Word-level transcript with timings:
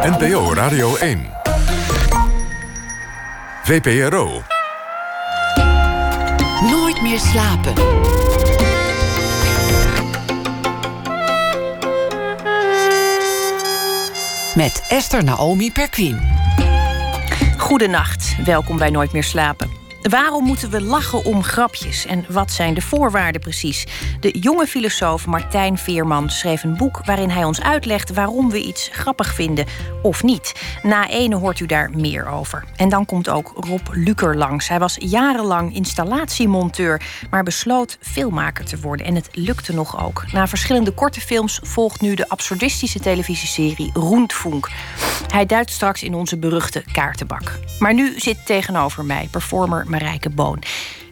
NPO 0.00 0.54
Radio 0.54 0.96
1. 0.96 1.30
VPRO. 3.62 4.42
Nooit 6.70 7.02
meer 7.02 7.18
slapen. 7.18 7.74
Met 14.54 14.86
Esther 14.88 15.24
Naomi 15.24 15.72
Perquin. 15.72 16.20
Goedenacht, 17.56 18.36
welkom 18.44 18.78
bij 18.78 18.90
Nooit 18.90 19.12
meer 19.12 19.24
slapen. 19.24 19.80
Waarom 20.02 20.44
moeten 20.44 20.70
we 20.70 20.82
lachen 20.82 21.24
om 21.24 21.42
grapjes 21.42 22.06
en 22.06 22.24
wat 22.28 22.50
zijn 22.50 22.74
de 22.74 22.80
voorwaarden 22.80 23.40
precies? 23.40 23.86
De 24.20 24.38
jonge 24.38 24.66
filosoof 24.66 25.26
Martijn 25.26 25.78
Veerman 25.78 26.30
schreef 26.30 26.62
een 26.62 26.76
boek 26.76 27.00
waarin 27.04 27.30
hij 27.30 27.44
ons 27.44 27.60
uitlegt 27.60 28.12
waarom 28.12 28.50
we 28.50 28.62
iets 28.62 28.88
grappig 28.92 29.34
vinden 29.34 29.66
of 30.02 30.22
niet. 30.22 30.54
Na 30.82 31.08
ene 31.08 31.36
hoort 31.36 31.60
u 31.60 31.66
daar 31.66 31.90
meer 31.94 32.26
over. 32.26 32.64
En 32.76 32.88
dan 32.88 33.06
komt 33.06 33.28
ook 33.28 33.52
Rob 33.54 33.88
Luker 33.92 34.36
langs. 34.36 34.68
Hij 34.68 34.78
was 34.78 34.96
jarenlang 34.98 35.74
installatiemonteur, 35.74 37.02
maar 37.30 37.42
besloot 37.42 37.98
filmmaker 38.00 38.64
te 38.64 38.80
worden 38.80 39.06
en 39.06 39.14
het 39.14 39.28
lukte 39.32 39.74
nog 39.74 40.04
ook. 40.04 40.24
Na 40.32 40.48
verschillende 40.48 40.90
korte 40.90 41.20
films 41.20 41.60
volgt 41.62 42.00
nu 42.00 42.14
de 42.14 42.28
absurdistische 42.28 43.00
televisieserie 43.00 43.90
Roentfunk. 43.92 44.68
Hij 45.28 45.46
duidt 45.46 45.70
straks 45.70 46.02
in 46.02 46.14
onze 46.14 46.38
beruchte 46.38 46.84
kaartenbak. 46.92 47.58
Maar 47.78 47.94
nu 47.94 48.18
zit 48.18 48.46
tegenover 48.46 49.04
mij 49.04 49.28
performer 49.30 49.84
Marijke 49.88 50.30
Boon. 50.30 50.62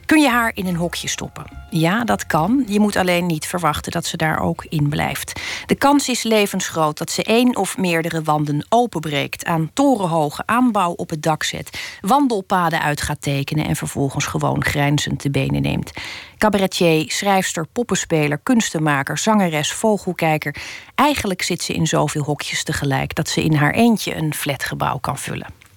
Kun 0.08 0.20
je 0.20 0.28
haar 0.28 0.50
in 0.54 0.66
een 0.66 0.76
hokje 0.76 1.08
stoppen? 1.08 1.44
Ja, 1.70 2.04
dat 2.04 2.26
kan. 2.26 2.64
Je 2.66 2.80
moet 2.80 2.96
alleen 2.96 3.26
niet 3.26 3.46
verwachten 3.46 3.92
dat 3.92 4.06
ze 4.06 4.16
daar 4.16 4.40
ook 4.40 4.64
in 4.68 4.88
blijft. 4.88 5.40
De 5.66 5.74
kans 5.74 6.08
is 6.08 6.22
levensgroot 6.22 6.98
dat 6.98 7.10
ze 7.10 7.22
één 7.22 7.56
of 7.56 7.76
meerdere 7.76 8.22
wanden 8.22 8.66
openbreekt, 8.68 9.44
aan 9.44 9.70
torenhoge 9.72 10.42
aanbouw 10.46 10.92
op 10.92 11.10
het 11.10 11.22
dak 11.22 11.42
zet, 11.42 11.98
wandelpaden 12.00 12.82
uit 12.82 13.00
gaat 13.00 13.22
tekenen 13.22 13.66
en 13.66 13.76
vervolgens 13.76 14.26
gewoon 14.26 14.64
grijnzend 14.64 15.22
de 15.22 15.30
benen 15.30 15.62
neemt. 15.62 15.92
Cabaretier, 16.38 17.10
schrijfster, 17.10 17.66
poppenspeler, 17.72 18.38
kunstenmaker, 18.38 19.18
zangeres, 19.18 19.72
vogelkijker. 19.72 20.54
Eigenlijk 20.94 21.42
zit 21.42 21.62
ze 21.62 21.72
in 21.72 21.86
zoveel 21.86 22.22
hokjes 22.22 22.62
tegelijk 22.62 23.14
dat 23.14 23.28
ze 23.28 23.42
in 23.42 23.54
haar 23.54 23.74
eentje 23.74 24.16
een 24.16 24.34
flatgebouw 24.34 24.98
kan 24.98 25.18
vullen. 25.18 25.67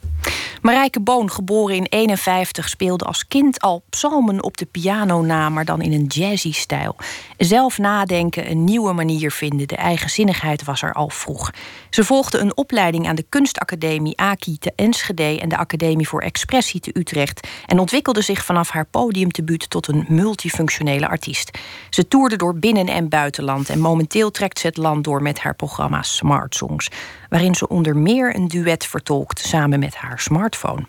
Marijke 0.62 1.02
Boon, 1.02 1.32
geboren 1.32 1.76
in 1.76 1.86
51, 1.90 2.70
speelde 2.70 3.06
als 3.06 3.28
kind 3.28 3.60
al 3.60 3.84
psalmen 3.90 4.44
op 4.44 4.58
de 4.58 4.66
piano 4.66 5.22
na, 5.22 5.50
maar 5.50 5.66
dan 5.66 5.82
in 5.82 5.94
een 5.94 6.06
jazzy 6.06 6.54
stijl. 6.54 6.96
Zelf 7.38 7.78
nadenken, 7.78 8.52
een 8.52 8.64
nieuwe 8.64 8.94
manier 8.94 9.32
vinden, 9.32 9.68
de 9.68 9.76
eigenzinnigheid 9.76 10.64
was 10.64 10.82
er 10.82 10.94
al 10.94 11.10
vroeg. 11.10 11.52
Ze 11.90 12.04
volgde 12.04 12.38
een 12.38 12.58
opleiding 12.58 13.08
aan 13.08 13.16
de 13.16 13.26
kunstacademie 13.30 14.18
AKI 14.18 14.58
te 14.58 14.72
Enschede 14.76 15.40
en 15.40 15.50
de 15.50 15.58
Academie 15.58 16.08
voor 16.08 16.22
Expressie 16.22 16.80
te 16.80 16.92
Utrecht 16.94 17.48
en 17.66 17.80
ontwikkelde 17.80 18.22
zich 18.22 18.46
vanaf 18.46 18.70
haar 18.70 18.86
podiumtebuut 18.86 19.70
tot 19.70 19.88
een 19.88 20.06
multifunctionele 20.08 21.08
artiest. 21.08 21.58
Ze 21.90 22.08
toerde 22.08 22.36
door 22.36 22.56
binnen- 22.56 22.88
en 22.88 23.10
buitenland 23.10 23.70
en 23.70 23.80
momenteel 23.80 24.32
trekt 24.32 24.60
ze 24.60 24.68
het 24.68 24.78
land 24.78 25.04
door 25.04 25.22
met 25.22 25.40
haar 25.40 25.56
programma 25.56 26.02
Smart 26.02 26.56
Songs, 26.56 26.90
waarin 27.32 27.56
ze 27.56 27.68
onder 27.68 27.98
meer 27.98 28.36
een 28.36 28.48
duet 28.48 28.86
vertolkt 28.86 29.40
samen 29.40 29.80
met 29.80 29.96
haar 29.96 30.20
smartphone. 30.20 30.86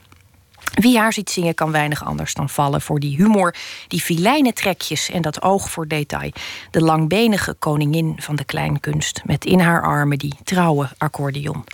Wie 0.75 0.99
haar 0.99 1.13
ziet 1.13 1.31
zingen 1.31 1.55
kan 1.55 1.73
weinig 1.73 2.05
anders 2.05 2.35
dan 2.35 2.49
vallen 2.49 2.81
voor 2.81 3.01
die 3.01 3.17
humor, 3.17 3.55
die 3.89 4.01
filijne 4.01 4.53
trekjes 4.53 5.11
en 5.11 5.23
dat 5.23 5.43
oog 5.43 5.71
voor 5.71 5.89
detail. 5.89 6.33
De 6.71 6.81
langbenige 6.81 7.55
koningin 7.55 8.15
van 8.17 8.37
de 8.37 8.45
kleinkunst, 8.45 9.21
met 9.25 9.45
in 9.45 9.61
haar 9.61 9.83
armen 9.83 10.19
die 10.19 10.35
trouwe 10.45 10.89
accordeon. 10.99 11.65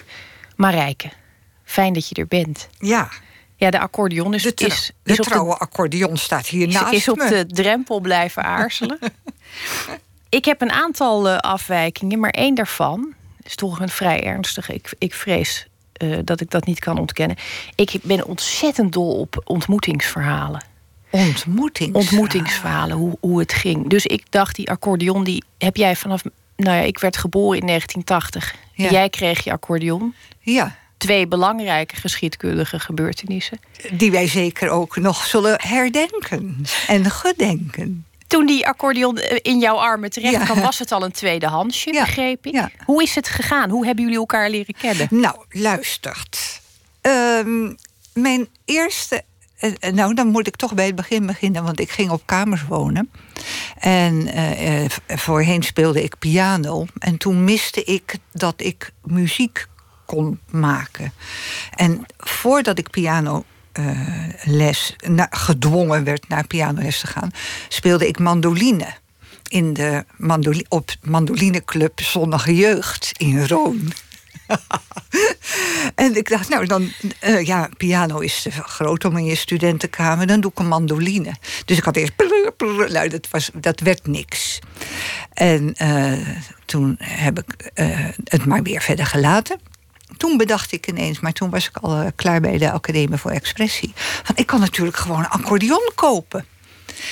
Marijke, 0.57 1.11
fijn 1.65 1.93
dat 1.93 2.09
je 2.09 2.15
er 2.15 2.27
bent. 2.27 2.69
Ja. 2.79 3.09
Ja, 3.57 3.71
de 3.71 3.79
accordeon 3.79 4.35
is, 4.35 4.43
de, 4.43 4.53
is, 4.55 4.93
is 5.05 5.17
de 5.17 5.23
trouwe 5.23 5.57
accordeon 5.57 6.17
staat 6.17 6.47
hier 6.47 6.69
naast 6.69 6.93
is 6.93 7.09
op 7.09 7.17
me. 7.17 7.29
de 7.29 7.47
drempel 7.47 8.01
blijven 8.01 8.43
aarzelen. 8.45 8.99
ik 10.39 10.45
heb 10.45 10.61
een 10.61 10.73
aantal 10.73 11.29
uh, 11.29 11.37
afwijkingen, 11.37 12.21
maar 12.21 12.31
één 12.31 12.55
daarvan 12.55 13.17
is 13.49 13.55
toch 13.55 13.81
een 13.81 13.89
vrij 13.89 14.25
ernstige. 14.25 14.75
Ik, 14.75 14.95
ik 14.99 15.15
vrees 15.15 15.67
uh, 16.03 16.19
dat 16.25 16.41
ik 16.41 16.51
dat 16.51 16.67
niet 16.67 16.79
kan 16.79 16.99
ontkennen. 16.99 17.37
Ik 17.75 17.99
ben 18.03 18.27
ontzettend 18.27 18.93
dol 18.93 19.19
op 19.19 19.43
ontmoetingsverhalen. 19.45 20.63
Ontmoetingsverhalen? 21.11 22.11
Ontmoetingsverhalen, 22.11 22.97
hoe, 22.97 23.17
hoe 23.21 23.39
het 23.39 23.53
ging. 23.53 23.89
Dus 23.89 24.07
ik 24.07 24.23
dacht, 24.31 24.57
die 24.57 24.71
accordeon, 24.71 25.25
die 25.25 25.45
heb 25.59 25.77
jij 25.77 25.97
vanaf... 25.97 26.23
Nou 26.57 26.77
ja, 26.77 26.83
ik 26.83 26.99
werd 26.99 27.17
geboren 27.17 27.61
in 27.61 27.67
1980. 27.67 28.55
Ja. 28.73 28.91
Jij 28.91 29.09
kreeg 29.09 29.45
je 29.45 29.53
accordeon. 29.53 30.15
Ja. 30.41 30.77
Twee 30.97 31.27
belangrijke 31.27 31.97
geschiedkundige 31.97 32.79
gebeurtenissen. 32.79 33.61
Die 33.93 34.11
wij 34.11 34.27
zeker 34.27 34.71
ook 34.71 34.97
nog 34.97 35.25
zullen 35.25 35.61
herdenken 35.63 36.65
en 36.87 37.11
gedenken. 37.11 38.05
Toen 38.29 38.47
die 38.47 38.67
accordeon 38.67 39.19
in 39.43 39.59
jouw 39.59 39.77
armen 39.77 40.11
terecht 40.11 40.33
ja. 40.33 40.45
kwam, 40.45 40.61
was 40.61 40.79
het 40.79 40.93
al 40.93 41.03
een 41.03 41.13
tweedehandsje, 41.13 41.93
ja. 41.93 42.05
begreep 42.05 42.47
ik. 42.47 42.53
Ja. 42.53 42.71
Hoe 42.85 43.03
is 43.03 43.15
het 43.15 43.29
gegaan? 43.29 43.71
Hoe 43.71 43.87
hebben 43.87 44.05
jullie 44.05 44.19
elkaar 44.19 44.51
leren 44.51 44.75
kennen? 44.75 45.09
Nou, 45.11 45.37
luistert. 45.51 46.61
Um, 47.03 47.77
mijn 48.13 48.49
eerste. 48.65 49.23
Uh, 49.61 49.73
nou, 49.93 50.15
dan 50.15 50.27
moet 50.27 50.47
ik 50.47 50.57
toch 50.57 50.75
bij 50.75 50.87
het 50.87 50.95
begin 50.95 51.27
beginnen, 51.27 51.65
want 51.65 51.81
ik 51.81 51.91
ging 51.91 52.11
op 52.11 52.23
kamers 52.25 52.65
wonen. 52.65 53.11
En 53.79 54.39
uh, 54.39 54.85
voorheen 55.09 55.63
speelde 55.63 56.03
ik 56.03 56.19
piano. 56.19 56.87
En 56.99 57.17
toen 57.17 57.45
miste 57.45 57.85
ik 57.85 58.17
dat 58.33 58.55
ik 58.57 58.93
muziek 59.03 59.67
kon 60.05 60.41
maken. 60.51 61.13
En 61.75 62.07
voordat 62.19 62.79
ik 62.79 62.91
piano 62.91 63.45
les 64.45 64.97
na, 65.07 65.27
gedwongen 65.31 66.05
werd 66.05 66.29
naar 66.29 66.47
pianoles 66.47 67.01
te 67.01 67.07
gaan, 67.07 67.31
speelde 67.69 68.09
ik 68.09 68.19
mandoline. 68.19 68.87
In 69.49 69.73
de 69.73 70.05
mandoli 70.17 70.65
op 70.69 70.91
mandolineclub 71.03 72.01
Zonnige 72.01 72.55
Jeugd 72.55 73.13
in 73.17 73.47
Roon. 73.47 73.93
en 75.95 76.17
ik 76.17 76.29
dacht, 76.29 76.49
nou 76.49 76.67
dan, 76.67 76.93
uh, 77.25 77.47
ja, 77.47 77.69
piano 77.77 78.19
is 78.19 78.43
te 78.43 78.51
groot 78.51 79.05
om 79.05 79.17
in 79.17 79.25
je 79.25 79.35
studentenkamer, 79.35 80.27
dan 80.27 80.41
doe 80.41 80.51
ik 80.51 80.59
een 80.59 80.69
mandoline. 80.69 81.35
Dus 81.65 81.79
ik 81.79 81.85
had 81.85 81.97
eerst, 81.97 82.17
prrr, 82.57 82.93
nou, 82.93 83.09
dat, 83.09 83.29
was, 83.31 83.51
dat 83.55 83.81
werd 83.81 84.07
niks. 84.07 84.59
En 85.33 85.75
uh, 85.83 86.29
toen 86.65 86.97
heb 86.99 87.39
ik 87.39 87.71
het 88.25 88.45
maar 88.45 88.63
weer 88.63 88.81
verder 88.81 89.07
gelaten 89.07 89.61
toen 90.17 90.37
bedacht 90.37 90.73
ik 90.73 90.87
ineens, 90.87 91.21
maar 91.21 91.33
toen 91.33 91.51
was 91.51 91.69
ik 91.69 91.77
al 91.77 92.01
uh, 92.01 92.07
klaar 92.17 92.41
bij 92.41 92.59
de 92.59 92.71
Academie 92.71 93.19
voor 93.19 93.31
Expressie. 93.31 93.93
Van 93.95 94.37
ik 94.37 94.47
kan 94.47 94.61
natuurlijk 94.61 94.97
gewoon 94.97 95.19
een 95.19 95.29
accordeon 95.29 95.91
kopen. 95.95 96.47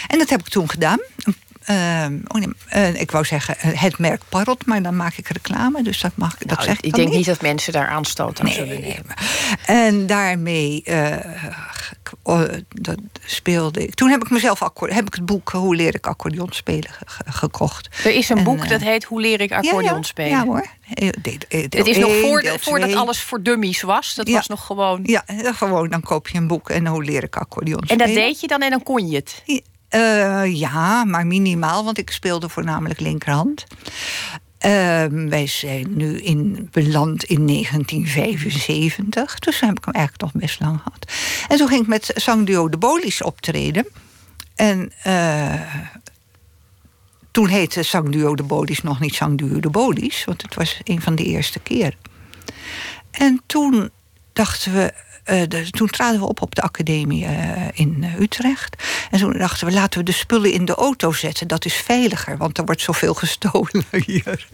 En 0.07 0.19
dat 0.19 0.29
heb 0.29 0.41
ik 0.41 0.49
toen 0.49 0.71
gedaan. 0.71 0.99
Uh, 1.71 2.06
oh 2.28 2.41
nee, 2.41 2.49
uh, 2.75 3.00
ik 3.00 3.10
wou 3.10 3.25
zeggen 3.25 3.54
het 3.59 3.99
merk 3.99 4.22
Parrot, 4.28 4.66
maar 4.66 4.82
dan 4.82 4.97
maak 4.97 5.16
ik 5.16 5.28
reclame, 5.28 5.82
dus 5.82 6.00
dat 6.00 6.12
mag 6.15 6.34
nou, 6.38 6.56
dat 6.56 6.65
zeg 6.65 6.78
ik. 6.78 6.84
Ik 6.84 6.94
denk 6.94 7.10
niet 7.10 7.27
dat 7.27 7.41
mensen 7.41 7.72
daar 7.72 7.88
aanstoot 7.88 8.41
aan 8.41 8.47
nee, 8.47 8.54
zullen 8.54 8.81
nemen. 8.81 9.15
En 9.66 10.06
daarmee 10.06 10.82
uh, 10.84 11.16
dat 12.69 12.99
speelde 13.25 13.82
ik. 13.82 13.94
Toen 13.94 14.10
heb 14.10 14.22
ik 14.25 14.31
mezelf 14.31 14.60
heb 14.81 15.06
ik 15.06 15.15
het 15.15 15.27
boek 15.27 15.50
Hoe 15.50 15.77
leer 15.77 15.94
ik 15.94 16.06
accordeon 16.06 16.53
spelen 16.53 16.91
ge 17.06 17.22
gekocht. 17.27 17.88
Er 18.04 18.15
is 18.15 18.28
een 18.28 18.38
en, 18.38 18.44
boek 18.44 18.69
dat 18.69 18.81
heet 18.81 19.04
Hoe 19.04 19.21
leer 19.21 19.41
ik 19.41 19.53
accordeon 19.53 19.83
ja, 19.83 19.97
ja, 19.97 20.03
spelen. 20.03 20.31
Ja 20.31 20.44
hoor. 20.44 20.66
Deel, 20.94 21.12
deel 21.48 21.65
het 21.69 21.87
is 21.87 21.98
nog 21.98 22.21
voor, 22.21 22.44
voordat 22.60 22.94
alles 22.94 23.21
voor 23.21 23.43
dummies 23.43 23.83
was. 23.83 24.15
Dat 24.15 24.28
was 24.28 24.47
nog 24.47 24.66
gewoon. 24.66 25.00
Ja, 25.03 25.25
gewoon 25.43 25.88
dan 25.88 26.00
koop 26.00 26.28
je 26.28 26.38
een 26.38 26.47
boek 26.47 26.71
en 26.71 26.87
hoe 26.87 27.04
leer 27.04 27.22
ik 27.22 27.37
accordeon 27.37 27.81
spelen. 27.84 28.00
En 28.00 28.06
dat 28.06 28.16
deed 28.16 28.41
je 28.41 28.47
dan 28.47 28.62
en 28.62 28.71
dan 28.71 28.83
kon 28.83 29.09
je 29.09 29.16
het. 29.16 29.43
Uh, 29.91 30.55
ja, 30.55 31.05
maar 31.05 31.27
minimaal, 31.27 31.85
want 31.85 31.99
ik 31.99 32.11
speelde 32.11 32.49
voornamelijk 32.49 33.01
linkerhand. 33.01 33.67
Uh, 34.67 35.05
wij 35.29 35.47
zijn 35.47 35.97
nu 35.97 36.21
in, 36.21 36.69
beland 36.73 37.25
in 37.25 37.47
1975. 37.47 39.39
Dus 39.39 39.60
heb 39.60 39.78
ik 39.78 39.84
hem 39.84 39.95
eigenlijk 39.95 40.33
nog 40.33 40.43
best 40.43 40.60
lang 40.60 40.81
gehad. 40.83 41.13
En 41.49 41.57
toen 41.57 41.69
ging 41.69 41.81
ik 41.81 41.87
met 41.87 42.10
Zangduo 42.15 42.69
de 42.69 42.77
Bolis 42.77 43.22
optreden. 43.22 43.87
En 44.55 44.93
uh, 45.07 45.60
toen 47.31 47.49
heette 47.49 47.83
Zangduo 47.83 48.34
de 48.34 48.43
Bolis 48.43 48.83
nog 48.83 49.01
niet 49.01 49.15
Zangduo 49.15 49.60
de 49.60 49.71
Bolis. 49.71 50.25
Want 50.25 50.43
het 50.43 50.55
was 50.55 50.81
een 50.84 51.03
van 51.03 51.15
de 51.15 51.25
eerste 51.25 51.59
keer. 51.59 51.97
En 53.10 53.43
toen 53.47 53.91
dachten 54.33 54.72
we... 54.72 54.93
De, 55.27 55.67
toen 55.71 55.89
traden 55.89 56.21
we 56.21 56.27
op 56.27 56.43
op 56.43 56.55
de 56.55 56.63
academie 56.63 57.25
uh, 57.25 57.69
in 57.73 57.97
uh, 57.99 58.21
Utrecht. 58.21 58.83
En 59.11 59.19
toen 59.19 59.39
dachten 59.39 59.67
we, 59.67 59.73
laten 59.73 59.99
we 59.99 60.05
de 60.05 60.13
spullen 60.13 60.53
in 60.53 60.65
de 60.65 60.75
auto 60.75 61.13
zetten. 61.13 61.49
Dat 61.49 61.65
is 61.65 61.75
veiliger, 61.75 62.37
want 62.37 62.59
er 62.59 62.65
wordt 62.65 62.81
zoveel 62.81 63.15
gestolen 63.25 63.84
hier. 63.91 64.47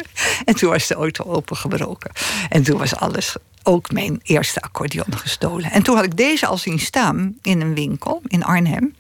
En 0.45 0.55
toen 0.55 0.71
was 0.71 0.87
de 0.87 0.95
auto 0.95 1.25
opengebroken. 1.25 2.11
En 2.49 2.63
toen 2.63 2.79
was 2.79 2.95
alles, 2.95 3.37
ook 3.63 3.93
mijn 3.93 4.21
eerste 4.23 4.61
accordeon 4.61 5.17
gestolen. 5.17 5.71
En 5.71 5.83
toen 5.83 5.97
had 5.97 6.05
ik 6.05 6.17
deze 6.17 6.47
al 6.47 6.59
zien 6.59 6.79
staan 6.79 7.39
in 7.43 7.61
een 7.61 7.75
winkel 7.75 8.23
in 8.27 8.45
Arnhem. 8.45 8.95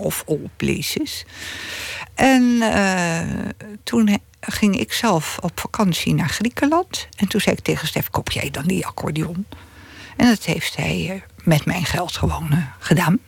Of 0.00 0.24
all 0.26 0.50
places. 0.56 1.24
En 2.14 2.62
toen 3.84 4.18
ging 4.40 4.78
ik 4.78 4.92
zelf 4.92 5.38
op 5.40 5.60
vakantie 5.60 6.14
naar 6.14 6.28
Griekenland. 6.28 7.08
En 7.16 7.28
toen 7.28 7.40
zei 7.40 7.56
ik 7.56 7.64
tegen 7.64 7.88
Stef, 7.88 8.10
koop 8.10 8.30
jij 8.30 8.50
dan 8.50 8.64
die 8.66 8.86
accordeon? 8.86 9.46
En 10.18 10.26
dat 10.26 10.44
heeft 10.44 10.76
hij 10.76 11.10
eh, 11.10 11.20
met 11.44 11.64
mijn 11.64 11.84
geld 11.84 12.16
gewoon 12.16 12.48
eh, 12.50 12.58
gedaan. 12.78 13.18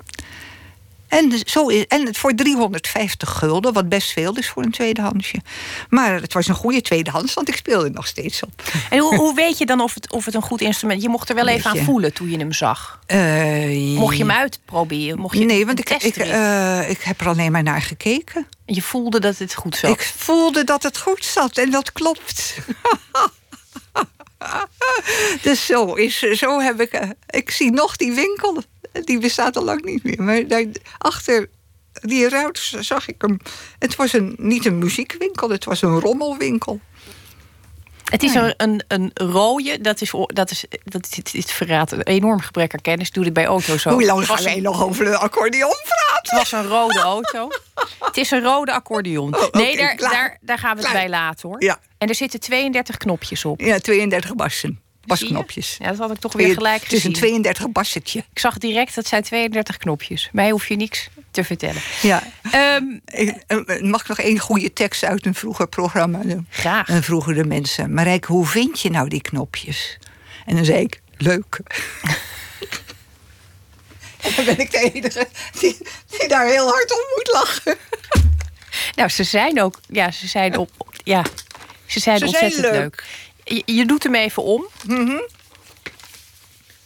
En, 1.08 1.32
zo 1.46 1.66
is, 1.68 1.86
en 1.86 2.06
het 2.06 2.18
voor 2.18 2.34
350 2.34 3.30
gulden, 3.38 3.72
wat 3.72 3.88
best 3.88 4.12
veel 4.12 4.36
is 4.36 4.48
voor 4.48 4.62
een 4.62 4.70
tweedehandsje. 4.70 5.40
Maar 5.88 6.20
het 6.20 6.32
was 6.32 6.48
een 6.48 6.54
goede 6.54 6.80
tweedehands, 6.80 7.34
want 7.34 7.48
ik 7.48 7.56
speelde 7.56 7.84
er 7.84 7.90
nog 7.92 8.06
steeds 8.06 8.42
op. 8.42 8.62
En 8.90 8.98
hoe, 8.98 9.16
hoe 9.16 9.34
weet 9.34 9.58
je 9.58 9.66
dan 9.66 9.80
of 9.80 9.94
het, 9.94 10.12
of 10.12 10.24
het 10.24 10.34
een 10.34 10.42
goed 10.42 10.60
instrument 10.60 10.98
is? 10.98 11.04
Je 11.04 11.10
mocht 11.10 11.28
er 11.28 11.34
wel 11.34 11.46
even 11.46 11.70
aan 11.70 11.76
voelen 11.76 12.12
toen 12.12 12.30
je 12.30 12.36
hem 12.36 12.52
zag. 12.52 13.00
Uh, 13.06 13.98
Mocht 13.98 14.16
je 14.16 14.22
hem 14.22 14.32
uitproberen? 14.32 15.18
Mocht 15.18 15.38
je 15.38 15.44
nee, 15.44 15.66
want 15.66 15.78
ik, 15.78 15.90
ik, 15.90 16.16
uh, 16.16 16.90
ik 16.90 17.02
heb 17.02 17.20
er 17.20 17.28
alleen 17.28 17.52
maar 17.52 17.62
naar 17.62 17.82
gekeken. 17.82 18.46
En 18.64 18.74
je 18.74 18.82
voelde 18.82 19.20
dat 19.20 19.38
het 19.38 19.54
goed 19.54 19.76
zat? 19.76 19.90
Ik 19.90 20.12
voelde 20.16 20.64
dat 20.64 20.82
het 20.82 20.98
goed 20.98 21.24
zat 21.24 21.58
en 21.58 21.70
dat 21.70 21.92
klopt. 21.92 22.54
dus 25.42 25.66
zo, 25.66 25.94
is, 25.94 26.18
zo 26.18 26.60
heb 26.60 26.80
ik. 26.80 27.14
Ik 27.26 27.50
zie 27.50 27.70
nog 27.70 27.96
die 27.96 28.12
winkel 28.12 28.62
die 28.92 29.18
bestaat 29.18 29.56
al 29.56 29.64
lang 29.64 29.84
niet 29.84 30.02
meer. 30.02 30.22
Maar 30.22 30.46
daar, 30.46 30.64
achter 30.98 31.48
die 31.92 32.28
ruit 32.28 32.72
zag 32.80 33.08
ik 33.08 33.22
hem. 33.22 33.38
Het 33.78 33.96
was 33.96 34.12
een, 34.12 34.34
niet 34.38 34.66
een 34.66 34.78
muziekwinkel, 34.78 35.50
het 35.50 35.64
was 35.64 35.82
een 35.82 36.00
rommelwinkel. 36.00 36.80
Het 38.10 38.22
is 38.22 38.34
een, 38.34 38.54
een, 38.56 38.82
een 38.88 39.10
rode, 39.14 39.80
dat 39.80 40.00
is, 40.00 40.14
dat 40.26 40.50
is, 40.50 40.64
dat 40.84 41.08
is, 41.10 41.32
dit 41.32 41.52
verraadt 41.52 41.92
een 41.92 42.02
enorm 42.02 42.40
gebrek 42.40 42.72
aan 42.72 42.80
kennis. 42.80 43.10
Doe 43.10 43.24
dit 43.24 43.32
bij 43.32 43.46
auto's 43.46 43.82
zo. 43.82 43.90
Hoe 43.90 44.04
lang 44.04 44.26
gaan 44.26 44.44
wij 44.44 44.60
nog 44.60 44.82
over 44.82 45.06
een 45.06 45.16
accordeon 45.16 45.76
praten? 45.84 46.36
Het 46.36 46.50
was 46.50 46.52
een 46.52 46.66
rode 46.66 46.98
auto. 46.98 47.48
het 48.00 48.16
is 48.16 48.30
een 48.30 48.42
rode 48.42 48.72
accordeon. 48.72 49.36
Oh, 49.36 49.50
nee, 49.52 49.76
daar, 49.76 49.96
daar, 49.96 50.38
daar 50.40 50.58
gaan 50.58 50.76
we 50.76 50.82
het 50.82 50.92
bij 50.92 51.08
laten 51.08 51.48
hoor. 51.48 51.62
Ja. 51.62 51.78
En 51.98 52.08
er 52.08 52.14
zitten 52.14 52.40
32 52.40 52.96
knopjes 52.96 53.44
op. 53.44 53.60
Ja, 53.60 53.78
32 53.78 54.34
bassen 54.34 54.80
basknopjes. 55.06 55.76
Ja, 55.78 55.88
dat 55.88 55.98
had 55.98 56.10
ik 56.10 56.18
toch 56.18 56.32
weer 56.32 56.54
gelijk 56.54 56.82
gezien. 56.82 56.98
Het 56.98 57.06
is 57.06 57.22
een 57.22 57.28
32 57.28 57.70
bassetje. 57.70 58.18
Ik 58.32 58.38
zag 58.38 58.58
direct, 58.58 58.94
dat 58.94 59.06
zijn 59.06 59.22
32 59.22 59.76
knopjes. 59.76 60.28
Mij 60.32 60.50
hoef 60.50 60.68
je 60.68 60.76
niks 60.76 61.08
te 61.30 61.44
vertellen. 61.44 61.82
Ja. 62.02 62.22
Um, 62.76 63.00
Mag 63.90 64.00
ik 64.00 64.08
nog 64.08 64.18
één 64.18 64.38
goede 64.38 64.72
tekst 64.72 65.04
uit 65.04 65.26
een 65.26 65.34
vroeger 65.34 65.68
programma? 65.68 66.20
Graag. 66.48 66.88
En 66.88 67.02
vroegen 67.02 67.34
de 67.34 67.44
mensen, 67.44 67.94
Marijke, 67.94 68.32
hoe 68.32 68.46
vind 68.46 68.80
je 68.80 68.90
nou 68.90 69.08
die 69.08 69.22
knopjes? 69.22 69.98
En 70.46 70.56
dan 70.56 70.64
zei 70.64 70.80
ik, 70.80 71.00
leuk. 71.16 71.60
en 74.22 74.32
dan 74.36 74.44
ben 74.44 74.58
ik 74.58 74.70
de 74.70 74.90
enige 74.92 75.28
die, 75.60 75.78
die 76.06 76.28
daar 76.28 76.46
heel 76.46 76.68
hard 76.68 76.92
om 76.92 77.04
moet 77.16 77.30
lachen. 77.32 77.76
Nou, 78.94 79.08
ze 79.08 79.24
zijn 79.24 79.62
ook, 79.62 79.80
ja, 79.88 80.10
ze 80.10 80.28
zijn 80.28 80.56
op, 80.56 80.70
ja, 81.04 81.24
ze 81.86 82.00
zijn 82.00 82.22
ontzettend 82.22 82.60
leuk 82.60 83.04
je, 83.64 83.86
doet 83.86 84.02
hem 84.02 84.14
even 84.14 84.42
om. 84.42 84.68
Mm 84.86 85.06
-hmm. 85.06 85.28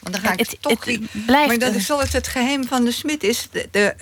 Want 0.00 0.14
dan 0.14 0.20
ga 0.20 0.32
ik 0.32 0.38
het, 0.38 0.56
toch 0.60 0.84
het, 0.84 1.00
blijft 1.26 1.46
Maar 1.46 1.58
dat 1.58 1.74
is 1.74 1.88
wel 1.88 2.00
het, 2.00 2.28
geheim 2.28 2.66
van 2.66 2.84
de 2.84 2.92
smid 2.92 3.22
is... 3.22 3.48
De, 3.50 3.68
de, 3.70 3.94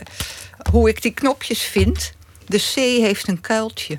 hoe 0.71 0.89
ik 0.89 1.03
die 1.03 1.13
knopjes 1.13 1.63
vind. 1.63 2.13
De 2.47 2.59
C 2.59 2.75
heeft 2.75 3.29
een 3.29 3.41
kuiltje. 3.41 3.99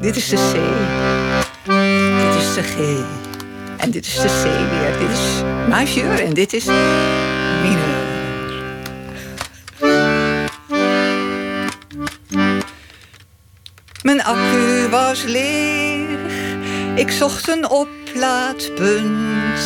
Dit 0.00 0.16
is 0.16 0.28
de 0.28 0.36
C. 0.36 0.54
Dit 1.64 2.42
is 2.42 2.54
de 2.54 2.62
G. 2.62 3.04
En 3.76 3.90
dit 3.90 4.06
is 4.06 4.14
de 4.14 4.28
C 4.28 4.70
weer. 4.70 4.98
Dit 4.98 5.18
is 5.18 5.42
majeur 5.68 6.20
en 6.20 6.34
dit 6.34 6.52
is 6.52 6.64
mineur. 6.64 7.99
Mijn 14.02 14.24
accu 14.24 14.88
was 14.88 15.22
leeg, 15.22 16.18
ik 16.94 17.10
zocht 17.10 17.48
een 17.48 17.68
oplaadpunt. 17.68 19.60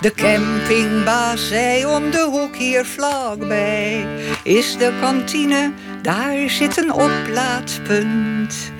De 0.00 0.12
campingbaas 0.14 1.48
zei 1.48 1.86
om 1.86 2.10
de 2.10 2.28
hoek 2.30 2.56
hier 2.56 2.84
vlakbij 2.84 4.06
is 4.42 4.76
de 4.76 4.92
kantine, 5.00 5.72
daar 6.02 6.50
zit 6.50 6.76
een 6.76 6.92
oplaadpunt. 6.92 8.72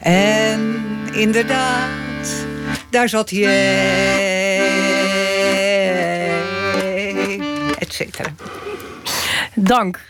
En 0.00 0.84
inderdaad, 1.12 2.46
daar 2.90 3.08
zat 3.08 3.30
jij, 3.30 4.58
et 7.78 7.92
cetera. 7.92 8.34
Dank. 9.54 10.00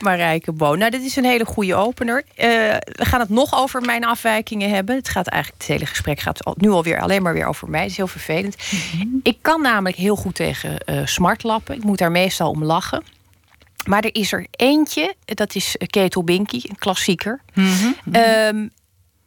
Marijke 0.00 0.52
Boon. 0.52 0.78
Nou, 0.78 0.90
dit 0.90 1.02
is 1.02 1.16
een 1.16 1.24
hele 1.24 1.44
goede 1.44 1.74
opener. 1.74 2.22
Uh, 2.26 2.44
we 2.80 3.04
gaan 3.04 3.20
het 3.20 3.28
nog 3.28 3.54
over 3.54 3.80
mijn 3.82 4.04
afwijkingen 4.04 4.70
hebben. 4.70 4.96
Het 4.96 5.08
gaat 5.08 5.26
eigenlijk, 5.26 5.62
het 5.62 5.72
hele 5.72 5.86
gesprek 5.86 6.20
gaat 6.20 6.56
nu 6.56 6.70
alweer 6.70 7.00
alleen 7.00 7.22
maar 7.22 7.34
weer 7.34 7.46
over 7.46 7.70
mij. 7.70 7.80
Het 7.80 7.90
is 7.90 7.96
heel 7.96 8.06
vervelend. 8.06 8.56
Mhm. 8.70 9.06
Ik 9.22 9.38
kan 9.40 9.62
namelijk 9.62 9.96
heel 9.96 10.16
goed 10.16 10.34
tegen 10.34 10.76
uh, 10.86 11.06
smartlappen. 11.06 11.74
Ik 11.74 11.84
moet 11.84 11.98
daar 11.98 12.10
meestal 12.10 12.50
om 12.50 12.64
lachen. 12.64 13.02
Maar 13.86 14.02
er 14.02 14.14
is 14.14 14.32
er 14.32 14.46
eentje, 14.50 15.14
dat 15.24 15.54
is 15.54 15.76
Ketel 15.86 16.24
Binky, 16.24 16.60
een 16.62 16.78
klassieker. 16.78 17.40
Mm 17.54 18.70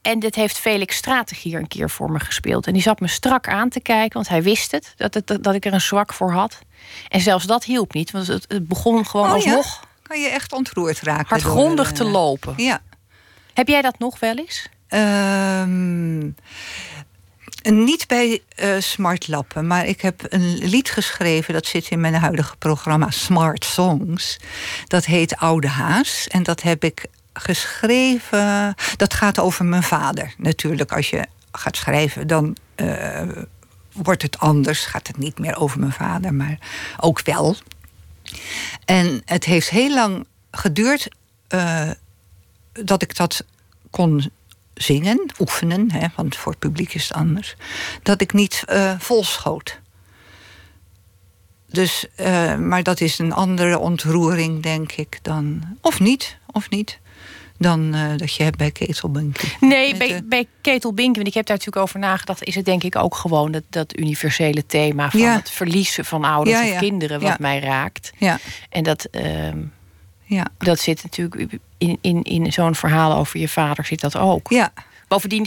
en 0.02 0.20
dit 0.20 0.36
heeft 0.36 0.58
Felix 0.58 0.96
Straten 0.96 1.38
hier 1.42 1.60
een 1.60 1.68
keer 1.68 1.90
voor 1.90 2.12
me 2.12 2.20
gespeeld. 2.20 2.68
En 2.68 2.74
die 2.74 2.82
zat 2.82 3.00
me 3.00 3.08
strak 3.08 3.48
aan 3.48 3.70
te 3.70 3.80
kijken, 3.80 4.14
want 4.14 4.28
hij 4.28 4.44
wist 4.44 4.72
het, 4.72 4.94
dat, 4.96 5.14
het, 5.14 5.44
dat 5.44 5.56
ik 5.56 5.66
er 5.66 5.74
een 5.74 5.82
zwak 5.82 6.14
voor 6.14 6.32
had. 6.32 6.60
En 7.10 7.22
zelfs 7.22 7.46
dat 7.46 7.64
hielp 7.64 7.94
niet, 7.94 8.12
want 8.12 8.28
het, 8.28 8.46
het 8.48 8.68
begon 8.68 9.06
gewoon 9.06 9.28
oh, 9.28 9.34
alsnog 9.34 9.90
kan 10.12 10.22
je 10.22 10.30
echt 10.30 10.54
ontroerd 10.54 11.00
raken. 11.00 11.26
Hardgrondig 11.28 11.88
door, 11.88 11.98
te 11.98 12.04
eh, 12.04 12.12
lopen. 12.12 12.54
Ja. 12.58 12.82
Heb 13.54 13.68
jij 13.68 13.82
dat 13.82 14.00
nog 14.00 14.20
wel 14.20 14.36
eens? 14.36 14.70
Um, 14.90 16.36
niet 17.62 18.08
bij 18.08 18.42
uh, 18.60 18.76
smartlappen, 18.80 19.68
maar 19.68 19.86
ik 19.86 20.02
heb 20.02 20.26
een 20.30 20.58
lied 20.58 20.90
geschreven... 20.90 21.54
dat 21.54 21.66
zit 21.66 21.90
in 21.90 22.00
mijn 22.00 22.14
huidige 22.14 22.56
programma 22.58 23.10
Smart 23.10 23.66
Songs. 23.66 24.40
Dat 24.88 25.06
heet 25.06 25.38
Oude 25.38 25.68
Haas. 25.68 26.28
En 26.28 26.44
dat 26.44 26.62
heb 26.62 26.84
ik 26.84 27.06
geschreven... 27.34 28.76
Dat 28.96 29.14
gaat 29.14 29.40
over 29.40 29.66
mijn 29.66 29.84
vader. 29.84 30.34
Natuurlijk, 30.38 30.92
als 30.92 31.10
je 31.10 31.26
gaat 31.52 31.78
schrijven, 31.78 32.28
dan... 32.28 32.56
Uh, 32.76 33.22
wordt 33.92 34.22
het 34.22 34.40
anders, 34.40 34.86
gaat 34.86 35.08
het 35.08 35.18
niet 35.18 35.40
meer 35.40 35.56
over 35.56 35.80
mijn 35.80 35.92
vader, 35.92 36.34
maar 36.34 36.58
ook 37.00 37.22
wel. 37.22 37.56
En 38.86 39.22
het 39.26 39.46
heeft 39.46 39.70
heel 39.70 39.94
lang 39.94 40.26
geduurd 40.52 41.08
uh, 41.50 41.92
dat 42.72 43.02
ik 43.02 43.16
dat 43.16 43.46
kon 43.90 44.32
zingen, 44.74 45.32
oefenen, 45.40 45.92
hè, 45.92 46.08
want 46.16 46.36
voor 46.36 46.52
het 46.52 46.62
publiek 46.62 46.94
is 46.94 47.04
het 47.04 47.14
anders, 47.14 47.56
dat 48.04 48.22
ik 48.22 48.34
niet 48.34 48.64
uh, 48.70 49.00
volschoot. 49.00 49.80
Dus, 51.68 52.06
uh, 52.18 52.56
maar 52.56 52.84
dat 52.84 53.02
is 53.02 53.20
een 53.20 53.34
andere 53.34 53.80
ontroering, 53.80 54.64
denk 54.64 54.92
ik, 54.92 55.20
dan. 55.22 55.78
Of 55.82 56.00
niet, 56.00 56.38
of 56.52 56.70
niet 56.70 57.00
dan 57.62 57.96
uh, 57.96 58.18
dat 58.18 58.36
je 58.36 58.44
hebt 58.44 58.58
bij 58.58 58.72
Ketelbinken. 58.72 59.50
Nee, 59.60 59.98
bij, 59.98 60.08
de... 60.08 60.24
bij 60.24 60.48
Ketelbinken, 60.62 61.16
want 61.16 61.28
ik 61.28 61.34
heb 61.34 61.46
daar 61.46 61.58
natuurlijk 61.58 61.86
over 61.86 62.00
nagedacht... 62.00 62.44
is 62.44 62.56
het 62.56 62.66
denk 62.66 62.84
ik 62.84 62.96
ook 62.96 63.16
gewoon 63.16 63.52
dat, 63.52 63.64
dat 63.70 63.98
universele 63.98 64.66
thema... 64.66 65.10
van 65.10 65.22
het 65.22 65.50
verliezen 65.50 66.06
van 66.06 66.24
ouders 66.24 66.62
of 66.62 66.78
kinderen 66.78 67.22
wat 67.22 67.40
mij 67.40 67.60
raakt. 67.60 68.12
Ja. 68.18 68.40
En 68.70 68.84
dat, 68.84 69.08
uh, 69.12 69.48
ja. 70.24 70.48
dat 70.58 70.80
zit 70.80 71.04
natuurlijk 71.04 71.60
in, 71.78 71.98
in, 72.02 72.24
in 72.24 72.54
zo'n 72.54 72.76
verhaal 72.76 73.18
over 73.18 73.40
je 73.40 73.50
vader 73.50 73.86
zit 73.86 74.02
dat 74.02 74.18
ook. 74.18 74.50
Ja. 74.50 74.74
Bovendien, 75.08 75.44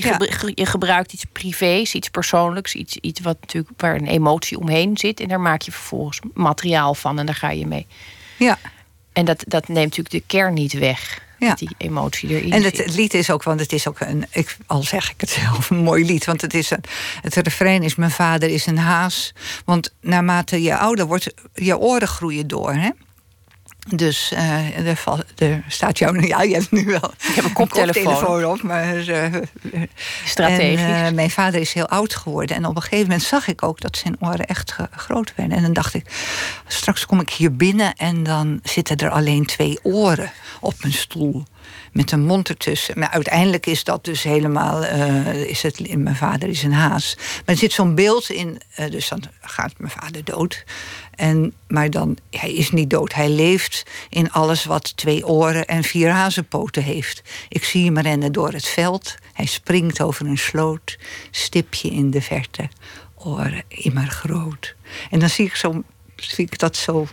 je 0.55 0.67
gebruikt 0.67 1.13
iets 1.13 1.25
privés, 1.33 1.95
iets 1.95 2.09
persoonlijks... 2.09 2.75
Iets, 2.75 2.97
iets 2.97 3.21
wat 3.21 3.37
natuurlijk 3.41 3.81
waar 3.81 3.95
een 3.95 4.07
emotie 4.07 4.59
omheen 4.59 4.97
zit... 4.97 5.21
en 5.21 5.29
daar 5.29 5.41
maak 5.41 5.63
je 5.63 5.73
vervolgens 5.73 6.21
materiaal 6.35 6.95
van 6.95 7.19
en 7.19 7.27
daar 7.27 7.35
ga 7.35 7.51
je 7.51 7.67
mee. 7.67 7.87
Ja. 8.39 8.59
En 9.13 9.25
dat, 9.25 9.45
dat 9.47 9.69
neemt 9.69 9.97
natuurlijk 9.97 10.11
de 10.11 10.23
kern 10.27 10.55
niet 10.55 10.73
weg 10.73 11.23
ja. 11.45 11.55
die 11.55 11.75
emotie 11.79 12.29
erin 12.29 12.53
En 12.53 12.63
het, 12.63 12.95
lied 12.95 13.15
is 13.15 13.31
ook, 13.31 13.43
want 13.43 13.61
het 13.61 13.73
is 13.73 13.89
ook 13.89 14.01
een, 14.01 14.27
ik, 14.31 14.57
al 14.67 14.83
zeg 14.83 15.11
ik 15.11 15.21
het 15.21 15.31
zelf, 15.31 15.71
een 15.71 15.77
mooi 15.77 16.05
lied. 16.05 16.25
Want 16.25 16.41
het, 16.41 16.55
is 16.55 16.71
een, 16.71 16.85
het 17.21 17.35
refrein 17.35 17.83
is: 17.83 17.95
Mijn 17.95 18.11
vader 18.11 18.49
is 18.51 18.67
een 18.67 18.79
haas. 18.79 19.33
Want 19.65 19.95
naarmate 20.01 20.63
je 20.63 20.77
ouder 20.77 21.07
wordt, 21.07 21.35
je 21.55 21.79
oren 21.79 22.09
groeien 22.09 22.47
door. 22.47 22.73
Hè? 22.75 22.91
Dus 23.89 24.33
uh, 24.33 24.89
er, 24.89 25.03
er, 25.37 25.65
staat 25.69 25.99
jou... 25.99 26.27
Ja, 26.27 26.43
je 26.43 26.55
hebt 26.55 26.71
nu 26.71 26.85
wel 26.85 27.13
ik 27.29 27.35
heb 27.35 27.45
een 27.45 27.53
koptelefoon, 27.53 28.45
op. 28.45 28.63
Maar, 28.63 28.97
uh, 28.97 29.35
Strategisch. 30.25 30.81
En, 30.81 31.07
uh, 31.07 31.11
mijn 31.11 31.31
vader 31.31 31.61
is 31.61 31.73
heel 31.73 31.89
oud 31.89 32.15
geworden. 32.15 32.57
En 32.57 32.67
op 32.67 32.77
een 32.77 32.83
gegeven 32.83 33.07
moment 33.07 33.23
zag 33.23 33.49
ik 33.49 33.63
ook 33.63 33.81
dat 33.81 33.97
zijn 33.97 34.17
oren 34.21 34.47
echt 34.47 34.77
groot 34.91 35.33
werden. 35.37 35.57
En 35.57 35.63
dan 35.63 35.73
dacht 35.73 35.95
ik, 35.95 36.05
straks 36.67 37.07
kom 37.07 37.21
ik 37.21 37.31
hier 37.31 37.57
binnen... 37.57 37.95
en 37.95 38.23
dan 38.23 38.61
zitten 38.63 38.97
er 38.97 39.11
alleen 39.11 39.47
twee 39.47 39.79
oren 39.83 40.33
op 40.61 40.75
mijn 40.81 40.93
stoel. 40.93 41.45
Met 41.95 42.13
een 42.13 42.25
mond 42.25 42.49
ertussen. 42.49 42.99
Maar 42.99 43.09
uiteindelijk 43.09 43.67
is 43.67 43.85
dat 43.85 44.05
dus 44.05 44.23
helemaal. 44.23 44.85
eh, 44.85 45.35
is 45.45 45.63
het, 45.63 45.97
mijn 45.97 46.17
vader 46.17 46.49
is 46.49 46.63
een 46.63 46.73
haas. 46.73 47.15
Maar 47.17 47.43
er 47.55 47.57
zit 47.57 47.73
zo'n 47.73 47.95
beeld 47.95 48.31
in. 48.31 48.61
eh, 48.75 48.91
dus 48.91 49.09
dan 49.09 49.23
gaat 49.41 49.73
mijn 49.79 49.93
vader 49.93 50.25
dood. 50.25 50.65
En, 51.15 51.55
maar 51.69 51.91
dan, 51.91 52.17
hij 52.31 52.53
is 52.53 52.71
niet 52.71 52.91
dood. 52.91 53.15
Hij 53.15 53.29
leeft 53.29 53.83
in 54.09 54.31
alles 54.33 54.65
wat 54.65 54.97
twee 54.97 55.27
oren 55.27 55.67
en 55.67 55.85
vier 55.85 56.11
hazenpoten 56.11 56.83
heeft. 56.83 57.23
Ik 57.49 57.65
zie 57.65 57.85
hem 57.85 57.99
rennen 57.99 58.33
door 58.33 58.53
het 58.53 58.67
veld. 58.67 59.15
Hij 59.33 59.47
springt 59.47 60.01
over 60.01 60.27
een 60.27 60.39
sloot. 60.39 60.99
Stipje 61.31 61.89
in 61.91 62.11
de 62.11 62.23
verte. 62.23 62.69
Oren 63.15 63.63
immer 63.69 64.07
groot. 64.07 64.75
En 65.11 65.19
dan 65.19 65.29
zie 65.31 65.47
ik, 65.47 65.55
zo, 65.55 65.83
zie 66.17 66.45
ik 66.45 66.59
dat 66.59 66.77
zo 66.77 67.07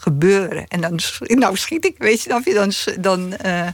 gebeuren. 0.00 0.68
En 0.68 0.80
dan 0.80 1.00
nou 1.28 1.56
schiet 1.56 1.84
ik, 1.84 1.94
weet 1.98 2.22
je, 2.22 2.42
dan, 2.54 2.72
dan, 3.00 3.36
eh, 3.36 3.68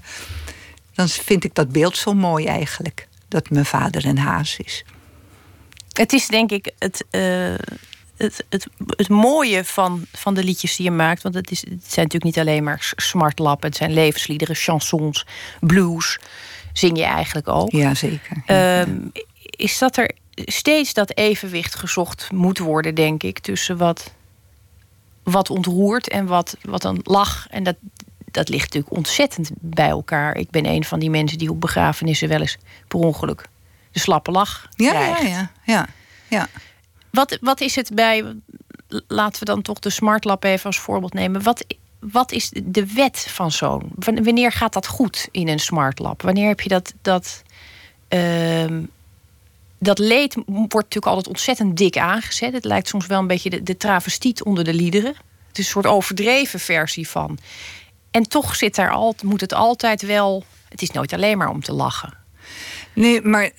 dan 0.95 1.09
vind 1.09 1.45
ik 1.45 1.55
dat 1.55 1.69
beeld 1.69 1.97
zo 1.97 2.13
mooi 2.13 2.47
eigenlijk. 2.47 3.09
Dat 3.29 3.51
mijn 3.51 3.65
vader 3.65 4.07
een 4.07 4.19
haas 4.19 4.57
is. 4.57 4.85
Het 5.93 6.13
is 6.13 6.27
denk 6.27 6.51
ik 6.51 6.73
het, 6.79 7.05
eh, 7.11 7.55
het, 8.17 8.45
het, 8.49 8.67
het 8.87 9.09
mooie 9.09 9.65
van, 9.65 10.07
van 10.13 10.35
de 10.35 10.45
liedjes 10.45 10.77
die 10.77 10.85
je 10.85 10.91
maakt. 10.91 11.23
Want 11.23 11.35
het, 11.35 11.51
is, 11.51 11.61
het 11.61 11.69
zijn 11.69 12.07
natuurlijk 12.07 12.25
niet 12.25 12.39
alleen 12.39 12.65
maar 12.65 12.93
smartlap. 12.97 13.63
Het 13.63 13.77
zijn 13.77 13.93
levensliederen, 13.93 14.55
chansons, 14.55 15.27
blues. 15.61 16.19
Zing 16.73 16.99
je 16.99 17.05
eigenlijk 17.05 17.49
ook. 17.49 17.71
Ja, 17.71 17.95
zeker. 17.95 18.43
Ehm, 18.47 18.99
is 19.41 19.79
dat 19.79 19.97
er 19.97 20.11
steeds 20.35 20.95
dat 20.95 21.17
evenwicht 21.17 21.75
gezocht 21.75 22.33
moet 22.33 22.59
worden, 22.59 22.95
denk 22.95 23.23
ik, 23.23 23.39
tussen 23.39 23.77
wat, 23.77 24.15
wat 25.31 25.51
ontroert 25.51 26.09
en 26.09 26.27
wat, 26.27 26.57
wat 26.63 26.85
een 26.85 27.01
lach. 27.03 27.47
En 27.51 27.63
dat, 27.63 27.77
dat 28.31 28.49
ligt 28.49 28.65
natuurlijk 28.65 28.97
ontzettend 28.97 29.51
bij 29.55 29.89
elkaar. 29.89 30.37
Ik 30.37 30.51
ben 30.51 30.67
een 30.67 30.85
van 30.85 30.99
die 30.99 31.11
mensen 31.11 31.39
die 31.39 31.51
op 31.51 31.61
begrafenissen 31.61 32.29
wel 32.29 32.41
eens 32.41 32.59
per 32.89 32.99
ongeluk 32.99 33.49
de 33.91 33.99
slappe 33.99 34.31
lach 34.31 34.69
ja, 34.75 34.91
krijgt. 34.91 35.23
ja, 35.23 35.29
ja, 35.29 35.51
ja, 35.65 35.87
ja. 36.29 36.49
Wat, 37.11 37.39
wat 37.41 37.61
is 37.61 37.75
het 37.75 37.91
bij, 37.95 38.25
laten 39.07 39.39
we 39.39 39.45
dan 39.45 39.63
toch 39.63 39.79
de 39.79 39.91
smartlap 39.91 40.45
even 40.45 40.67
als 40.67 40.79
voorbeeld 40.79 41.13
nemen. 41.13 41.43
Wat, 41.43 41.65
wat 41.99 42.33
is 42.33 42.51
de 42.65 42.93
wet 42.93 43.27
van 43.29 43.53
zo'n? 43.53 43.93
Wanneer 43.95 44.53
gaat 44.53 44.73
dat 44.73 44.87
goed 44.87 45.29
in 45.31 45.49
een 45.49 45.59
smartlap? 45.59 46.23
Wanneer 46.23 46.49
heb 46.49 46.61
je 46.61 46.69
dat. 46.69 46.95
dat 47.03 47.43
ehm, 48.09 48.83
dat 49.79 49.99
leed 49.99 50.35
wordt 50.35 50.73
natuurlijk 50.73 51.07
altijd 51.07 51.29
ontzettend 51.29 51.77
dik 51.77 51.97
aangezet. 51.97 52.53
Het 52.53 52.65
lijkt 52.65 52.89
soms 52.89 53.07
wel 53.07 53.19
een 53.19 53.27
beetje 53.27 53.51
de, 53.51 53.63
de 53.63 53.77
travestiet 53.77 54.43
onder 54.43 54.65
de 54.65 54.75
liederen. 54.75 55.15
Het 55.49 55.59
is 55.59 55.65
een 55.65 55.83
soort 55.83 55.87
overdreven 55.87 56.61
versie 56.61 57.09
van. 57.09 57.39
En 58.11 58.29
toch 58.29 58.57
zit 58.57 58.75
daar 58.75 58.91
al, 58.91 59.15
moet 59.25 59.41
het 59.41 59.53
altijd 59.53 60.03
wel. 60.03 60.45
Het 60.69 60.83
is 60.83 60.91
nooit 60.91 61.13
alleen 61.13 61.39
maar 61.39 61.49
om 61.49 61.63
te 61.63 61.73
lachen. 61.73 62.15
Nee, 62.93 63.23
maar 63.23 63.51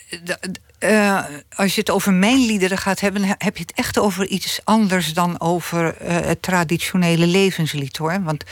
uh, 0.80 1.24
als 1.56 1.74
je 1.74 1.80
het 1.80 1.90
over 1.90 2.14
mijn 2.14 2.46
liederen 2.46 2.78
gaat 2.78 3.00
hebben, 3.00 3.24
heb 3.26 3.58
je 3.58 3.64
het 3.64 3.74
echt 3.76 4.00
over 4.00 4.28
iets 4.28 4.60
anders 4.64 5.14
dan 5.14 5.40
over 5.40 5.96
uh, 6.02 6.08
het 6.08 6.42
traditionele 6.42 7.28
levenslied 7.28 7.98
hoor. 7.98 8.24
Want 8.24 8.44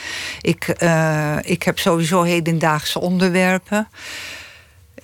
ik, 0.41 0.81
uh, 0.83 1.37
ik 1.41 1.63
heb 1.63 1.79
sowieso 1.79 2.21
hedendaagse 2.21 2.99
onderwerpen. 2.99 3.87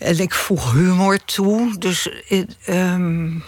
En 0.01 0.19
ik 0.19 0.33
voeg 0.33 0.71
humor 0.71 1.23
toe. 1.25 1.77
Dus. 1.77 2.09
Um... 2.67 3.43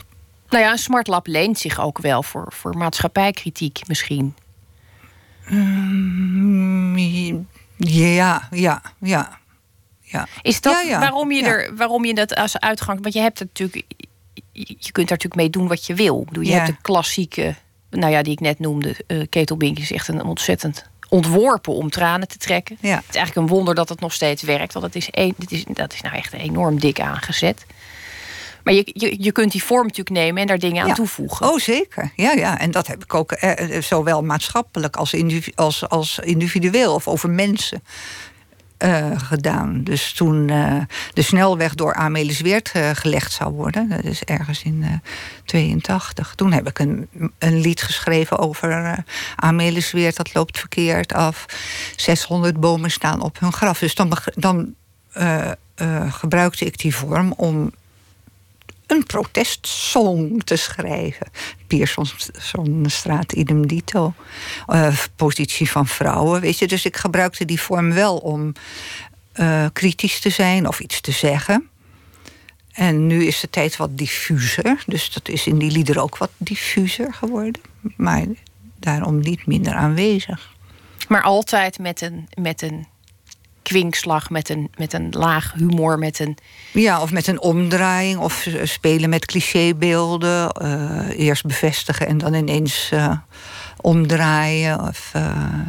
Nou 0.49 0.63
ja, 0.63 0.71
een 0.71 0.77
smartlap 0.77 1.27
leent 1.27 1.59
zich 1.59 1.79
ook 1.79 1.97
wel 1.97 2.23
voor, 2.23 2.45
voor 2.49 2.77
maatschappijkritiek 2.77 3.81
misschien. 3.87 4.35
Um, 5.51 6.97
ja, 7.77 8.47
ja, 8.51 8.81
ja. 8.99 9.39
Ja. 10.01 10.27
Is 10.41 10.61
dat 10.61 10.73
ja, 10.73 10.89
ja, 10.89 10.99
waarom, 10.99 11.31
je 11.31 11.43
er, 11.43 11.75
waarom 11.75 12.05
je 12.05 12.13
dat 12.13 12.35
als 12.35 12.59
uitgang. 12.59 13.01
Want 13.01 13.13
je 13.13 13.19
hebt 13.19 13.39
het 13.39 13.47
natuurlijk. 13.47 13.85
Je 14.53 14.91
kunt 14.91 15.07
daar 15.07 15.17
natuurlijk 15.17 15.35
mee 15.35 15.49
doen 15.49 15.67
wat 15.67 15.85
je 15.85 15.93
wil. 15.93 16.27
Je 16.41 16.53
hebt 16.53 16.67
de 16.67 16.75
klassieke. 16.81 17.55
Nou 17.89 18.11
ja, 18.11 18.21
die 18.21 18.33
ik 18.33 18.39
net 18.39 18.59
noemde. 18.59 18.95
eh 19.07 19.21
Ketelbink 19.29 19.79
is 19.79 19.91
echt 19.91 20.07
een 20.07 20.23
ontzettend 20.23 20.89
ontworpen 21.13 21.73
om 21.73 21.89
tranen 21.89 22.27
te 22.27 22.37
trekken. 22.37 22.77
Ja. 22.81 22.95
Het 22.95 23.09
is 23.09 23.15
eigenlijk 23.15 23.47
een 23.47 23.55
wonder 23.55 23.75
dat 23.75 23.89
het 23.89 23.99
nog 23.99 24.13
steeds 24.13 24.43
werkt. 24.43 24.73
Want 24.73 24.85
het 24.85 24.95
is 24.95 25.07
een, 25.11 25.33
dit 25.37 25.51
is, 25.51 25.63
dat 25.67 25.93
is 25.93 26.01
nou 26.01 26.15
echt 26.15 26.33
enorm 26.33 26.79
dik 26.79 26.99
aangezet. 26.99 27.65
Maar 28.63 28.73
je, 28.73 28.89
je, 28.93 29.15
je 29.23 29.31
kunt 29.31 29.51
die 29.51 29.63
vorm 29.63 29.81
natuurlijk 29.87 30.15
nemen 30.15 30.41
en 30.41 30.47
daar 30.47 30.59
dingen 30.59 30.81
aan 30.81 30.87
Ja. 30.87 30.93
toevoegen. 30.93 31.47
Oh, 31.47 31.59
zeker. 31.59 32.11
Ja, 32.15 32.31
ja. 32.31 32.59
En 32.59 32.71
dat 32.71 32.87
heb 32.87 33.03
ik 33.03 33.13
ook 33.13 33.31
eh, 33.31 33.81
zowel 33.81 34.23
maatschappelijk 34.23 34.95
als, 34.95 35.13
individu 35.13 35.51
als, 35.55 35.89
als 35.89 36.19
individueel 36.19 36.93
of 36.93 37.07
over 37.07 37.29
mensen 37.29 37.83
eh, 38.77 39.11
gedaan. 39.15 39.83
Dus 39.83 40.13
toen 40.13 40.49
eh, 40.49 40.75
de 41.13 41.21
snelweg 41.21 41.75
door 41.75 41.93
Amelis 41.93 42.41
Weert 42.41 42.71
eh, 42.71 42.89
gelegd 42.93 43.31
zou 43.31 43.53
worden, 43.53 43.89
dat 43.89 44.03
is 44.03 44.23
ergens 44.23 44.63
in 44.63 44.83
eh 44.83 44.89
82, 45.45 46.33
toen 46.35 46.51
heb 46.51 46.67
ik 46.67 46.79
een, 46.79 47.07
een 47.37 47.59
lied 47.59 47.81
geschreven 47.81 48.37
over 48.37 48.71
eh 48.71 48.97
Amelis 49.35 49.91
Weert, 49.91 50.15
dat 50.15 50.33
loopt 50.33 50.59
verkeerd 50.59 51.13
af. 51.13 51.45
600 51.95 52.59
bomen 52.59 52.91
staan 52.91 53.21
op 53.21 53.39
hun 53.39 53.53
graf. 53.53 53.79
Dus 53.79 53.95
dan, 53.95 54.17
dan 54.35 54.75
gebruikte 56.09 56.65
ik 56.65 56.77
die 56.77 56.95
vorm 56.95 57.31
om 57.31 57.71
een 58.87 59.03
protestsong 59.03 60.43
te 60.43 60.55
schrijven. 60.55 61.27
Piersonstraat, 61.67 63.31
idem 63.31 63.67
dito. 63.67 64.13
Eh, 64.67 64.97
positie 65.15 65.69
van 65.69 65.87
vrouwen, 65.87 66.41
weet 66.41 66.59
je. 66.59 66.67
Dus 66.67 66.85
ik 66.85 66.97
gebruikte 66.97 67.45
die 67.45 67.61
vorm 67.61 67.93
wel 67.93 68.17
om 68.17 68.53
eh, 69.31 69.65
kritisch 69.73 70.19
te 70.19 70.29
zijn 70.29 70.67
of 70.67 70.79
iets 70.79 71.01
te 71.01 71.11
zeggen. 71.11 71.67
En 72.71 73.07
nu 73.07 73.25
is 73.25 73.39
de 73.39 73.49
tijd 73.49 73.77
wat 73.77 73.97
diffuser. 73.97 74.83
Dus 74.85 75.11
dat 75.13 75.29
is 75.29 75.47
in 75.47 75.57
die 75.57 75.71
liederen 75.71 76.01
ook 76.03 76.17
wat 76.17 76.31
diffuser 76.37 77.13
geworden. 77.13 77.61
Maar 77.97 78.25
daarom 78.79 79.19
niet 79.19 79.45
minder 79.45 79.73
aanwezig. 79.73 80.53
Maar 81.07 81.21
altijd 81.21 81.79
met 81.79 82.01
een, 82.01 82.27
met 82.33 82.61
een 82.61 82.87
kwinkslag, 83.63 84.29
met 84.29 84.49
een, 84.49 84.69
met 84.77 84.93
een 84.93 85.07
laag 85.09 85.53
humor, 85.53 85.99
met 85.99 86.19
een. 86.19 86.37
Ja, 86.71 87.01
of 87.01 87.11
met 87.11 87.27
een 87.27 87.41
omdraaiing, 87.41 88.19
of 88.19 88.47
spelen 88.63 89.09
met 89.09 89.25
clichébeelden. 89.25 90.51
eh, 90.51 91.19
eerst 91.19 91.45
bevestigen 91.45 92.07
en 92.07 92.17
dan 92.17 92.33
ineens 92.33 92.89
eh, 92.91 93.17
omdraaien. 93.81 94.81
Of, 94.81 95.09
eh, 95.13 95.59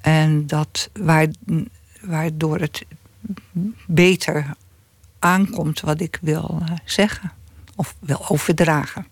en 0.00 0.46
dat 0.46 0.90
waar, 0.92 1.26
waardoor 2.00 2.58
het 2.58 2.84
beter 3.86 4.54
aankomt 5.18 5.80
wat 5.80 6.00
ik 6.00 6.18
wil 6.20 6.62
zeggen. 6.84 7.32
Of 7.76 7.94
wil 8.00 8.28
overdragen. 8.28 9.06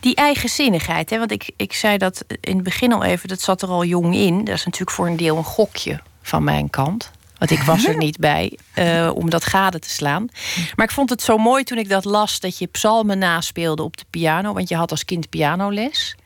Die 0.00 0.14
eigenzinnigheid, 0.14 1.10
hè? 1.10 1.18
want 1.18 1.30
ik, 1.30 1.50
ik 1.56 1.72
zei 1.72 1.98
dat 1.98 2.24
in 2.40 2.54
het 2.54 2.64
begin 2.64 2.92
al 2.92 3.04
even, 3.04 3.28
dat 3.28 3.40
zat 3.40 3.62
er 3.62 3.68
al 3.68 3.84
jong 3.84 4.14
in. 4.14 4.44
Dat 4.44 4.54
is 4.54 4.64
natuurlijk 4.64 4.96
voor 4.96 5.06
een 5.06 5.16
deel 5.16 5.36
een 5.36 5.44
gokje 5.44 6.00
van 6.24 6.44
mijn 6.44 6.70
kant. 6.70 7.10
Want 7.38 7.50
ik 7.50 7.62
was 7.62 7.84
er 7.86 7.96
niet 8.06 8.18
bij 8.18 8.58
eh, 8.72 9.10
om 9.14 9.30
dat 9.30 9.44
gade 9.44 9.78
te 9.78 9.90
slaan. 9.90 10.28
Maar 10.76 10.86
ik 10.86 10.92
vond 10.92 11.10
het 11.10 11.22
zo 11.22 11.36
mooi 11.36 11.64
toen 11.64 11.78
ik 11.78 11.88
dat 11.88 12.04
las 12.04 12.40
dat 12.40 12.58
je 12.58 12.66
psalmen 12.66 13.18
naspeelde 13.18 13.82
op 13.82 13.96
de 13.96 14.04
piano. 14.10 14.52
Want 14.52 14.68
je 14.68 14.76
had 14.76 14.90
als 14.90 15.04
kind 15.04 15.28
pianoles. 15.28 16.16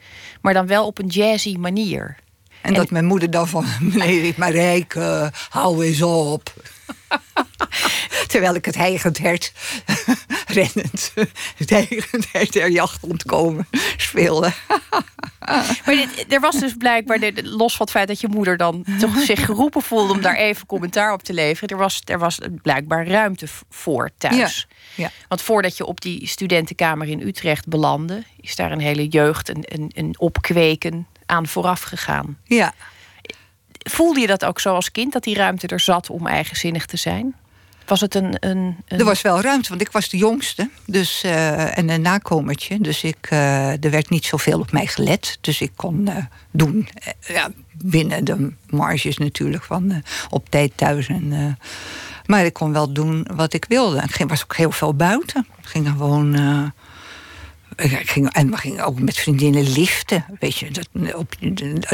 Maar 0.40 0.54
dan 0.54 0.66
wel 0.66 0.86
op 0.86 0.98
een 0.98 1.06
jazzy 1.06 1.56
manier. 1.56 2.16
En, 2.60 2.74
dat 2.74 2.90
mijn 2.90 3.04
moeder 3.04 3.30
dan 3.30 3.48
van 3.48 3.64
meneer 3.80 4.20
riep, 4.20 4.36
Marijke, 4.36 5.32
hou 5.48 5.84
eens 5.84 6.02
op. 6.02 6.52
Terwijl 8.26 8.54
ik 8.54 8.64
het 8.64 8.74
heigend 8.74 9.18
hert, 9.18 9.52
rennend, 10.46 11.12
het 11.56 11.70
heigend 11.70 12.32
hert 12.32 12.52
der 12.52 12.70
jacht 12.70 13.04
ontkomen 13.04 13.68
speelde. 13.96 14.52
Maar 15.84 15.94
dit, 15.94 16.24
er 16.28 16.40
was 16.40 16.60
dus 16.60 16.74
blijkbaar, 16.74 17.30
los 17.34 17.76
van 17.76 17.86
het 17.86 17.94
feit 17.94 18.08
dat 18.08 18.20
je 18.20 18.28
moeder 18.28 18.56
dan 18.56 18.84
toch 18.98 19.18
zich 19.18 19.44
geroepen 19.44 19.82
voelde 19.82 20.12
om 20.12 20.20
daar 20.20 20.36
even 20.36 20.66
commentaar 20.66 21.12
op 21.12 21.22
te 21.22 21.32
leveren. 21.32 21.68
Er 21.68 21.76
was, 21.76 22.00
er 22.04 22.18
was 22.18 22.38
blijkbaar 22.62 23.06
ruimte 23.06 23.46
voor 23.70 24.10
thuis. 24.18 24.66
Ja. 24.94 25.10
Want 25.28 25.42
voordat 25.42 25.76
je 25.76 25.84
op 25.84 26.00
die 26.00 26.26
studentenkamer 26.26 27.08
in 27.08 27.20
Utrecht 27.20 27.68
belandde, 27.68 28.22
is 28.40 28.56
daar 28.56 28.72
een 28.72 28.80
hele 28.80 29.06
jeugd, 29.06 29.48
een, 29.48 29.64
een, 29.66 29.90
een 29.94 30.14
opkweken 30.18 31.06
aan 31.26 31.46
vooraf 31.46 31.82
gegaan. 31.82 32.38
Ja, 32.44 32.74
Voelde 33.78 34.20
je 34.20 34.26
dat 34.26 34.44
ook 34.44 34.60
zo 34.60 34.74
als 34.74 34.90
kind, 34.90 35.12
dat 35.12 35.22
die 35.24 35.34
ruimte 35.34 35.66
er 35.66 35.80
zat 35.80 36.10
om 36.10 36.26
eigenzinnig 36.26 36.86
te 36.86 36.96
zijn? 36.96 37.34
Was 37.86 38.00
het 38.00 38.14
een. 38.14 38.36
een, 38.40 38.76
een- 38.88 38.98
er 38.98 39.04
was 39.04 39.22
wel 39.22 39.40
ruimte, 39.40 39.68
want 39.68 39.80
ik 39.80 39.90
was 39.90 40.08
de 40.08 40.16
jongste 40.16 40.70
dus, 40.86 41.22
eh, 41.22 41.78
en 41.78 41.88
een 41.88 42.00
nakomertje. 42.02 42.80
Dus 42.80 43.04
ik, 43.04 43.26
eh, 43.30 43.84
er 43.84 43.90
werd 43.90 44.08
niet 44.10 44.24
zoveel 44.24 44.58
op 44.60 44.72
mij 44.72 44.86
gelet. 44.86 45.38
Dus 45.40 45.60
ik 45.60 45.72
kon 45.76 46.08
eh, 46.08 46.16
doen, 46.50 46.88
ja, 47.26 47.50
binnen 47.72 48.24
de 48.24 48.52
marges 48.70 49.18
natuurlijk, 49.18 49.64
van 49.64 50.02
op 50.30 50.50
tijd 50.50 50.72
thuis. 50.74 51.06
En, 51.08 51.58
maar 52.26 52.44
ik 52.44 52.52
kon 52.52 52.72
wel 52.72 52.92
doen 52.92 53.26
wat 53.34 53.52
ik 53.52 53.64
wilde. 53.68 54.02
Ik 54.02 54.10
ging, 54.14 54.28
was 54.28 54.42
ook 54.42 54.56
heel 54.56 54.70
veel 54.72 54.94
buiten. 54.94 55.46
Ik 55.62 55.66
ging 55.68 55.88
gewoon... 55.88 56.34
ik 57.76 58.10
ging, 58.10 58.32
en 58.32 58.50
we 58.50 58.56
gingen 58.56 58.84
ook 58.84 59.00
met 59.00 59.16
vriendinnen 59.18 59.70
liften, 59.72 60.24
weet 60.40 60.56
je, 60.56 60.70
op, 61.14 61.34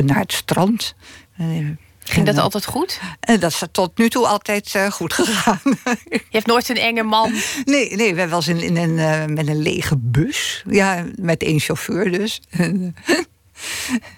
naar 0.04 0.18
het 0.20 0.32
strand. 0.32 0.94
Eh, 1.36 1.68
Ging 2.04 2.26
dat 2.26 2.36
eh, 2.36 2.42
altijd 2.42 2.64
goed? 2.64 3.00
En 3.20 3.40
dat 3.40 3.50
is 3.50 3.62
tot 3.72 3.98
nu 3.98 4.08
toe 4.08 4.26
altijd 4.26 4.74
eh, 4.74 4.90
goed 4.90 5.12
gegaan. 5.12 5.60
Je 6.10 6.20
hebt 6.30 6.46
nooit 6.46 6.68
een 6.68 6.76
enge 6.76 7.02
man. 7.02 7.32
nee, 7.64 7.96
nee, 7.96 8.12
we 8.14 8.20
hebben 8.20 8.28
wel 8.28 8.36
eens 8.36 8.48
in, 8.48 8.60
in 8.60 8.76
een, 8.76 8.98
eh, 8.98 9.34
met 9.34 9.48
een 9.48 9.62
lege 9.62 9.96
bus. 9.96 10.62
Ja, 10.68 11.04
met 11.16 11.42
één 11.42 11.60
chauffeur 11.60 12.12
dus. 12.12 12.40
En, 12.50 12.96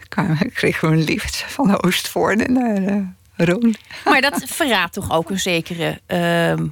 eh, 0.09 0.41
kregen 0.55 0.91
we 0.91 0.97
een 0.97 1.05
lift 1.05 1.45
van 1.49 1.83
Oostvoorne 1.83 2.45
naar 2.45 2.77
eh 2.77 2.97
Roon. 3.39 3.77
Maar 4.05 4.21
dat 4.21 4.43
verraadt 4.47 4.93
toch 4.93 5.13
ook 5.13 5.31
een 5.31 5.41
zekere 5.41 6.01
ehm, 6.07 6.67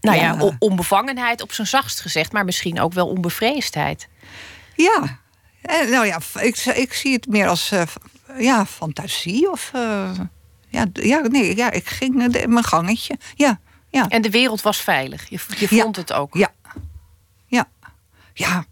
nou 0.00 0.18
ja, 0.18 0.52
onbevangenheid 0.58 1.42
op 1.42 1.52
zijn 1.52 1.66
zachtst 1.66 2.00
gezegd, 2.00 2.32
maar 2.32 2.44
misschien 2.44 2.80
ook 2.80 2.92
wel 2.92 3.08
onbevreesdheid. 3.08 4.08
Ja, 4.74 5.18
en, 5.62 5.90
nou 5.90 6.06
ja, 6.06 6.20
ik, 6.40 6.56
ik 6.56 6.92
zie 6.92 7.12
het 7.12 7.26
meer 7.26 7.48
als 7.48 7.70
eh, 7.70 7.82
ja, 8.38 8.66
fantasie 8.66 9.50
of. 9.50 9.70
eh, 9.74 10.10
ja, 10.68 10.86
ja, 10.92 11.20
nee, 11.20 11.56
ja, 11.56 11.70
ik 11.70 11.88
ging 11.88 12.22
eh, 12.22 12.28
de- 12.32 12.48
mijn 12.48 12.64
gangetje. 12.64 13.16
Ja, 13.34 13.60
ja, 13.90 14.08
En 14.08 14.22
de 14.22 14.30
wereld 14.30 14.62
was 14.62 14.76
veilig. 14.80 15.28
Je, 15.28 15.38
je 15.58 15.66
Ja. 15.76 15.82
vond 15.82 15.96
het 15.96 16.12
ook. 16.12 16.34
ja, 16.34 16.52
ja, 17.46 17.68
ja. 18.34 18.64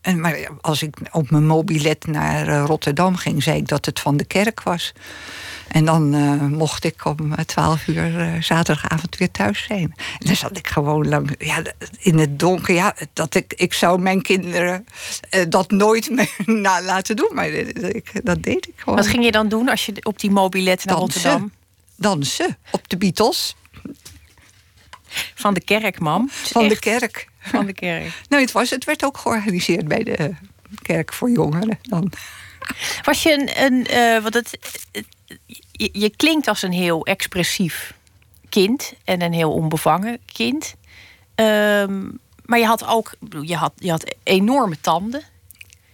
En, 0.00 0.20
maar 0.20 0.48
als 0.60 0.82
ik 0.82 0.96
op 1.10 1.30
mijn 1.30 1.46
mobilet 1.46 2.06
naar 2.06 2.48
eh, 2.48 2.64
Rotterdam 2.66 3.16
ging, 3.16 3.42
zei 3.42 3.56
ik 3.56 3.68
dat 3.68 3.86
het 3.86 4.00
van 4.00 4.16
de 4.16 4.24
kerk 4.24 4.62
was. 4.62 4.92
En 5.72 5.84
dan 5.84 6.14
eh, 6.14 6.40
mocht 6.40 6.84
ik 6.84 7.04
om 7.04 7.32
eh, 7.32 7.44
12 7.44 7.86
uur 7.86 8.18
eh, 8.20 8.42
zaterdagavond 8.42 9.16
weer 9.16 9.30
thuis 9.30 9.62
zijn. 9.62 9.94
En 9.96 10.26
dan 10.26 10.36
zat 10.36 10.56
ik 10.56 10.68
gewoon 10.68 11.08
lang 11.08 11.34
ja, 11.38 11.62
in 11.98 12.18
het 12.18 12.38
donker. 12.38 12.74
Ja, 12.74 12.94
dat 13.12 13.34
ik, 13.34 13.52
ik 13.56 13.72
zou 13.72 14.00
mijn 14.00 14.22
kinderen 14.22 14.86
dat 15.48 15.70
nooit 15.70 16.10
meer 16.16 16.34
na 16.46 16.82
laten 16.82 17.16
doen. 17.16 17.30
Maar 17.32 17.48
ik, 17.48 18.10
dat 18.24 18.42
deed 18.42 18.66
ik 18.66 18.72
gewoon. 18.76 18.96
Wat 18.96 19.06
ging 19.06 19.24
je 19.24 19.32
dan 19.32 19.48
doen 19.48 19.68
als 19.68 19.86
je 19.86 19.94
op 20.02 20.20
die 20.20 20.30
mobilet 20.30 20.84
naar 20.84 20.96
Dansen. 20.96 21.22
Rotterdam? 21.22 21.52
Dansen 21.96 22.58
op 22.70 22.88
de 22.88 22.96
Beatles 22.96 23.56
Van 25.34 25.54
de 25.54 25.64
kerk, 25.64 25.98
mam. 25.98 26.28
Van 26.30 26.68
de 26.68 26.78
kerk. 26.78 27.28
Van 27.38 27.66
de 27.66 27.72
kerk. 27.72 28.12
Nou, 28.28 28.42
het, 28.42 28.52
was, 28.52 28.70
het 28.70 28.84
werd 28.84 29.04
ook 29.04 29.18
georganiseerd 29.18 29.88
bij 29.88 30.02
de 30.02 30.34
kerk 30.82 31.12
voor 31.12 31.30
jongeren. 31.30 31.78
Dan. 31.82 32.12
Was 33.02 33.22
je 33.22 33.32
een. 33.32 33.64
een 33.64 33.86
eh, 33.86 34.22
want 34.22 34.34
het- 34.34 34.58
je, 35.82 35.88
je 35.92 36.10
klinkt 36.16 36.48
als 36.48 36.62
een 36.62 36.72
heel 36.72 37.04
expressief 37.04 37.94
kind 38.48 38.92
en 39.04 39.22
een 39.22 39.32
heel 39.32 39.52
onbevangen 39.52 40.18
kind. 40.32 40.74
Ehm, 41.34 42.00
maar 42.44 42.58
je 42.58 42.66
had 42.66 42.86
ook. 42.86 43.12
Je 43.42 43.56
had, 43.56 43.72
je 43.76 43.90
had 43.90 44.14
enorme 44.22 44.80
tanden. 44.80 45.22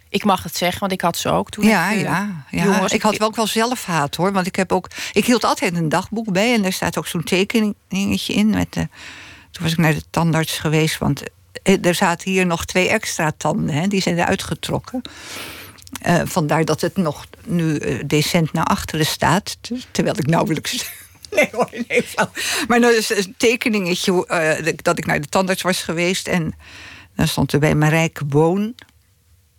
Ik 0.09 0.23
mag 0.23 0.43
het 0.43 0.57
zeggen, 0.57 0.79
want 0.79 0.91
ik 0.91 1.01
had 1.01 1.17
ze 1.17 1.29
ook 1.29 1.49
toen. 1.49 1.65
Ja, 1.65 1.89
ik, 1.89 1.97
eh, 1.97 2.03
ja, 2.03 2.45
ja. 2.49 2.89
Ik 2.89 3.01
had 3.01 3.17
wel 3.17 3.27
ook 3.27 3.35
wel 3.35 3.47
zelfhaat 3.47 4.15
hoor. 4.15 4.31
Want 4.31 4.47
ik 4.47 4.55
heb 4.55 4.71
ook. 4.71 4.87
Ik 5.13 5.25
hield 5.25 5.43
altijd 5.43 5.75
een 5.75 5.89
dagboek 5.89 6.31
bij 6.31 6.53
en 6.53 6.61
daar 6.61 6.73
staat 6.73 6.97
ook 6.97 7.07
zo'n 7.07 7.23
tekeningetje 7.23 8.33
in. 8.33 8.49
Met 8.49 8.73
de, 8.73 8.87
toen 9.51 9.63
was 9.63 9.71
ik 9.71 9.77
naar 9.77 9.93
de 9.93 10.03
tandarts 10.09 10.57
geweest, 10.57 10.97
want 10.97 11.23
eh, 11.63 11.85
er 11.85 11.95
zaten 11.95 12.31
hier 12.31 12.45
nog 12.45 12.65
twee 12.65 12.89
extra 12.89 13.31
tanden. 13.37 13.75
Hè, 13.75 13.87
die 13.87 14.01
zijn 14.01 14.17
er 14.17 14.25
uitgetrokken. 14.25 15.01
Eh, 16.01 16.21
vandaar 16.25 16.65
dat 16.65 16.81
het 16.81 16.97
nog 16.97 17.25
nu 17.45 17.77
eh, 17.77 17.99
decent 18.05 18.53
naar 18.53 18.65
achteren 18.65 19.05
staat. 19.05 19.57
Terwijl 19.91 20.17
ik 20.17 20.27
nauwelijks. 20.27 20.77
Nee 21.31 21.49
hoor, 21.51 21.69
nee. 21.87 22.05
Maar 22.67 22.79
dat 22.79 22.93
is 22.93 23.09
een 23.09 23.33
tekeningetje 23.37 24.27
eh, 24.27 24.73
dat 24.75 24.97
ik 24.97 25.05
naar 25.05 25.21
de 25.21 25.27
tandarts 25.27 25.61
was 25.61 25.81
geweest. 25.81 26.27
En 26.27 26.55
dan 27.15 27.27
stond 27.27 27.53
er 27.53 27.59
bij 27.59 27.75
Marijke 27.75 28.25
Boon. 28.25 28.75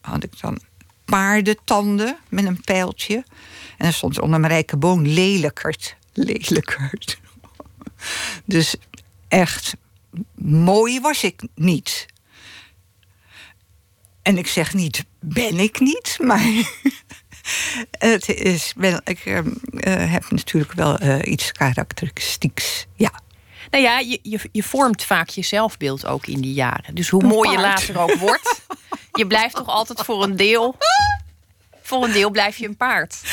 Had 0.01 0.25
ik 0.25 0.41
dan 0.41 0.61
paardentanden 1.05 2.17
met 2.29 2.45
een 2.45 2.61
pijltje. 2.61 3.15
En 3.15 3.25
dan 3.85 3.93
stond 3.93 4.17
er 4.17 4.23
onder 4.23 4.41
Marijke 4.41 4.77
Boon 4.77 5.09
lelijkert. 5.09 5.97
Lelijkert. 6.13 7.19
Dus 8.45 8.75
echt 9.29 9.75
mooi 10.45 11.01
was 11.01 11.25
ik 11.25 11.43
niet. 11.55 12.07
En 14.31 14.39
ik 14.39 14.47
zeg 14.47 14.75
niet, 14.75 15.05
ben 15.21 15.59
ik 15.59 15.81
niet, 15.81 16.17
maar 16.21 16.41
het 17.99 18.29
is, 18.29 18.75
ik 19.05 19.25
eh, 19.25 19.39
eh, 19.39 20.13
heb 20.13 20.31
natuurlijk 20.31 20.73
wel 20.73 20.99
eh, 20.99 21.33
iets 21.33 21.53
karakteristieks. 21.53 22.87
Ja. 22.95 23.13
Nou 23.71 23.85
ja, 23.85 23.99
je, 23.99 24.19
je, 24.23 24.41
je 24.53 24.63
vormt 24.63 25.05
vaak 25.05 25.29
je 25.29 25.43
zelfbeeld 25.43 26.07
ook 26.07 26.27
in 26.27 26.41
die 26.41 26.53
jaren. 26.53 26.95
Dus 26.95 27.09
hoe 27.09 27.23
mooi 27.23 27.51
je 27.51 27.59
later 27.59 27.99
ook 27.99 28.15
wordt, 28.15 28.61
je 29.13 29.27
blijft 29.27 29.55
toch 29.55 29.69
altijd 29.69 30.05
voor 30.05 30.23
een 30.23 30.37
deel. 30.37 30.77
Voor 31.83 32.05
een 32.05 32.13
deel 32.13 32.31
blijf 32.31 32.57
je 32.57 32.67
een 32.67 32.77
paard. 32.77 33.17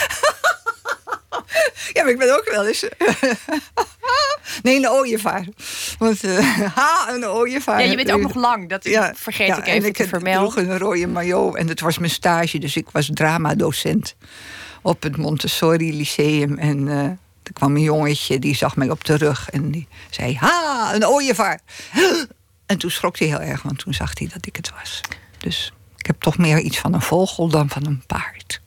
ja, 1.94 2.04
maar 2.04 2.12
ik 2.12 2.18
ben 2.18 2.38
ook 2.38 2.50
wel 2.50 2.68
eens. 2.68 2.86
nee, 4.64 4.76
een 4.76 4.90
ooievaar. 4.90 5.46
Want, 5.98 6.24
eh, 6.24 6.60
ha, 6.76 7.14
een 7.14 7.26
ooievaar. 7.26 7.82
Ja, 7.82 7.90
je 7.90 7.96
bent 7.96 8.12
ook 8.12 8.22
nog 8.22 8.36
lang. 8.36 8.70
Dat 8.70 8.84
vergeet 9.14 9.48
ja, 9.48 9.58
ik 9.58 9.68
en 9.68 9.74
even 9.74 9.90
ik 9.90 9.96
te 9.96 10.08
vermelden. 10.08 10.52
droeg 10.52 10.66
een 10.66 10.78
rode 10.78 11.08
maillot 11.08 11.56
en 11.56 11.68
het 11.68 11.80
was 11.80 11.98
mijn 11.98 12.12
stage. 12.12 12.58
Dus 12.58 12.76
ik 12.76 12.90
was 12.92 13.10
dramadocent 13.14 14.16
op 14.82 15.04
het 15.04 15.18
Montessori 15.18 15.98
Lyceum. 15.98 16.58
En 16.58 16.88
eh 16.88 17.10
er 17.48 17.54
kwam 17.54 17.76
een 17.76 17.82
jongetje, 17.82 18.40
die 18.40 18.56
zag 18.56 18.76
mij 18.76 18.90
op 18.90 19.04
de 19.04 19.16
rug. 19.16 19.50
En 19.50 19.72
die 19.72 19.88
zei, 20.10 20.36
ha, 20.36 20.96
een 20.96 21.08
ooievaar. 21.08 21.60
En 22.66 22.78
toen 22.78 22.92
schrok 22.92 23.20
hij 23.20 23.28
heel 23.28 23.42
erg, 23.42 23.62
want 23.62 23.80
toen 23.80 23.94
zag 23.94 24.20
hij 24.20 24.30
dat 24.34 24.46
ik 24.46 24.56
het 24.56 24.72
was. 24.80 25.02
Dus 25.38 25.74
ik 25.98 26.06
heb 26.06 26.20
toch 26.20 26.38
meer 26.38 26.60
iets 26.60 26.80
van 26.80 26.94
een 26.94 27.02
vogel 27.02 27.48
dan 27.48 27.70
van 27.70 27.86
een 27.86 28.04
paard. 28.08 28.62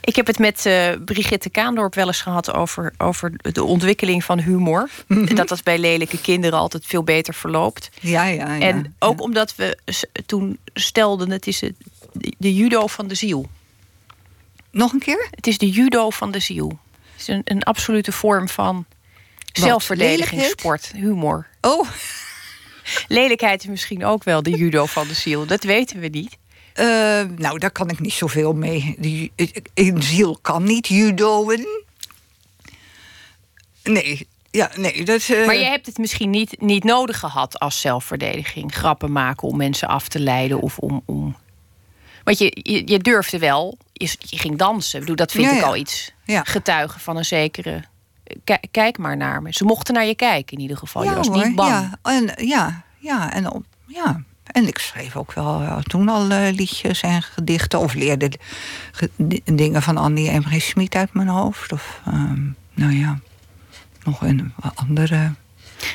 Ik 0.00 0.16
heb 0.16 0.26
het 0.26 0.38
met 0.38 0.66
eh, 0.66 0.92
Brigitte 1.04 1.50
Kaandorp 1.50 1.94
wel 1.94 2.06
eens 2.06 2.20
gehad 2.20 2.54
over, 2.54 2.94
over 2.98 3.32
de 3.52 3.64
ontwikkeling 3.64 4.24
van 4.24 4.40
humor. 4.40 4.90
Mhm. 5.06 5.34
Dat 5.34 5.48
dat 5.48 5.62
bij 5.62 5.78
lelijke 5.78 6.20
kinderen 6.20 6.58
altijd 6.58 6.86
veel 6.86 7.02
beter 7.02 7.34
verloopt. 7.34 7.90
Ja, 8.00 8.24
ja, 8.24 8.54
ja. 8.54 8.60
en 8.60 8.96
ook 8.98 9.20
omdat 9.20 9.54
we 9.54 9.78
toen 10.26 10.58
stelden, 10.74 11.30
het 11.30 11.46
is 11.46 11.62
de 12.38 12.54
judo 12.54 12.86
van 12.86 13.08
de 13.08 13.14
ziel. 13.14 13.48
Nog 14.70 14.92
een 14.92 14.98
keer? 14.98 15.28
Het 15.30 15.46
is 15.46 15.58
de 15.58 15.70
judo 15.70 16.10
van 16.10 16.30
de 16.30 16.40
ziel. 16.40 16.78
Het 17.12 17.20
is 17.20 17.28
een, 17.28 17.42
een 17.44 17.62
absolute 17.62 18.12
vorm 18.12 18.48
van 18.48 18.86
zelfverdedigingssport, 19.52 20.90
humor. 20.94 21.46
Oh, 21.60 21.88
Lelijkheid 23.08 23.62
is 23.62 23.68
misschien 23.68 24.04
ook 24.04 24.24
wel 24.24 24.42
de 24.42 24.50
judo 24.50 24.86
van 24.86 25.08
de 25.08 25.14
ziel. 25.14 25.46
Dat 25.46 25.64
weten 25.64 26.00
we 26.00 26.06
niet. 26.06 26.36
Eh, 26.78 27.22
nou, 27.36 27.58
daar 27.58 27.70
kan 27.70 27.88
ik 27.90 28.00
niet 28.00 28.12
zoveel 28.12 28.52
mee. 28.54 28.94
Die, 28.98 29.32
een 29.74 30.02
ziel 30.02 30.38
kan 30.42 30.64
niet 30.64 30.86
judoën. 30.86 31.66
Nee, 33.82 34.26
ja, 34.50 34.70
nee. 34.76 35.04
Dat, 35.04 35.28
eh, 35.28 35.46
Maar 35.46 35.56
je 35.56 35.64
hebt 35.64 35.86
het 35.86 35.98
misschien 35.98 36.30
niet, 36.30 36.60
niet 36.60 36.84
nodig 36.84 37.18
gehad 37.18 37.58
als 37.58 37.80
zelfverdediging. 37.80 38.74
Grappen 38.74 39.12
maken 39.12 39.48
om 39.48 39.56
mensen 39.56 39.88
af 39.88 40.08
te 40.08 40.20
leiden 40.20 40.60
of 40.60 40.78
om. 40.78 41.02
om... 41.04 41.36
Want 42.24 42.38
je, 42.38 42.58
je, 42.62 42.82
je 42.86 42.98
durfde 42.98 43.38
wel, 43.38 43.78
je, 43.92 44.14
je 44.18 44.38
ging 44.38 44.58
dansen. 44.58 44.94
Ik 44.94 45.00
bedoel, 45.00 45.16
dat 45.16 45.32
vind 45.32 45.44
Ja, 45.44 45.52
ik 45.52 45.58
ja. 45.60 45.66
al 45.66 45.76
iets 45.76 46.12
Ja. 46.24 46.42
getuigen 46.44 47.00
van 47.00 47.16
een 47.16 47.24
zekere. 47.24 47.82
Ki- 48.44 48.68
Kijk 48.70 48.98
maar 48.98 49.16
naar 49.16 49.42
me. 49.42 49.52
Ze 49.52 49.64
mochten 49.64 49.94
naar 49.94 50.06
je 50.06 50.14
kijken 50.14 50.56
in 50.56 50.62
ieder 50.62 50.76
geval. 50.76 51.04
je 51.04 51.14
was 51.14 51.26
hoor, 51.26 51.46
niet 51.46 51.54
bang. 51.56 51.70
Ja, 51.70 51.98
en, 52.02 52.46
ja, 52.46 52.82
ja, 52.98 53.32
en, 53.32 53.50
op- 53.50 53.64
ja. 53.86 54.22
En 54.52 54.66
ik 54.66 54.78
schreef 54.78 55.16
ook 55.16 55.32
wel 55.32 55.80
toen 55.82 56.08
al 56.08 56.30
eh, 56.30 56.52
liedjes 56.54 57.00
en 57.00 57.22
gedichten. 57.22 57.78
Of 57.78 57.94
leerde 57.94 58.30
ge- 58.92 59.10
di- 59.16 59.42
dingen 59.44 59.82
van 59.82 59.96
Andy 59.96 60.30
M. 60.30 60.42
G. 60.42 60.62
Schmid 60.62 60.94
uit 60.94 61.12
mijn 61.12 61.28
hoofd. 61.28 61.72
Of, 61.72 62.00
ehm, 62.06 62.42
nou 62.74 62.92
ja, 62.92 63.18
nog 64.04 64.22
een 64.22 64.52
andere... 64.74 65.32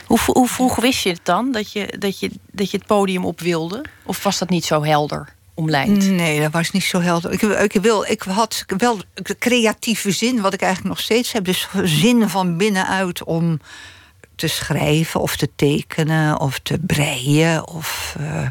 Hoe 0.06 0.48
vroeg 0.48 0.76
wist 0.76 1.04
je 1.04 1.10
het 1.10 1.20
dan 1.24 1.52
dat 1.52 1.72
je, 1.72 1.96
dat, 2.00 2.20
je, 2.20 2.32
dat 2.52 2.72
je 2.72 2.78
het 2.78 2.86
podium 2.86 3.26
op 3.26 3.40
wilde? 3.40 3.86
Of 4.06 4.24
was 4.24 4.38
dat 4.38 4.50
niet 4.50 4.66
zo 4.66 4.84
helder 4.84 5.34
omlijnd? 5.54 6.10
Nee, 6.10 6.40
dat 6.42 6.52
was 6.52 6.72
niet 6.72 6.84
zo 6.84 7.00
helder. 7.02 7.32
Ik, 7.32 7.42
ik, 7.42 7.82
wil, 7.82 8.04
ik 8.04 8.22
had 8.22 8.66
wel 8.78 9.00
creatieve 9.40 10.12
zin, 10.12 10.42
wat 10.42 10.54
ik 10.54 10.62
eigenlijk 10.62 10.96
nog 10.96 11.04
steeds 11.04 11.32
heb. 11.32 11.46
Dus 11.46 11.68
zin 11.84 12.30
van 12.30 12.58
binnenuit 12.58 13.24
om 13.24 13.60
te 14.36 14.48
schrijven 14.48 15.20
of 15.20 15.36
te 15.36 15.50
tekenen 15.56 16.40
of 16.40 16.60
te 16.60 16.80
breien 16.80 17.68
of 17.68 18.16
eh, 18.20 18.48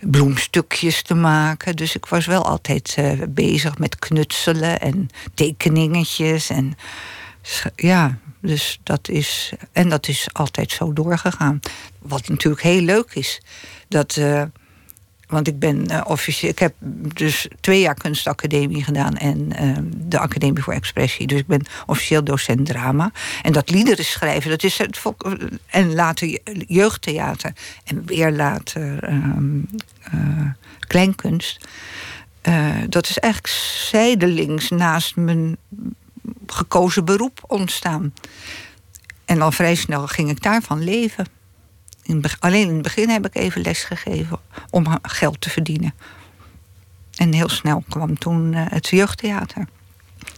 bloemstukjes 0.00 1.02
te 1.02 1.14
maken. 1.14 1.76
Dus 1.76 1.94
ik 1.94 2.06
was 2.06 2.26
wel 2.26 2.44
altijd 2.44 2.94
eh, 2.96 3.12
bezig 3.28 3.78
met 3.78 3.98
knutselen 3.98 4.80
en 4.80 5.08
tekeningetjes. 5.34 6.50
En 6.50 6.76
ja, 7.76 8.18
dus 8.40 8.80
dat 8.82 9.08
is. 9.08 9.52
En 9.72 9.88
dat 9.88 10.08
is 10.08 10.28
altijd 10.32 10.72
zo 10.72 10.92
doorgegaan. 10.92 11.60
Wat 11.98 12.28
natuurlijk 12.28 12.62
heel 12.62 12.82
leuk 12.82 13.14
is. 13.14 13.40
Dat. 13.88 14.16
eh, 14.16 14.42
want 15.30 15.46
ik 15.46 15.58
ben 15.58 15.86
eh, 15.86 16.00
officieel. 16.04 16.50
Ik 16.50 16.58
heb 16.58 16.74
dus 17.14 17.48
twee 17.60 17.80
jaar 17.80 17.94
kunstacademie 17.94 18.84
gedaan 18.84 19.14
en 19.16 19.52
eh, 19.52 19.76
de 19.96 20.18
Academie 20.18 20.62
voor 20.62 20.72
Expressie. 20.72 21.26
Dus 21.26 21.38
ik 21.38 21.46
ben 21.46 21.66
officieel 21.86 22.24
docent 22.24 22.66
drama. 22.66 23.12
En 23.42 23.52
dat 23.52 23.70
liederen 23.70 24.04
schrijven, 24.04 24.50
dat 24.50 24.62
is 24.64 24.78
het. 24.78 25.02
En 25.66 25.94
later 25.94 26.28
je- 26.28 26.64
jeugdtheater. 26.68 27.52
En 27.84 28.06
weer 28.06 28.32
later 28.32 29.02
ehm, 29.04 29.58
eh, 30.02 30.46
kleinkunst. 30.78 31.66
Eh, 32.40 32.66
dat 32.88 33.08
is 33.08 33.18
eigenlijk 33.18 33.54
zijdelings 33.90 34.68
naast 34.70 35.16
mijn 35.16 35.56
gekozen 36.46 37.04
beroep 37.04 37.40
ontstaan. 37.46 38.14
En 39.24 39.42
al 39.42 39.52
vrij 39.52 39.74
snel 39.74 40.06
ging 40.06 40.30
ik 40.30 40.42
daarvan 40.42 40.84
leven. 40.84 41.26
Alleen 42.38 42.68
in 42.68 42.74
het 42.74 42.82
begin 42.82 43.08
heb 43.08 43.26
ik 43.26 43.34
even 43.34 43.62
les 43.62 43.84
gegeven 43.84 44.38
om 44.70 44.86
geld 45.02 45.40
te 45.40 45.50
verdienen. 45.50 45.94
En 47.16 47.32
heel 47.32 47.48
snel 47.48 47.84
kwam 47.88 48.18
toen 48.18 48.52
uh, 48.52 48.66
het 48.68 48.88
jeugdtheater. 48.88 49.68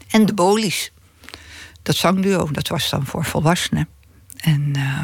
En 0.08 0.26
de 0.26 0.34
Bolies. 0.34 0.92
Dat 1.82 1.96
zangduo, 1.96 2.48
dat 2.50 2.68
was 2.68 2.90
dan 2.90 3.06
voor 3.06 3.24
volwassenen. 3.24 3.88
En 4.36 4.72
uh, 4.76 5.02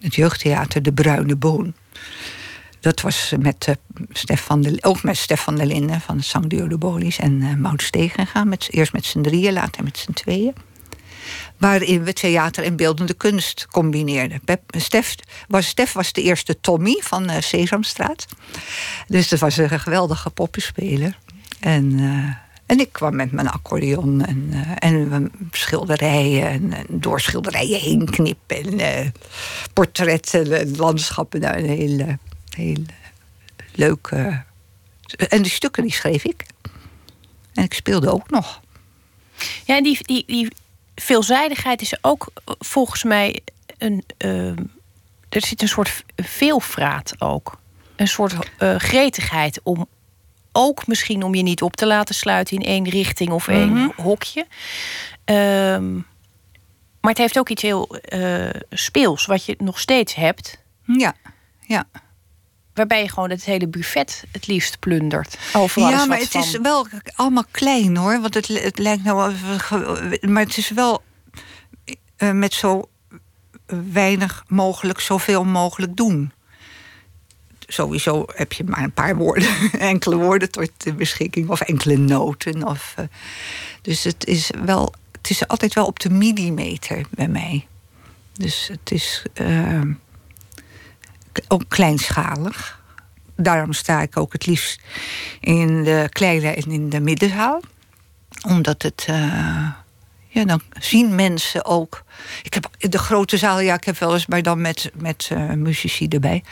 het 0.00 0.14
jeugdtheater 0.14 0.82
De 0.82 0.92
Bruine 0.92 1.36
Boon. 1.36 1.74
Dat 2.80 3.00
was 3.00 3.32
met, 3.38 3.66
uh, 3.68 3.74
Stefan 4.12 4.62
de, 4.62 4.78
ook 4.80 5.02
met 5.02 5.16
Stefan 5.16 5.54
de 5.54 5.66
Linden 5.66 6.00
van 6.00 6.16
het 6.16 6.24
zangduo 6.24 6.68
De 6.68 6.78
Bolies. 6.78 7.18
En 7.18 7.40
uh, 7.40 7.54
Maud 7.54 7.82
Stegenga, 7.82 8.44
met, 8.44 8.68
eerst 8.70 8.92
met 8.92 9.04
z'n 9.04 9.20
drieën, 9.20 9.52
later 9.52 9.84
met 9.84 9.98
z'n 9.98 10.12
tweeën 10.12 10.54
waarin 11.56 12.04
we 12.04 12.12
theater 12.12 12.64
en 12.64 12.76
beeldende 12.76 13.14
kunst 13.14 13.66
combineerden. 13.70 14.40
Stef 14.68 15.14
was, 15.48 15.66
Stef 15.66 15.92
was 15.92 16.12
de 16.12 16.22
eerste 16.22 16.60
Tommy 16.60 17.00
van 17.02 17.30
uh, 17.30 17.36
Sesamstraat. 17.40 18.26
Dus 19.06 19.28
dat 19.28 19.38
was 19.38 19.56
een 19.56 19.80
geweldige 19.80 20.30
poppenspeler. 20.30 21.18
En, 21.60 21.98
uh, 21.98 22.30
en 22.66 22.80
ik 22.80 22.92
kwam 22.92 23.16
met 23.16 23.32
mijn 23.32 23.48
accordeon 23.48 24.24
en, 24.24 24.50
uh, 24.52 24.70
en 24.78 25.32
schilderijen 25.50 26.48
en, 26.48 26.72
en, 26.72 26.86
door 26.88 27.20
schilderijen 27.20 27.80
heen 27.80 28.10
knippen. 28.10 28.80
En 28.80 29.12
portretten 29.72 30.58
en 30.58 30.76
landschappen. 30.76 31.40
Nou, 31.40 31.56
een 31.56 31.68
hele, 31.68 32.18
hele 32.56 32.84
leuke... 33.74 34.42
En 35.28 35.42
die 35.42 35.50
stukken 35.50 35.82
die 35.82 35.92
schreef 35.92 36.24
ik. 36.24 36.46
En 37.54 37.64
ik 37.64 37.74
speelde 37.74 38.10
ook 38.10 38.30
nog. 38.30 38.60
Ja, 39.64 39.82
die, 39.82 39.98
die, 40.02 40.24
die 40.26 40.52
veelzijdigheid 40.94 41.80
is 41.80 41.96
ook 42.00 42.28
volgens 42.44 43.02
mij 43.02 43.40
een. 43.78 44.04
Uh, 44.18 44.56
er 45.28 45.46
zit 45.46 45.62
een 45.62 45.68
soort 45.68 46.04
veelvraat 46.16 47.14
ook. 47.18 47.58
Een 47.96 48.08
soort 48.08 48.34
uh, 48.58 48.76
gretigheid 48.76 49.60
om 49.62 49.86
ook 50.52 50.86
misschien 50.86 51.22
om 51.22 51.34
je 51.34 51.42
niet 51.42 51.62
op 51.62 51.76
te 51.76 51.86
laten 51.86 52.14
sluiten 52.14 52.56
in 52.56 52.66
één 52.66 52.88
richting 52.88 53.30
of 53.30 53.48
één 53.48 53.68
mm 53.68 53.76
-hmm. 53.76 53.92
hokje. 54.04 54.46
Um, 55.24 56.06
maar 57.00 57.10
het 57.10 57.18
heeft 57.18 57.38
ook 57.38 57.48
iets 57.48 57.62
heel 57.62 57.98
uh, 58.08 58.50
speels, 58.70 59.26
wat 59.26 59.44
je 59.44 59.56
nog 59.58 59.80
steeds 59.80 60.14
hebt. 60.14 60.62
Ja, 60.86 61.14
ja. 61.60 61.84
Waarbij 62.74 63.02
je 63.02 63.08
gewoon 63.08 63.30
het 63.30 63.44
hele 63.44 63.68
buffet 63.68 64.24
het 64.30 64.46
liefst 64.46 64.78
plundert. 64.78 65.38
Overal 65.52 65.90
ja, 65.90 66.06
maar 66.06 66.18
het 66.18 66.28
van. 66.28 66.40
is 66.40 66.58
wel 66.58 66.86
allemaal 67.14 67.44
klein 67.50 67.96
hoor. 67.96 68.20
Want 68.20 68.34
het, 68.34 68.48
het 68.48 68.78
lijkt 68.78 69.04
nou. 69.04 69.34
Maar 70.20 70.42
het 70.42 70.56
is 70.56 70.70
wel 70.70 71.02
uh, 72.18 72.30
met 72.30 72.54
zo 72.54 72.88
weinig 73.92 74.44
mogelijk, 74.48 75.00
zoveel 75.00 75.44
mogelijk 75.44 75.96
doen. 75.96 76.32
Sowieso 77.66 78.24
heb 78.34 78.52
je 78.52 78.64
maar 78.64 78.82
een 78.82 78.92
paar 78.92 79.16
woorden, 79.16 79.48
enkele 79.78 80.16
woorden 80.16 80.50
tot 80.50 80.70
de 80.76 80.94
beschikking, 80.94 81.48
of 81.48 81.60
enkele 81.60 81.96
noten. 81.96 82.66
Of, 82.66 82.94
uh, 82.98 83.04
dus 83.82 84.04
het 84.04 84.26
is 84.26 84.50
wel. 84.64 84.94
Het 85.12 85.30
is 85.30 85.48
altijd 85.48 85.74
wel 85.74 85.86
op 85.86 86.00
de 86.00 86.10
millimeter 86.10 87.06
bij 87.10 87.28
mij. 87.28 87.66
Dus 88.32 88.68
het 88.72 88.90
is. 88.90 89.22
Uh, 89.40 89.80
ook 91.48 91.64
kleinschalig. 91.68 92.80
Daarom 93.36 93.72
sta 93.72 94.02
ik 94.02 94.16
ook 94.16 94.32
het 94.32 94.46
liefst 94.46 94.80
in 95.40 95.84
de 95.84 96.06
kleine 96.10 96.48
en 96.48 96.70
in 96.70 96.88
de 96.88 97.00
middenzaal. 97.00 97.60
Omdat 98.48 98.82
het. 98.82 99.06
Uh, 99.10 99.70
ja, 100.28 100.44
dan 100.44 100.62
zien 100.78 101.14
mensen 101.14 101.64
ook. 101.64 102.04
Ik 102.42 102.54
heb 102.54 102.68
de 102.78 102.98
grote 102.98 103.36
zaal, 103.36 103.60
ja, 103.60 103.74
ik 103.74 103.84
heb 103.84 103.98
wel 103.98 104.14
eens, 104.14 104.26
maar 104.26 104.42
dan 104.42 104.60
met, 104.60 104.90
met 104.94 105.28
uh, 105.32 105.50
muzici 105.52 106.08
erbij. 106.08 106.44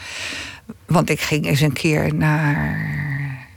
Want 0.86 1.10
ik 1.10 1.20
ging 1.20 1.46
eens 1.46 1.60
een 1.60 1.72
keer 1.72 2.14
naar. 2.14 3.48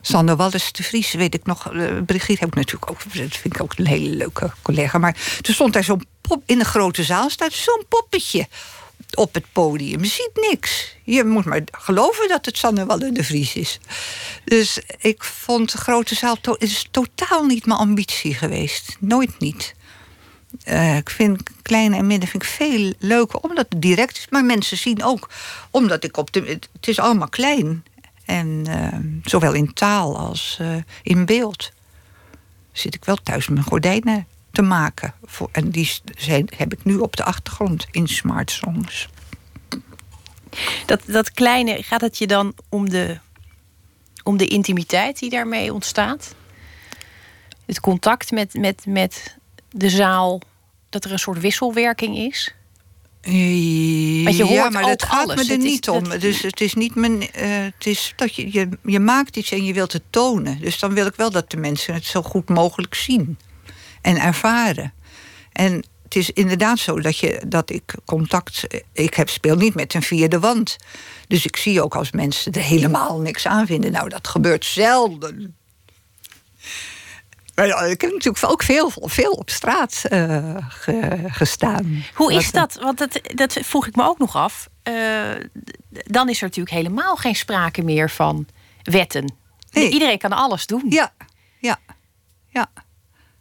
Sander 0.00 0.36
Wallis 0.36 0.72
de 0.72 0.82
Vries, 0.82 1.12
weet 1.12 1.34
ik 1.34 1.46
nog. 1.46 1.72
Uh, 1.72 2.02
Brigitte 2.06 2.40
heb 2.40 2.48
ik 2.48 2.54
natuurlijk 2.54 2.90
ook. 2.90 2.98
Dat 2.98 3.36
vind 3.36 3.54
ik 3.54 3.62
ook 3.62 3.72
een 3.76 3.86
hele 3.86 4.16
leuke 4.16 4.50
collega. 4.62 4.98
Maar 4.98 5.16
toen 5.40 5.54
stond 5.54 5.72
daar 5.72 5.84
zo'n 5.84 6.04
pop. 6.20 6.42
In 6.46 6.58
de 6.58 6.64
grote 6.64 7.04
zaal 7.04 7.30
staat 7.30 7.52
zo'n 7.52 7.84
poppetje 7.88 8.46
op 9.18 9.34
het 9.34 9.44
podium. 9.52 10.04
Ziet 10.04 10.48
niks. 10.50 10.96
Je 11.04 11.24
moet 11.24 11.44
maar 11.44 11.62
geloven 11.70 12.28
dat 12.28 12.46
het 12.46 12.56
Sanne 12.56 12.86
Wallen 12.86 13.14
de 13.14 13.24
Vries 13.24 13.54
is. 13.54 13.80
Dus 14.44 14.80
ik 14.98 15.24
vond 15.24 15.72
de 15.72 15.78
grote 15.78 16.14
zaal... 16.14 16.36
Is 16.58 16.88
totaal 16.90 17.44
niet 17.44 17.66
mijn 17.66 17.78
ambitie 17.78 18.34
geweest. 18.34 18.96
Nooit 19.00 19.38
niet. 19.38 19.74
Uh, 20.64 20.96
ik 20.96 21.10
vind 21.10 21.42
kleine 21.62 21.96
en 21.96 22.06
midden 22.06 22.28
vind 22.28 22.42
ik 22.42 22.48
veel 22.48 22.92
leuker, 22.98 23.40
omdat 23.40 23.66
het 23.68 23.82
direct 23.82 24.18
is. 24.18 24.26
Maar 24.30 24.44
mensen 24.44 24.76
zien 24.76 25.04
ook, 25.04 25.28
omdat 25.70 26.04
ik 26.04 26.16
op 26.16 26.32
de... 26.32 26.40
Het 26.72 26.88
is 26.88 26.98
allemaal 26.98 27.28
klein. 27.28 27.84
En 28.24 28.64
uh, 28.68 29.20
zowel 29.24 29.52
in 29.52 29.72
taal 29.72 30.18
als 30.18 30.58
uh, 30.60 30.76
in 31.02 31.26
beeld. 31.26 31.70
Zit 32.72 32.94
ik 32.94 33.04
wel 33.04 33.16
thuis 33.16 33.48
mijn 33.48 33.64
gordijnen 33.64 34.26
te 34.50 34.62
maken. 34.62 35.14
Voor, 35.24 35.48
en 35.52 35.70
die 35.70 35.90
zijn, 36.16 36.48
heb 36.56 36.72
ik 36.72 36.84
nu 36.84 36.96
op 36.96 37.16
de 37.16 37.24
achtergrond 37.24 37.86
in 37.90 38.08
Smart 38.08 38.50
Songs. 38.50 39.08
Dat, 40.86 41.00
dat 41.06 41.32
kleine, 41.32 41.82
gaat 41.82 42.00
het 42.00 42.18
je 42.18 42.26
dan 42.26 42.54
om 42.68 42.88
de, 42.88 43.18
om 44.22 44.36
de 44.36 44.46
intimiteit 44.46 45.18
die 45.18 45.30
daarmee 45.30 45.72
ontstaat? 45.72 46.34
Het 47.66 47.80
contact 47.80 48.30
met, 48.30 48.54
met, 48.54 48.86
met 48.86 49.36
de 49.70 49.90
zaal, 49.90 50.40
dat 50.88 51.04
er 51.04 51.12
een 51.12 51.18
soort 51.18 51.40
wisselwerking 51.40 52.16
is? 52.16 52.54
Want 54.24 54.36
je 54.36 54.44
hoort 54.44 54.54
ja, 54.54 54.68
maar 54.70 54.82
dat 54.82 55.02
gaat 55.02 55.26
me 55.26 55.44
er 55.50 55.58
niet 55.58 55.88
is, 55.88 55.94
om. 55.94 56.08
Dat... 56.08 56.20
Dus 56.20 56.42
het 56.42 56.60
is 56.60 56.74
niet 56.74 56.94
mijn. 56.94 57.22
Uh, 57.22 57.28
het 57.76 57.86
is 57.86 58.12
dat 58.16 58.34
je, 58.34 58.52
je, 58.52 58.68
je 58.82 59.00
maakt 59.00 59.36
iets 59.36 59.50
en 59.50 59.64
je 59.64 59.72
wilt 59.72 59.92
het 59.92 60.02
tonen. 60.10 60.60
Dus 60.60 60.78
dan 60.78 60.94
wil 60.94 61.06
ik 61.06 61.14
wel 61.14 61.30
dat 61.30 61.50
de 61.50 61.56
mensen 61.56 61.94
het 61.94 62.04
zo 62.04 62.22
goed 62.22 62.48
mogelijk 62.48 62.94
zien 62.94 63.38
en 64.00 64.16
ervaren. 64.20 64.92
En 65.52 65.84
het 66.04 66.16
is 66.16 66.30
inderdaad 66.30 66.78
zo 66.78 67.00
dat, 67.00 67.18
je, 67.18 67.42
dat 67.46 67.70
ik 67.70 67.94
contact. 68.04 68.66
Ik 68.92 69.14
heb, 69.14 69.28
speel 69.28 69.56
niet 69.56 69.74
met 69.74 69.94
een 69.94 70.02
vierde 70.02 70.38
wand. 70.38 70.76
Dus 71.26 71.44
ik 71.44 71.56
zie 71.56 71.82
ook 71.82 71.96
als 71.96 72.10
mensen 72.10 72.52
er 72.52 72.60
helemaal 72.60 73.20
niks 73.20 73.46
aan 73.46 73.66
vinden. 73.66 73.92
Nou, 73.92 74.08
dat 74.08 74.28
gebeurt 74.28 74.64
zelden. 74.64 75.56
Maar 77.54 77.88
ik 77.88 78.00
heb 78.00 78.12
natuurlijk 78.12 78.44
ook 78.44 78.62
veel, 78.62 78.92
veel 78.94 79.32
op 79.32 79.50
straat 79.50 80.02
uh, 80.10 80.56
ge, 80.68 81.24
gestaan. 81.26 82.04
Hoe 82.14 82.32
is 82.32 82.50
dat? 82.50 82.74
Want 82.74 82.98
dat, 82.98 83.20
dat 83.22 83.52
vroeg 83.52 83.86
ik 83.86 83.96
me 83.96 84.04
ook 84.04 84.18
nog 84.18 84.36
af. 84.36 84.68
Uh, 84.88 84.94
dan 85.90 86.28
is 86.28 86.36
er 86.36 86.46
natuurlijk 86.46 86.76
helemaal 86.76 87.16
geen 87.16 87.36
sprake 87.36 87.82
meer 87.82 88.10
van 88.10 88.46
wetten. 88.82 89.36
Nee. 89.70 89.90
Iedereen 89.90 90.18
kan 90.18 90.32
alles 90.32 90.66
doen. 90.66 90.84
Ja, 90.88 91.12
ja, 91.58 91.78
ja. 92.48 92.70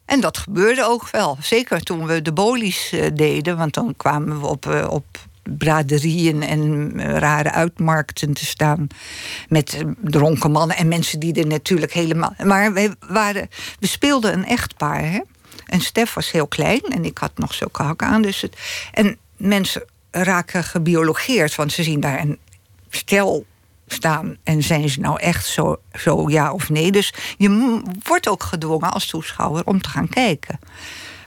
En 0.08 0.20
dat 0.20 0.38
gebeurde 0.38 0.84
ook 0.84 1.10
wel. 1.10 1.38
Zeker 1.41 1.82
toen 1.82 2.06
we 2.06 2.22
de 2.22 2.34
bolies 2.34 2.93
uh, 2.93 3.06
deden. 3.13 3.58
Want 3.58 3.74
dan 3.74 3.93
kwamen 3.98 4.41
we 4.41 4.48
op, 4.48 4.65
uh, 4.65 4.88
op 4.89 5.06
braderieën 5.58 6.43
en 6.43 6.91
uh, 7.00 7.17
rare 7.17 7.52
uitmarkten 7.52 8.34
te 8.34 8.46
staan. 8.46 8.88
Met 9.48 9.84
dronken 10.02 10.52
mannen 10.52 10.78
en 10.78 10.88
mensen 10.88 11.20
die 11.20 11.34
er 11.34 11.48
natuurlijk 11.48 11.93
helemaal. 11.93 12.34
Maar 12.43 12.74
we, 12.74 12.96
waren, 13.00 13.50
we 13.80 13.88
speelden 13.88 14.34
een 14.34 14.46
echtpaar. 14.46 15.12
Hè? 15.12 15.20
En 15.65 15.82
Stef 15.82 16.13
was 16.13 16.32
heel 16.32 16.48
klein 16.48 16.82
en 16.82 17.06
ik 17.06 17.17
had 17.17 17.32
nog 17.36 17.54
zulke 17.54 17.84
hakken 17.84 18.08
aan. 18.08 18.22
Dus 18.22 18.41
het, 18.41 18.58
en 18.91 19.17
mensen 19.38 19.86
raken 20.12 20.63
gebiologeerd, 20.63 21.56
want 21.56 21.72
ze 21.72 21.84
zien 21.84 22.00
daar 22.00 22.20
een 22.20 22.39
stel 22.89 23.46
staan 23.88 24.38
en 24.43 24.63
zijn 24.63 24.89
ze 24.89 25.00
nou 25.00 25.19
echt 25.19 25.45
zo, 25.45 25.82
zo 25.93 26.30
ja 26.30 26.52
of 26.52 26.69
nee. 26.69 26.91
Dus 26.91 27.13
je 27.38 27.82
wordt 28.04 28.30
ook 28.30 28.43
gedwongen 28.43 28.91
als 28.91 29.06
toeschouwer 29.06 29.65
om 29.65 29.82
te 29.82 29.89
gaan 29.89 30.10
kijken. 30.10 30.60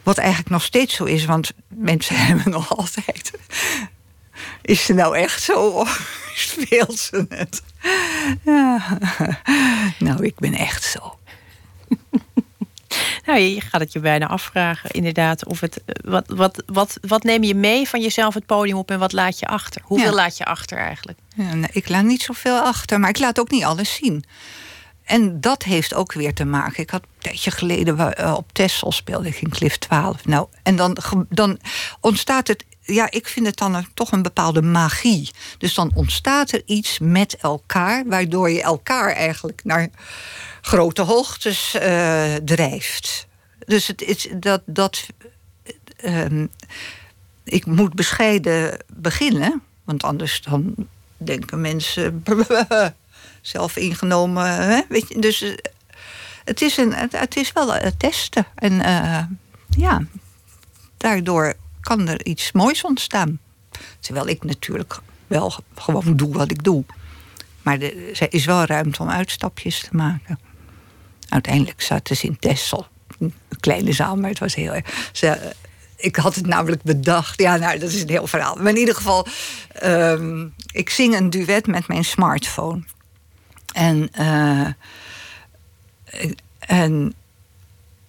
Wat 0.03 0.19
eigenlijk 0.19 0.51
nog 0.51 0.63
steeds 0.63 0.95
zo 0.95 1.05
is, 1.05 1.25
want 1.25 1.53
mensen 1.69 2.17
hebben 2.27 2.51
nog 2.51 2.77
altijd. 2.77 3.33
Is 4.63 4.85
ze 4.85 4.93
nou 4.93 5.17
echt 5.17 5.43
zo 5.43 5.67
of 5.67 6.19
speelt 6.35 6.99
ze 6.99 7.27
het? 7.29 7.63
Nou, 9.99 10.25
ik 10.25 10.39
ben 10.39 10.55
echt 10.55 10.85
zo. 10.85 11.19
Nou, 13.31 13.43
je 13.43 13.61
gaat 13.61 13.81
het 13.81 13.93
je 13.93 13.99
bijna 13.99 14.27
afvragen, 14.27 14.91
inderdaad. 14.91 15.47
Of 15.47 15.61
het, 15.61 15.83
wat, 16.05 16.25
wat, 16.29 16.63
wat, 16.67 16.99
wat 17.01 17.23
neem 17.23 17.43
je 17.43 17.55
mee 17.55 17.89
van 17.89 18.01
jezelf 18.01 18.35
het 18.35 18.47
podium 18.47 18.77
op 18.77 18.91
en 18.91 18.99
wat 18.99 19.13
laat 19.13 19.39
je 19.39 19.47
achter? 19.47 19.83
Hoeveel 19.85 20.11
ja. 20.11 20.15
laat 20.15 20.37
je 20.37 20.45
achter 20.45 20.79
eigenlijk? 20.79 21.19
Ja, 21.37 21.53
ik 21.73 21.89
laat 21.89 22.05
niet 22.05 22.23
zoveel 22.23 22.59
achter, 22.59 23.01
maar 23.01 23.11
ik 23.11 23.19
laat 23.19 23.41
ook 23.41 23.51
niet 23.51 23.65
alles 23.65 23.95
zien. 23.95 24.25
En 25.05 25.41
dat 25.41 25.63
heeft 25.63 25.95
ook 25.95 26.13
weer 26.13 26.35
te 26.35 26.45
maken. 26.45 26.83
Ik 26.83 26.91
had 26.91 27.03
een 27.03 27.23
tijdje 27.23 27.51
geleden 27.51 28.15
uh, 28.21 28.35
op 28.37 28.53
Texel 28.53 28.93
speelde 28.93 29.29
ik 29.29 29.41
in 29.41 29.51
Cliff 29.51 29.79
12. 29.79 30.27
Nou, 30.27 30.47
en 30.63 30.77
dan, 30.77 30.97
dan 31.29 31.59
ontstaat 32.01 32.49
het 32.49 32.65
ja, 32.93 33.11
ik 33.11 33.29
vind 33.29 33.47
het 33.47 33.57
dan 33.57 33.87
toch 33.95 34.13
een 34.13 34.23
bepaalde 34.23 34.63
magie. 34.63 35.31
Dus 35.59 35.75
dan 35.75 35.91
ontstaat 35.95 36.53
er 36.53 36.63
iets 36.65 36.99
met 36.99 37.37
elkaar, 37.37 38.07
waardoor 38.07 38.51
je 38.51 38.63
elkaar 38.63 39.13
eigenlijk 39.13 39.61
naar 39.65 39.89
grote 40.61 41.03
hoogtes 41.03 41.75
uh, 41.75 42.35
drijft. 42.35 43.27
Dus 43.67 43.87
het 43.87 44.03
is 44.03 44.29
dat. 44.37 44.63
dat 44.67 45.07
ehm, 45.97 46.47
ik 47.45 47.67
moet 47.67 47.95
bescheiden 47.95 48.79
beginnen, 48.93 49.63
want 49.85 50.03
anders 50.03 50.43
dan 50.43 50.75
denken 51.17 51.61
mensen 51.61 52.25
zelf 53.41 53.77
ingenomen. 53.77 54.55
Hè? 54.55 54.81
Weet 54.89 55.09
je, 55.09 55.19
dus 55.19 55.43
eh, 55.43 55.53
het 56.45 56.63
is, 56.63 56.77
een, 56.77 56.95
het, 56.95 57.37
is 57.37 57.53
wel 57.53 57.75
testen. 57.97 58.47
En 58.55 58.81
eh, 58.81 59.25
ja, 59.77 60.03
daardoor 60.97 61.55
kan 61.81 62.09
er 62.09 62.25
iets 62.25 62.53
moois 62.53 62.85
ontstaan. 62.85 63.39
Terwijl 64.01 64.29
ik 64.29 64.45
natuurlijk 64.45 65.01
wel 65.27 65.55
gewoon 65.75 66.17
doe 66.17 66.33
wat 66.33 66.51
ik 66.51 66.63
doe. 66.65 66.85
Maar 67.63 67.81
er 67.81 68.33
is 68.33 68.45
wel 68.45 68.65
ruimte 68.65 69.03
om 69.03 69.11
uitstapjes 69.11 69.81
te 69.81 69.97
maken. 69.97 70.39
Uiteindelijk 71.29 71.83
zaten 71.83 72.17
ze 72.17 72.27
in 72.27 72.39
Tessel. 72.39 72.87
Een 73.19 73.35
kleine 73.61 73.93
zaal, 73.93 74.17
maar 74.17 74.31
het 74.31 74.39
was 74.39 74.55
heel 74.55 74.75
erg. 74.75 75.11
Ik 75.97 76.17
had 76.17 76.35
het 76.35 76.47
namelijk 76.47 76.83
bedacht. 76.83 77.41
Ja, 77.41 77.57
nou, 77.57 77.79
dat 77.79 77.91
is 77.91 78.03
een 78.03 78.09
heel 78.09 78.27
verhaal. 78.27 78.57
Maar 78.57 78.73
in 78.73 78.77
ieder 78.77 78.95
geval, 78.95 79.27
ehm, 79.73 80.47
ik 80.73 80.91
zing 80.91 81.17
een 81.17 81.31
duet 81.31 81.67
met 81.67 81.89
mijn 81.89 82.05
smartphone. 82.05 82.83
En, 83.73 84.09
uh, 84.21 84.67
en, 86.59 87.15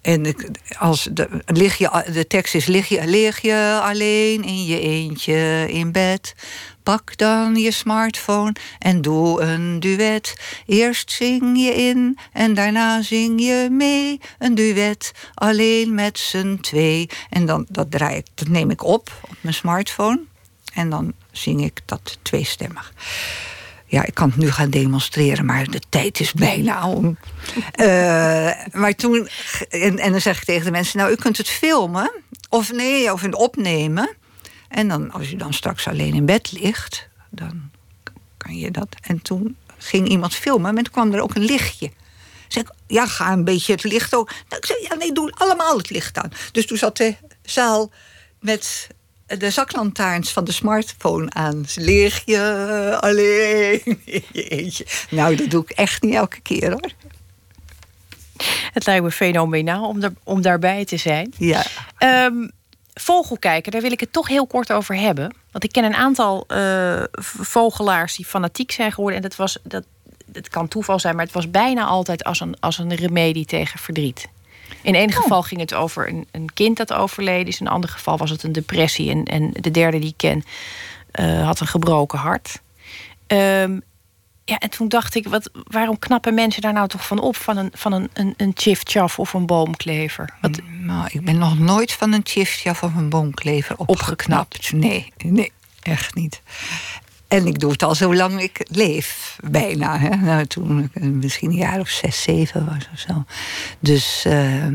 en 0.02 0.36
als 0.78 1.08
de, 1.12 1.44
lig 1.46 1.78
je, 1.78 2.04
de 2.14 2.28
tekst 2.28 2.56
is: 2.56 2.66
lig 2.66 2.88
je, 2.88 3.06
lig 3.06 3.42
je 3.42 3.80
alleen 3.84 4.44
in 4.44 4.66
je 4.66 4.80
eentje 4.80 5.66
in 5.70 5.92
bed? 5.92 6.36
Pak 6.84 7.18
dan 7.18 7.56
je 7.56 7.72
smartphone 7.72 8.54
en 8.80 9.02
doe 9.02 9.42
een 9.42 9.80
duet. 9.80 10.34
Eerst 10.66 11.12
zing 11.12 11.58
je 11.64 11.74
in 11.76 12.18
en 12.34 12.54
daarna 12.54 13.02
zing 13.02 13.42
je 13.42 13.68
mee. 13.72 14.20
Een 14.40 14.56
duet 14.56 15.12
alleen 15.34 15.94
met 15.94 16.20
z'n 16.20 16.58
twee. 16.62 17.10
En 17.30 17.46
dan 17.46 17.66
dat 17.70 17.92
draai 17.92 18.16
ik, 18.16 18.26
dat 18.34 18.48
neem 18.48 18.70
ik 18.70 18.84
op 18.84 19.12
op 19.22 19.38
mijn 19.42 19.56
smartphone. 19.56 20.20
En 20.74 20.90
dan 20.90 21.14
zing 21.32 21.64
ik 21.64 21.80
dat 21.86 22.18
tweestemmig. 22.22 22.94
Ja, 23.92 24.06
ik 24.06 24.14
kan 24.14 24.30
het 24.30 24.38
nu 24.38 24.52
gaan 24.52 24.70
demonstreren, 24.70 25.46
maar 25.46 25.70
de 25.70 25.82
tijd 25.90 26.20
is 26.20 26.34
bijna 26.34 26.88
om. 26.88 27.18
Uh, 27.76 27.86
maar 28.72 28.96
toen. 28.96 29.28
En, 29.70 30.00
en 30.00 30.12
dan 30.12 30.22
zeg 30.22 30.38
ik 30.38 30.44
tegen 30.44 30.66
de 30.66 30.72
mensen: 30.72 30.98
Nou, 30.98 31.12
u 31.12 31.16
kunt 31.16 31.38
het 31.38 31.50
filmen. 31.50 32.12
Of 32.50 32.72
nee, 32.72 33.14
of 33.14 33.24
opnemen. 33.32 34.16
En 34.68 34.88
dan, 34.88 35.12
als 35.12 35.30
je 35.30 35.38
dan 35.38 35.54
straks 35.54 35.88
alleen 35.88 36.14
in 36.14 36.26
bed 36.26 36.52
ligt, 36.52 37.08
dan 37.30 37.70
kan 38.38 38.58
je 38.58 38.72
dat. 38.72 38.96
En 39.02 39.22
toen 39.22 39.56
ging 39.78 40.08
iemand 40.08 40.36
filmen, 40.36 40.78
en 40.78 40.84
toen 40.84 40.94
kwam 40.94 41.14
er 41.14 41.22
ook 41.22 41.36
een 41.36 41.46
lichtje. 41.46 41.92
Zeg 42.48 42.64
ja, 42.88 43.08
ga 43.08 43.32
een 43.32 43.44
beetje 43.44 43.74
het 43.74 43.84
licht 43.84 44.16
ook. 44.16 44.32
Nou, 44.50 44.62
ik 44.68 44.88
ja, 44.90 44.96
nee, 44.96 45.12
doe 45.12 45.32
allemaal 45.32 45.78
het 45.78 45.90
licht 45.90 46.18
aan. 46.18 46.32
Dus 46.52 46.66
toen 46.66 46.78
zat 46.78 46.98
de 46.98 47.16
zaal 47.42 47.92
met 48.40 48.88
de 49.38 49.50
zaklantaarns 49.50 50.32
van 50.32 50.44
de 50.44 50.52
smartphone 50.52 51.30
aan. 51.30 51.66
Lig 51.76 52.22
je 52.26 52.98
alleen 53.00 54.02
Jeetje. 54.32 54.86
Nou, 55.10 55.36
dat 55.36 55.50
doe 55.50 55.64
ik 55.64 55.70
echt 55.70 56.02
niet 56.02 56.14
elke 56.14 56.42
keer 56.42 56.72
hoor. 56.72 56.92
Het 58.74 58.86
lijkt 58.86 59.04
me 59.04 59.12
fenomenaal 59.12 59.88
om, 59.88 60.04
er, 60.04 60.14
om 60.24 60.42
daarbij 60.42 60.86
te 60.86 60.98
zijn. 60.98 61.34
Ja. 61.38 61.66
Um, 62.26 62.52
vogelkijken, 62.94 63.72
daar 63.72 63.82
wil 63.82 63.92
ik 63.92 64.00
het 64.00 64.14
toch 64.14 64.28
heel 64.28 64.48
kort 64.48 64.72
over 64.72 64.96
hebben. 64.96 65.36
Want 65.52 65.64
ik 65.64 65.72
ken 65.72 65.84
een 65.84 65.96
aantal 65.96 66.46
uh, 66.48 67.04
vogelaars 67.22 68.16
die 68.16 68.26
fanatiek 68.26 68.72
zijn 68.72 68.92
geworden. 68.92 69.16
En 69.16 69.30
dat 69.30 69.36
was, 69.36 69.58
dat, 69.64 69.84
het 70.34 70.50
kan 70.50 70.68
toeval 70.68 71.00
zijn, 71.00 71.16
maar 71.16 71.26
het 71.26 71.34
was 71.34 71.52
bijna 71.52 71.86
altijd 71.86 72.24
als 72.24 72.40
een, 72.40 72.60
als 72.60 72.78
een 72.78 72.96
remedie 72.96 73.46
tegen 73.46 73.80
verdriet. 73.80 74.28
In 74.82 74.96
één 74.96 75.10
oh. 75.10 75.16
geval 75.16 75.44
ging 75.44 75.62
het 75.62 75.74
over 75.74 76.10
een, 76.10 76.28
een 76.32 76.54
kind 76.54 76.78
dat 76.78 76.94
overleden 76.94 77.48
is. 77.48 77.60
In 77.60 77.66
een 77.66 77.72
ander 77.72 77.90
geval 77.90 78.18
was 78.18 78.30
het 78.30 78.44
een 78.44 78.52
depressie. 78.52 79.10
En, 79.10 79.24
en 79.24 79.52
de 79.54 79.72
derde 79.72 80.00
die 80.00 80.10
ik 80.10 80.18
ken 80.18 80.44
uh, 81.20 81.46
had 81.46 81.60
een 81.60 81.68
gebroken 81.68 82.20
hart. 82.20 82.62
Um, 83.28 83.82
ja, 84.46 84.58
en 84.58 84.70
toen 84.70 84.88
dacht 84.88 85.16
ik, 85.16 85.28
wat, 85.28 85.50
waarom 85.54 86.00
knappen 86.00 86.34
mensen 86.34 86.62
daar 86.62 86.74
nou 86.74 86.88
toch 86.88 87.08
van 87.08 87.20
op? 87.20 87.36
Van 87.36 87.58
een, 87.58 87.72
van 87.74 87.92
een, 87.92 88.10
een, 88.14 88.34
een 88.38 88.52
chif 88.56 88.96
of 89.18 89.34
een 89.34 89.46
boomklever? 89.46 90.30
Wat... 90.42 90.60
Nou, 90.80 91.08
ik 91.12 91.26
ben 91.26 91.38
nog 91.38 91.60
nooit 91.60 91.92
van 91.92 92.14
een 92.14 92.22
chif 92.24 92.66
of 92.66 92.82
een 92.82 93.10
boomklever 93.10 93.78
opgeknapt. 93.78 94.56
opgeknapt. 94.56 94.72
Nee, 94.72 95.14
nee, 95.18 95.52
echt 95.82 96.16
niet. 96.16 96.42
En 97.32 97.48
ik 97.48 97.60
doe 97.60 97.72
het 97.72 97.84
al 97.84 97.96
zolang 97.96 98.42
ik 98.42 98.66
leef, 98.70 99.38
bijna. 99.44 100.00
Hè? 100.00 100.16
Nou, 100.16 100.46
toen 100.46 100.90
ik 100.94 101.02
misschien 101.02 101.50
een 101.50 101.56
jaar 101.56 101.80
of 101.80 101.90
zes, 101.90 102.22
zeven 102.22 102.66
was 102.66 102.90
of 102.94 103.00
zo. 103.00 103.24
Dus 103.80 104.24
uh, 104.28 104.66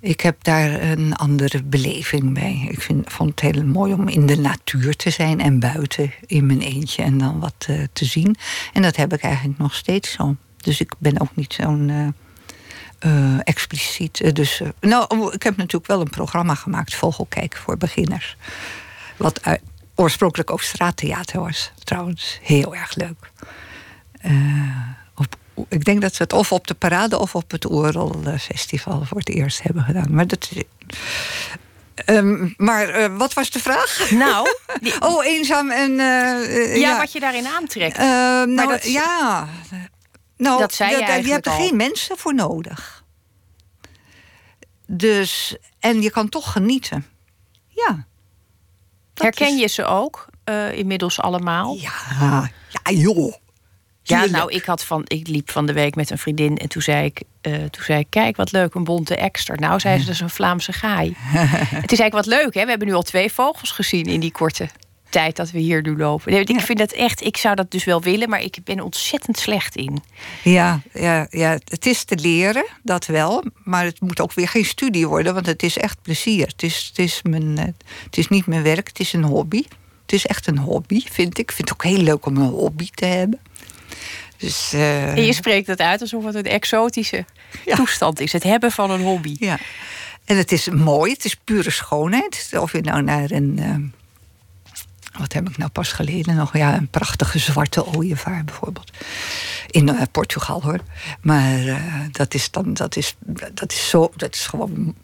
ik 0.00 0.20
heb 0.20 0.44
daar 0.44 0.82
een 0.82 1.16
andere 1.16 1.62
beleving 1.62 2.34
bij. 2.34 2.66
Ik 2.70 2.80
vind, 2.80 3.12
vond 3.12 3.40
het 3.40 3.54
heel 3.54 3.64
mooi 3.64 3.92
om 3.92 4.08
in 4.08 4.26
de 4.26 4.38
natuur 4.38 4.96
te 4.96 5.10
zijn 5.10 5.40
en 5.40 5.60
buiten 5.60 6.12
in 6.26 6.46
mijn 6.46 6.60
eentje 6.60 7.02
en 7.02 7.18
dan 7.18 7.40
wat 7.40 7.66
uh, 7.70 7.84
te 7.92 8.04
zien. 8.04 8.36
En 8.72 8.82
dat 8.82 8.96
heb 8.96 9.12
ik 9.12 9.22
eigenlijk 9.22 9.58
nog 9.58 9.74
steeds 9.74 10.12
zo. 10.12 10.36
Dus 10.56 10.80
ik 10.80 10.92
ben 10.98 11.20
ook 11.20 11.36
niet 11.36 11.52
zo'n 11.52 12.14
uh, 13.00 13.38
expliciet. 13.44 14.34
dus, 14.34 14.62
nou, 14.80 15.32
ik 15.32 15.42
heb 15.42 15.56
natuurlijk 15.56 15.86
wel 15.86 16.00
een 16.00 16.10
programma 16.10 16.54
gemaakt, 16.54 16.94
Vogelkijk 16.94 17.56
voor 17.56 17.76
beginners. 17.76 18.36
Wat 19.16 19.40
oorspronkelijk 20.00 20.50
ook 20.50 20.62
straattheater 20.62 21.40
was, 21.40 21.72
trouwens. 21.84 22.38
Heel 22.42 22.74
erg 22.74 22.94
leuk. 22.94 23.30
ik 25.68 25.84
denk 25.84 26.00
dat 26.00 26.14
ze 26.14 26.22
het 26.22 26.32
of 26.32 26.52
op 26.52 26.66
de 26.66 26.74
parade 26.74 27.18
of 27.18 27.34
op 27.34 27.50
het 27.50 27.70
Oerol 27.70 28.22
Festival 28.38 29.04
voor 29.04 29.18
het 29.18 29.28
eerst 29.28 29.62
hebben 29.62 29.82
gedaan. 29.82 30.14
Maar 30.14 30.26
dat 30.26 30.48
Um, 32.06 32.54
maar 32.56 33.00
uh, 33.00 33.16
wat 33.16 33.32
was 33.32 33.50
de 33.50 33.58
vraag? 33.58 34.10
Nou, 34.10 34.46
oh, 35.08 35.26
eenzaam 35.26 35.70
en. 35.70 35.90
Uh, 35.90 35.96
ja, 35.96 36.88
ja, 36.88 36.98
wat 36.98 37.12
je 37.12 37.20
daarin 37.20 37.46
aantrekt. 37.46 37.98
Uh, 37.98 38.04
nou, 38.04 38.68
dat, 38.68 38.84
ja. 38.84 39.48
Nou, 40.36 40.58
dat 40.58 40.74
zei 40.74 40.90
je, 40.90 41.22
je 41.26 41.32
hebt 41.32 41.46
er 41.46 41.52
geen 41.52 41.76
mensen 41.76 42.18
voor 42.18 42.34
nodig. 42.34 43.04
Dus, 44.86 45.56
en 45.78 46.02
je 46.02 46.10
kan 46.10 46.28
toch 46.28 46.52
genieten. 46.52 47.06
Ja. 47.68 48.06
Herken 49.22 49.56
je 49.56 49.66
ze 49.66 49.84
ook 49.84 50.26
inmiddels 50.74 51.20
allemaal? 51.20 51.76
Ja, 51.76 52.50
ja 52.68 52.92
joh. 52.92 53.34
Ja, 54.02 54.26
nou, 54.26 54.52
ik, 54.52 54.64
had 54.64 54.84
van, 54.84 55.02
ik 55.06 55.26
liep 55.26 55.50
van 55.50 55.66
de 55.66 55.72
week 55.72 55.94
met 55.94 56.10
een 56.10 56.18
vriendin 56.18 56.56
en 56.56 56.68
toen 56.68 56.82
zei 56.82 57.04
ik, 57.04 57.22
uh, 57.42 57.54
toen 57.54 57.84
zei 57.84 57.98
ik 57.98 58.06
kijk 58.10 58.36
wat 58.36 58.52
leuk, 58.52 58.74
een 58.74 58.84
bonte 58.84 59.16
ekster. 59.16 59.58
Nou, 59.60 59.80
zei 59.80 59.98
ze, 59.98 60.04
dat 60.04 60.14
is 60.14 60.20
een 60.20 60.30
Vlaamse 60.30 60.72
gaai. 60.72 61.14
het 61.82 61.92
is 61.92 61.98
eigenlijk 61.98 62.12
wat 62.12 62.26
leuk, 62.26 62.54
hè? 62.54 62.62
We 62.62 62.70
hebben 62.70 62.88
nu 62.88 62.94
al 62.94 63.02
twee 63.02 63.32
vogels 63.32 63.70
gezien 63.70 64.04
in 64.04 64.20
die 64.20 64.32
korte 64.32 64.68
tijd 65.10 65.36
dat 65.36 65.50
we 65.50 65.58
hier 65.58 65.82
nu 65.82 65.96
lopen. 65.96 66.32
Ik 66.32 66.60
vind 66.60 66.78
dat 66.78 66.92
echt, 66.92 67.24
ik 67.24 67.36
zou 67.36 67.54
dat 67.54 67.70
dus 67.70 67.84
wel 67.84 68.02
willen, 68.02 68.28
maar 68.28 68.42
ik 68.42 68.58
ben 68.64 68.80
ontzettend 68.80 69.38
slecht 69.38 69.76
in. 69.76 70.02
Ja, 70.42 70.80
ja, 70.92 71.26
ja, 71.30 71.58
het 71.64 71.86
is 71.86 72.04
te 72.04 72.16
leren, 72.16 72.66
dat 72.82 73.06
wel. 73.06 73.44
Maar 73.64 73.84
het 73.84 74.00
moet 74.00 74.20
ook 74.20 74.32
weer 74.32 74.48
geen 74.48 74.64
studie 74.64 75.08
worden, 75.08 75.34
want 75.34 75.46
het 75.46 75.62
is 75.62 75.78
echt 75.78 76.02
plezier. 76.02 76.46
Het 76.46 76.62
is, 76.62 76.86
het 76.88 76.98
is, 76.98 77.20
mijn, 77.22 77.58
eh, 77.58 77.64
het 78.04 78.18
is 78.18 78.28
niet 78.28 78.46
mijn 78.46 78.62
werk, 78.62 78.88
het 78.88 79.00
is 79.00 79.12
een 79.12 79.24
hobby. 79.24 79.62
Het 80.02 80.12
is 80.12 80.26
echt 80.26 80.46
een 80.46 80.58
hobby, 80.58 81.00
vind 81.10 81.38
ik. 81.38 81.50
Ik 81.50 81.52
vind 81.52 81.68
het 81.68 81.72
ook 81.72 81.84
heel 81.84 82.02
leuk 82.02 82.26
om 82.26 82.36
een 82.36 82.48
hobby 82.48 82.88
te 82.94 83.04
hebben. 83.04 83.40
Dus, 84.36 84.72
uh... 84.74 85.16
En 85.16 85.24
je 85.24 85.32
spreekt 85.32 85.66
het 85.66 85.80
uit 85.80 86.00
alsof 86.00 86.24
het 86.24 86.34
een 86.34 86.44
exotische 86.44 87.24
toestand 87.64 88.20
is. 88.20 88.32
Het 88.32 88.42
hebben 88.42 88.72
van 88.72 88.90
een 88.90 89.02
hobby. 89.02 89.36
Ja. 89.38 89.58
En 90.24 90.36
het 90.36 90.52
is 90.52 90.68
mooi, 90.68 91.12
het 91.12 91.24
is 91.24 91.34
pure 91.34 91.70
schoonheid. 91.70 92.50
Of 92.60 92.72
je 92.72 92.80
nou 92.80 93.02
naar 93.02 93.30
een. 93.30 93.92
Wat 95.18 95.32
heb 95.32 95.48
ik 95.48 95.58
nou 95.58 95.70
pas 95.70 95.92
geleden 95.92 96.34
nog? 96.34 96.56
Ja, 96.56 96.76
een 96.76 96.88
prachtige 96.88 97.38
zwarte 97.38 97.86
ooievaar 97.86 98.44
bijvoorbeeld. 98.44 98.90
In 99.66 99.88
uh, 99.88 100.02
Portugal 100.10 100.62
hoor. 100.62 100.80
Maar 101.20 101.82
dat 102.10 102.34
is 102.34 102.50
dan, 102.50 102.74
dat 102.74 102.96
is, 102.96 103.16
dat 103.54 103.72
is 103.72 103.88
zo, 103.88 104.10
dat 104.16 104.34
is 104.34 104.46
gewoon. 104.46 104.94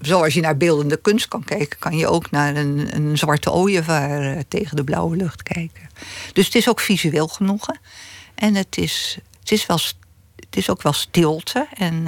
Zoals 0.00 0.34
je 0.34 0.40
naar 0.40 0.56
beeldende 0.56 0.96
kunst 0.96 1.28
kan 1.28 1.44
kijken, 1.44 1.78
kan 1.78 1.96
je 1.96 2.08
ook 2.08 2.30
naar 2.30 2.56
een, 2.56 2.96
een 2.96 3.18
zwarte 3.18 3.52
ooievaar 3.52 4.44
tegen 4.48 4.76
de 4.76 4.84
blauwe 4.84 5.16
lucht 5.16 5.42
kijken. 5.42 5.88
Dus 6.32 6.44
het 6.44 6.54
is 6.54 6.68
ook 6.68 6.80
visueel 6.80 7.28
genoegen. 7.28 7.78
En 8.34 8.54
het 8.54 8.78
is, 8.78 9.18
het 9.40 9.50
is, 9.50 9.66
wel, 9.66 9.78
het 10.36 10.56
is 10.56 10.70
ook 10.70 10.82
wel 10.82 10.92
stilte 10.92 11.66
en 11.74 12.06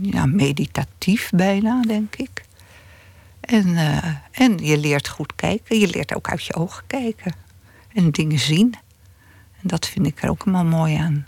ja, 0.00 0.26
meditatief 0.26 1.30
bijna, 1.30 1.82
denk 1.82 2.16
ik. 2.16 2.44
En, 3.42 3.68
uh, 3.68 4.06
en 4.30 4.58
je 4.58 4.78
leert 4.78 5.08
goed 5.08 5.34
kijken. 5.34 5.78
Je 5.78 5.88
leert 5.88 6.14
ook 6.14 6.28
uit 6.28 6.44
je 6.44 6.54
ogen 6.54 6.86
kijken. 6.86 7.34
En 7.92 8.10
dingen 8.10 8.38
zien. 8.38 8.74
En 9.62 9.68
dat 9.68 9.86
vind 9.86 10.06
ik 10.06 10.22
er 10.22 10.30
ook 10.30 10.42
allemaal 10.42 10.64
mooi 10.64 10.96
aan. 10.96 11.26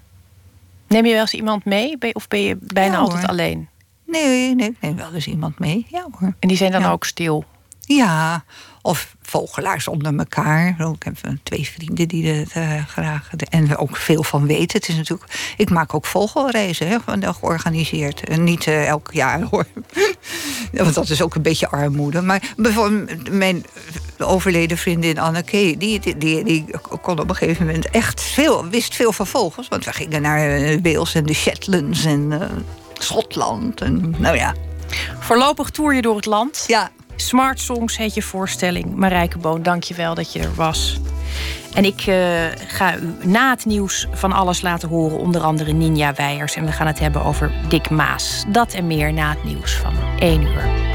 Neem 0.88 1.06
je 1.06 1.12
wel 1.12 1.20
eens 1.20 1.34
iemand 1.34 1.64
mee? 1.64 1.98
Of 2.12 2.28
ben 2.28 2.40
je 2.40 2.56
bijna 2.60 2.96
altijd 2.96 3.26
alleen? 3.26 3.68
Nee, 4.06 4.54
nee, 4.54 4.68
ik 4.68 4.80
neem 4.80 4.96
wel 4.96 5.12
eens 5.12 5.26
iemand 5.26 5.58
mee. 5.58 5.86
Ja 5.88 6.06
hoor. 6.10 6.34
En 6.38 6.48
die 6.48 6.56
zijn 6.56 6.72
dan 6.72 6.84
ook 6.84 7.04
stil? 7.04 7.44
Ja, 7.80 8.44
of 8.86 9.16
vogelaars 9.22 9.88
onder 9.88 10.18
elkaar. 10.18 10.68
Ik 10.68 11.02
heb 11.02 11.16
twee 11.42 11.68
vrienden 11.68 12.08
die 12.08 12.26
het 12.26 12.54
uh, 12.56 12.86
graag... 12.86 13.30
En 13.48 13.76
ook 13.76 13.96
veel 13.96 14.22
van 14.22 14.46
weten. 14.46 14.78
Het 14.78 14.88
is 14.88 14.96
natuurlijk... 14.96 15.54
Ik 15.56 15.70
maak 15.70 15.94
ook 15.94 16.06
vogelreizen, 16.06 16.88
hè, 16.88 16.98
georganiseerd. 17.32 18.28
En 18.28 18.44
niet 18.44 18.66
uh, 18.66 18.86
elk 18.86 19.08
jaar, 19.12 19.42
hoor. 19.50 19.66
Want 20.72 20.94
dat 20.94 21.08
is 21.08 21.22
ook 21.22 21.34
een 21.34 21.42
beetje 21.42 21.68
armoede. 21.68 22.22
Maar 22.22 22.42
bijvoorbeeld 22.56 23.30
mijn 23.32 23.64
overleden 24.18 24.78
vriendin 24.78 25.18
Anneke... 25.18 25.74
Die, 25.78 25.98
die, 25.98 26.18
die, 26.18 26.44
die, 26.44 26.64
kon 27.02 27.20
op 27.20 27.28
een 27.28 27.36
gegeven 27.36 27.66
moment 27.66 27.90
echt 27.90 28.22
veel... 28.22 28.68
wist 28.68 28.94
veel 28.94 29.12
van 29.12 29.26
vogels. 29.26 29.68
Want 29.68 29.84
we 29.84 29.92
gingen 29.92 30.22
naar 30.22 30.80
Wales 30.82 31.14
en 31.14 31.26
de 31.26 31.34
Shetlands 31.34 32.04
en 32.04 32.30
uh, 32.30 32.40
Schotland. 32.98 33.80
En, 33.80 34.14
nou 34.18 34.36
ja. 34.36 34.54
Voorlopig 35.18 35.70
toer 35.70 35.94
je 35.94 36.02
door 36.02 36.16
het 36.16 36.26
land. 36.26 36.64
Ja. 36.66 36.90
Smart 37.16 37.60
Songs 37.60 37.96
heet 37.96 38.14
je 38.14 38.22
voorstelling. 38.22 38.94
Marijke 38.94 39.38
Boon, 39.38 39.62
dank 39.62 39.82
je 39.82 39.94
wel 39.94 40.14
dat 40.14 40.32
je 40.32 40.40
er 40.40 40.54
was. 40.54 41.00
En 41.74 41.84
ik 41.84 42.06
uh, 42.06 42.16
ga 42.66 42.96
u 42.96 43.14
na 43.22 43.50
het 43.50 43.64
nieuws 43.64 44.06
van 44.12 44.32
alles 44.32 44.62
laten 44.62 44.88
horen, 44.88 45.18
onder 45.18 45.40
andere 45.40 45.72
Ninja 45.72 46.14
Weijers. 46.14 46.54
En 46.54 46.64
we 46.64 46.72
gaan 46.72 46.86
het 46.86 46.98
hebben 46.98 47.24
over 47.24 47.52
Dick 47.68 47.90
Maas. 47.90 48.44
Dat 48.48 48.74
en 48.74 48.86
meer 48.86 49.12
na 49.12 49.30
het 49.30 49.44
nieuws 49.44 49.72
van 49.76 49.94
1 50.18 50.42
uur. 50.42 50.93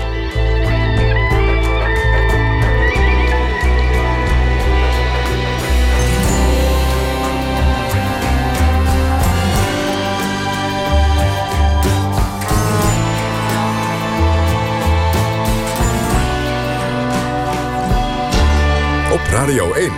Radio 19.32 19.74
1, 19.74 19.92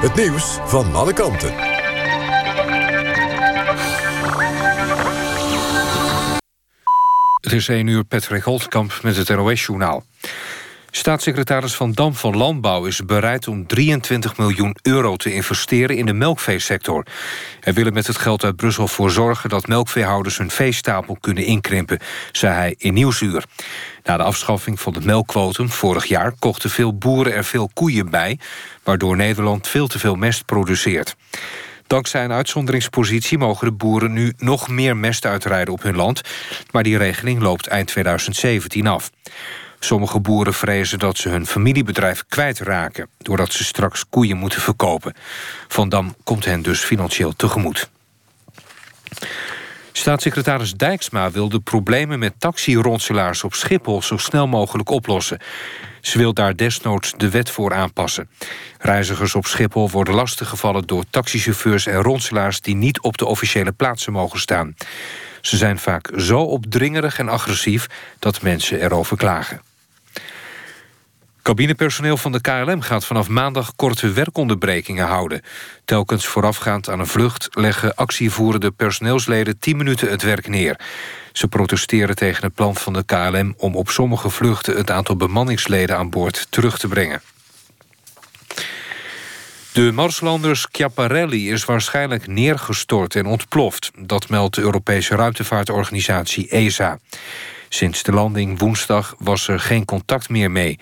het 0.00 0.14
nieuws 0.14 0.58
van 0.64 0.94
alle 0.94 1.12
kanten. 1.12 1.54
Het 7.40 7.52
is 7.52 7.68
1 7.68 7.86
uur 7.86 8.04
Patrick 8.04 8.42
Holtkamp 8.42 8.98
met 9.02 9.16
het 9.16 9.28
NOS-journaal. 9.28 10.04
Staatssecretaris 10.98 11.74
Van 11.74 11.92
Dam 11.92 12.14
van 12.14 12.36
Landbouw 12.36 12.84
is 12.84 13.04
bereid 13.04 13.48
om 13.48 13.66
23 13.66 14.36
miljoen 14.36 14.76
euro 14.82 15.16
te 15.16 15.32
investeren 15.32 15.96
in 15.96 16.06
de 16.06 16.12
melkveesector. 16.12 17.06
Hij 17.60 17.72
wil 17.72 17.86
er 17.86 17.92
met 17.92 18.06
het 18.06 18.18
geld 18.18 18.44
uit 18.44 18.56
Brussel 18.56 18.88
voor 18.88 19.10
zorgen 19.10 19.48
dat 19.48 19.66
melkveehouders 19.66 20.38
hun 20.38 20.50
veestapel 20.50 21.16
kunnen 21.20 21.44
inkrimpen, 21.44 21.98
zei 22.32 22.54
hij 22.54 22.74
in 22.78 22.94
Nieuwsuur. 22.94 23.44
Na 24.04 24.16
de 24.16 24.22
afschaffing 24.22 24.80
van 24.80 24.92
de 24.92 25.00
melkquotum 25.00 25.70
vorig 25.70 26.04
jaar 26.04 26.32
kochten 26.38 26.70
veel 26.70 26.96
boeren 26.96 27.34
er 27.34 27.44
veel 27.44 27.70
koeien 27.74 28.10
bij, 28.10 28.38
waardoor 28.82 29.16
Nederland 29.16 29.68
veel 29.68 29.86
te 29.86 29.98
veel 29.98 30.14
mest 30.14 30.44
produceert. 30.44 31.16
Dankzij 31.86 32.24
een 32.24 32.32
uitzonderingspositie 32.32 33.38
mogen 33.38 33.66
de 33.66 33.72
boeren 33.72 34.12
nu 34.12 34.32
nog 34.36 34.68
meer 34.68 34.96
mest 34.96 35.26
uitrijden 35.26 35.74
op 35.74 35.82
hun 35.82 35.96
land, 35.96 36.20
maar 36.70 36.82
die 36.82 36.98
regeling 36.98 37.40
loopt 37.40 37.66
eind 37.66 37.88
2017 37.88 38.86
af. 38.86 39.10
Sommige 39.80 40.20
boeren 40.20 40.54
vrezen 40.54 40.98
dat 40.98 41.16
ze 41.16 41.28
hun 41.28 41.46
familiebedrijf 41.46 42.24
kwijtraken... 42.28 43.08
doordat 43.18 43.52
ze 43.52 43.64
straks 43.64 44.04
koeien 44.08 44.36
moeten 44.36 44.60
verkopen. 44.60 45.14
Van 45.68 45.88
Dam 45.88 46.14
komt 46.24 46.44
hen 46.44 46.62
dus 46.62 46.80
financieel 46.80 47.32
tegemoet. 47.36 47.90
Staatssecretaris 49.92 50.74
Dijksma 50.74 51.30
wil 51.30 51.48
de 51.48 51.60
problemen 51.60 52.18
met 52.18 52.34
taxironselaars 52.38 53.44
op 53.44 53.54
Schiphol 53.54 54.02
zo 54.02 54.16
snel 54.16 54.46
mogelijk 54.46 54.90
oplossen. 54.90 55.38
Ze 56.00 56.18
wil 56.18 56.34
daar 56.34 56.56
desnoods 56.56 57.12
de 57.16 57.30
wet 57.30 57.50
voor 57.50 57.74
aanpassen. 57.74 58.30
Reizigers 58.78 59.34
op 59.34 59.46
Schiphol 59.46 59.90
worden 59.90 60.14
lastiggevallen 60.14 60.86
door 60.86 61.04
taxichauffeurs 61.10 61.86
en 61.86 62.02
ronselaars 62.02 62.60
die 62.60 62.74
niet 62.74 63.00
op 63.00 63.18
de 63.18 63.26
officiële 63.26 63.72
plaatsen 63.72 64.12
mogen 64.12 64.40
staan. 64.40 64.74
Ze 65.40 65.56
zijn 65.56 65.78
vaak 65.78 66.10
zo 66.16 66.40
opdringerig 66.40 67.18
en 67.18 67.28
agressief 67.28 67.86
dat 68.18 68.42
mensen 68.42 68.80
erover 68.80 69.16
klagen. 69.16 69.67
Cabinepersoneel 71.48 72.16
van 72.16 72.32
de 72.32 72.40
KLM 72.40 72.80
gaat 72.80 73.04
vanaf 73.04 73.28
maandag 73.28 73.76
korte 73.76 74.12
werkonderbrekingen 74.12 75.06
houden. 75.06 75.42
Telkens 75.84 76.26
voorafgaand 76.26 76.88
aan 76.88 76.98
een 77.00 77.06
vlucht 77.06 77.48
leggen 77.50 77.94
actievoerende 77.94 78.70
personeelsleden 78.70 79.58
10 79.58 79.76
minuten 79.76 80.10
het 80.10 80.22
werk 80.22 80.48
neer. 80.48 80.80
Ze 81.32 81.48
protesteren 81.48 82.16
tegen 82.16 82.44
het 82.44 82.54
plan 82.54 82.76
van 82.76 82.92
de 82.92 83.04
KLM 83.04 83.54
om 83.56 83.76
op 83.76 83.88
sommige 83.88 84.30
vluchten 84.30 84.76
het 84.76 84.90
aantal 84.90 85.16
bemanningsleden 85.16 85.96
aan 85.96 86.10
boord 86.10 86.46
terug 86.50 86.78
te 86.78 86.88
brengen. 86.88 87.22
De 89.72 89.92
Marslander 89.92 90.56
Schiaparelli 90.56 91.52
is 91.52 91.64
waarschijnlijk 91.64 92.26
neergestort 92.26 93.14
en 93.14 93.26
ontploft. 93.26 93.90
Dat 93.96 94.28
meldt 94.28 94.54
de 94.54 94.60
Europese 94.60 95.14
ruimtevaartorganisatie 95.14 96.48
ESA. 96.48 96.98
Sinds 97.68 98.02
de 98.02 98.12
landing 98.12 98.58
woensdag 98.58 99.14
was 99.18 99.48
er 99.48 99.60
geen 99.60 99.84
contact 99.84 100.28
meer 100.28 100.50
mee. 100.50 100.78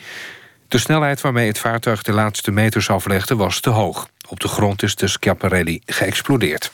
De 0.69 0.79
snelheid 0.79 1.21
waarmee 1.21 1.47
het 1.47 1.59
vaartuig 1.59 2.03
de 2.03 2.13
laatste 2.13 2.51
meters 2.51 2.91
aflegde 2.91 3.37
was 3.37 3.61
te 3.61 3.71
hoog. 3.71 4.09
Op 4.29 4.41
de 4.41 4.49
grond 4.49 4.83
is 4.83 4.95
de 4.95 5.09
Schiaparelli 5.09 5.81
geëxplodeerd. 5.87 6.73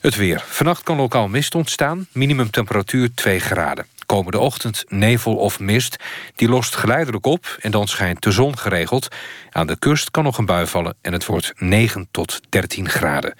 Het 0.00 0.16
weer. 0.16 0.44
Vannacht 0.46 0.82
kan 0.82 0.96
lokaal 0.96 1.28
mist 1.28 1.54
ontstaan. 1.54 2.06
Minimumtemperatuur 2.12 3.14
2 3.14 3.40
graden. 3.40 3.86
Komende 4.06 4.38
ochtend 4.38 4.84
nevel 4.88 5.36
of 5.36 5.60
mist. 5.60 5.96
Die 6.34 6.48
lost 6.48 6.74
geleidelijk 6.74 7.26
op 7.26 7.56
en 7.60 7.70
dan 7.70 7.88
schijnt 7.88 8.22
de 8.22 8.30
zon 8.30 8.58
geregeld. 8.58 9.08
Aan 9.50 9.66
de 9.66 9.78
kust 9.78 10.10
kan 10.10 10.24
nog 10.24 10.38
een 10.38 10.46
bui 10.46 10.66
vallen 10.66 10.94
en 11.00 11.12
het 11.12 11.26
wordt 11.26 11.52
9 11.56 12.08
tot 12.10 12.40
13 12.48 12.88
graden. 12.88 13.34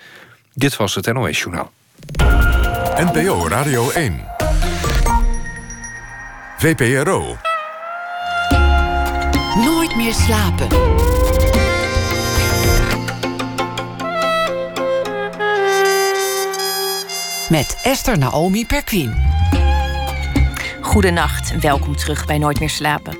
Dit 0.54 0.76
was 0.76 0.94
het 0.94 1.12
NOS 1.12 1.38
Journaal. 1.38 1.72
NPO 2.96 3.48
Radio 3.48 3.90
1. 3.90 4.24
VPRO. 6.58 7.51
Nooit 9.92 10.05
meer 10.05 10.14
slapen. 10.14 10.68
Met 17.50 17.81
Esther 17.83 18.18
Naomi 18.18 18.66
Perquin. 18.66 19.14
Goedenacht, 20.81 21.61
welkom 21.61 21.96
terug 21.96 22.26
bij 22.26 22.38
Nooit 22.38 22.61
meer 22.61 22.70
slapen. 22.70 23.16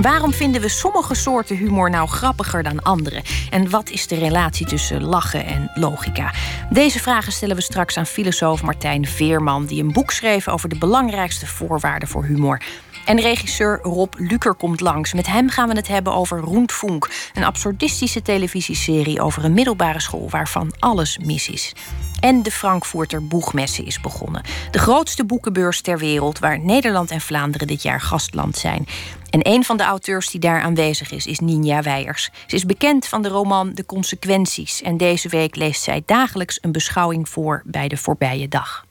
Waarom 0.00 0.32
vinden 0.32 0.60
we 0.60 0.68
sommige 0.68 1.14
soorten 1.14 1.56
humor 1.56 1.90
nou 1.90 2.08
grappiger 2.08 2.62
dan 2.62 2.82
andere? 2.82 3.22
En 3.50 3.70
wat 3.70 3.90
is 3.90 4.06
de 4.06 4.18
relatie 4.18 4.66
tussen 4.66 5.04
lachen 5.04 5.46
en 5.46 5.70
logica? 5.74 6.32
Deze 6.70 6.98
vragen 6.98 7.32
stellen 7.32 7.56
we 7.56 7.62
straks 7.62 7.96
aan 7.96 8.06
filosoof 8.06 8.62
Martijn 8.62 9.06
Veerman, 9.06 9.66
die 9.66 9.82
een 9.82 9.92
boek 9.92 10.10
schreef 10.10 10.48
over 10.48 10.68
de 10.68 10.78
belangrijkste 10.78 11.46
voorwaarden 11.46 12.08
voor 12.08 12.24
humor. 12.24 12.60
En 13.06 13.20
regisseur 13.20 13.78
Rob 13.82 14.14
Luker 14.18 14.54
komt 14.54 14.80
langs. 14.80 15.12
Met 15.12 15.26
hem 15.26 15.48
gaan 15.50 15.68
we 15.68 15.74
het 15.74 15.88
hebben 15.88 16.12
over 16.12 16.38
Roentfunk, 16.38 17.08
een 17.34 17.44
absurdistische 17.44 18.22
televisieserie 18.22 19.20
over 19.20 19.44
een 19.44 19.52
middelbare 19.52 20.00
school 20.00 20.30
waarvan 20.30 20.72
alles 20.78 21.18
mis 21.18 21.48
is. 21.48 21.72
En 22.20 22.42
de 22.42 22.50
Frankfurter 22.50 23.26
Boegmesse 23.26 23.82
is 23.82 24.00
begonnen. 24.00 24.42
De 24.70 24.78
grootste 24.78 25.24
boekenbeurs 25.24 25.80
ter 25.80 25.98
wereld, 25.98 26.38
waar 26.38 26.60
Nederland 26.60 27.10
en 27.10 27.20
Vlaanderen 27.20 27.66
dit 27.66 27.82
jaar 27.82 28.00
gastland 28.00 28.56
zijn. 28.56 28.86
En 29.30 29.40
een 29.42 29.64
van 29.64 29.76
de 29.76 29.84
auteurs 29.84 30.30
die 30.30 30.40
daar 30.40 30.60
aanwezig 30.60 31.10
is, 31.10 31.26
is 31.26 31.38
Ninja 31.38 31.82
Weijers. 31.82 32.30
Ze 32.46 32.56
is 32.56 32.66
bekend 32.66 33.06
van 33.06 33.22
de 33.22 33.28
roman 33.28 33.72
De 33.74 33.86
Consequenties. 33.86 34.82
En 34.82 34.96
deze 34.96 35.28
week 35.28 35.56
leest 35.56 35.82
zij 35.82 36.02
dagelijks 36.06 36.58
een 36.60 36.72
beschouwing 36.72 37.28
voor 37.28 37.62
bij 37.64 37.88
de 37.88 37.96
voorbije 37.96 38.48
dag. 38.48 38.84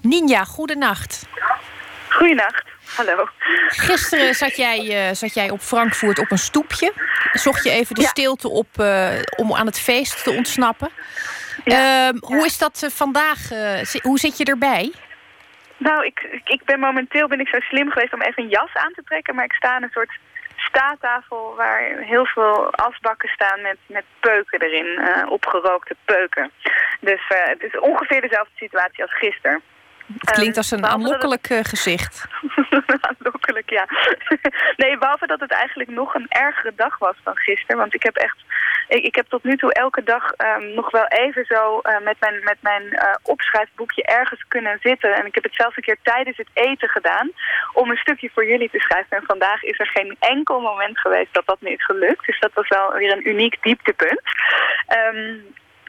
Ninja, 0.00 0.44
goedenacht. 0.44 1.26
Goedenacht. 2.08 2.75
Hallo. 2.94 3.28
Gisteren 3.68 4.34
zat 4.34 4.56
jij, 4.56 5.08
uh, 5.08 5.14
zat 5.14 5.34
jij 5.34 5.50
op 5.50 5.60
Frankfurt 5.60 6.18
op 6.18 6.30
een 6.30 6.38
stoepje. 6.38 6.92
Zocht 7.32 7.64
je 7.64 7.70
even 7.70 7.94
de 7.94 8.00
ja. 8.00 8.08
stilte 8.08 8.48
op 8.48 8.66
uh, 8.80 9.08
om 9.36 9.54
aan 9.54 9.66
het 9.66 9.80
feest 9.80 10.24
te 10.24 10.30
ontsnappen. 10.30 10.88
Ja. 11.64 12.08
Uh, 12.08 12.20
hoe 12.20 12.44
is 12.44 12.58
dat 12.58 12.82
uh, 12.84 12.90
vandaag? 12.90 13.48
hoe 14.02 14.18
zit 14.18 14.38
je 14.38 14.44
erbij? 14.44 14.92
Nou, 15.76 16.04
ik, 16.04 16.40
ik 16.44 16.64
ben 16.64 16.80
momenteel 16.80 17.28
ben 17.28 17.40
ik 17.40 17.48
zo 17.48 17.60
slim 17.60 17.90
geweest 17.90 18.12
om 18.12 18.22
even 18.22 18.42
een 18.42 18.48
jas 18.48 18.74
aan 18.74 18.92
te 18.92 19.02
trekken. 19.04 19.34
Maar 19.34 19.44
ik 19.44 19.52
sta 19.52 19.74
aan 19.74 19.82
een 19.82 19.90
soort 19.92 20.18
staattafel 20.56 21.54
waar 21.56 21.80
heel 21.98 22.26
veel 22.26 22.74
asbakken 22.74 23.28
staan 23.28 23.60
met, 23.60 23.76
met 23.86 24.04
peuken 24.20 24.60
erin. 24.60 25.00
opgerookte 25.28 25.96
peuken. 26.04 26.50
Dus 27.00 27.20
het 27.28 27.62
is 27.62 27.78
ongeveer 27.78 28.20
dezelfde 28.20 28.52
situatie 28.56 29.02
als 29.02 29.16
gisteren. 29.16 29.62
Het 30.14 30.30
klinkt 30.30 30.56
als 30.56 30.70
een 30.70 30.86
aanlokkelijk 30.86 31.46
eh, 31.48 31.58
gezicht. 31.62 32.26
Aanlokkelijk, 33.08 33.70
ja. 33.70 33.86
nee, 34.82 34.98
behalve 34.98 35.26
dat 35.26 35.40
het 35.40 35.50
eigenlijk 35.50 35.90
nog 35.90 36.14
een 36.14 36.26
ergere 36.28 36.72
dag 36.76 36.98
was 36.98 37.16
dan 37.24 37.36
gisteren. 37.36 37.76
Want 37.76 37.94
ik 37.94 38.02
heb 38.02 38.16
echt... 38.16 38.36
Ik, 38.88 39.04
ik 39.04 39.14
heb 39.14 39.26
tot 39.28 39.44
nu 39.44 39.56
toe 39.56 39.72
elke 39.72 40.02
dag 40.02 40.32
ehm, 40.32 40.74
nog 40.74 40.90
wel 40.90 41.06
even 41.06 41.44
zo 41.44 41.78
eh, 41.78 42.04
met 42.04 42.16
mijn, 42.20 42.44
met 42.44 42.56
mijn 42.60 42.92
eh, 42.92 43.14
opschrijfboekje 43.22 44.02
ergens 44.02 44.44
kunnen 44.48 44.78
zitten. 44.82 45.14
En 45.14 45.26
ik 45.26 45.34
heb 45.34 45.44
het 45.44 45.54
zelfs 45.54 45.76
een 45.76 45.82
keer 45.82 45.98
tijdens 46.02 46.36
het 46.36 46.50
eten 46.52 46.88
gedaan 46.88 47.30
om 47.72 47.90
een 47.90 47.96
stukje 47.96 48.30
voor 48.34 48.46
jullie 48.46 48.70
te 48.70 48.78
schrijven. 48.78 49.16
En 49.16 49.26
vandaag 49.26 49.62
is 49.62 49.78
er 49.78 49.86
geen 49.86 50.16
enkel 50.18 50.60
moment 50.60 50.98
geweest 50.98 51.34
dat 51.34 51.46
dat 51.46 51.58
is 51.60 51.84
gelukt. 51.84 52.26
Dus 52.26 52.40
dat 52.40 52.54
was 52.54 52.68
wel 52.68 52.92
weer 52.92 53.12
een 53.12 53.28
uniek 53.28 53.62
dieptepunt. 53.62 54.20
Ehm, 54.86 55.34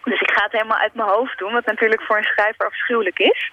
dus 0.10 0.22
ik 0.22 0.32
ga 0.32 0.44
het 0.44 0.52
helemaal 0.52 0.78
uit 0.78 0.94
mijn 0.94 1.10
hoofd 1.10 1.38
doen, 1.38 1.54
wat 1.54 1.66
natuurlijk 1.66 2.02
voor 2.02 2.18
een 2.18 2.24
schrijver 2.34 2.66
afschuwelijk 2.66 3.20
is. 3.20 3.52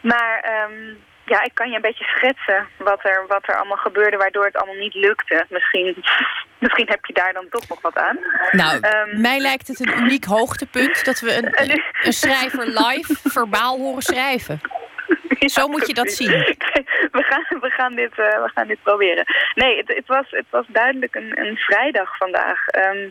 Maar 0.00 0.40
ehm, 0.40 0.94
ja, 1.24 1.42
ik 1.42 1.54
kan 1.54 1.68
je 1.68 1.74
een 1.76 1.88
beetje 1.88 2.04
schetsen 2.04 2.66
wat 2.78 3.04
er, 3.04 3.24
wat 3.28 3.48
er 3.48 3.56
allemaal 3.56 3.76
gebeurde, 3.76 4.16
waardoor 4.16 4.44
het 4.44 4.56
allemaal 4.56 4.82
niet 4.82 4.94
lukte. 4.94 5.44
Misschien, 5.48 6.04
misschien 6.58 6.88
heb 6.88 7.04
je 7.04 7.12
daar 7.12 7.32
dan 7.32 7.46
toch 7.50 7.68
nog 7.68 7.80
wat 7.80 7.96
aan. 7.96 8.18
Nou, 8.52 8.78
Ehm. 8.80 9.20
mij 9.20 9.38
lijkt 9.38 9.68
het 9.68 9.80
een 9.80 9.98
uniek 9.98 10.24
hoogtepunt 10.24 11.04
dat 11.04 11.20
we 11.20 11.36
een, 11.36 11.46
een, 11.62 11.82
een 12.02 12.12
schrijver 12.12 12.66
live 12.66 13.14
verbaal 13.24 13.78
horen 13.78 14.02
schrijven. 14.02 14.60
Zo 15.58 15.68
moet 15.68 15.86
je 15.86 15.94
dat 15.94 16.10
zien. 16.10 16.30
We 17.12 17.22
gaan, 17.22 17.60
we 17.60 17.70
gaan, 17.70 17.94
dit, 17.94 18.10
eh, 18.18 18.42
we 18.42 18.50
gaan 18.54 18.66
dit 18.66 18.82
proberen. 18.82 19.24
Nee, 19.54 19.76
het, 19.76 19.88
het, 19.88 20.06
was, 20.06 20.26
het 20.30 20.46
was 20.50 20.66
duidelijk 20.68 21.14
een, 21.14 21.38
een 21.40 21.56
vrijdag 21.56 22.16
vandaag. 22.16 22.66
Ehm, 22.66 23.08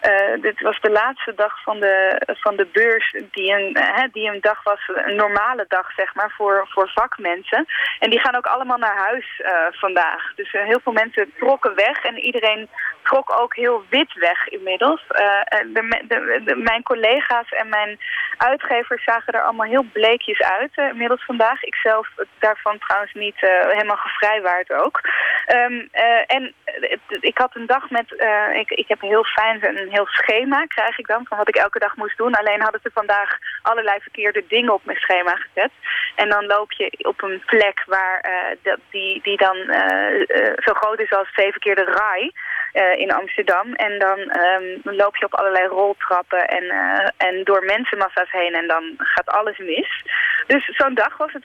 eh, 0.00 0.40
dit 0.40 0.60
was 0.60 0.80
de 0.80 0.90
laatste 0.90 1.32
dag 1.34 1.62
van 1.62 1.80
de, 1.80 2.22
van 2.40 2.56
de 2.56 2.66
beurs 2.72 3.14
die 3.30 3.52
een, 3.52 3.76
hè, 3.80 4.06
die 4.12 4.28
een 4.28 4.40
dag 4.40 4.62
was, 4.62 4.80
een 4.94 5.14
normale 5.16 5.64
dag 5.68 5.92
zeg 5.96 6.14
maar, 6.14 6.32
voor, 6.36 6.66
voor 6.68 6.90
vakmensen. 6.94 7.66
En 7.98 8.10
die 8.10 8.20
gaan 8.20 8.36
ook 8.36 8.46
allemaal 8.46 8.78
naar 8.78 8.96
huis 8.96 9.40
vandaag. 9.70 10.32
Dus 10.34 10.52
heel 10.52 10.80
veel 10.82 10.92
mensen 10.92 11.32
trokken 11.38 11.74
weg 11.74 12.04
en 12.04 12.18
iedereen 12.18 12.68
trok 13.02 13.40
ook 13.40 13.56
heel 13.56 13.84
wit 13.88 14.14
weg 14.14 14.48
inmiddels. 14.48 15.02
De, 15.08 16.02
de, 16.08 16.40
de- 16.44 16.56
mijn 16.56 16.82
collega's 16.82 17.48
en 17.48 17.68
mijn 17.68 17.98
uitgevers 18.36 19.04
zagen 19.04 19.32
er 19.32 19.42
allemaal 19.42 19.66
heel 19.66 19.86
bleekjes 19.92 20.40
uit 20.42 20.76
inmiddels 20.76 21.24
vandaag. 21.24 21.62
Ik 21.72 21.78
zelf 21.82 22.08
daarvan 22.38 22.78
trouwens 22.78 23.12
niet 23.12 23.42
eh, 23.42 23.50
helemaal 23.68 23.96
gevrijwaard 23.96 24.72
ook. 24.72 25.00
Ehm, 25.46 25.86
eh, 25.90 26.22
en 26.26 26.54
het- 26.64 27.16
ik 27.20 27.38
had 27.38 27.54
een 27.56 27.66
dag 27.66 27.90
met, 27.90 28.16
eh, 28.16 28.54
ik, 28.54 28.70
ik 28.70 28.88
heb 28.88 29.02
een 29.02 29.08
heel 29.08 29.24
fijn, 29.24 29.66
een 29.66 29.90
heel 29.90 30.06
schema 30.06 30.66
krijg 30.66 30.98
ik 30.98 31.06
dan 31.06 31.26
van 31.28 31.38
wat 31.38 31.48
ik 31.48 31.56
elke 31.56 31.78
dag 31.78 31.96
moest 31.96 32.16
doen. 32.16 32.34
Alleen 32.34 32.60
hadden 32.62 32.80
ze 32.82 32.90
vandaag 32.94 33.38
allerlei 33.62 34.00
verkeerde 34.00 34.44
dingen 34.48 34.72
op 34.72 34.84
mijn 34.84 34.98
schema 34.98 35.34
gezet. 35.36 35.70
En 36.14 36.28
dan 36.28 36.46
loop 36.46 36.72
je 36.72 36.98
op 37.02 37.22
een 37.22 37.42
plek 37.46 37.82
waar 37.86 38.20
eh, 38.20 38.56
dat, 38.62 38.78
die, 38.90 39.20
die 39.22 39.36
dan 39.36 39.56
eh, 39.56 40.20
eh, 40.20 40.52
zo 40.56 40.72
groot 40.74 41.00
is 41.00 41.12
als 41.12 41.28
zeven 41.34 41.60
keer 41.60 41.74
de 41.74 41.84
RAI 41.84 42.32
eh, 42.72 42.98
in 43.00 43.12
Amsterdam. 43.12 43.74
En 43.74 43.98
dan 43.98 44.18
ehm, 44.18 44.64
loop 44.82 45.16
je 45.16 45.24
op 45.24 45.34
allerlei 45.34 45.66
roltrappen 45.66 46.48
en, 46.48 46.64
eh, 46.70 47.08
en 47.28 47.44
door 47.44 47.64
mensenmassa's 47.64 48.30
heen 48.30 48.54
en 48.54 48.66
dan 48.66 48.94
gaat 48.96 49.26
alles 49.30 49.58
mis. 49.58 50.02
Dus 50.46 50.64
zo'n 50.66 50.94
dag 50.94 51.16
was 51.16 51.32
het 51.32 51.44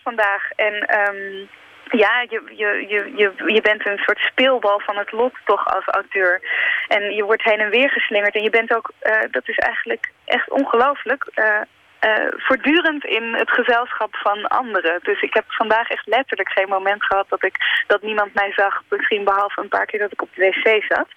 En 0.55 0.73
ehm, 0.73 1.45
ja, 1.91 2.25
je, 2.29 2.41
je, 2.55 2.85
je, 2.87 3.11
je, 3.15 3.53
je 3.53 3.61
bent 3.61 3.85
een 3.85 3.97
soort 3.97 4.19
speelbal 4.19 4.79
van 4.79 4.97
het 4.97 5.11
lot 5.11 5.33
toch 5.45 5.65
als 5.75 5.85
auteur. 5.85 6.41
En 6.87 7.15
je 7.15 7.23
wordt 7.23 7.43
heen 7.43 7.59
en 7.59 7.69
weer 7.69 7.89
geslingerd. 7.89 8.35
En 8.35 8.43
je 8.43 8.49
bent 8.49 8.75
ook, 8.75 8.91
eh, 8.99 9.21
dat 9.31 9.47
is 9.47 9.57
eigenlijk 9.57 10.11
echt 10.25 10.49
ongelooflijk... 10.49 11.27
eh, 11.33 11.61
eh, 11.99 12.27
voortdurend 12.31 13.05
in 13.05 13.33
het 13.33 13.51
gezelschap 13.51 14.15
van 14.15 14.47
anderen. 14.47 14.99
Dus 15.01 15.21
ik 15.21 15.33
heb 15.33 15.45
vandaag 15.47 15.89
echt 15.89 16.07
letterlijk 16.07 16.49
geen 16.49 16.69
moment 16.69 17.03
gehad 17.03 17.29
dat, 17.29 17.43
ik, 17.43 17.55
dat 17.87 18.01
niemand 18.01 18.33
mij 18.33 18.51
zag. 18.55 18.83
Misschien 18.89 19.23
behalve 19.23 19.61
een 19.61 19.67
paar 19.67 19.85
keer 19.85 19.99
dat 19.99 20.11
ik 20.11 20.21
op 20.21 20.29
de 20.35 20.41
wc 20.41 20.83
zat. 20.87 21.07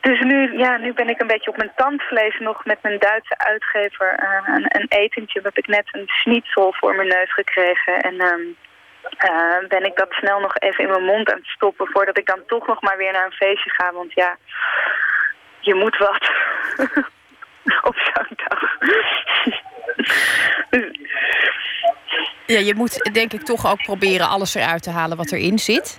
Dus 0.00 0.20
nu, 0.20 0.58
ja, 0.58 0.76
nu 0.76 0.92
ben 0.92 1.08
ik 1.08 1.20
een 1.20 1.26
beetje 1.26 1.50
op 1.50 1.56
mijn 1.56 1.72
tandvlees 1.76 2.38
nog 2.38 2.64
met 2.64 2.78
mijn 2.82 2.98
Duitse 2.98 3.38
uitgever 3.38 4.08
eh, 4.08 4.54
een, 4.54 4.66
een 4.68 4.86
etentje. 4.88 5.40
Heb 5.42 5.58
ik 5.58 5.66
net 5.66 5.88
een 5.92 6.06
schnitzel 6.06 6.74
voor 6.78 6.94
mijn 6.94 7.08
neus 7.08 7.32
gekregen. 7.32 8.00
En 8.02 8.20
ehm, 8.20 8.42
eh, 9.18 9.68
ben 9.68 9.84
ik 9.84 9.96
dat 9.96 10.12
snel 10.12 10.40
nog 10.40 10.58
even 10.58 10.84
in 10.84 10.90
mijn 10.90 11.04
mond 11.04 11.32
aan 11.32 11.38
het 11.38 11.46
stoppen... 11.46 11.86
voordat 11.92 12.18
ik 12.18 12.26
dan 12.26 12.42
toch 12.46 12.66
nog 12.66 12.80
maar 12.80 12.96
weer 12.96 13.12
naar 13.12 13.24
een 13.24 13.32
feestje 13.32 13.70
ga. 13.70 13.92
Want 13.92 14.12
ja, 14.12 14.36
je 15.60 15.74
moet 15.74 15.96
wat 15.96 16.30
op 17.90 17.96
zo'n 17.96 18.36
dag. 18.46 18.76
Ja, 22.46 22.58
je 22.58 22.74
moet 22.74 23.10
denk 23.12 23.32
ik 23.32 23.42
toch 23.42 23.66
ook 23.66 23.82
proberen 23.82 24.28
alles 24.28 24.54
eruit 24.54 24.82
te 24.82 24.90
halen 24.90 25.16
wat 25.16 25.32
erin 25.32 25.58
zit. 25.58 25.98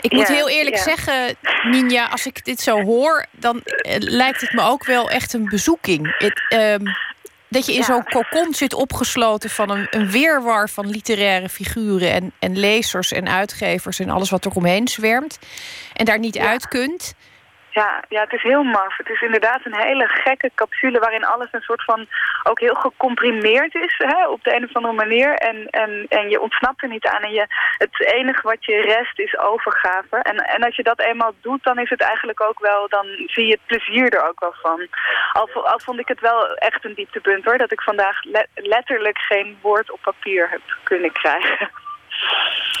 Ik 0.00 0.12
moet 0.12 0.28
Ja, 0.28 0.34
heel 0.34 0.48
eerlijk 0.48 0.76
ja. 0.76 0.82
zeggen, 0.82 1.36
Ninja, 1.62 2.06
als 2.06 2.26
ik 2.26 2.44
dit 2.44 2.60
zo 2.60 2.82
hoor, 2.82 3.26
dan 3.30 3.60
eh, 3.64 3.94
lijkt 3.98 4.40
het 4.40 4.52
me 4.52 4.62
ook 4.62 4.84
wel 4.84 5.10
echt 5.10 5.32
een 5.32 5.48
bezoeking. 5.48 6.14
Het, 6.18 6.42
ehm, 6.48 6.84
dat 7.48 7.66
je 7.66 7.72
in 7.72 7.78
Ja. 7.78 7.84
zo'n 7.84 8.04
kokon 8.04 8.54
zit 8.54 8.74
opgesloten 8.74 9.50
van 9.50 9.70
een, 9.70 9.86
een 9.90 10.10
weerwar 10.10 10.68
van 10.68 10.86
literaire 10.90 11.48
figuren 11.48 12.12
en, 12.12 12.32
en 12.38 12.58
lezers 12.58 13.12
en 13.12 13.28
uitgevers 13.28 13.98
en 13.98 14.10
alles 14.10 14.30
wat 14.30 14.44
er 14.44 14.52
omheen 14.54 14.88
zwermt. 14.88 15.38
En 15.92 16.04
daar 16.04 16.18
niet 16.18 16.38
uit 16.38 16.68
kunt. 16.68 17.14
Ja, 17.80 18.02
ja, 18.08 18.20
het 18.20 18.32
is 18.32 18.42
heel 18.42 18.62
maf. 18.62 18.96
Het 18.96 19.08
is 19.08 19.20
inderdaad 19.20 19.60
een 19.64 19.80
hele 19.80 20.08
gekke 20.08 20.50
capsule 20.54 20.98
waarin 20.98 21.24
alles 21.24 21.48
een 21.50 21.60
soort 21.60 21.84
van 21.84 22.06
ook 22.42 22.60
heel 22.60 22.74
gecomprimeerd 22.74 23.74
is 23.74 23.94
hè, 23.98 24.28
op 24.28 24.44
de 24.44 24.54
een 24.54 24.64
of 24.64 24.74
andere 24.74 24.94
manier. 24.94 25.34
En, 25.34 25.66
en, 25.70 26.06
en 26.08 26.28
je 26.28 26.40
ontsnapt 26.40 26.82
er 26.82 26.88
niet 26.88 27.06
aan. 27.06 27.22
En 27.22 27.32
je, 27.32 27.46
het 27.78 28.12
enige 28.14 28.42
wat 28.42 28.64
je 28.64 28.80
rest 28.80 29.18
is 29.18 29.38
overgave. 29.38 30.16
En, 30.16 30.36
en 30.36 30.62
als 30.62 30.76
je 30.76 30.82
dat 30.82 31.00
eenmaal 31.00 31.32
doet, 31.40 31.62
dan 31.62 31.78
is 31.78 31.90
het 31.90 32.00
eigenlijk 32.00 32.40
ook 32.42 32.60
wel, 32.60 32.88
dan 32.88 33.06
zie 33.26 33.46
je 33.46 33.52
het 33.52 33.66
plezier 33.66 34.12
er 34.12 34.28
ook 34.28 34.40
wel 34.40 34.54
van. 34.62 34.86
Al, 35.32 35.68
al 35.68 35.78
vond 35.78 35.98
ik 35.98 36.08
het 36.08 36.20
wel 36.20 36.54
echt 36.54 36.84
een 36.84 36.94
dieptepunt 36.94 37.44
hoor, 37.44 37.58
dat 37.58 37.72
ik 37.72 37.80
vandaag 37.82 38.22
le- 38.24 38.46
letterlijk 38.54 39.18
geen 39.18 39.58
woord 39.60 39.90
op 39.90 40.00
papier 40.02 40.48
heb 40.50 40.62
kunnen 40.82 41.12
krijgen. 41.12 41.70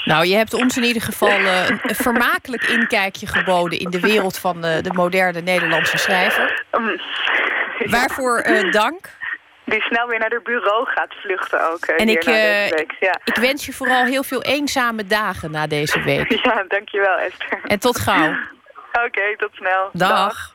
Nou, 0.04 0.26
je 0.26 0.36
hebt 0.36 0.54
ons 0.54 0.76
in 0.76 0.82
ieder 0.82 1.02
geval 1.02 1.28
eh, 1.28 1.68
een, 1.68 1.80
vermakelijk 1.94 2.62
inkijkje 2.62 3.26
geboden 3.26 3.78
in 3.78 3.90
de 3.90 4.00
wereld 4.00 4.38
van 4.38 4.60
de, 4.60 4.78
de 4.82 4.92
moderne 4.92 5.40
Nederlandse 5.40 5.98
schrijver. 5.98 6.64
Mm. 6.78 7.00
Waarvoor 7.90 8.38
eh, 8.38 8.72
dank. 8.72 9.10
Die 9.64 9.80
snel 9.82 10.06
weer 10.08 10.18
naar 10.18 10.30
haar 10.30 10.42
bureau 10.42 10.86
gaat 10.88 11.14
vluchten 11.22 11.70
ook. 11.72 11.84
eh, 11.84 12.00
En 12.00 12.08
ik, 12.08 12.24
eh, 12.24 12.70
week. 12.78 12.94
Ja. 13.00 13.20
Ik 13.24 13.34
wens 13.36 13.66
je 13.66 13.72
vooral 13.72 14.04
heel 14.04 14.22
veel 14.22 14.42
eenzame 14.42 15.06
dagen 15.06 15.50
na 15.50 15.66
deze 15.66 16.00
week. 16.02 16.30
ja, 16.44 16.64
dankjewel 16.68 17.16
Esther. 17.16 17.60
En 17.64 17.78
tot 17.78 17.98
gauw. 17.98 18.36
Oké, 19.04 19.36
tot 19.36 19.50
snel. 19.54 19.90
Dag. 19.92 20.54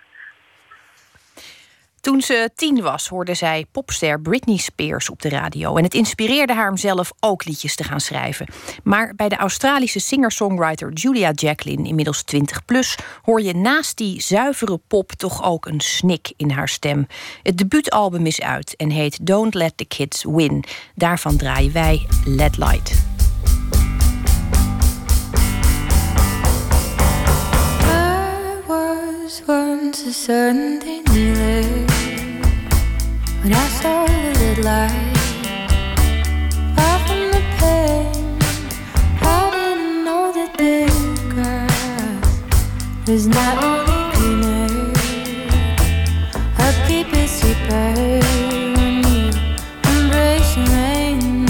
Toen 2.01 2.21
ze 2.21 2.49
tien 2.55 2.81
was, 2.81 3.07
hoorde 3.07 3.33
zij 3.33 3.65
popster 3.71 4.21
Britney 4.21 4.57
Spears 4.57 5.09
op 5.09 5.21
de 5.21 5.29
radio. 5.29 5.75
En 5.75 5.83
het 5.83 5.93
inspireerde 5.93 6.53
haar 6.53 6.69
om 6.69 6.77
zelf 6.77 7.11
ook 7.19 7.45
liedjes 7.45 7.75
te 7.75 7.83
gaan 7.83 7.99
schrijven. 7.99 8.47
Maar 8.83 9.15
bij 9.15 9.29
de 9.29 9.35
Australische 9.35 9.99
singer-songwriter 9.99 10.93
Julia 10.93 11.31
Jacqueline, 11.31 11.87
inmiddels 11.87 12.23
20 12.23 12.65
plus, 12.65 12.97
hoor 13.21 13.41
je 13.41 13.55
naast 13.55 13.97
die 13.97 14.21
zuivere 14.21 14.79
pop 14.87 15.11
toch 15.11 15.43
ook 15.43 15.65
een 15.65 15.81
snik 15.81 16.33
in 16.37 16.51
haar 16.51 16.69
stem. 16.69 17.07
Het 17.43 17.57
debuutalbum 17.57 18.25
is 18.25 18.41
uit 18.41 18.75
en 18.75 18.89
heet 18.89 19.25
Don't 19.25 19.53
Let 19.53 19.77
the 19.77 19.85
Kids 19.85 20.23
Win. 20.23 20.63
Daarvan 20.95 21.37
draaien 21.37 21.73
wij 21.73 22.05
Let 22.25 22.57
Light. 22.57 23.09
When 33.41 33.53
I 33.53 33.67
saw 33.79 34.05
the 34.05 34.13
red 34.39 34.57
light. 34.59 35.17
I 39.23 39.71
didn't 39.77 40.05
know 40.05 40.31
the 40.31 40.47
was 43.07 43.27
not 43.27 43.63
only 43.63 44.01
embrace 49.91 50.55
rain. 50.57 51.47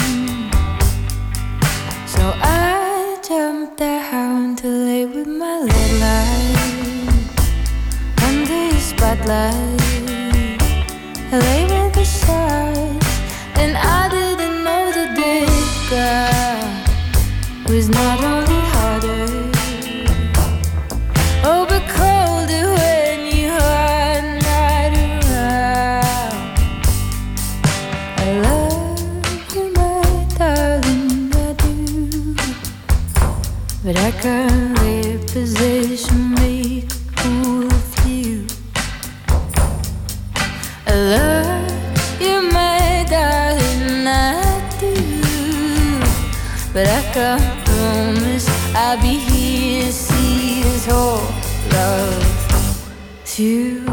So 2.07 2.23
I 2.41 3.17
jumped 3.27 3.77
down 3.77 4.55
to 4.57 4.67
lay 4.67 5.05
with 5.05 5.27
my 5.27 5.67
red 5.67 5.91
light 5.99 6.61
spotlight. 9.01 9.81
I 11.33 11.37
lay 11.39 11.70
I 47.13 47.37
promise 47.65 48.47
I'll 48.73 49.01
be 49.01 49.17
here 49.19 49.85
to 49.87 49.91
see 49.91 50.63
this 50.63 50.85
whole 50.85 51.27
love 51.73 52.23
too. 53.25 53.85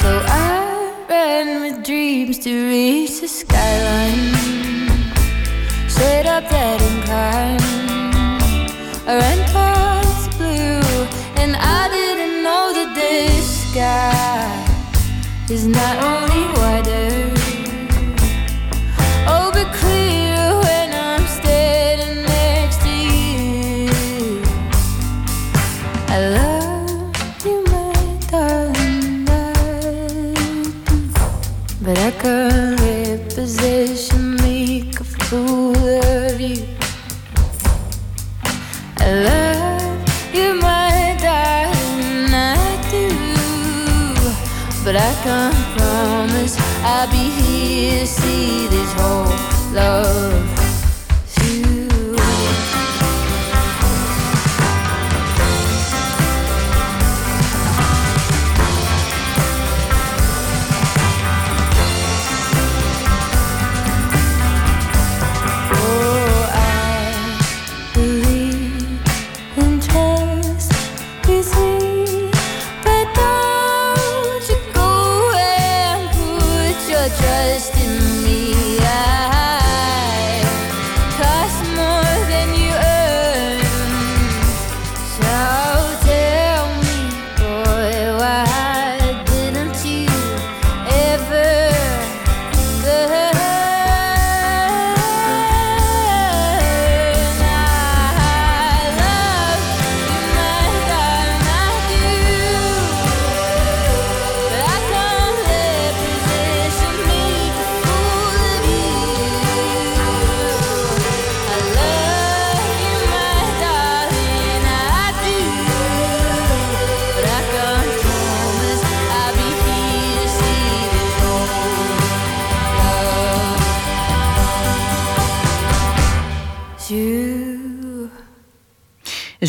So 0.00 0.10
I 0.26 1.06
ran 1.08 1.60
with 1.62 1.84
dreams 1.84 2.38
to 2.40 2.68
reach 2.68 3.20
the 3.20 3.28
skyline. 3.28 4.34
Straight 5.88 6.26
up 6.26 6.48
that 6.50 6.82
incline. 6.82 7.60
I 9.06 9.16
ran 9.16 9.38
past 9.52 10.36
blue, 10.36 11.06
and 11.40 11.54
I 11.56 11.88
didn't 11.88 12.42
know 12.42 12.72
that 12.74 12.94
this 12.96 13.70
sky 13.70 14.59
is 15.50 15.66
not 15.66 16.04
only 16.04 16.29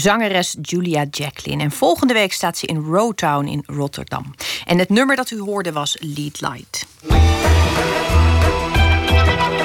Zangeres 0.02 0.56
Julia 0.62 1.06
Jacqueline. 1.10 1.64
En 1.64 1.72
volgende 1.72 2.14
week 2.14 2.34
staat 2.34 2.58
ze 2.58 2.66
in 2.66 2.78
Rowtown 2.78 3.45
in 3.45 3.64
Rotterdam. 3.66 4.34
En 4.66 4.78
het 4.78 4.89
nummer 4.89 5.16
dat 5.16 5.32
u 5.32 5.39
hoorde 5.39 5.72
was 5.72 5.97
Lead 5.99 6.41
Light. 6.41 6.86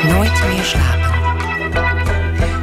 Nooit 0.02 0.46
meer 0.48 0.64
slapen. 0.64 1.14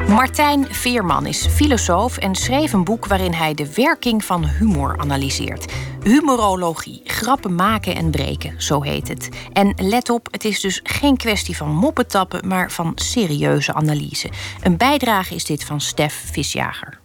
Martijn 0.07 0.67
Veerman 0.69 1.26
is 1.26 1.47
filosoof 1.47 2.17
en 2.17 2.36
schreef 2.36 2.74
een 2.74 2.84
boek 2.84 3.05
waarin 3.05 3.34
hij 3.34 3.53
de 3.53 3.74
werking 3.74 4.26
van 4.26 4.45
humor 4.45 4.97
analyseert. 4.97 5.74
Humorologie, 6.03 7.01
grappen 7.03 7.55
maken 7.55 7.95
en 7.95 8.11
breken, 8.11 8.61
zo 8.61 8.82
heet 8.82 9.07
het. 9.07 9.30
En 9.53 9.74
let 9.78 10.09
op, 10.09 10.28
het 10.32 10.45
is 10.45 10.59
dus 10.59 10.80
geen 10.84 11.17
kwestie 11.17 11.57
van 11.57 11.76
moppetappen, 11.76 12.47
maar 12.47 12.71
van 12.71 12.91
serieuze 12.95 13.74
analyse. 13.74 14.30
Een 14.61 14.78
bijdrage 14.78 15.36
is 15.36 15.45
dit 15.45 15.63
van 15.63 15.82
Stef 15.82 16.24
Visjager. 16.32 17.01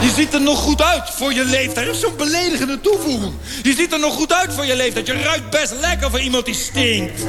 Je 0.00 0.12
ziet 0.14 0.34
er 0.34 0.40
nog 0.40 0.58
goed 0.58 0.82
uit 0.82 1.10
voor 1.10 1.32
je 1.32 1.44
leeftijd. 1.44 1.86
Dat 1.86 1.94
is 1.94 2.00
zo'n 2.00 2.16
beledigende 2.16 2.80
toevoeging. 2.80 3.32
Je 3.62 3.74
ziet 3.74 3.92
er 3.92 3.98
nog 3.98 4.14
goed 4.14 4.32
uit 4.32 4.52
voor 4.52 4.66
je 4.66 4.76
leeftijd. 4.76 5.06
Je 5.06 5.22
ruikt 5.22 5.50
best 5.50 5.72
lekker 5.80 6.10
voor 6.10 6.20
iemand 6.20 6.44
die 6.44 6.54
stinkt. 6.54 7.20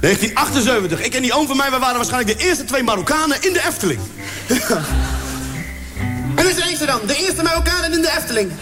1978. 0.00 1.00
Ik 1.00 1.14
en 1.14 1.22
die 1.22 1.32
oom 1.32 1.46
van 1.46 1.56
mij, 1.56 1.70
wij 1.70 1.78
waren 1.78 1.96
waarschijnlijk 1.96 2.38
de 2.38 2.44
eerste 2.44 2.64
twee 2.64 2.82
Marokkanen 2.82 3.42
in 3.42 3.52
de 3.52 3.62
Efteling. 3.66 4.00
En 6.36 6.44
dus 6.44 6.64
eens 6.64 6.78
dan, 6.78 7.00
de 7.06 7.16
eerste 7.16 7.42
Marokkanen 7.42 7.92
in 7.92 8.02
de 8.02 8.12
Efteling. 8.16 8.52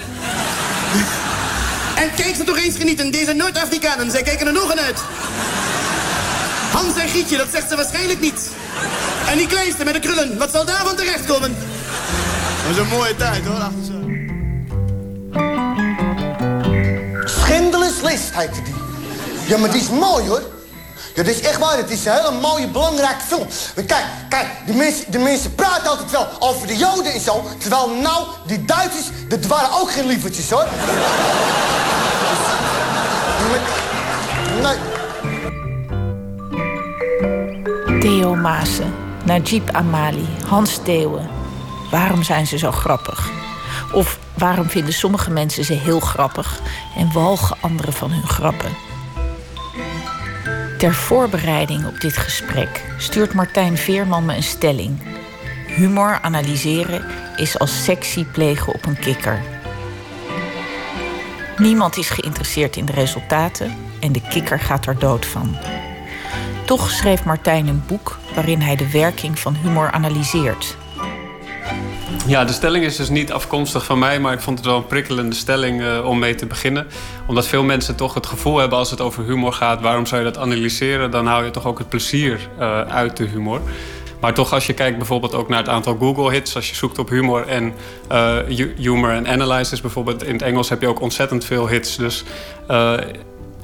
En 1.94 2.14
kijk 2.16 2.34
ze 2.36 2.44
toch 2.44 2.58
eens 2.58 2.76
genieten, 2.76 3.10
deze 3.10 3.32
Noord-Afrikanen, 3.32 4.10
zij 4.10 4.22
kijken 4.22 4.46
er 4.46 4.52
nog 4.52 4.70
aan 4.70 4.80
uit. 4.80 4.98
Hans 6.74 6.96
en 6.96 7.08
Gietje, 7.08 7.36
dat 7.36 7.46
zegt 7.52 7.68
ze 7.68 7.76
waarschijnlijk 7.76 8.20
niet. 8.20 8.50
En 9.26 9.38
die 9.38 9.46
kleinste 9.46 9.84
met 9.84 9.94
de 9.94 10.00
krullen, 10.00 10.38
wat 10.38 10.50
zal 10.50 10.64
daarvan 10.64 10.96
terechtkomen? 10.96 11.56
Dat 12.62 12.70
is 12.70 12.76
een 12.76 12.88
mooie 12.88 13.16
tijd 13.16 13.44
hoor, 13.44 13.60
achter. 13.60 14.02
Schindler's 17.24 18.00
List 18.02 18.32
die. 18.64 18.74
Ja, 19.46 19.58
maar 19.58 19.70
die 19.70 19.80
is 19.80 19.88
mooi 19.88 20.28
hoor. 20.28 20.42
Ja, 21.14 21.22
dat 21.22 21.34
is 21.34 21.40
echt 21.40 21.58
waar. 21.58 21.76
Het 21.76 21.90
is 21.90 22.04
een 22.04 22.12
hele 22.12 22.30
mooie, 22.40 22.68
belangrijke 22.68 23.24
film. 23.26 23.46
Maar 23.74 23.84
kijk, 23.84 24.04
kijk, 24.28 24.46
de 24.66 24.72
mensen, 24.72 25.10
de 25.10 25.18
mensen 25.18 25.54
praten 25.54 25.90
altijd 25.90 26.10
wel 26.10 26.28
over 26.38 26.66
de 26.66 26.76
Joden 26.76 27.12
en 27.12 27.20
zo. 27.20 27.44
Terwijl 27.58 27.90
nou, 27.90 28.26
die 28.46 28.64
Duitsers, 28.64 29.06
dat 29.28 29.46
waren 29.46 29.80
ook 29.80 29.92
geen 29.92 30.06
lievertjes 30.06 30.50
hoor. 30.50 30.66
Theo 38.14 38.34
Maassen, 38.34 38.94
Najib 39.24 39.70
Amali, 39.70 40.26
Hans 40.46 40.82
Theeuwen. 40.82 41.28
Waarom 41.90 42.22
zijn 42.22 42.46
ze 42.46 42.58
zo 42.58 42.70
grappig? 42.70 43.30
Of 43.92 44.18
waarom 44.34 44.68
vinden 44.68 44.92
sommige 44.92 45.30
mensen 45.30 45.64
ze 45.64 45.72
heel 45.72 46.00
grappig 46.00 46.60
en 46.96 47.12
walgen 47.12 47.56
anderen 47.60 47.92
van 47.92 48.10
hun 48.10 48.26
grappen? 48.26 48.70
Ter 50.78 50.94
voorbereiding 50.94 51.86
op 51.86 52.00
dit 52.00 52.16
gesprek 52.16 52.84
stuurt 52.98 53.34
Martijn 53.34 53.76
Veerman 53.76 54.24
me 54.24 54.36
een 54.36 54.42
stelling. 54.42 54.98
Humor 55.66 56.18
analyseren 56.22 57.04
is 57.36 57.58
als 57.58 57.84
sectie 57.84 58.24
plegen 58.24 58.74
op 58.74 58.86
een 58.86 58.98
kikker. 58.98 59.42
Niemand 61.56 61.96
is 61.96 62.10
geïnteresseerd 62.10 62.76
in 62.76 62.84
de 62.84 62.92
resultaten 62.92 63.76
en 64.00 64.12
de 64.12 64.22
kikker 64.28 64.60
gaat 64.60 64.86
er 64.86 64.98
dood 64.98 65.26
van. 65.26 65.56
Toch 66.64 66.90
schreef 66.90 67.24
Martijn 67.24 67.66
een 67.66 67.82
boek 67.86 68.18
waarin 68.34 68.60
hij 68.60 68.76
de 68.76 68.90
werking 68.90 69.38
van 69.38 69.54
humor 69.54 69.90
analyseert. 69.90 70.76
Ja, 72.26 72.44
de 72.44 72.52
stelling 72.52 72.84
is 72.84 72.96
dus 72.96 73.08
niet 73.08 73.32
afkomstig 73.32 73.84
van 73.84 73.98
mij, 73.98 74.20
maar 74.20 74.32
ik 74.32 74.40
vond 74.40 74.58
het 74.58 74.66
wel 74.66 74.76
een 74.76 74.86
prikkelende 74.86 75.34
stelling 75.34 75.82
eh, 75.82 76.04
om 76.06 76.18
mee 76.18 76.34
te 76.34 76.46
beginnen. 76.46 76.86
Omdat 77.26 77.46
veel 77.46 77.62
mensen 77.62 77.96
toch 77.96 78.14
het 78.14 78.26
gevoel 78.26 78.58
hebben 78.58 78.78
als 78.78 78.90
het 78.90 79.00
over 79.00 79.24
humor 79.24 79.52
gaat, 79.52 79.80
waarom 79.80 80.06
zou 80.06 80.24
je 80.24 80.30
dat 80.32 80.42
analyseren? 80.42 81.10
Dan 81.10 81.26
hou 81.26 81.44
je 81.44 81.50
toch 81.50 81.66
ook 81.66 81.78
het 81.78 81.88
plezier 81.88 82.48
eh, 82.58 82.80
uit 82.80 83.16
de 83.16 83.24
humor. 83.24 83.60
Maar 84.20 84.34
toch, 84.34 84.52
als 84.52 84.66
je 84.66 84.72
kijkt 84.72 84.96
bijvoorbeeld 84.96 85.34
ook 85.34 85.48
naar 85.48 85.58
het 85.58 85.68
aantal 85.68 85.96
Google-hits, 86.00 86.54
als 86.56 86.68
je 86.68 86.74
zoekt 86.74 86.98
op 86.98 87.08
humor 87.08 87.46
en 87.46 87.74
eh, 88.08 88.36
hu- 88.46 88.74
humor 88.76 89.10
en 89.10 89.28
analysis 89.28 89.80
bijvoorbeeld, 89.80 90.24
in 90.24 90.32
het 90.32 90.42
Engels 90.42 90.68
heb 90.68 90.80
je 90.80 90.88
ook 90.88 91.00
ontzettend 91.00 91.44
veel 91.44 91.68
hits. 91.68 91.96
Dus 91.96 92.24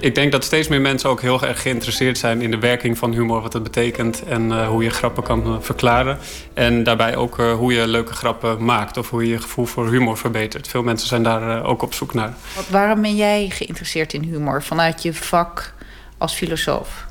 Ik 0.00 0.14
denk 0.14 0.32
dat 0.32 0.44
steeds 0.44 0.68
meer 0.68 0.80
mensen 0.80 1.10
ook 1.10 1.20
heel 1.20 1.42
erg 1.42 1.62
geïnteresseerd 1.62 2.18
zijn 2.18 2.42
in 2.42 2.50
de 2.50 2.58
werking 2.58 2.98
van 2.98 3.12
humor, 3.12 3.42
wat 3.42 3.52
het 3.52 3.62
betekent 3.62 4.22
en 4.22 4.46
uh, 4.46 4.68
hoe 4.68 4.82
je 4.82 4.90
grappen 4.90 5.22
kan 5.22 5.46
uh, 5.46 5.56
verklaren. 5.60 6.18
En 6.54 6.82
daarbij 6.82 7.16
ook 7.16 7.38
uh, 7.38 7.52
hoe 7.52 7.72
je 7.72 7.86
leuke 7.86 8.12
grappen 8.12 8.64
maakt 8.64 8.96
of 8.96 9.10
hoe 9.10 9.24
je 9.24 9.30
je 9.30 9.40
gevoel 9.40 9.64
voor 9.64 9.88
humor 9.88 10.16
verbetert. 10.16 10.68
Veel 10.68 10.82
mensen 10.82 11.08
zijn 11.08 11.22
daar 11.22 11.64
ook 11.64 11.82
op 11.82 11.94
zoek 11.94 12.14
naar. 12.14 12.34
Wat, 12.56 12.68
waarom 12.68 13.02
ben 13.02 13.16
jij 13.16 13.50
geïnteresseerd 13.52 14.12
in 14.12 14.22
humor 14.22 14.62
vanuit 14.62 15.02
je 15.02 15.14
vak 15.14 15.74
als 16.18 16.34
filosoof? 16.34 17.06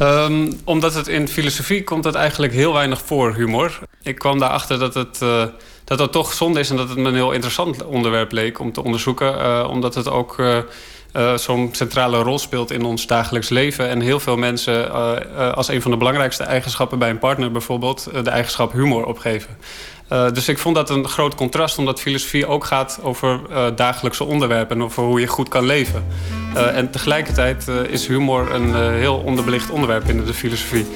Um, 0.00 0.60
omdat 0.64 0.94
het 0.94 1.08
in 1.08 1.28
filosofie 1.28 1.84
komt 1.84 2.04
het 2.04 2.14
eigenlijk 2.14 2.52
heel 2.52 2.72
weinig 2.72 3.02
voor, 3.04 3.34
humor. 3.34 3.78
Ik 4.02 4.18
kwam 4.18 4.38
daarachter 4.38 4.78
dat 4.78 4.94
het, 4.94 5.20
uh, 5.22 5.44
dat 5.84 5.98
het 5.98 6.12
toch 6.12 6.32
zonde 6.32 6.60
is... 6.60 6.70
en 6.70 6.76
dat 6.76 6.88
het 6.88 6.98
me 6.98 7.08
een 7.08 7.14
heel 7.14 7.32
interessant 7.32 7.84
onderwerp 7.84 8.32
leek 8.32 8.58
om 8.58 8.72
te 8.72 8.84
onderzoeken. 8.84 9.34
Uh, 9.34 9.68
omdat 9.70 9.94
het 9.94 10.08
ook 10.08 10.38
uh, 10.38 10.58
zo'n 11.36 11.68
centrale 11.72 12.22
rol 12.22 12.38
speelt 12.38 12.70
in 12.70 12.84
ons 12.84 13.06
dagelijks 13.06 13.48
leven. 13.48 13.88
En 13.88 14.00
heel 14.00 14.20
veel 14.20 14.36
mensen 14.36 14.92
als 15.54 15.68
een 15.68 15.82
van 15.82 15.90
de 15.90 15.96
belangrijkste 15.96 16.42
eigenschappen 16.42 16.98
bij 16.98 17.10
een 17.10 17.18
partner... 17.18 17.50
bijvoorbeeld 17.50 18.08
de 18.24 18.30
eigenschap 18.30 18.72
humor 18.72 19.04
opgeven. 19.04 19.56
Uh, 20.12 20.30
dus 20.32 20.48
ik 20.48 20.58
vond 20.58 20.74
dat 20.74 20.90
een 20.90 21.08
groot 21.08 21.34
contrast, 21.34 21.78
omdat 21.78 22.00
filosofie 22.00 22.46
ook 22.46 22.64
gaat 22.64 22.98
over 23.02 23.40
uh, 23.50 23.66
dagelijkse 23.76 24.24
onderwerpen 24.24 24.76
en 24.76 24.82
over 24.82 25.02
hoe 25.02 25.20
je 25.20 25.26
goed 25.26 25.48
kan 25.48 25.64
leven. 25.64 26.04
Uh, 26.54 26.76
en 26.76 26.90
tegelijkertijd 26.90 27.68
is 27.68 28.06
humor 28.06 28.54
een 28.54 28.94
heel 28.94 29.16
onderbelicht 29.16 29.70
onderwerp 29.70 30.04
binnen 30.04 30.26
de 30.26 30.34
filosofie. 30.34 30.86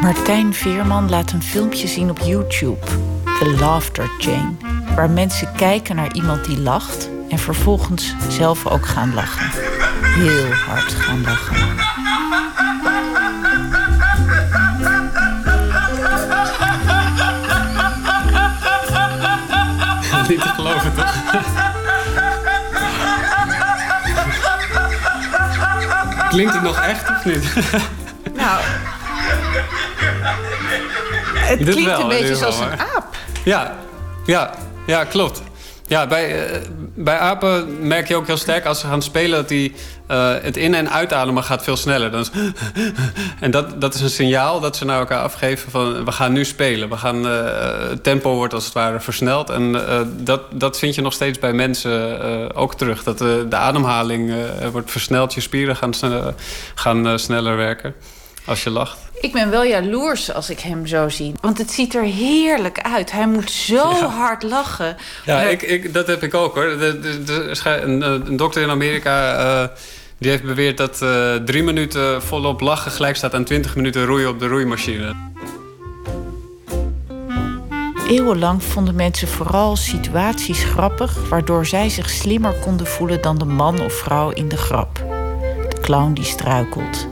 Martijn 0.00 0.54
Veerman 0.54 1.10
laat 1.10 1.32
een 1.32 1.42
filmpje 1.42 1.86
zien 1.86 2.10
op 2.10 2.18
YouTube, 2.18 2.86
The 3.24 3.54
Laughter 3.58 4.10
Chain, 4.18 4.58
waar 4.94 5.10
mensen 5.10 5.52
kijken 5.56 5.96
naar 5.96 6.14
iemand 6.14 6.44
die 6.44 6.60
lacht 6.60 7.10
en 7.32 7.38
vervolgens 7.38 8.14
zelf 8.28 8.66
ook 8.66 8.86
gaan 8.86 9.14
lachen. 9.14 9.50
Heel 10.02 10.52
hard 10.52 10.92
gaan 10.92 11.22
lachen. 11.22 11.56
niet 20.28 20.40
te 20.40 20.48
geloven, 20.48 20.94
toch? 20.94 21.14
Klinkt 26.28 26.52
het 26.52 26.62
nog 26.62 26.80
echt 26.80 27.10
of 27.10 27.24
niet? 27.24 27.44
Nou, 28.36 28.60
het 31.34 31.58
klinkt 31.58 31.84
wel, 31.84 32.00
een 32.00 32.08
beetje 32.08 32.36
zoals 32.36 32.58
een 32.58 32.80
aap. 32.80 33.16
Ja, 33.44 33.76
ja, 34.26 34.50
ja 34.86 35.04
klopt. 35.04 35.42
Ja, 35.86 36.06
bij, 36.06 36.50
uh, 36.50 36.56
bij 37.04 37.18
apen 37.18 37.86
merk 37.86 38.08
je 38.08 38.16
ook 38.16 38.26
heel 38.26 38.36
sterk 38.36 38.64
als 38.66 38.80
ze 38.80 38.86
gaan 38.86 39.02
spelen 39.02 39.38
dat 39.38 39.48
die, 39.48 39.74
uh, 40.10 40.34
het 40.42 40.56
in- 40.56 40.74
en 40.74 40.90
uitademen 40.90 41.42
gaat 41.44 41.64
veel 41.64 41.76
sneller. 41.76 42.10
Dan 42.10 42.26
en 43.40 43.50
dat, 43.50 43.80
dat 43.80 43.94
is 43.94 44.00
een 44.00 44.10
signaal 44.10 44.60
dat 44.60 44.76
ze 44.76 44.84
naar 44.84 44.98
elkaar 44.98 45.22
afgeven 45.22 45.70
van 45.70 46.04
we 46.04 46.12
gaan 46.12 46.32
nu 46.32 46.44
spelen. 46.44 46.88
We 46.88 46.96
gaan, 46.96 47.26
uh, 47.26 47.88
het 47.88 48.02
tempo 48.02 48.34
wordt 48.34 48.54
als 48.54 48.64
het 48.64 48.74
ware 48.74 49.00
versneld. 49.00 49.50
En 49.50 49.76
dat, 50.16 50.40
dat 50.52 50.78
vind 50.78 50.94
je 50.94 51.02
nog 51.02 51.12
steeds 51.12 51.38
bij 51.38 51.52
mensen 51.52 52.54
ook 52.54 52.74
terug. 52.74 53.02
Dat 53.02 53.18
de 53.18 53.46
ademhaling 53.56 54.34
wordt 54.72 54.90
versneld, 54.90 55.34
je 55.34 55.40
spieren 55.40 55.76
gaan, 55.76 55.92
gaan 56.74 57.18
sneller 57.18 57.56
werken 57.56 57.94
als 58.44 58.62
je 58.62 58.70
lacht. 58.70 58.98
Ik 59.22 59.32
ben 59.32 59.50
wel 59.50 59.64
jaloers 59.64 60.32
als 60.32 60.50
ik 60.50 60.60
hem 60.60 60.86
zo 60.86 61.08
zie. 61.08 61.34
Want 61.40 61.58
het 61.58 61.70
ziet 61.70 61.94
er 61.94 62.02
heerlijk 62.02 62.80
uit. 62.80 63.12
Hij 63.12 63.26
moet 63.26 63.50
zo 63.50 63.74
ja. 63.74 64.06
hard 64.06 64.42
lachen. 64.42 64.96
Ja, 65.24 65.40
ik, 65.40 65.62
ik, 65.62 65.94
dat 65.94 66.06
heb 66.06 66.22
ik 66.22 66.34
ook 66.34 66.54
hoor. 66.54 66.78
De, 66.78 67.00
de, 67.00 67.22
de, 67.22 67.60
een, 67.64 68.02
een, 68.02 68.36
dokter 68.36 68.62
in 68.62 68.70
Amerika 68.70 69.38
uh, 69.38 69.68
die 70.18 70.30
heeft 70.30 70.42
beweerd 70.42 70.76
dat 70.76 71.00
uh, 71.02 71.34
drie 71.34 71.62
minuten 71.62 72.22
volop 72.22 72.60
lachen 72.60 72.90
gelijk 72.90 73.16
staat 73.16 73.34
aan 73.34 73.44
20 73.44 73.76
minuten 73.76 74.04
roeien 74.04 74.28
op 74.28 74.38
de 74.38 74.46
roeimachine. 74.46 75.14
Eeuwenlang 78.08 78.62
vonden 78.62 78.94
mensen 78.94 79.28
vooral 79.28 79.76
situaties 79.76 80.64
grappig, 80.64 81.28
waardoor 81.28 81.66
zij 81.66 81.88
zich 81.88 82.10
slimmer 82.10 82.52
konden 82.52 82.86
voelen 82.86 83.22
dan 83.22 83.38
de 83.38 83.44
man 83.44 83.80
of 83.80 83.92
vrouw 83.92 84.30
in 84.30 84.48
de 84.48 84.56
grap. 84.56 84.94
De 85.68 85.80
clown 85.80 86.12
die 86.12 86.24
struikelt, 86.24 87.08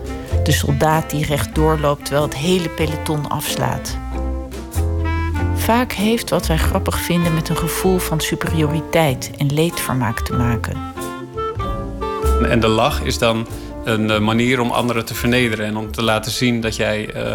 de 0.51 0.57
soldaat 0.57 1.11
die 1.11 1.26
rechtdoor 1.26 1.78
loopt 1.78 2.05
terwijl 2.05 2.26
het 2.26 2.36
hele 2.36 2.68
peloton 2.68 3.28
afslaat. 3.28 3.98
Vaak 5.55 5.92
heeft 5.92 6.30
wat 6.30 6.46
wij 6.46 6.59
grappig 6.59 6.98
vinden 6.98 7.34
met 7.34 7.48
een 7.48 7.57
gevoel 7.57 7.98
van 7.98 8.20
superioriteit 8.20 9.30
en 9.38 9.55
leedvermaak 9.55 10.20
te 10.20 10.32
maken. 10.32 10.76
En 12.48 12.61
de 12.61 12.68
lach 12.68 13.03
is 13.03 13.18
dan 13.18 13.46
een 13.84 14.24
manier 14.24 14.61
om 14.61 14.70
anderen 14.70 15.05
te 15.05 15.14
vernederen 15.14 15.66
en 15.66 15.76
om 15.76 15.92
te 15.92 16.03
laten 16.03 16.32
zien 16.32 16.61
dat 16.61 16.76
jij 16.76 17.14
uh, 17.14 17.34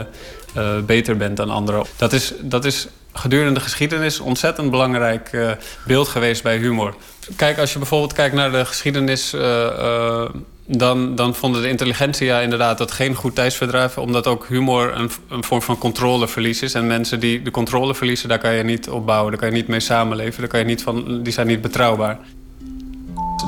uh, 0.58 0.80
beter 0.86 1.18
bent 1.18 1.38
dan 1.38 1.50
anderen. 1.50 1.86
Dat 1.96 2.14
is, 2.14 2.34
dat 2.42 2.66
is 2.66 2.88
gedurende 3.14 3.54
de 3.54 3.60
geschiedenis 3.60 4.20
ontzettend 4.20 4.72
belangrijk 4.72 5.58
beeld 5.86 6.08
geweest 6.08 6.44
bij 6.44 6.58
humor. 6.58 6.96
Kijk, 7.36 7.60
als 7.60 7.74
je 7.74 7.78
bijvoorbeeld 7.78 8.14
kijkt 8.14 8.36
naar 8.36 8.52
de 8.52 8.66
geschiedenis 8.66 9.34
dan, 10.68 11.16
dan 11.16 11.36
vonden 11.36 11.62
de 11.62 11.70
intelligentsia 11.70 12.40
inderdaad 12.40 12.78
dat 12.78 12.92
geen 12.92 13.16
goed 13.16 13.36
tijdsverdrijf... 13.36 13.98
omdat 13.98 14.28
ook 14.28 14.46
humor 14.48 14.96
een, 14.96 15.10
een, 15.30 15.44
vorm 15.44 15.62
van 15.62 15.78
controleverlies 15.78 16.62
is. 16.62 16.74
En 16.74 16.88
mensen 16.88 17.20
die 17.20 17.42
de 17.42 17.52
controle 17.52 17.96
verliezen, 17.96 18.30
daar 18.30 18.40
kan 18.40 18.54
je 18.54 18.64
niet 18.64 18.90
op 18.90 19.06
bouwen. 19.06 19.32
Daar 19.32 19.40
kan 19.40 19.50
je 19.50 19.56
niet 19.56 19.68
mee 19.68 19.80
samenleven. 19.80 20.40
Daar 20.40 20.50
kan 20.50 20.60
je 20.60 20.66
niet 20.66 20.84
van, 20.84 21.24
die 21.24 21.34
zijn 21.34 21.48
niet 21.48 21.62
betrouwbaar. 21.62 22.20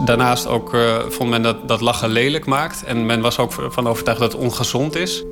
Daarnaast 0.06 0.48
ook, 0.48 0.74
uh, 0.74 0.98
vond 1.10 1.30
men 1.30 1.42
dat, 1.42 1.68
dat 1.68 1.82
lachen 1.82 2.10
lelijk 2.10 2.46
maakt. 2.46 2.84
En 2.84 3.06
men 3.06 3.22
was 3.22 3.40
ook 3.40 3.52
van 3.70 3.88
overtuigd 3.88 4.20
dat 4.20 4.32
het 4.32 4.42
ongezond 4.42 4.96
is. 4.96 5.24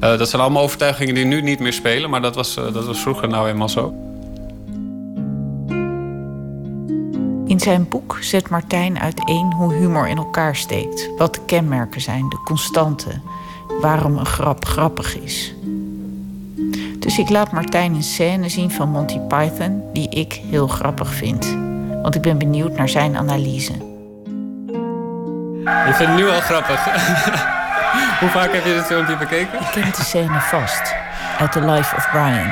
Uh, 0.00 0.18
dat 0.18 0.28
zijn 0.28 0.42
allemaal 0.42 0.62
overtuigingen 0.62 1.14
die 1.14 1.24
nu 1.24 1.42
niet 1.42 1.60
meer 1.60 1.72
spelen... 1.72 2.10
maar 2.10 2.22
dat 2.22 2.34
was, 2.34 2.56
uh, 2.56 2.72
dat 2.72 2.86
was 2.86 3.00
vroeger 3.00 3.28
nou 3.28 3.48
eenmaal 3.48 3.68
zo. 3.68 4.09
In 7.60 7.66
zijn 7.66 7.88
boek 7.88 8.18
zet 8.20 8.50
Martijn 8.50 9.00
uiteen 9.00 9.52
hoe 9.52 9.72
humor 9.74 10.08
in 10.08 10.16
elkaar 10.16 10.56
steekt, 10.56 11.10
wat 11.16 11.34
de 11.34 11.40
kenmerken 11.46 12.00
zijn, 12.00 12.28
de 12.28 12.40
constanten, 12.44 13.22
waarom 13.80 14.16
een 14.16 14.26
grap 14.26 14.64
grappig 14.64 15.18
is. 15.18 15.54
Dus 16.98 17.18
ik 17.18 17.28
laat 17.28 17.52
Martijn 17.52 17.94
een 17.94 18.02
scène 18.02 18.48
zien 18.48 18.70
van 18.70 18.88
Monty 18.88 19.18
Python 19.18 19.82
die 19.92 20.08
ik 20.08 20.32
heel 20.32 20.66
grappig 20.66 21.12
vind, 21.12 21.56
want 22.02 22.14
ik 22.14 22.22
ben 22.22 22.38
benieuwd 22.38 22.76
naar 22.76 22.88
zijn 22.88 23.16
analyse. 23.16 23.72
Je 25.62 25.92
vindt 25.94 25.98
het 25.98 26.14
nu 26.14 26.28
al 26.28 26.40
grappig. 26.40 26.84
hoe 28.20 28.28
vaak 28.28 28.52
heb 28.52 28.64
je 28.64 28.74
dit 28.74 28.84
filmpje 28.84 29.16
bekeken? 29.16 29.60
Ik 29.60 29.68
ken 29.72 29.90
de 29.90 30.02
scène 30.02 30.40
vast, 30.40 30.94
uit 31.38 31.52
The 31.52 31.60
Life 31.60 31.96
of 31.96 32.10
Brian. 32.10 32.50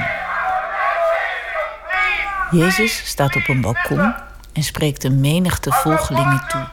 Jezus 2.51 3.03
staat 3.05 3.37
op 3.37 3.49
een 3.49 3.61
balkon 3.61 4.27
en 4.59 4.65
spreekt 4.65 5.05
een 5.05 5.21
menigte 5.21 5.73
volgelingen 5.73 6.45
toe. 6.49 6.67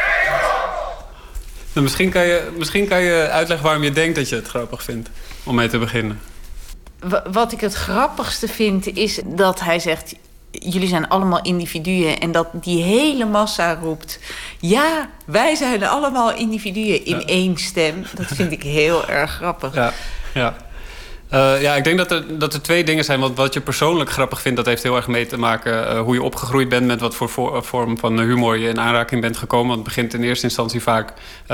Nou, 1.73 1.85
misschien, 1.85 2.09
kan 2.09 2.25
je, 2.25 2.51
misschien 2.57 2.87
kan 2.87 3.01
je 3.01 3.29
uitleggen 3.29 3.65
waarom 3.65 3.83
je 3.83 3.91
denkt 3.91 4.15
dat 4.15 4.29
je 4.29 4.35
het 4.35 4.47
grappig 4.47 4.83
vindt. 4.83 5.09
Om 5.43 5.55
mee 5.55 5.67
te 5.67 5.77
beginnen 5.77 6.21
wat 7.31 7.51
ik 7.51 7.61
het 7.61 7.73
grappigste 7.73 8.47
vind 8.47 8.87
is 8.87 9.21
dat 9.25 9.59
hij 9.59 9.79
zegt: 9.79 10.15
jullie 10.51 10.87
zijn 10.87 11.07
allemaal 11.07 11.41
individuen. 11.41 12.19
En 12.19 12.31
dat 12.31 12.47
die 12.53 12.83
hele 12.83 13.25
massa 13.25 13.73
roept: 13.73 14.19
ja, 14.59 15.09
wij 15.25 15.55
zijn 15.55 15.83
allemaal 15.83 16.33
individuen 16.33 17.05
in 17.05 17.19
ja. 17.19 17.25
één 17.25 17.57
stem. 17.57 18.05
Dat 18.15 18.27
vind 18.27 18.51
ik 18.51 18.63
heel 18.63 19.07
erg 19.07 19.31
grappig. 19.31 19.75
Ja, 19.75 19.93
ja. 20.33 20.55
Uh, 21.33 21.61
ja, 21.61 21.75
ik 21.75 21.83
denk 21.83 21.97
dat 21.97 22.11
er, 22.11 22.37
dat 22.37 22.53
er 22.53 22.61
twee 22.61 22.83
dingen 22.83 23.03
zijn. 23.03 23.19
Want 23.19 23.37
wat 23.37 23.53
je 23.53 23.61
persoonlijk 23.61 24.09
grappig 24.09 24.41
vindt, 24.41 24.57
dat 24.57 24.65
heeft 24.65 24.83
heel 24.83 24.95
erg 24.95 25.07
mee 25.07 25.25
te 25.25 25.37
maken 25.37 25.73
uh, 25.73 26.01
hoe 26.01 26.13
je 26.13 26.23
opgegroeid 26.23 26.69
bent, 26.69 26.85
met 26.85 26.99
wat 26.99 27.15
voor, 27.15 27.29
voor 27.29 27.63
vorm 27.63 27.97
van 27.97 28.19
humor 28.19 28.57
je 28.57 28.69
in 28.69 28.79
aanraking 28.79 29.21
bent 29.21 29.37
gekomen. 29.37 29.67
Want 29.67 29.79
het 29.79 29.87
begint 29.87 30.13
in 30.13 30.23
eerste 30.23 30.45
instantie 30.45 30.81
vaak 30.81 31.13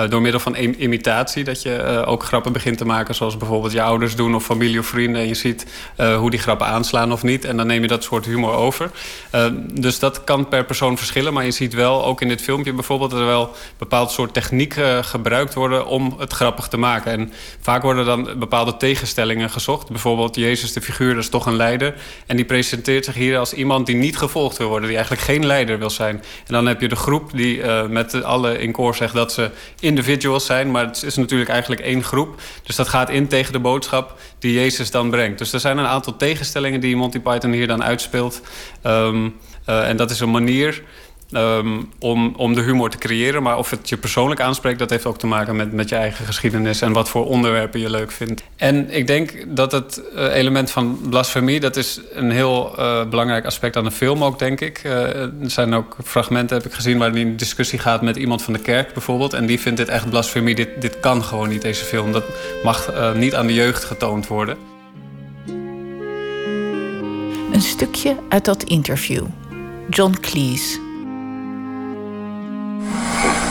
door 0.10 0.22
middel 0.22 0.40
van 0.40 0.56
imitatie. 0.56 1.44
Dat 1.44 1.62
je 1.62 2.04
ook 2.06 2.24
grappen 2.24 2.52
begint 2.52 2.78
te 2.78 2.86
maken, 2.86 3.16
zoals 3.16 3.38
bijvoorbeeld 3.38 3.74
je 3.74 3.82
ouders 3.82 4.16
doen 4.16 4.36
of 4.36 4.46
familie 4.46 4.80
of 4.80 4.86
vrienden. 4.86 5.22
En 5.22 5.28
je 5.28 5.34
ziet 5.34 5.66
hoe 6.18 6.30
die 6.30 6.40
grappen 6.40 6.68
aanslaan 6.68 7.12
of 7.12 7.24
niet. 7.24 7.46
En 7.46 7.58
dan 7.58 7.68
neem 7.68 7.82
je 7.82 7.88
dat 7.88 8.04
soort 8.04 8.26
humor 8.26 8.54
over. 8.54 8.92
dus 9.72 10.00
dat 10.00 10.24
kan 10.24 10.48
per 10.48 10.66
persoon 10.66 10.98
verschillen. 10.98 11.34
Maar 11.34 11.46
je 11.46 11.52
ziet 11.52 11.74
wel, 11.74 12.06
ook 12.06 12.22
in 12.22 12.28
dit 12.28 12.42
filmpje 12.42 12.74
bijvoorbeeld, 12.74 13.12
dat 13.12 13.20
er 13.20 13.26
wel 13.26 13.56
bepaald 13.78 14.12
soort 14.12 14.34
technieken 14.34 15.04
gebruikt 15.04 15.54
worden 15.54 15.86
om 15.86 16.16
het 16.18 16.34
grappig 16.34 16.68
te 16.68 16.78
maken. 16.78 17.12
En 17.12 17.34
vaak 17.62 17.82
worden 17.82 18.06
dan 18.06 18.40
bepaalde 18.40 18.78
tegenstellingen 18.78 19.50
Bijvoorbeeld 19.78 20.36
Jezus, 20.36 20.74
de 20.74 20.82
figuur, 20.82 21.14
dat 21.14 21.24
is 21.24 21.30
toch 21.30 21.46
een 21.46 21.56
leider. 21.56 21.94
En 22.26 22.36
die 22.36 22.46
presenteert 22.46 23.06
zich 23.06 23.14
hier 23.14 23.38
als 23.38 23.54
iemand 23.54 23.86
die 23.86 23.96
niet 23.96 24.18
gevolgd 24.18 24.58
wil 24.58 24.68
worden. 24.68 24.88
Die 24.88 24.98
eigenlijk 24.98 25.28
geen 25.28 25.46
leider 25.46 25.80
wil 25.80 25.90
zijn. 25.90 26.16
En 26.16 26.54
dan 26.54 26.66
heb 26.66 26.82
je 26.82 26.88
de 26.88 26.96
groep 26.96 27.32
die 27.34 27.58
uh, 27.58 27.86
met 27.86 28.24
alle 28.24 28.60
in 28.60 28.72
koor 28.72 28.96
zegt 28.96 29.14
dat 29.14 29.34
ze 29.34 29.52
individuals 29.80 30.46
zijn. 30.46 30.72
Maar 30.72 30.86
het 30.86 31.04
is 31.04 31.16
natuurlijk 31.16 31.50
eigenlijk 31.50 31.82
één 31.82 32.04
groep. 32.04 32.42
Dus 32.64 32.76
dat 32.76 32.88
gaat 32.88 33.10
in 33.10 33.28
tegen 33.28 33.54
de 33.54 33.60
boodschap 33.60 34.20
die 34.40 34.54
Jezus 34.54 34.92
dan 34.92 35.10
brengt. 35.10 35.38
Dus 35.38 35.54
er 35.54 35.60
zijn 35.60 35.78
een 35.78 35.86
aantal 35.86 36.16
tegenstellingen 36.16 36.80
die 36.80 36.96
Monty 36.96 37.20
Python 37.20 37.52
hier 37.52 37.68
dan 37.68 37.84
uitspeelt. 37.84 38.42
Um, 38.84 39.36
uh, 39.70 39.90
en 39.90 39.98
dat 39.98 40.12
is 40.12 40.20
een 40.20 40.32
manier 40.32 40.84
Um, 41.32 41.90
om, 42.00 42.34
om 42.36 42.54
de 42.54 42.62
humor 42.62 42.90
te 42.90 42.98
creëren. 42.98 43.44
Maar 43.44 43.58
of 43.58 43.70
het 43.70 43.90
je 43.90 43.98
persoonlijk 43.98 44.42
aanspreekt, 44.42 44.80
dat 44.80 44.90
heeft 44.90 45.06
ook 45.06 45.18
te 45.18 45.28
maken 45.28 45.56
met, 45.56 45.74
met 45.74 45.90
je 45.90 45.96
eigen 45.96 46.26
geschiedenis 46.26 46.82
en 46.82 46.94
wat 46.94 47.10
voor 47.10 47.26
onderwerpen 47.26 47.80
je 47.80 47.90
leuk 47.90 48.12
vindt. 48.12 48.44
En 48.56 48.90
ik 48.96 49.08
denk 49.08 49.46
dat 49.48 49.72
het 49.72 50.02
uh, 50.16 50.36
element 50.36 50.72
van 50.72 51.00
blasfemie, 51.10 51.60
dat 51.60 51.76
is 51.76 52.02
een 52.14 52.32
heel 52.32 52.74
uh, 52.80 53.06
belangrijk 53.10 53.46
aspect 53.46 53.76
aan 53.76 53.84
de 53.84 53.92
film 53.92 54.24
ook, 54.24 54.40
denk 54.40 54.62
ik. 54.62 54.82
Uh, 54.86 54.92
er 55.16 55.32
zijn 55.42 55.74
ook 55.74 55.96
fragmenten, 56.04 56.58
heb 56.58 56.66
ik 56.66 56.74
gezien, 56.74 56.98
waarin 56.98 57.28
een 57.28 57.38
discussie 57.38 57.80
gaat 57.80 58.02
met 58.02 58.16
iemand 58.16 58.42
van 58.42 58.54
de 58.54 58.60
kerk 58.60 58.94
bijvoorbeeld. 58.94 59.34
En 59.34 59.46
die 59.46 59.60
vindt 59.60 59.78
dit 59.78 59.90
echt 59.90 60.10
blasfemie. 60.10 60.56
Dit, 60.56 60.82
dit 60.82 61.00
kan 61.00 61.24
gewoon 61.24 61.50
niet, 61.50 61.62
deze 61.62 61.86
film. 61.86 62.12
Dat 62.12 62.26
mag 62.64 62.92
niet 63.16 63.36
aan 63.36 63.48
de 63.48 63.54
jeugd 63.54 63.84
getoond 63.84 64.28
worden. 64.28 64.58
Een 67.52 67.62
stukje 67.62 68.16
uit 68.30 68.46
dat 68.46 68.64
interview. 68.64 69.26
John 69.90 70.16
Cleese. 70.22 70.89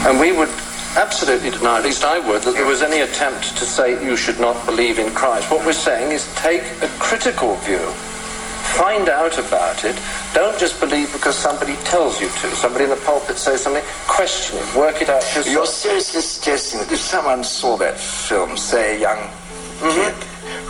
And 0.06 0.18
we 0.18 0.32
would 0.32 0.50
absolutely 0.96 1.50
deny, 1.50 1.78
at 1.78 1.84
least 1.84 2.04
I 2.04 2.18
would, 2.18 2.42
that 2.42 2.54
there 2.54 2.66
was 2.66 2.82
any 2.82 3.00
attempt 3.00 3.56
to 3.58 3.64
say 3.64 4.02
you 4.04 4.16
should 4.16 4.40
not 4.40 4.64
believe 4.66 4.98
in 4.98 5.12
Christ. 5.14 5.50
What 5.50 5.64
we're 5.64 5.72
saying 5.72 6.12
is 6.12 6.32
take 6.34 6.62
a 6.82 6.88
critical 6.98 7.56
view. 7.56 7.84
Find 8.76 9.08
out 9.08 9.38
about 9.38 9.84
it. 9.84 9.98
Don't 10.34 10.58
just 10.58 10.78
believe 10.78 11.12
because 11.12 11.36
somebody 11.36 11.74
tells 11.84 12.20
you 12.20 12.28
to. 12.28 12.54
Somebody 12.54 12.84
in 12.84 12.90
the 12.90 12.96
pulpit 12.96 13.38
says 13.38 13.62
something. 13.62 13.82
Question 14.06 14.58
it. 14.58 14.74
Work 14.74 15.02
it 15.02 15.08
out 15.08 15.22
yourself. 15.22 15.48
You're 15.48 15.66
seriously 15.66 16.20
suggesting 16.20 16.80
that 16.80 16.92
if 16.92 17.00
someone 17.00 17.42
saw 17.44 17.76
that 17.78 17.98
film, 17.98 18.56
say 18.56 18.96
a 18.96 18.98
young 19.00 19.18
mm 19.18 19.88
-hmm. 19.88 19.94
kid, 19.94 20.14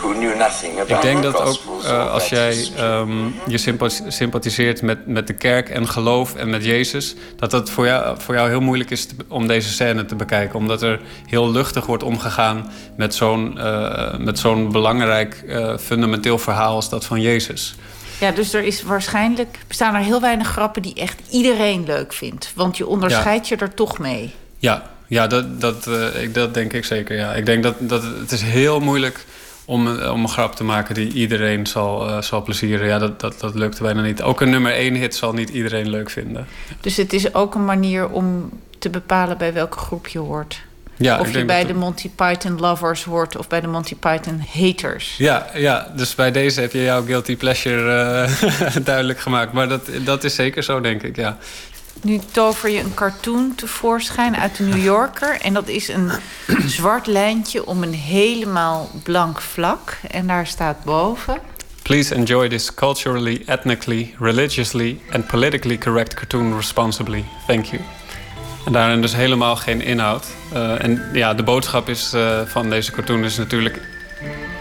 who 0.01 0.11
knew 0.11 0.37
nothing 0.37 0.73
about 0.73 0.89
Ik 0.89 1.01
denk 1.01 1.23
dat 1.23 1.41
ook 1.41 1.59
uh, 1.83 2.11
als 2.11 2.29
jij 2.29 2.67
um, 2.79 3.35
je 3.47 3.79
sympathiseert 4.07 4.81
met, 4.81 5.07
met 5.07 5.27
de 5.27 5.33
kerk 5.33 5.69
en 5.69 5.87
geloof 5.87 6.35
en 6.35 6.49
met 6.49 6.65
Jezus, 6.65 7.15
dat 7.35 7.51
het 7.51 7.69
voor 7.69 7.85
jou, 7.85 8.15
voor 8.19 8.35
jou 8.35 8.49
heel 8.49 8.61
moeilijk 8.61 8.89
is 8.89 9.05
te, 9.05 9.15
om 9.27 9.47
deze 9.47 9.69
scène 9.69 10.05
te 10.05 10.15
bekijken. 10.15 10.59
Omdat 10.59 10.81
er 10.81 10.99
heel 11.25 11.51
luchtig 11.51 11.85
wordt 11.85 12.03
omgegaan 12.03 12.71
met 12.97 13.15
zo'n 13.15 13.53
uh, 13.57 14.17
met 14.17 14.39
zo'n 14.39 14.71
belangrijk 14.71 15.43
uh, 15.45 15.77
fundamenteel 15.77 16.37
verhaal 16.37 16.75
als 16.75 16.89
dat 16.89 17.05
van 17.05 17.21
Jezus. 17.21 17.75
Ja, 18.19 18.31
dus 18.31 18.53
er 18.53 18.63
is 18.63 18.83
waarschijnlijk 18.83 19.59
bestaan 19.67 19.95
er 19.95 20.01
heel 20.01 20.21
weinig 20.21 20.47
grappen 20.47 20.81
die 20.81 20.93
echt 20.93 21.21
iedereen 21.29 21.83
leuk 21.85 22.13
vindt. 22.13 22.51
Want 22.55 22.77
je 22.77 22.87
onderscheidt 22.87 23.47
ja. 23.47 23.55
je 23.55 23.61
er 23.61 23.73
toch 23.73 23.99
mee. 23.99 24.33
Ja, 24.57 24.89
ja 25.07 25.27
dat, 25.27 25.61
dat, 25.61 25.89
ik, 26.21 26.33
dat 26.33 26.53
denk 26.53 26.73
ik 26.73 26.85
zeker. 26.85 27.15
Ja. 27.15 27.33
Ik 27.33 27.45
denk 27.45 27.63
dat, 27.63 27.75
dat 27.79 28.03
het 28.03 28.31
is 28.31 28.41
heel 28.41 28.79
moeilijk 28.79 29.25
om, 29.69 29.87
om 30.01 30.21
een 30.21 30.29
grap 30.29 30.55
te 30.55 30.63
maken 30.63 30.95
die 30.95 31.13
iedereen 31.13 31.67
zal, 31.67 32.09
uh, 32.09 32.21
zal 32.21 32.41
plezieren. 32.41 32.87
Ja, 32.87 32.99
dat, 32.99 33.19
dat, 33.19 33.39
dat 33.39 33.55
lukt 33.55 33.81
bijna 33.81 34.01
niet. 34.01 34.21
Ook 34.21 34.41
een 34.41 34.49
nummer 34.49 34.73
één 34.73 34.95
hit 34.95 35.15
zal 35.15 35.33
niet 35.33 35.49
iedereen 35.49 35.89
leuk 35.89 36.09
vinden. 36.09 36.47
Dus 36.81 36.97
het 36.97 37.13
is 37.13 37.33
ook 37.33 37.55
een 37.55 37.65
manier 37.65 38.09
om 38.09 38.49
te 38.79 38.89
bepalen 38.89 39.37
bij 39.37 39.53
welke 39.53 39.77
groep 39.77 40.07
je 40.07 40.19
hoort. 40.19 40.61
Ja, 40.95 41.19
of 41.19 41.33
je 41.33 41.45
bij 41.45 41.65
de 41.65 41.73
Monty 41.73 42.09
Python 42.09 42.59
lovers 42.59 43.03
hoort 43.03 43.37
of 43.37 43.47
bij 43.47 43.61
de 43.61 43.67
Monty 43.67 43.95
Python 43.95 44.43
haters. 44.53 45.17
Ja, 45.17 45.47
ja 45.53 45.91
dus 45.95 46.15
bij 46.15 46.31
deze 46.31 46.61
heb 46.61 46.71
je 46.71 46.83
jouw 46.83 47.05
guilty 47.05 47.37
pleasure 47.37 48.27
uh, 48.41 48.75
duidelijk 48.83 49.19
gemaakt. 49.19 49.53
Maar 49.53 49.67
dat, 49.67 49.89
dat 50.05 50.23
is 50.23 50.35
zeker 50.35 50.63
zo, 50.63 50.81
denk 50.81 51.03
ik, 51.03 51.15
ja. 51.15 51.37
Nu 52.01 52.19
tover 52.31 52.69
je 52.69 52.79
een 52.79 52.93
cartoon 52.93 53.55
tevoorschijn 53.55 54.37
uit 54.37 54.57
de 54.57 54.63
New 54.63 54.83
Yorker. 54.83 55.41
En 55.41 55.53
dat 55.53 55.67
is 55.67 55.87
een 55.87 56.11
zwart 56.65 57.07
lijntje 57.07 57.65
om 57.65 57.83
een 57.83 57.93
helemaal 57.93 58.89
blank 59.03 59.41
vlak. 59.41 59.97
En 60.11 60.27
daar 60.27 60.47
staat 60.47 60.83
boven... 60.83 61.39
Please 61.81 62.15
enjoy 62.15 62.49
this 62.49 62.73
culturally, 62.73 63.43
ethnically, 63.45 64.15
religiously 64.19 64.99
and 65.11 65.27
politically 65.27 65.77
correct 65.77 66.13
cartoon 66.13 66.55
responsibly. 66.55 67.25
Thank 67.47 67.65
you. 67.65 67.81
En 68.65 68.71
daarin 68.71 69.01
dus 69.01 69.15
helemaal 69.15 69.55
geen 69.55 69.81
inhoud. 69.81 70.27
Uh, 70.53 70.83
en 70.83 71.09
ja, 71.13 71.33
de 71.33 71.43
boodschap 71.43 71.89
is, 71.89 72.13
uh, 72.15 72.41
van 72.45 72.69
deze 72.69 72.91
cartoon 72.91 73.23
is 73.23 73.37
natuurlijk... 73.37 73.81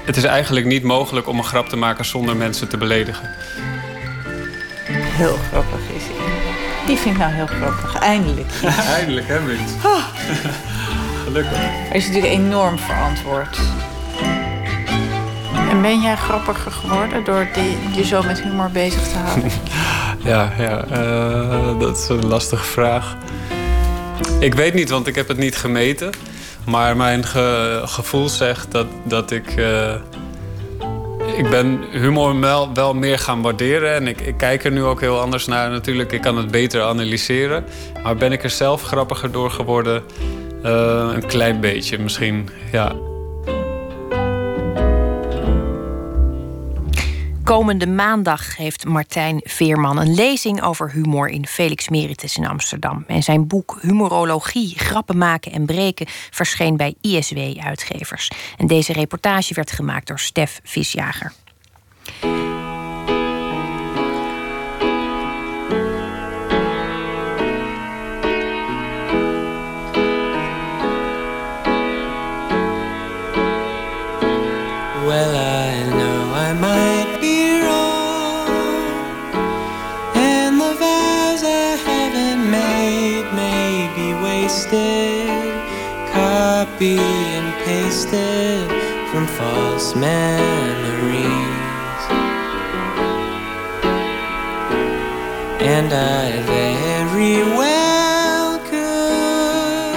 Het 0.04 0.16
is 0.16 0.24
eigenlijk 0.24 0.66
niet 0.66 0.82
mogelijk 0.82 1.26
om 1.26 1.38
een 1.38 1.44
grap 1.44 1.68
te 1.68 1.76
maken 1.76 2.04
zonder 2.04 2.36
mensen 2.36 2.68
te 2.68 2.76
beledigen. 2.76 3.30
Heel 4.90 5.36
grappig 5.50 5.80
is 5.96 6.02
hij. 6.02 6.17
Die 6.88 6.96
vind 6.96 7.14
ik 7.14 7.20
nou 7.20 7.32
heel 7.32 7.46
grappig. 7.46 7.94
Eindelijk. 7.94 8.50
Eindelijk, 8.96 9.28
hè, 9.28 9.40
Mint? 9.40 9.70
Oh. 9.84 10.04
Gelukkig. 11.24 11.58
Hij 11.58 11.96
is 11.96 12.06
natuurlijk 12.06 12.32
enorm 12.32 12.78
verantwoord. 12.78 13.58
En 15.70 15.82
ben 15.82 16.00
jij 16.00 16.16
grappiger 16.16 16.72
geworden 16.72 17.24
door 17.24 17.46
je 17.96 18.04
zo 18.04 18.22
met 18.22 18.42
humor 18.42 18.70
bezig 18.70 19.02
te 19.02 19.18
houden? 19.18 19.50
ja, 20.32 20.52
ja 20.58 20.84
uh, 20.84 21.78
dat 21.78 21.98
is 21.98 22.08
een 22.08 22.26
lastige 22.26 22.64
vraag. 22.64 23.16
Ik 24.40 24.54
weet 24.54 24.74
niet, 24.74 24.90
want 24.90 25.06
ik 25.06 25.14
heb 25.14 25.28
het 25.28 25.38
niet 25.38 25.56
gemeten. 25.56 26.10
Maar 26.64 26.96
mijn 26.96 27.24
ge 27.24 27.82
gevoel 27.84 28.28
zegt 28.28 28.70
dat, 28.70 28.86
dat 29.04 29.30
ik... 29.30 29.56
Uh, 29.56 29.94
ik 31.36 31.50
ben 31.50 31.80
humor 31.90 32.40
wel, 32.74 32.94
meer 32.94 33.18
gaan 33.18 33.42
waarderen. 33.42 33.94
En 33.94 34.06
ik, 34.06 34.20
ik, 34.20 34.36
kijk 34.36 34.64
er 34.64 34.70
nu 34.70 34.82
ook 34.82 35.00
heel 35.00 35.20
anders 35.20 35.46
naar 35.46 35.70
natuurlijk. 35.70 36.12
Ik 36.12 36.20
kan 36.20 36.36
het 36.36 36.50
beter 36.50 36.82
analyseren. 36.82 37.64
Maar 38.02 38.16
ben 38.16 38.32
ik 38.32 38.42
er 38.42 38.50
zelf 38.50 38.82
grappiger 38.82 39.32
door 39.32 39.50
geworden? 39.50 40.02
Uh, 40.64 41.10
een 41.14 41.26
klein 41.26 41.60
beetje 41.60 41.98
misschien, 41.98 42.48
ja. 42.72 42.92
Komende 47.48 47.86
maandag 47.86 48.56
heeft 48.56 48.84
Martijn 48.84 49.40
Veerman 49.44 49.98
een 49.98 50.14
lezing 50.14 50.62
over 50.62 50.90
humor 50.90 51.28
in 51.28 51.46
Felix 51.46 51.88
Meritus 51.88 52.36
in 52.36 52.46
Amsterdam. 52.46 53.04
En 53.06 53.22
zijn 53.22 53.46
boek 53.46 53.78
Humorologie, 53.80 54.78
Grappen 54.78 55.18
maken 55.18 55.52
en 55.52 55.66
breken 55.66 56.06
verscheen 56.30 56.76
bij 56.76 56.94
ISW-uitgevers. 57.00 58.30
En 58.56 58.66
deze 58.66 58.92
reportage 58.92 59.54
werd 59.54 59.70
gemaakt 59.70 60.06
door 60.06 60.18
Stef 60.18 60.60
Visjager. 60.62 61.32
And 86.86 87.54
pasted 87.64 88.70
from 89.10 89.26
false 89.26 89.96
memories. 89.96 91.24
And 95.60 95.92
I 95.92 96.30
very 96.46 97.42
well 97.58 98.58
could 98.70 99.96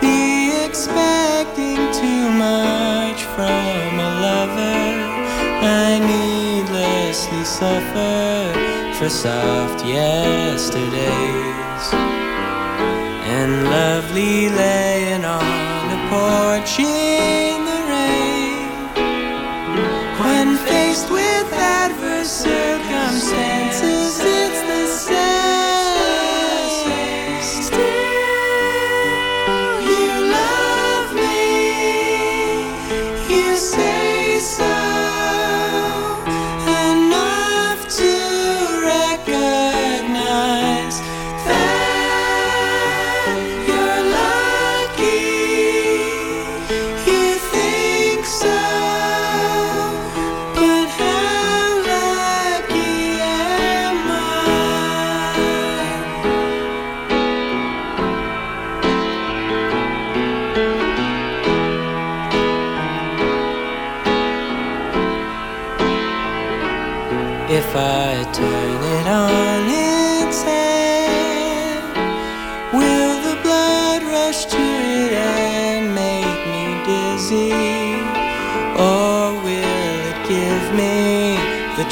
be 0.00 0.50
expecting 0.64 1.76
too 1.92 2.30
much 2.30 3.22
from 3.36 4.00
a 4.00 4.10
lover. 4.26 4.82
I 5.62 6.00
needlessly 6.00 7.44
suffer 7.44 8.52
for 8.98 9.08
soft 9.08 9.86
yesterdays 9.86 11.12
and 13.24 13.64
lovely 13.64 14.48
laying 14.48 15.24
on 15.24 15.51
porch 16.12 16.78
in 16.78 17.64
the 17.70 17.80
rain. 17.92 18.68
When 20.20 20.48
faced 20.68 21.08
with 21.10 21.48
adverse 21.54 22.44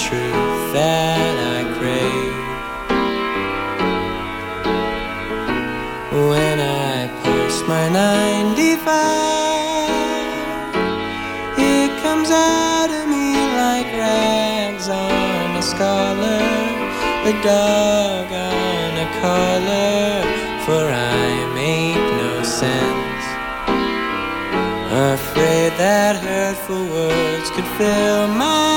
truth 0.01 0.73
that 0.73 1.35
I 1.57 1.61
crave? 1.77 2.37
When 6.31 6.59
I 6.59 7.09
post 7.23 7.61
my 7.69 7.87
95, 7.89 8.81
it 11.59 11.91
comes 12.03 12.31
out 12.31 12.91
of 12.99 13.05
me 13.13 13.37
like 13.63 13.89
rags 14.07 14.89
on 14.89 15.57
a 15.63 15.63
scholar, 15.63 16.49
a 17.33 17.35
dog 17.45 18.27
on 18.33 18.91
a 19.05 19.09
collar, 19.21 20.25
for 20.65 20.85
I 21.21 21.29
make 21.61 22.05
no 22.25 22.33
sense. 22.43 23.25
Afraid 25.13 25.73
that 25.85 26.15
hurtful 26.17 26.85
words 26.87 27.51
could 27.51 27.69
fill 27.77 28.29
my 28.29 28.70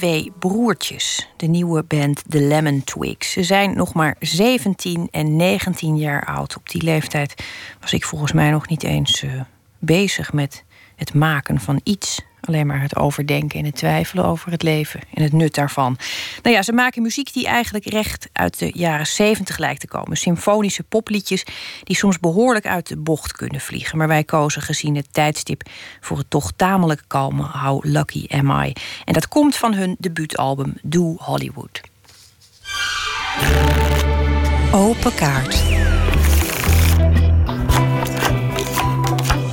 twee 0.00 0.32
broertjes, 0.38 1.28
de 1.36 1.46
nieuwe 1.46 1.82
band 1.82 2.22
The 2.28 2.40
Lemon 2.40 2.84
Twigs. 2.84 3.32
Ze 3.32 3.42
zijn 3.42 3.76
nog 3.76 3.94
maar 3.94 4.16
17 4.18 5.08
en 5.10 5.36
19 5.36 5.96
jaar 5.96 6.24
oud. 6.24 6.56
Op 6.56 6.68
die 6.68 6.82
leeftijd 6.82 7.44
was 7.80 7.92
ik 7.92 8.04
volgens 8.04 8.32
mij 8.32 8.50
nog 8.50 8.68
niet 8.68 8.82
eens 8.82 9.22
eh, 9.22 9.40
bezig 9.78 10.32
met 10.32 10.64
het 10.96 11.14
maken 11.14 11.60
van 11.60 11.80
iets. 11.84 12.20
Alleen 12.50 12.66
maar 12.66 12.82
het 12.82 12.96
overdenken 12.96 13.58
en 13.58 13.64
het 13.64 13.74
twijfelen 13.74 14.24
over 14.24 14.50
het 14.50 14.62
leven 14.62 15.00
en 15.14 15.22
het 15.22 15.32
nut 15.32 15.54
daarvan. 15.54 15.96
Nou 16.42 16.54
ja, 16.54 16.62
ze 16.62 16.72
maken 16.72 17.02
muziek 17.02 17.32
die 17.32 17.46
eigenlijk 17.46 17.84
recht 17.84 18.28
uit 18.32 18.58
de 18.58 18.70
jaren 18.74 19.06
70 19.06 19.58
lijkt 19.58 19.80
te 19.80 19.86
komen. 19.86 20.16
Symfonische 20.16 20.82
popliedjes 20.82 21.44
die 21.82 21.96
soms 21.96 22.18
behoorlijk 22.18 22.66
uit 22.66 22.88
de 22.88 22.96
bocht 22.96 23.32
kunnen 23.32 23.60
vliegen. 23.60 23.98
Maar 23.98 24.08
wij 24.08 24.24
kozen 24.24 24.62
gezien 24.62 24.96
het 24.96 25.12
tijdstip 25.12 25.62
voor 26.00 26.18
het 26.18 26.30
toch 26.30 26.52
tamelijk 26.56 27.02
kalme 27.06 27.42
How 27.42 27.84
Lucky 27.84 28.26
Am 28.28 28.62
I. 28.62 28.72
En 29.04 29.12
dat 29.12 29.28
komt 29.28 29.56
van 29.56 29.74
hun 29.74 29.96
debuutalbum 29.98 30.74
Do 30.82 31.14
Hollywood. 31.18 31.80
Open 34.72 35.14
kaart. 35.14 35.79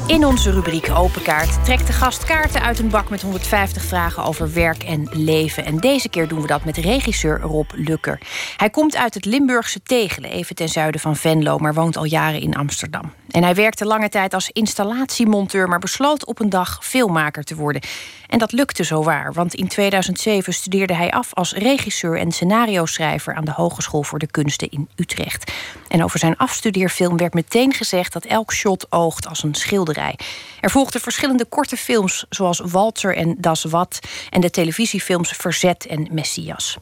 In 0.07 0.25
onze 0.25 0.51
rubriek 0.51 0.89
Open 0.89 1.21
Kaart 1.21 1.63
trekt 1.65 1.87
de 1.87 1.93
gast 1.93 2.23
kaarten 2.23 2.61
uit 2.61 2.79
een 2.79 2.89
bak 2.89 3.09
met 3.09 3.21
150 3.21 3.83
vragen 3.83 4.23
over 4.23 4.53
werk 4.53 4.83
en 4.83 5.07
leven. 5.11 5.65
En 5.65 5.77
deze 5.77 6.09
keer 6.09 6.27
doen 6.27 6.41
we 6.41 6.47
dat 6.47 6.65
met 6.65 6.77
regisseur 6.77 7.39
Rob 7.39 7.69
Lukker. 7.73 8.19
Hij 8.57 8.69
komt 8.69 8.95
uit 8.95 9.13
het 9.13 9.25
Limburgse 9.25 9.81
Tegelen, 9.83 10.31
even 10.31 10.55
ten 10.55 10.69
zuiden 10.69 11.01
van 11.01 11.15
Venlo, 11.15 11.57
maar 11.57 11.73
woont 11.73 11.97
al 11.97 12.05
jaren 12.05 12.41
in 12.41 12.55
Amsterdam. 12.55 13.13
En 13.31 13.43
hij 13.43 13.55
werkte 13.55 13.85
lange 13.85 14.09
tijd 14.09 14.33
als 14.33 14.49
installatiemonteur, 14.49 15.67
maar 15.67 15.79
besloot 15.79 16.25
op 16.25 16.39
een 16.39 16.49
dag 16.49 16.79
filmmaker 16.81 17.43
te 17.43 17.55
worden. 17.55 17.81
En 18.27 18.39
dat 18.39 18.51
lukte 18.51 18.83
zo 18.83 19.03
waar, 19.03 19.33
want 19.33 19.53
in 19.53 19.67
2007 19.67 20.53
studeerde 20.53 20.93
hij 20.93 21.11
af 21.11 21.33
als 21.33 21.53
regisseur 21.53 22.17
en 22.17 22.31
scenario-schrijver 22.31 23.33
aan 23.33 23.45
de 23.45 23.51
Hogeschool 23.51 24.03
voor 24.03 24.19
de 24.19 24.31
Kunsten 24.31 24.69
in 24.69 24.89
Utrecht. 24.95 25.51
En 25.87 26.03
over 26.03 26.19
zijn 26.19 26.37
afstudeerfilm 26.37 27.17
werd 27.17 27.33
meteen 27.33 27.73
gezegd 27.73 28.13
dat 28.13 28.25
elk 28.25 28.53
shot 28.53 28.91
oogt 28.91 29.27
als 29.27 29.43
een 29.43 29.55
schilderij. 29.55 30.19
Er 30.61 30.71
volgden 30.71 31.01
verschillende 31.01 31.45
korte 31.45 31.77
films, 31.77 32.25
zoals 32.29 32.59
Walter 32.59 33.15
en 33.15 33.35
Das 33.37 33.63
Wat, 33.63 33.99
en 34.29 34.41
de 34.41 34.49
televisiefilms 34.49 35.31
Verzet 35.31 35.85
en 35.85 36.07
Messias. 36.11 36.77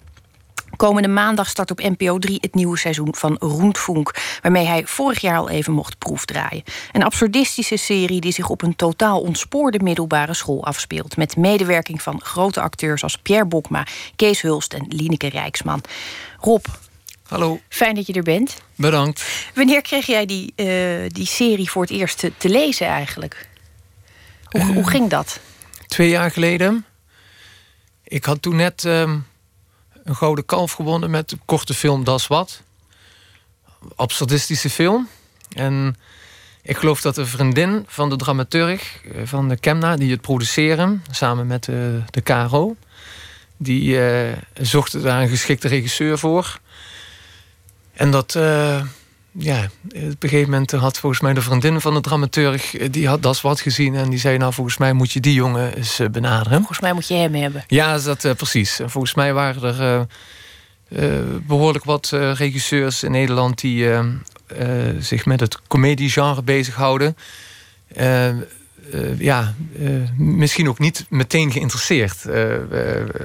Komende 0.76 1.07
maandag 1.07 1.49
start 1.49 1.71
op 1.71 1.80
NPO 1.80 2.17
3 2.19 2.38
het 2.41 2.55
nieuwe 2.55 2.78
seizoen 2.78 3.15
van 3.15 3.36
Roentfunk, 3.39 4.11
waarmee 4.41 4.65
hij 4.65 4.86
vorig 4.86 5.19
jaar 5.21 5.38
al 5.38 5.49
even 5.49 5.73
mocht 5.73 5.97
proefdraaien. 5.97 6.63
Een 6.91 7.03
absurdistische 7.03 7.78
serie 7.78 8.21
die 8.21 8.32
zich 8.34 8.49
op 8.49 8.61
een 8.61 8.76
totaal 8.76 9.21
ontspoorde 9.21 9.80
middelbare 9.80 10.34
school 10.34 10.65
afspeelt, 10.65 11.17
met 11.17 11.38
medewerking 11.38 12.01
van 12.01 12.21
grote 12.21 12.61
acteurs 12.61 13.03
als 13.03 13.17
Pierre 13.17 13.45
Bokma, 13.45 13.86
Kees 14.15 14.41
Hulst 14.41 14.73
en 14.73 14.86
Lineke 14.89 15.30
Rijksman. 15.30 15.82
Rob, 16.39 16.65
Hallo. 17.28 17.59
fijn 17.69 17.95
dat 17.95 18.07
je 18.07 18.13
er 18.13 18.23
bent. 18.23 18.61
Bedankt. 18.76 19.49
Wanneer 19.53 19.82
kreeg 19.82 20.05
jij 20.05 20.26
die, 20.26 20.53
eh, 20.55 20.65
die 21.07 21.26
serie 21.26 21.69
voor 21.69 21.82
het 21.82 21.91
eerst 21.91 22.17
te, 22.19 22.32
te 22.38 22.49
lezen 22.49 22.88
eigenlijk? 22.88 23.47
Hoe, 24.49 24.63
hoe 24.63 24.89
ging 24.89 25.09
dat? 25.09 25.39
Twee 25.88 26.09
jaar 26.09 26.32
geleden. 26.32 26.86
Ik 28.03 28.26
had 28.26 28.41
toen 28.41 28.55
net 28.55 28.86
ehm, 28.86 29.17
een 30.06 30.16
gouden 30.16 30.45
kalf 30.45 30.72
gewonnen 30.72 31.10
met 31.10 31.30
de 31.30 31.38
korte 31.45 31.74
film 31.74 32.03
Das 32.03 32.28
Wat. 32.28 32.62
Absurdistische 33.95 34.70
film. 34.70 35.08
En 35.56 35.95
ik 36.62 36.78
geloof 36.78 37.01
dat 37.01 37.16
de 37.16 37.26
vriendin 37.26 37.84
van 37.88 38.10
de 38.10 38.16
dramaturg 38.16 39.01
eh, 39.03 39.22
van 39.24 39.49
de 39.49 39.58
Kemna, 39.58 39.95
die 39.95 40.12
het 40.12 40.22
produceren, 40.22 41.03
samen 41.12 41.47
met 41.47 41.64
de, 41.64 42.01
de 42.10 42.22
KRO, 42.22 42.76
die 43.58 44.08
eh, 44.08 44.38
zochten 44.53 45.01
daar 45.01 45.22
een 45.22 45.30
geschikte 45.30 45.68
regisseur 45.68 46.18
voor. 46.18 46.60
En 47.93 48.12
dat, 48.12 48.36
eh, 48.36 48.82
ja, 49.38 49.70
op 49.86 49.94
een 49.94 50.16
gegeven 50.20 50.50
moment 50.50 50.72
had 50.72 51.00
volgens 51.00 51.22
mij 51.22 51.34
de 51.34 51.42
vriendin 51.42 51.82
van 51.82 51.94
de 51.94 52.02
dramaturg, 52.02 52.76
eh, 52.76 52.88
die 52.92 53.08
had 53.08 53.24
das 53.24 53.42
wat 53.42 53.60
gezien 53.60 53.96
en 53.96 54.10
die 54.10 54.20
zei, 54.20 54.38
nou 54.38 54.54
volgens 54.54 54.78
mij 54.78 54.94
moet 54.94 55.12
je 55.12 55.20
die 55.20 55.34
jongen 55.34 55.76
eens 55.76 56.00
eh, 56.00 56.08
benaderen. 56.10 56.58
Volgens 56.58 56.80
mij 56.80 56.94
moet 56.94 57.08
je 57.08 57.14
hem 57.14 57.34
hebben. 57.34 57.64
Ja, 57.68 57.96
is 57.96 58.04
dat 58.04 58.24
eh, 58.24 58.34
precies. 58.34 58.80
En 58.80 58.90
volgens 58.90 59.14
mij 59.14 59.34
waren 59.34 59.64
er 59.64 59.82
eh, 59.82 61.18
eh, 61.18 61.26
behoorlijk 61.48 61.86
wat 61.86 62.10
regisseurs 62.34 63.04
in 63.04 63.12
Nederland 63.12 63.60
die 63.60 63.90
zich 65.00 65.26
met 65.26 65.40
het 65.40 65.68
comediegenre 65.68 66.44
bezighouden. 66.44 67.18
Ja, 69.18 69.54
misschien 70.18 70.70
ook 70.70 70.80
niet 70.80 71.06
meteen 71.10 71.52
geïnteresseerd. 71.52 72.26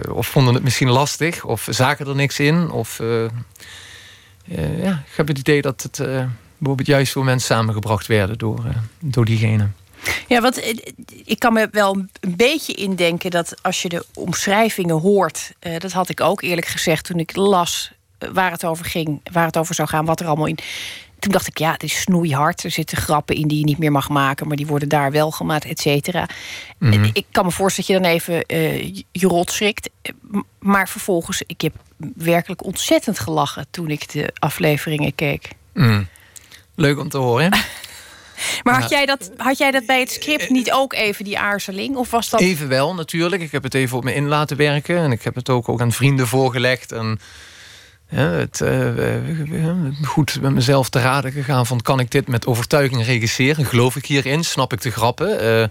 Of 0.08 0.26
vonden 0.26 0.54
het 0.54 0.62
misschien 0.62 0.90
lastig, 0.90 1.44
of 1.44 1.66
zagen 1.70 2.06
er 2.06 2.14
niks 2.14 2.38
in. 2.38 2.70
Of 2.70 3.00
ja, 4.56 5.02
ik 5.10 5.16
heb 5.16 5.28
het 5.28 5.38
idee 5.38 5.62
dat 5.62 5.82
het 5.82 5.98
eh, 6.00 6.24
bijvoorbeeld 6.58 6.88
juist 6.88 7.12
voor 7.12 7.24
mensen 7.24 7.56
samengebracht 7.56 8.06
werden 8.06 8.38
door, 8.38 8.64
eh, 8.66 8.76
door 8.98 9.24
diegene. 9.24 9.68
Ja, 10.28 10.40
want 10.40 10.60
eh, 10.60 10.76
ik 11.24 11.38
kan 11.38 11.52
me 11.52 11.68
wel 11.72 11.94
een 12.20 12.36
beetje 12.36 12.72
indenken 12.74 13.30
dat 13.30 13.54
als 13.62 13.82
je 13.82 13.88
de 13.88 14.04
omschrijvingen 14.14 14.98
hoort, 15.00 15.52
eh, 15.58 15.78
dat 15.78 15.92
had 15.92 16.08
ik 16.08 16.20
ook 16.20 16.42
eerlijk 16.42 16.66
gezegd 16.66 17.04
toen 17.04 17.18
ik 17.18 17.36
las 17.36 17.92
eh, 18.18 18.28
waar 18.32 18.50
het 18.50 18.64
over 18.64 18.84
ging, 18.84 19.20
waar 19.32 19.46
het 19.46 19.56
over 19.56 19.74
zou 19.74 19.88
gaan, 19.88 20.04
wat 20.04 20.20
er 20.20 20.26
allemaal 20.26 20.46
in. 20.46 20.58
Toen 21.18 21.32
dacht 21.32 21.46
ik, 21.46 21.58
ja, 21.58 21.72
het 21.72 21.82
is 21.82 22.00
snoeihard. 22.00 22.64
Er 22.64 22.70
zitten 22.70 22.96
grappen 22.98 23.36
in 23.36 23.48
die 23.48 23.58
je 23.58 23.64
niet 23.64 23.78
meer 23.78 23.92
mag 23.92 24.08
maken, 24.08 24.46
maar 24.48 24.56
die 24.56 24.66
worden 24.66 24.88
daar 24.88 25.10
wel 25.10 25.30
gemaakt, 25.30 25.64
et 25.64 25.80
cetera. 25.80 26.26
Mhm. 26.78 27.10
Ik 27.12 27.26
kan 27.30 27.44
me 27.44 27.50
voorstellen 27.50 28.02
dat 28.02 28.12
je 28.12 28.22
dan 28.26 28.36
even 28.36 28.46
eh, 28.46 28.94
je 29.12 29.26
rot 29.26 29.50
schrikt. 29.50 29.90
Eh, 30.02 30.12
Maar 30.58 30.88
vervolgens, 30.88 31.42
ik 31.46 31.60
heb 31.60 31.74
werkelijk 32.14 32.64
ontzettend 32.64 33.18
gelachen 33.18 33.66
toen 33.70 33.90
ik 33.90 34.12
de 34.12 34.30
afleveringen 34.38 35.14
keek. 35.14 35.48
Mm. 35.74 36.08
Leuk 36.74 36.98
om 36.98 37.08
te 37.08 37.18
horen. 37.18 37.52
Maar 38.62 38.80
had, 38.80 38.90
jij 38.90 39.06
dat, 39.06 39.30
had 39.36 39.58
jij 39.58 39.70
dat 39.70 39.86
bij 39.86 40.00
het 40.00 40.10
script 40.10 40.50
niet 40.50 40.72
ook 40.72 40.92
even, 40.92 41.24
die 41.24 41.38
aarzeling? 41.38 41.96
Of 41.96 42.10
was 42.10 42.30
dat... 42.30 42.40
Even 42.40 42.68
wel, 42.68 42.94
natuurlijk. 42.94 43.42
Ik 43.42 43.52
heb 43.52 43.62
het 43.62 43.74
even 43.74 43.96
op 43.96 44.04
me 44.04 44.14
in 44.14 44.28
laten 44.28 44.56
werken. 44.56 44.96
En 44.96 45.12
ik 45.12 45.22
heb 45.22 45.34
het 45.34 45.48
ook, 45.48 45.68
ook 45.68 45.80
aan 45.80 45.92
vrienden 45.92 46.26
voorgelegd. 46.26 46.92
En 46.92 47.20
ja, 48.08 48.30
het, 48.30 48.60
eh, 48.60 48.88
goed 50.02 50.40
met 50.40 50.52
mezelf 50.52 50.88
te 50.88 51.00
raden 51.00 51.32
gegaan 51.32 51.66
van... 51.66 51.80
kan 51.80 52.00
ik 52.00 52.10
dit 52.10 52.28
met 52.28 52.46
overtuiging 52.46 53.04
regisseren? 53.04 53.64
Geloof 53.64 53.96
ik 53.96 54.06
hierin? 54.06 54.44
Snap 54.44 54.72
ik 54.72 54.80
de 54.80 54.90
grappen? 54.90 55.40
Eh, 55.40 55.68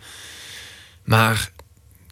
maar 1.03 1.51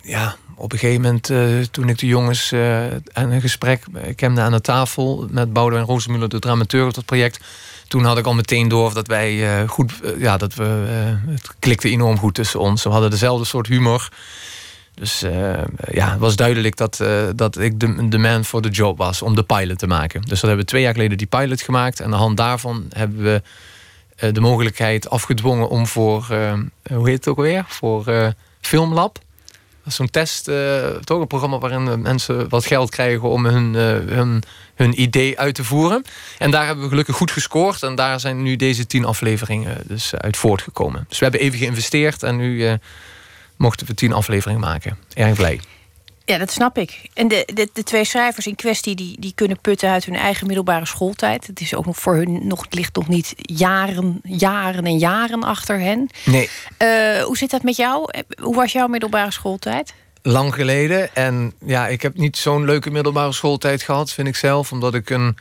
ja, 0.08 0.36
op 0.56 0.72
een 0.72 0.80
gegeven 0.80 1.02
moment, 1.02 1.30
eh, 1.30 1.40
toen 1.72 1.90
ik 1.90 1.98
de 1.98 2.08
jongens 2.08 2.52
eh, 2.52 2.86
aan 3.14 3.32
een 3.32 3.42
gesprek 3.42 3.84
kende 4.16 4.42
aan 4.42 4.52
de 4.52 4.62
tafel... 4.62 5.28
met 5.30 5.54
Boudewijn 5.54 5.88
Rozemuller, 5.88 6.30
de 6.30 6.40
dramateur 6.40 6.86
op 6.86 6.94
dat 6.94 7.06
project... 7.06 7.40
toen 7.88 8.04
had 8.04 8.18
ik 8.18 8.26
al 8.26 8.34
meteen 8.34 8.68
door 8.68 8.94
dat 8.94 9.08
wij 9.08 9.60
eh, 9.60 9.70
goed... 9.70 9.92
ja, 10.18 10.38
dat 10.38 10.56
we, 10.56 10.64
het 11.28 11.56
klikte 11.60 11.90
enorm 11.90 12.18
goed 12.18 12.34
tussen 12.34 12.60
ons. 12.60 12.84
We 12.84 12.90
hadden 12.90 13.10
dezelfde 13.10 13.46
soort 13.46 13.68
humor... 13.68 14.10
Dus 15.00 15.20
ja, 15.92 16.12
het 16.12 16.20
was 16.20 16.36
duidelijk 16.36 16.78
dat, 16.78 17.04
dat 17.36 17.58
ik 17.58 17.80
de, 18.12 18.18
man 18.18 18.46
voor 18.46 18.62
de 18.62 18.70
job 18.70 18.98
was 18.98 19.22
om 19.22 19.36
de 19.36 19.44
pilot 19.44 19.80
te 19.80 19.88
maken. 19.88 20.22
Dus 20.22 20.30
dat 20.30 20.42
hebben 20.42 20.60
we 20.60 20.66
twee 20.66 20.82
jaar 20.82 20.94
geleden 20.94 21.18
die 21.18 21.28
pilot 21.28 21.62
gemaakt. 21.62 22.00
En 22.00 22.06
aan 22.06 22.12
de 22.12 22.18
hand 22.18 22.38
daarvan 22.38 22.86
hebben 22.90 23.24
we 23.24 23.42
de 24.32 24.40
mogelijkheid 24.40 25.10
afgedwongen 25.10 25.70
om 25.70 25.88
voor, 25.88 26.26
hoe 26.90 27.10
heet 27.10 27.18
het 27.18 27.28
ook 27.28 27.38
alweer? 27.38 27.66
Voor 27.68 28.34
Filmlab. 28.62 29.20
Zo'n 29.88 30.10
test, 30.10 30.48
eh, 30.48 30.88
toch 31.04 31.20
een 31.22 31.28
programma 31.28 31.58
waarin 31.58 31.88
eh, 31.88 31.96
mensen 31.96 32.50
wat 32.50 32.66
geld 32.66 32.90
krijgen 32.90 33.30
om 33.30 33.46
hun, 33.46 33.76
eh, 33.76 34.16
hun, 34.16 34.44
hun 34.76 35.02
idee 35.02 35.40
uit 35.40 35.56
te 35.56 35.64
voeren. 35.64 36.04
En 36.38 36.52
daar 36.52 36.66
hebben 36.66 36.84
we 36.84 36.90
gelukkig 36.90 37.16
goed 37.16 37.32
gescoord. 37.32 37.84
En 37.84 37.96
daar 37.96 38.20
zijn 38.20 38.42
nu 38.42 38.56
deze 38.56 38.88
tien 38.88 39.06
afleveringen 39.06 39.78
dus 39.84 40.16
uit 40.16 40.38
voortgekomen. 40.38 41.06
Dus 41.10 41.20
we 41.20 41.26
hebben 41.26 41.42
even 41.42 41.60
geïnvesteerd 41.60 42.24
en 42.24 42.36
nu 42.36 42.68
eh, 42.68 42.74
mochten 43.56 43.88
we 43.88 43.94
tien 43.94 44.14
afleveringen 44.14 44.62
maken. 44.62 44.98
Erg 45.14 45.36
blij. 45.36 45.60
Ja, 46.30 46.38
dat 46.38 46.52
snap 46.52 46.78
ik. 46.78 47.02
En 47.14 47.28
de, 47.28 47.48
de, 47.54 47.70
de 47.74 47.84
twee 47.84 48.04
schrijvers 48.06 48.48
in 48.48 48.56
kwestie 48.56 48.96
die, 48.96 49.16
die 49.20 49.32
kunnen 49.36 49.60
putten 49.62 49.90
uit 49.90 50.06
hun 50.06 50.16
eigen 50.16 50.48
middelbare 50.48 50.86
schooltijd. 50.86 51.48
Het 51.48 51.62
is 51.62 51.76
ook 51.76 51.86
nog 51.86 51.98
voor 51.98 52.16
hun 52.16 52.48
nog, 52.48 52.62
het 52.64 52.74
ligt 52.74 52.96
nog 52.96 53.08
niet 53.08 53.34
jaren, 53.38 54.20
jaren 54.24 54.86
en 54.86 54.98
jaren 54.98 55.44
achter 55.44 55.80
hen. 55.80 56.10
Nee, 56.26 56.50
Eh, 56.78 57.22
hoe 57.24 57.38
zit 57.38 57.50
dat 57.52 57.64
met 57.64 57.76
jou? 57.76 58.10
Hoe 58.42 58.56
was 58.56 58.72
jouw 58.72 58.88
middelbare 58.88 59.32
schooltijd? 59.32 59.94
lang 60.22 60.54
geleden. 60.54 61.16
En 61.16 61.54
ja, 61.66 61.88
ik 61.88 62.02
heb 62.02 62.18
niet 62.18 62.38
zo'n 62.38 62.66
leuke 62.66 62.90
middelbare 62.92 63.32
schooltijd 63.32 63.82
gehad, 63.84 64.12
vind 64.12 64.28
ik 64.28 64.36
zelf. 64.36 64.72
Omdat 64.72 64.94
ik 64.94 65.10
een. 65.10 65.38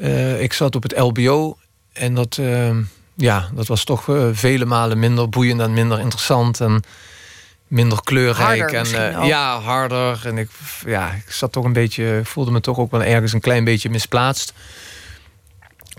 eh, 0.00 0.42
ik 0.42 0.52
zat 0.52 0.74
op 0.76 0.82
het 0.82 0.98
LBO. 0.98 1.56
En 1.92 2.14
dat, 2.14 2.36
eh, 2.40 2.76
ja, 3.14 3.48
dat 3.54 3.66
was 3.66 3.84
toch 3.84 4.04
vele 4.32 4.64
malen 4.64 4.98
minder 4.98 5.28
boeiend 5.28 5.60
en 5.60 5.72
minder 5.72 6.00
interessant. 6.00 6.60
En 6.60 6.82
minder 7.70 8.02
kleurrijk. 8.04 8.60
Harder 8.60 8.94
en 8.94 9.14
eh, 9.14 9.26
ja, 9.26 9.60
harder. 9.60 10.20
En 10.24 10.38
ik, 10.38 10.50
ja, 10.86 11.12
ik 11.12 11.32
zat 11.32 11.52
toch 11.52 11.64
een 11.64 11.72
beetje. 11.72 12.20
voelde 12.24 12.50
me 12.50 12.60
toch 12.60 12.78
ook 12.78 12.90
wel 12.90 13.02
ergens 13.02 13.32
een 13.32 13.40
klein 13.40 13.64
beetje 13.64 13.90
misplaatst. 13.90 14.52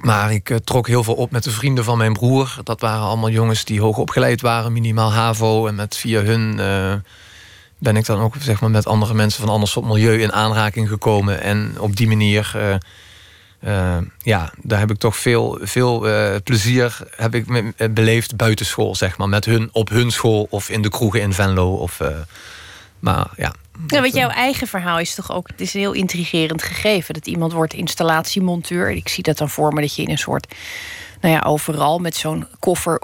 Maar 0.01 0.33
ik 0.33 0.49
eh, 0.49 0.57
trok 0.57 0.87
heel 0.87 1.03
veel 1.03 1.13
op 1.13 1.31
met 1.31 1.43
de 1.43 1.51
vrienden 1.51 1.83
van 1.83 1.97
mijn 1.97 2.13
broer. 2.13 2.57
Dat 2.63 2.81
waren 2.81 3.01
allemaal 3.01 3.29
jongens 3.29 3.65
die 3.65 3.81
hoog 3.81 3.97
opgeleid 3.97 4.41
waren, 4.41 4.73
minimaal 4.73 5.11
HAVO. 5.11 5.67
En 5.67 5.75
met 5.75 5.97
via 5.97 6.21
hun 6.21 6.59
eh, 6.59 6.93
ben 7.77 7.95
ik 7.95 8.05
dan 8.05 8.19
ook 8.19 8.35
zeg 8.39 8.61
maar, 8.61 8.71
met 8.71 8.87
andere 8.87 9.13
mensen 9.13 9.41
van 9.41 9.49
ander 9.49 9.69
soort 9.69 9.85
milieu 9.85 10.21
in 10.21 10.33
aanraking 10.33 10.89
gekomen. 10.89 11.41
En 11.41 11.75
op 11.79 11.95
die 11.95 12.07
manier, 12.07 12.79
eh, 13.61 13.97
ja, 14.17 14.53
daar 14.61 14.79
heb 14.79 14.91
ik 14.91 14.97
toch 14.97 15.17
veel, 15.17 15.59
veel 15.61 16.07
eh, 16.07 16.35
plezier 16.43 16.97
heb 17.15 17.35
ik 17.35 17.47
eh, 17.47 17.89
beleefd 17.89 18.35
buiten 18.35 18.65
school, 18.65 18.95
zeg 18.95 19.17
maar. 19.17 19.29
Met 19.29 19.45
hun 19.45 19.69
op 19.71 19.89
hun 19.89 20.11
school 20.11 20.47
of 20.49 20.69
in 20.69 20.81
de 20.81 20.89
kroegen 20.89 21.21
in 21.21 21.33
Venlo. 21.33 21.73
Of, 21.73 21.99
maar 22.99 23.27
ja, 23.37 23.53
Ja, 23.87 24.01
want 24.01 24.13
jouw 24.13 24.29
eigen 24.29 24.67
verhaal 24.67 24.99
is 24.99 25.15
toch 25.15 25.31
ook... 25.31 25.47
Het 25.47 25.61
is 25.61 25.73
een 25.73 25.79
heel 25.79 25.93
intrigerend 25.93 26.63
gegeven. 26.63 27.13
Dat 27.13 27.27
iemand 27.27 27.51
wordt 27.51 27.73
installatiemonteur. 27.73 28.91
Ik 28.91 29.07
zie 29.07 29.23
dat 29.23 29.37
dan 29.37 29.49
voor 29.49 29.73
me 29.73 29.81
dat 29.81 29.95
je 29.95 30.01
in 30.01 30.09
een 30.09 30.17
soort... 30.17 30.55
Nou 31.21 31.33
ja, 31.33 31.41
overal 31.41 31.99
met 31.99 32.15
zo'n 32.15 32.47
koffer 32.59 33.01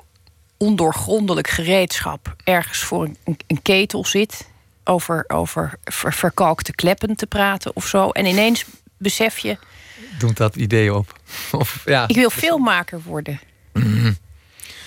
ondoorgrondelijk 0.58 1.48
gereedschap... 1.48 2.36
ergens 2.44 2.80
voor 2.80 3.04
een, 3.04 3.38
een 3.48 3.62
ketel 3.62 4.06
zit... 4.06 4.50
over, 4.84 5.24
over 5.28 5.80
ver- 5.84 6.14
verkalkte 6.14 6.76
kleppen 6.76 7.16
te 7.16 7.28
praten 7.28 7.76
of 7.76 7.86
zo. 7.86 8.10
En 8.10 8.26
ineens 8.26 8.66
besef 8.98 9.38
je... 9.38 9.58
doet 10.20 10.38
dat 10.38 10.56
idee 10.56 10.94
op. 10.94 11.20
Of, 11.52 11.82
ja. 11.86 12.08
ik 12.08 12.16
wil 12.16 12.30
filmmaker 12.30 13.02
worden. 13.06 13.40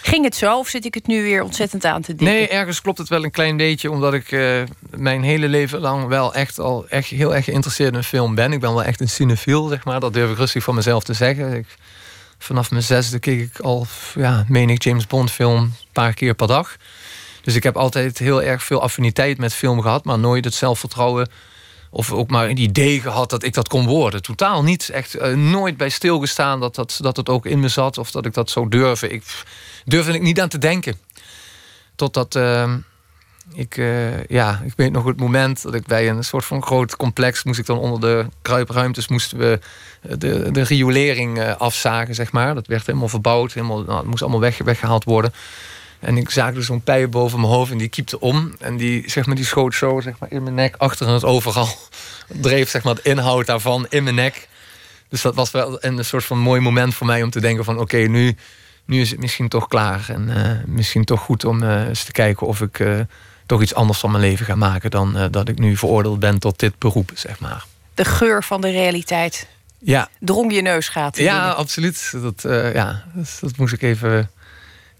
Ging 0.02 0.24
het 0.24 0.36
zo 0.36 0.58
of 0.58 0.68
zit 0.68 0.84
ik 0.84 0.94
het 0.94 1.06
nu 1.06 1.22
weer 1.22 1.42
ontzettend 1.42 1.84
aan 1.84 2.02
te 2.02 2.14
denken? 2.14 2.36
Nee, 2.36 2.48
ergens 2.48 2.80
klopt 2.80 2.98
het 2.98 3.08
wel 3.08 3.24
een 3.24 3.30
klein 3.30 3.56
beetje, 3.56 3.90
omdat 3.90 4.14
ik 4.14 4.32
eh, 4.32 4.62
mijn 4.90 5.22
hele 5.22 5.48
leven 5.48 5.80
lang 5.80 6.06
wel 6.06 6.34
echt 6.34 6.58
al 6.58 6.88
echt 6.88 7.08
heel 7.08 7.34
erg 7.34 7.44
geïnteresseerd 7.44 7.94
in 7.94 8.02
film 8.02 8.34
ben. 8.34 8.52
Ik 8.52 8.60
ben 8.60 8.70
wel 8.74 8.84
echt 8.84 9.00
een 9.00 9.08
cinefiel, 9.08 9.68
zeg 9.68 9.84
maar. 9.84 10.00
Dat 10.00 10.12
durf 10.12 10.30
ik 10.30 10.36
rustig 10.36 10.64
van 10.64 10.74
mezelf 10.74 11.04
te 11.04 11.12
zeggen. 11.12 11.54
Ik, 11.54 11.66
vanaf 12.38 12.70
mijn 12.70 12.82
zesde 12.82 13.18
keek 13.18 13.40
ik 13.40 13.58
al, 13.58 13.86
ja, 14.14 14.44
meen 14.48 14.70
ik, 14.70 14.82
James 14.82 15.06
Bond 15.06 15.30
film 15.30 15.62
een 15.62 15.74
paar 15.92 16.14
keer 16.14 16.34
per 16.34 16.46
dag. 16.46 16.76
Dus 17.42 17.54
ik 17.54 17.62
heb 17.62 17.76
altijd 17.76 18.18
heel 18.18 18.42
erg 18.42 18.62
veel 18.62 18.82
affiniteit 18.82 19.38
met 19.38 19.54
film 19.54 19.82
gehad, 19.82 20.04
maar 20.04 20.18
nooit 20.18 20.44
het 20.44 20.54
zelfvertrouwen 20.54 21.28
of 21.90 22.12
ook 22.12 22.30
maar 22.30 22.48
een 22.48 22.58
idee 22.58 23.00
gehad 23.00 23.30
dat 23.30 23.42
ik 23.42 23.54
dat 23.54 23.68
kon 23.68 23.86
worden. 23.86 24.22
Totaal 24.22 24.62
niet. 24.62 24.88
Echt 24.88 25.14
eh, 25.14 25.34
nooit 25.34 25.76
bij 25.76 25.88
stilgestaan 25.88 26.60
dat, 26.60 26.74
dat, 26.74 26.98
dat 27.00 27.16
het 27.16 27.28
ook 27.28 27.46
in 27.46 27.60
me 27.60 27.68
zat 27.68 27.98
of 27.98 28.10
dat 28.10 28.26
ik 28.26 28.34
dat 28.34 28.50
zou 28.50 28.68
durven. 28.68 29.12
Ik 29.12 29.24
durfde 29.84 30.12
ik 30.12 30.22
niet 30.22 30.40
aan 30.40 30.48
te 30.48 30.58
denken. 30.58 30.98
Totdat 32.00 32.34
eh, 32.34 32.72
ik, 33.52 33.76
eh, 33.76 34.24
ja, 34.24 34.60
ik 34.64 34.72
weet 34.76 34.92
nog 34.92 35.04
het 35.04 35.20
moment 35.20 35.62
dat 35.62 35.74
ik 35.74 35.86
bij 35.86 36.08
een 36.08 36.24
soort 36.24 36.44
van 36.44 36.62
groot 36.62 36.96
complex 36.96 37.44
moest 37.44 37.58
ik 37.58 37.66
dan 37.66 37.78
onder 37.78 38.00
de 38.00 38.26
kruipruimtes 38.42 39.08
moesten 39.08 39.38
we 39.38 39.60
eh, 40.02 40.14
de, 40.18 40.50
de 40.50 40.62
riolering 40.62 41.54
afzagen, 41.58 42.14
zeg 42.14 42.32
maar. 42.32 42.54
Dat 42.54 42.66
werd 42.66 42.86
helemaal 42.86 43.08
verbouwd, 43.08 43.52
helemaal, 43.52 43.82
nou, 43.82 43.98
het 43.98 44.06
moest 44.06 44.22
allemaal 44.22 44.40
weg, 44.40 44.58
weggehaald 44.58 45.04
worden. 45.04 45.32
En 46.00 46.16
ik 46.16 46.30
zaagde 46.30 46.62
zo'n 46.62 46.82
pijp 46.82 47.10
boven 47.10 47.40
mijn 47.40 47.52
hoofd 47.52 47.70
en 47.72 47.78
die 47.78 47.88
kiepte 47.88 48.20
om. 48.20 48.54
En 48.58 48.76
die, 48.76 49.10
zeg 49.10 49.26
maar, 49.26 49.34
die 49.36 49.44
schoot 49.44 49.74
zo 49.74 50.00
zeg 50.00 50.14
maar, 50.18 50.32
in 50.32 50.42
mijn 50.42 50.54
nek, 50.54 50.74
achter 50.78 51.08
het 51.08 51.24
overal. 51.24 51.68
Dreef 52.28 52.70
zeg 52.70 52.82
maar, 52.82 52.94
het 52.94 53.04
inhoud 53.04 53.46
daarvan 53.46 53.86
in 53.88 54.02
mijn 54.02 54.14
nek. 54.14 54.48
Dus 55.08 55.22
dat 55.22 55.34
was 55.34 55.50
wel 55.50 55.84
een 55.84 56.04
soort 56.04 56.24
van 56.24 56.38
mooi 56.38 56.60
moment 56.60 56.94
voor 56.94 57.06
mij 57.06 57.22
om 57.22 57.30
te 57.30 57.40
denken 57.40 57.64
van... 57.64 57.78
oké, 57.78 57.96
nu, 57.96 58.36
nu 58.84 59.00
is 59.00 59.10
het 59.10 59.20
misschien 59.20 59.48
toch 59.48 59.68
klaar. 59.68 60.04
En 60.08 60.44
eh, 60.44 60.64
misschien 60.66 61.04
toch 61.04 61.20
goed 61.20 61.44
om 61.44 61.62
eh, 61.62 61.86
eens 61.86 62.04
te 62.04 62.12
kijken 62.12 62.46
of 62.46 62.60
ik 62.60 62.78
eh, 62.78 63.00
toch 63.46 63.62
iets 63.62 63.74
anders 63.74 63.98
van 63.98 64.10
mijn 64.10 64.22
leven 64.24 64.46
ga 64.46 64.54
maken... 64.54 64.90
dan 64.90 65.28
dat 65.30 65.48
ik 65.48 65.58
nu 65.58 65.76
veroordeeld 65.76 66.20
ben 66.20 66.38
tot 66.38 66.58
dit 66.58 66.78
beroep, 66.78 67.10
zeg 67.14 67.40
maar. 67.40 67.64
De 67.94 68.04
geur 68.04 68.44
van 68.44 68.60
de 68.60 68.70
realiteit 68.70 69.46
Ja, 69.78 70.08
drong 70.20 70.54
je 70.54 70.62
neusgaten 70.62 71.22
ja 71.22 71.36
binnen. 71.38 71.56
absoluut. 71.56 72.12
Dat, 72.22 72.42
ja, 72.74 73.04
dat, 73.14 73.38
dat 73.40 73.56
moest 73.56 73.72
ik 73.72 73.82
even... 73.82 74.30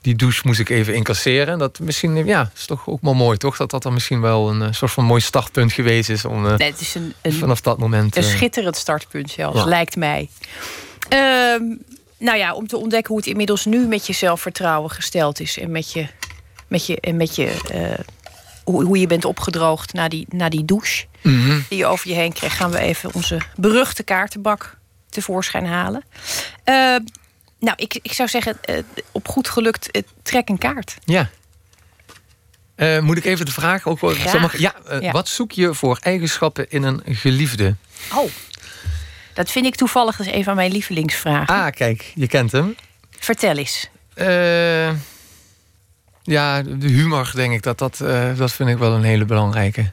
Die 0.00 0.14
douche 0.14 0.40
moest 0.44 0.60
ik 0.60 0.68
even 0.68 0.94
incasseren. 0.94 1.58
Dat 1.58 1.78
misschien, 1.78 2.26
ja, 2.26 2.50
is 2.54 2.66
toch 2.66 2.88
ook 2.88 2.98
wel 3.02 3.14
mooi, 3.14 3.38
toch? 3.38 3.56
Dat 3.56 3.70
dat 3.70 3.82
dan 3.82 3.92
misschien 3.92 4.20
wel 4.20 4.50
een 4.50 4.62
eh, 4.62 4.72
soort 4.72 4.90
van 4.90 5.04
mooi 5.04 5.20
startpunt 5.20 5.72
geweest 5.72 6.08
is. 6.08 6.24
Om, 6.24 6.46
eh, 6.46 6.56
Nee, 6.56 6.70
het 6.70 6.80
is 6.80 6.94
een, 6.94 7.14
een, 7.22 7.32
vanaf 7.32 7.60
dat 7.60 7.78
moment... 7.78 8.16
een 8.16 8.22
eh, 8.22 8.28
schitterend 8.28 8.76
startpunt 8.76 9.30
zelfs, 9.30 9.58
Ja. 9.58 9.64
lijkt 9.64 9.96
mij. 9.96 10.28
Ehm, 11.08 11.62
nou 12.18 12.38
ja, 12.38 12.54
om 12.54 12.66
te 12.66 12.76
ontdekken 12.76 13.08
hoe 13.08 13.18
het 13.18 13.30
inmiddels 13.30 13.64
nu 13.64 13.86
met 13.86 14.06
je 14.06 14.12
zelfvertrouwen 14.12 14.90
gesteld 14.90 15.40
is. 15.40 15.58
En 15.58 15.70
met 15.70 15.92
je, 15.92 16.06
met 16.68 16.86
je, 16.86 17.00
en 17.00 17.16
met 17.16 17.34
je 17.34 17.56
hoe, 18.64 18.84
hoe 18.84 18.98
je 18.98 19.06
bent 19.06 19.24
opgedroogd 19.24 19.92
na 19.92 20.08
die, 20.08 20.26
na 20.28 20.48
die 20.48 20.64
douche 20.64 21.06
mhm. 21.22 21.60
die 21.68 21.78
je 21.78 21.86
over 21.86 22.08
je 22.08 22.14
heen 22.14 22.32
kreeg, 22.32 22.56
gaan 22.56 22.70
we 22.70 22.78
even 22.78 23.14
onze 23.14 23.40
beruchte 23.56 24.02
kaartenbak 24.02 24.78
tevoorschijn 25.08 25.66
halen. 25.66 26.04
Eh, 26.64 26.96
nou, 27.60 27.76
ik, 27.76 27.98
ik 28.02 28.12
zou 28.12 28.28
zeggen, 28.28 28.58
eh, 28.62 28.78
op 29.12 29.28
goed 29.28 29.48
gelukt, 29.48 29.90
eh, 29.90 30.02
trek 30.22 30.48
een 30.48 30.58
kaart. 30.58 30.96
Ja. 31.04 31.30
Eh, 32.74 32.98
moet 33.00 33.16
ik 33.16 33.24
even 33.24 33.46
de 33.46 33.52
vraag 33.52 33.86
ook 33.86 34.00
wel- 34.00 34.10
ja, 34.58 34.74
Ja. 35.00 35.10
Wat 35.10 35.28
zoek 35.28 35.52
je 35.52 35.74
voor 35.74 35.98
eigenschappen 36.00 36.70
in 36.70 36.82
een 36.82 37.02
geliefde? 37.06 37.74
Oh, 38.14 38.30
dat 39.34 39.50
vind 39.50 39.66
ik 39.66 39.74
toevallig 39.74 40.16
dus 40.16 40.26
een 40.26 40.44
van 40.44 40.54
mijn 40.54 40.72
lievelingsvragen. 40.72 41.54
Ah, 41.54 41.70
kijk, 41.72 42.12
je 42.14 42.26
kent 42.26 42.52
hem. 42.52 42.76
Vertel 43.18 43.56
eens. 43.56 43.88
Ja, 46.22 46.62
de 46.62 46.88
humor, 46.88 47.30
denk 47.34 47.52
ik, 47.52 47.62
dat, 47.62 47.78
dat, 47.78 47.96
dat 48.36 48.52
vind 48.52 48.68
ik 48.68 48.78
wel 48.78 48.92
een 48.94 49.02
hele 49.02 49.24
belangrijke. 49.24 49.92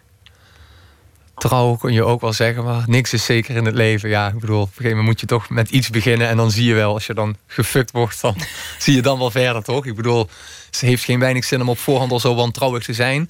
Trouw 1.38 1.75
kun 1.75 1.93
je 1.93 2.03
ook 2.03 2.21
wel 2.21 2.33
zeggen, 2.33 2.63
maar 2.63 2.83
niks 2.85 3.13
is 3.13 3.25
zeker 3.25 3.55
in 3.55 3.65
het 3.65 3.75
leven. 3.75 4.09
Ja, 4.09 4.27
ik 4.27 4.39
bedoel, 4.39 4.61
op 4.61 4.67
een 4.67 4.73
gegeven 4.73 4.89
moment 4.89 5.07
moet 5.07 5.19
je 5.19 5.25
toch 5.25 5.49
met 5.49 5.69
iets 5.69 5.89
beginnen. 5.89 6.27
En 6.27 6.38
dan 6.38 6.51
zie 6.51 6.65
je 6.65 6.73
wel, 6.73 6.93
als 6.93 7.05
je 7.05 7.13
dan 7.13 7.35
gefukt 7.47 7.91
wordt, 7.91 8.21
dan 8.21 8.35
zie 8.79 8.95
je 8.95 9.01
dan 9.01 9.19
wel 9.19 9.31
verder, 9.31 9.63
toch? 9.63 9.85
Ik 9.85 9.95
bedoel, 9.95 10.29
het 10.65 10.79
heeft 10.79 11.03
geen 11.03 11.19
weinig 11.19 11.45
zin 11.45 11.61
om 11.61 11.69
op 11.69 11.77
voorhand 11.77 12.11
al 12.11 12.19
zo 12.19 12.35
wantrouwig 12.35 12.83
te 12.83 12.93
zijn. 12.93 13.29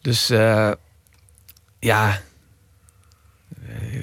Dus 0.00 0.30
eh, 0.30 0.70
ja, 1.78 2.20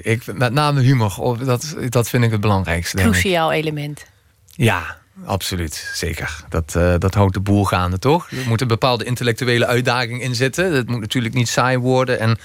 ik, 0.02 0.34
met 0.34 0.52
name 0.52 0.80
humor, 0.80 1.38
dat, 1.44 1.76
dat 1.88 2.08
vind 2.08 2.24
ik 2.24 2.30
het 2.30 2.40
belangrijkste. 2.40 2.96
Cruciaal 2.96 3.52
element. 3.52 4.04
Ja, 4.46 4.98
absoluut. 5.24 5.90
Zeker. 5.94 6.44
Dat, 6.48 6.74
eh, 6.76 6.94
dat 6.98 7.14
houdt 7.14 7.34
de 7.34 7.40
boel 7.40 7.64
gaande, 7.64 7.98
toch? 7.98 8.30
Er 8.30 8.48
moet 8.48 8.60
een 8.60 8.68
bepaalde 8.68 9.04
intellectuele 9.04 9.66
uitdaging 9.66 10.22
in 10.22 10.34
zitten. 10.34 10.72
Het 10.72 10.88
moet 10.88 11.00
natuurlijk 11.00 11.34
niet 11.34 11.48
saai 11.48 11.78
worden. 11.78 12.20
En 12.20 12.38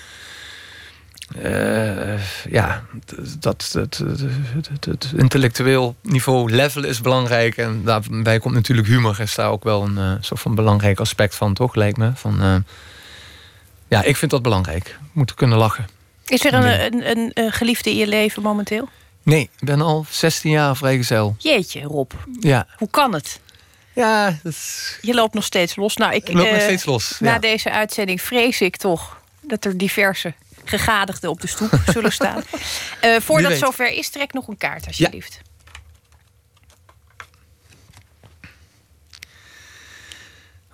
ja, 2.49 2.83
dat, 3.39 3.69
het, 3.73 5.11
intellectueel 5.15 5.95
niveau 6.01 6.51
level 6.51 6.83
is 6.83 7.01
belangrijk. 7.01 7.57
En 7.57 7.81
daarbij 7.83 8.39
komt 8.39 8.53
natuurlijk 8.53 8.87
humor. 8.87 9.19
Is 9.19 9.35
daar 9.35 9.49
ook 9.49 9.63
wel 9.63 9.83
een 9.83 9.97
uh, 9.97 10.11
soort 10.19 10.39
van 10.39 10.55
belangrijk 10.55 10.99
aspect 10.99 11.35
van, 11.35 11.53
toch? 11.53 11.75
Lijkt 11.75 11.97
me. 11.97 12.11
Van, 12.15 12.63
ja, 13.87 14.03
ik 14.03 14.17
vind 14.17 14.31
dat 14.31 14.41
belangrijk. 14.41 14.97
Moeten 15.11 15.35
kunnen 15.35 15.57
lachen. 15.57 15.87
Is 16.25 16.45
er 16.45 16.53
een, 16.53 17.07
een, 17.09 17.31
een, 17.33 17.51
geliefde 17.51 17.89
in 17.89 17.95
je 17.95 18.07
leven 18.07 18.41
momenteel? 18.41 18.89
Nee, 19.23 19.41
ik 19.59 19.65
ben 19.65 19.81
al 19.81 20.05
16 20.09 20.51
jaar 20.51 20.77
vrijgezel. 20.77 21.35
Jeetje, 21.37 21.81
Rob. 21.81 22.11
Ja. 22.39 22.67
Hoe 22.77 22.89
kan 22.89 23.13
het? 23.13 23.39
Ja, 23.93 24.39
Je 25.01 25.13
loopt 25.13 25.33
nog 25.33 25.43
steeds 25.43 25.75
los. 25.75 25.95
Nou, 25.95 26.13
ik, 26.13 26.29
ik 26.29 26.35
loop 26.35 26.51
nog 26.51 26.61
steeds 26.61 26.85
los. 26.85 27.17
Na 27.19 27.33
ja. 27.33 27.39
deze 27.39 27.71
uitzending 27.71 28.21
vrees 28.21 28.61
ik 28.61 28.77
toch 28.77 29.21
dat 29.41 29.65
er 29.65 29.77
diverse 29.77 30.33
gegadigden 30.67 31.29
op 31.29 31.41
de 31.41 31.47
stoep 31.47 31.81
zullen 31.93 32.11
staan. 32.11 32.43
Uh, 33.03 33.19
voordat 33.19 33.51
het 33.51 33.59
zover 33.59 33.91
is, 33.91 34.09
trek 34.09 34.33
nog 34.33 34.47
een 34.47 34.57
kaart, 34.57 34.87
alsjeblieft. 34.87 35.33
Ja. 35.33 35.45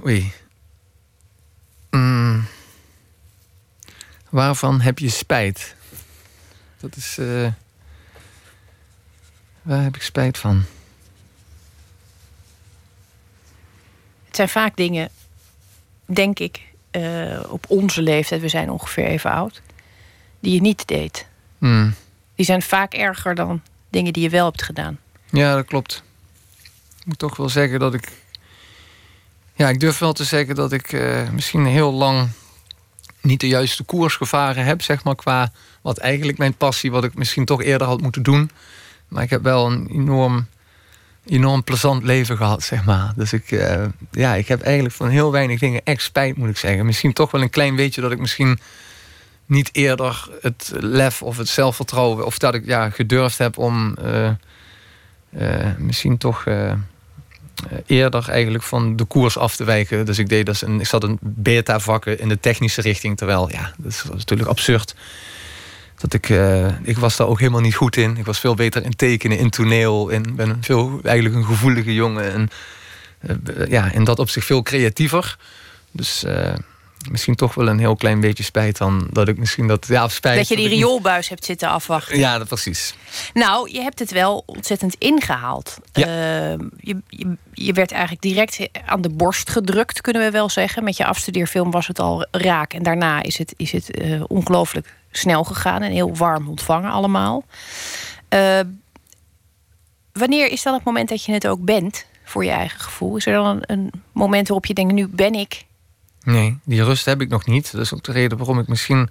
Oei. 0.05 0.31
Mm. 1.89 2.45
Waarvan 4.29 4.81
heb 4.81 4.99
je 4.99 5.09
spijt? 5.09 5.75
Dat 6.79 6.95
is. 6.95 7.17
Uh, 7.19 7.47
waar 9.61 9.83
heb 9.83 9.95
ik 9.95 10.01
spijt 10.01 10.37
van? 10.37 10.63
Het 14.25 14.35
zijn 14.35 14.49
vaak 14.49 14.75
dingen, 14.75 15.09
denk 16.05 16.39
ik, 16.39 16.61
uh, 16.91 17.43
op 17.49 17.65
onze 17.67 18.01
leeftijd, 18.01 18.41
we 18.41 18.47
zijn 18.47 18.69
ongeveer 18.69 19.05
even 19.05 19.31
oud, 19.31 19.61
die 20.43 20.53
je 20.53 20.61
niet 20.61 20.87
deed. 20.87 21.25
Mm. 21.57 21.93
Die 22.35 22.45
zijn 22.45 22.61
vaak 22.61 22.93
erger 22.93 23.35
dan 23.35 23.61
dingen 23.89 24.13
die 24.13 24.23
je 24.23 24.29
wel 24.29 24.45
hebt 24.45 24.63
gedaan. 24.63 24.99
Ja, 25.29 25.55
dat 25.55 25.65
klopt. 25.65 26.03
Ik 26.99 27.05
moet 27.05 27.19
toch 27.19 27.37
wel 27.37 27.49
zeggen 27.49 27.79
dat 27.79 27.93
ik. 27.93 28.11
Ja, 29.55 29.69
ik 29.69 29.79
durf 29.79 29.97
wel 29.99 30.13
te 30.13 30.23
zeggen 30.23 30.55
dat 30.55 30.71
ik 30.71 30.91
uh, 30.91 31.29
misschien 31.29 31.65
heel 31.65 31.93
lang 31.93 32.29
niet 33.21 33.39
de 33.39 33.47
juiste 33.47 33.83
koers 33.83 34.15
gevaren 34.15 34.65
heb, 34.65 34.81
zeg 34.81 35.03
maar, 35.03 35.15
qua 35.15 35.51
wat 35.81 35.97
eigenlijk 35.97 36.37
mijn 36.37 36.53
passie, 36.55 36.91
wat 36.91 37.03
ik 37.03 37.15
misschien 37.15 37.45
toch 37.45 37.61
eerder 37.61 37.87
had 37.87 38.01
moeten 38.01 38.23
doen. 38.23 38.51
Maar 39.07 39.23
ik 39.23 39.29
heb 39.29 39.43
wel 39.43 39.71
een 39.71 39.87
enorm, 39.91 40.47
enorm 41.25 41.63
plezant 41.63 42.03
leven 42.03 42.37
gehad, 42.37 42.63
zeg 42.63 42.85
maar. 42.85 43.13
Dus 43.15 43.33
ik, 43.33 43.51
uh, 43.51 43.85
ja, 44.11 44.33
ik 44.33 44.47
heb 44.47 44.61
eigenlijk 44.61 44.95
van 44.95 45.09
heel 45.09 45.31
weinig 45.31 45.59
dingen 45.59 45.81
echt 45.83 46.01
spijt, 46.01 46.37
moet 46.37 46.49
ik 46.49 46.57
zeggen. 46.57 46.85
Misschien 46.85 47.13
toch 47.13 47.31
wel 47.31 47.41
een 47.41 47.49
klein 47.49 47.75
beetje 47.75 48.01
dat 48.01 48.11
ik 48.11 48.19
misschien 48.19 48.59
niet 49.53 49.69
eerder 49.71 50.29
het 50.41 50.71
lef 50.79 51.21
of 51.21 51.37
het 51.37 51.47
zelfvertrouwen, 51.47 52.25
of 52.25 52.37
dat 52.37 52.53
ik 52.53 52.65
ja, 52.65 52.89
gedurfd 52.89 53.37
heb 53.37 53.57
om 53.57 53.95
uh, 54.05 54.29
uh, 55.37 55.77
misschien 55.77 56.17
toch 56.17 56.45
eerder 57.85 58.29
eigenlijk 58.29 58.63
van 58.63 58.95
de 58.95 59.05
koers 59.05 59.37
af 59.37 59.55
te 59.55 59.63
wijken. 59.63 60.05
Dus 60.05 60.17
ik 60.17 60.29
deed 60.29 60.45
dus 60.45 60.61
een, 60.61 60.79
ik 60.79 60.87
zat 60.87 61.03
een 61.03 61.17
beta 61.21 61.79
vakken 61.79 62.19
in 62.19 62.29
de 62.29 62.39
technische 62.39 62.81
richting. 62.81 63.17
Terwijl, 63.17 63.51
ja, 63.51 63.73
dat 63.77 63.91
is 63.91 64.03
natuurlijk 64.11 64.49
absurd. 64.49 64.95
Dat 65.97 66.13
ik, 66.13 66.29
ik 66.83 66.97
was 66.97 67.17
daar 67.17 67.27
ook 67.27 67.39
helemaal 67.39 67.61
niet 67.61 67.75
goed 67.75 67.95
in. 67.95 68.17
Ik 68.17 68.25
was 68.25 68.39
veel 68.39 68.55
beter 68.55 68.83
in 68.83 68.95
tekenen, 68.95 69.37
in 69.37 69.49
toneel. 69.49 70.11
En 70.11 70.35
ben 70.35 70.57
veel, 70.61 70.99
eigenlijk 71.03 71.35
een 71.35 71.45
gevoelige 71.45 71.93
jongen. 71.93 72.33
En 72.33 72.49
ja, 73.69 73.91
in 73.91 74.03
dat 74.03 74.19
opzicht 74.19 74.45
veel 74.45 74.61
creatiever. 74.61 75.37
Dus 75.91 76.25
misschien 77.11 77.35
toch 77.35 77.53
wel 77.53 77.67
een 77.67 77.79
heel 77.79 77.95
klein 77.95 78.19
beetje 78.19 78.43
spijt 78.43 78.77
dan 78.77 79.07
dat 79.11 79.27
ik 79.27 79.37
misschien 79.37 79.67
dat. 79.67 79.87
Ja, 79.87 80.07
spijt. 80.07 80.37
Dat 80.37 80.47
je 80.47 80.55
die 80.55 80.67
rioolbuis 80.67 81.29
hebt 81.29 81.45
zitten 81.45 81.69
afwachten. 81.69 82.17
Ja, 82.17 82.37
dat 82.37 82.47
precies. 82.47 82.95
Nou, 83.33 83.71
je 83.71 83.81
hebt 83.81 83.99
het 83.99 84.11
wel 84.11 84.43
ontzettend 84.45 84.95
ingehaald. 84.97 85.77
Ja. 85.93 86.07
Uh, 86.07 86.59
je, 86.79 87.01
je, 87.07 87.37
je, 87.53 87.73
werd 87.73 87.91
eigenlijk 87.91 88.21
direct 88.21 88.59
aan 88.85 89.01
de 89.01 89.09
borst 89.09 89.49
gedrukt, 89.49 90.01
kunnen 90.01 90.21
we 90.21 90.31
wel 90.31 90.49
zeggen. 90.49 90.83
Met 90.83 90.97
je 90.97 91.05
afstudeerfilm 91.05 91.71
was 91.71 91.87
het 91.87 91.99
al 91.99 92.27
raak. 92.31 92.73
En 92.73 92.83
daarna 92.83 93.23
is 93.23 93.37
het, 93.37 93.53
is 93.57 93.71
het 93.71 94.01
uh, 94.01 94.23
ongelooflijk 94.27 94.93
snel 95.11 95.43
gegaan 95.43 95.81
en 95.81 95.91
heel 95.91 96.15
warm 96.15 96.49
ontvangen 96.49 96.91
allemaal. 96.91 97.43
Uh, 98.29 98.59
wanneer 100.11 100.51
is 100.51 100.63
dan 100.63 100.73
het 100.73 100.83
moment 100.83 101.09
dat 101.09 101.23
je 101.23 101.31
het 101.31 101.47
ook 101.47 101.65
bent 101.65 102.05
voor 102.23 102.45
je 102.45 102.51
eigen 102.51 102.79
gevoel? 102.79 103.15
Is 103.17 103.25
er 103.25 103.33
dan 103.33 103.45
een, 103.45 103.63
een 103.65 103.91
moment 104.11 104.47
waarop 104.47 104.65
je 104.65 104.73
denkt, 104.73 104.93
nu 104.93 105.07
ben 105.07 105.33
ik 105.33 105.65
Nee, 106.23 106.57
die 106.63 106.83
rust 106.83 107.05
heb 107.05 107.21
ik 107.21 107.29
nog 107.29 107.45
niet. 107.45 107.71
Dat 107.71 107.81
is 107.81 107.93
ook 107.93 108.03
de 108.03 108.11
reden 108.11 108.37
waarom 108.37 108.59
ik 108.59 108.67
misschien 108.67 109.09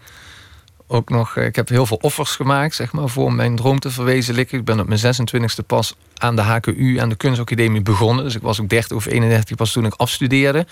ook 0.86 1.08
nog... 1.08 1.36
Ik 1.36 1.56
heb 1.56 1.68
heel 1.68 1.86
veel 1.86 1.98
offers 2.00 2.36
gemaakt, 2.36 2.74
zeg 2.74 2.92
maar, 2.92 3.08
voor 3.08 3.32
mijn 3.32 3.56
droom 3.56 3.78
te 3.78 3.90
verwezenlijken. 3.90 4.58
Ik 4.58 4.64
ben 4.64 4.80
op 4.80 4.88
mijn 4.88 5.00
26e 5.00 5.66
pas 5.66 5.94
aan 6.16 6.36
de 6.36 6.42
HKU, 6.42 6.98
aan 6.98 7.08
de 7.08 7.14
kunstacademie 7.14 7.82
begonnen. 7.82 8.24
Dus 8.24 8.34
ik 8.34 8.42
was 8.42 8.60
ook 8.60 8.68
30 8.68 8.96
of 8.96 9.06
31 9.06 9.56
pas 9.56 9.72
toen 9.72 9.84
ik 9.84 9.94
afstudeerde. 9.94 10.66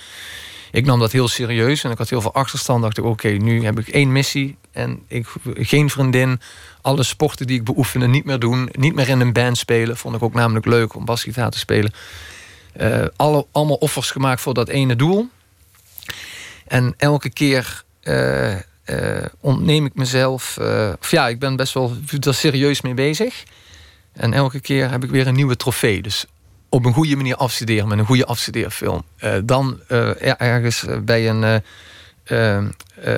Ik 0.71 0.85
nam 0.87 0.99
dat 0.99 1.13
heel 1.13 1.29
serieus 1.29 1.85
en 1.85 1.91
ik 1.91 1.99
had 1.99 2.09
heel 2.09 2.21
veel 2.21 2.35
achterstand. 2.35 2.83
Dacht 2.83 2.99
ik, 2.99 3.05
oké, 3.05 3.29
nu 3.29 3.65
heb 3.65 3.79
ik 3.79 3.89
één 3.89 4.13
missie 4.13 4.57
en 4.73 5.03
ik, 5.07 5.27
geen 5.55 5.91
vriendin. 5.91 6.41
Alle 6.81 7.03
sporten 7.03 7.47
die 7.47 7.59
ik 7.59 7.65
beoefende 7.65 8.09
niet 8.09 8.25
meer 8.25 8.39
doen. 8.39 8.69
Niet 8.73 8.95
meer 8.95 9.09
in 9.09 9.21
een 9.21 9.33
band 9.33 9.59
spelen. 9.59 9.97
Vond 9.97 10.15
ik 10.17 10.23
ook 10.23 10.35
namelijk 10.35 10.67
leuk 10.67 10.95
om 10.95 11.05
basgitaar 11.05 11.51
te 11.51 11.59
spelen. 11.59 11.93
Uh, 12.81 13.05
alle, 13.17 13.47
allemaal 13.53 13.77
offers 13.77 14.11
gemaakt 14.11 14.41
voor 14.41 14.55
dat 14.55 14.69
ene 14.69 14.97
doel. 14.97 15.29
En 16.71 16.95
elke 16.97 17.31
keer 17.31 17.83
uh, 18.03 18.51
uh, 18.55 18.59
ontneem 19.41 19.87
ik 19.87 19.95
mezelf. 19.95 20.57
Uh, 20.61 20.93
of 21.01 21.11
ja, 21.11 21.29
ik 21.29 21.39
ben 21.39 21.57
best 21.57 21.75
wel 21.75 21.97
er 22.21 22.35
serieus 22.35 22.81
mee 22.81 22.95
bezig. 22.95 23.43
En 24.13 24.33
elke 24.33 24.61
keer 24.61 24.91
heb 24.91 25.05
ik 25.05 25.11
weer 25.11 25.27
een 25.27 25.35
nieuwe 25.35 25.57
trofee. 25.57 26.03
Dus 26.03 26.27
op 26.69 26.85
een 26.85 26.93
goede 26.93 27.17
manier 27.17 27.37
afstuderen 27.37 27.89
met 27.89 27.99
een 27.99 28.07
goede 28.07 28.27
afstudeerfilm. 28.27 29.03
dan 29.45 29.81
ergens 30.37 30.85
bij 31.03 31.29
een. 31.29 31.63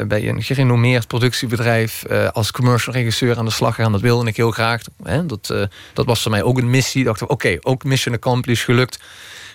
bij 0.09 0.29
een 0.29 0.43
gerenommeerd 0.43 1.07
productiebedrijf 1.07 2.05
als 2.33 2.51
commercial 2.51 2.95
regisseur 2.95 3.39
aan 3.39 3.45
de 3.45 3.51
slag 3.51 3.75
gaan. 3.75 3.93
Dat 3.93 4.01
wilde 4.01 4.29
ik 4.29 4.37
heel 4.37 4.51
graag. 4.51 4.83
Hè? 5.03 5.27
Dat, 5.27 5.47
dat 5.93 6.07
was 6.07 6.23
voor 6.23 6.31
mij 6.31 6.43
ook 6.43 6.59
een 6.59 6.71
missie. 6.71 7.01
Ik 7.01 7.07
dacht, 7.07 7.27
oké, 7.27 7.57
ook 7.61 7.85
mission 7.85 8.15
accomplished, 8.15 8.65
gelukt. 8.65 8.99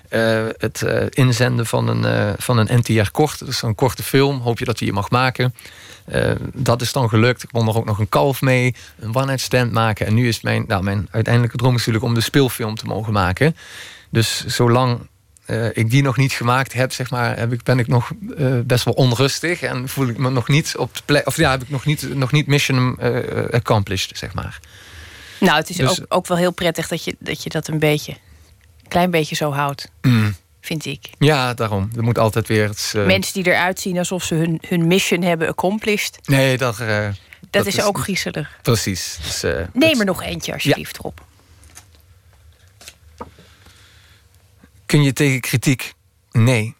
Uh, 0.09 0.45
het 0.57 0.81
uh, 0.85 1.03
inzenden 1.09 1.65
van 1.65 1.87
een, 1.87 2.29
uh, 2.29 2.33
van 2.37 2.57
een 2.57 2.79
NTR-kort. 2.79 3.45
Dus 3.45 3.61
een 3.61 3.75
korte 3.75 4.03
film. 4.03 4.39
Hoop 4.39 4.59
je 4.59 4.65
dat 4.65 4.77
die 4.77 4.87
je 4.87 4.93
mag 4.93 5.09
maken. 5.09 5.55
dat 6.53 6.81
is 6.81 6.91
dan 6.91 7.09
gelukt. 7.09 7.43
Ik 7.43 7.49
kon 7.51 7.67
er 7.67 7.77
ook 7.77 7.85
nog 7.85 7.99
een 7.99 8.09
kalf 8.09 8.41
mee. 8.41 8.75
Een 8.99 9.15
one-night 9.15 9.41
stand 9.41 9.71
maken. 9.71 10.05
En 10.05 10.13
nu 10.13 10.27
is 10.27 10.41
mijn, 10.41 10.63
nou, 10.67 10.83
mijn 10.83 11.07
uiteindelijke 11.11 11.57
droom 11.57 11.73
natuurlijk 11.73 12.03
om 12.03 12.13
de 12.13 12.21
speelfilm 12.21 12.75
te 12.75 12.85
mogen 12.85 13.13
maken. 13.13 13.55
Dus 14.09 14.45
zolang 14.45 15.07
ik 15.73 15.89
die 15.89 16.03
nog 16.03 16.17
niet 16.17 16.31
gemaakt 16.31 16.73
heb, 16.73 16.91
zeg 16.91 17.09
maar, 17.09 17.37
heb 17.37 17.53
ik, 17.53 17.63
ben 17.63 17.79
ik 17.79 17.87
nog 17.87 18.11
best 18.65 18.83
wel 18.83 18.93
onrustig. 18.93 19.61
En 19.61 19.89
voel 19.89 20.07
ik 20.07 20.17
me 20.17 20.29
nog 20.29 20.47
niet 20.47 20.77
op 20.77 20.95
de 20.95 21.01
plek. 21.05 21.27
Of 21.27 21.37
ja, 21.37 21.51
heb 21.51 21.61
ik 21.61 21.69
nog 21.69 21.85
niet, 21.85 22.15
nog 22.15 22.31
niet 22.31 22.47
mission 22.47 22.99
accomplished, 23.51 24.17
zeg 24.17 24.33
maar. 24.33 24.59
Nou, 25.39 25.57
het 25.57 25.69
is 25.69 25.75
dus, 25.75 26.01
ook, 26.01 26.05
ook 26.09 26.27
wel 26.27 26.37
heel 26.37 26.51
prettig 26.51 26.87
dat 26.87 27.03
je 27.03 27.15
dat, 27.19 27.43
je 27.43 27.49
dat 27.49 27.67
een 27.67 27.79
beetje 27.79 28.17
klein 28.87 29.11
beetje 29.11 29.35
zo 29.35 29.51
houdt. 29.51 29.91
Mm. 30.01 30.35
Vind 30.61 30.85
ik. 30.85 31.09
Ja, 31.19 31.53
daarom. 31.53 31.89
Er 31.95 32.03
moet 32.03 32.17
altijd 32.17 32.47
weer. 32.47 32.67
Het, 32.67 32.93
uh... 32.95 33.05
Mensen 33.05 33.33
die 33.33 33.53
eruit 33.53 33.79
zien 33.79 33.97
alsof 33.97 34.23
ze 34.23 34.35
hun, 34.35 34.61
hun 34.67 34.87
mission 34.87 35.21
hebben 35.21 35.47
accomplished. 35.47 36.19
Nee, 36.25 36.57
dat. 36.57 36.79
Uh, 36.79 36.87
dat, 36.87 37.15
dat, 37.49 37.65
is, 37.65 37.81
ook 37.81 37.97
griezelig. 37.97 38.59
Precies. 38.61 39.19
Dus, 39.23 39.43
uh, 39.43 39.51
Neem 39.73 39.89
dat... 39.89 39.99
er 39.99 40.05
nog 40.05 40.23
eentje, 40.23 40.53
alsjeblieft, 40.53 40.95
ja. 40.95 41.01
Rob. 41.01 41.17
Kun 44.85 45.03
je 45.03 45.13
tegen 45.13 45.39
kritiek? 45.39 45.93
Nee. 46.31 46.75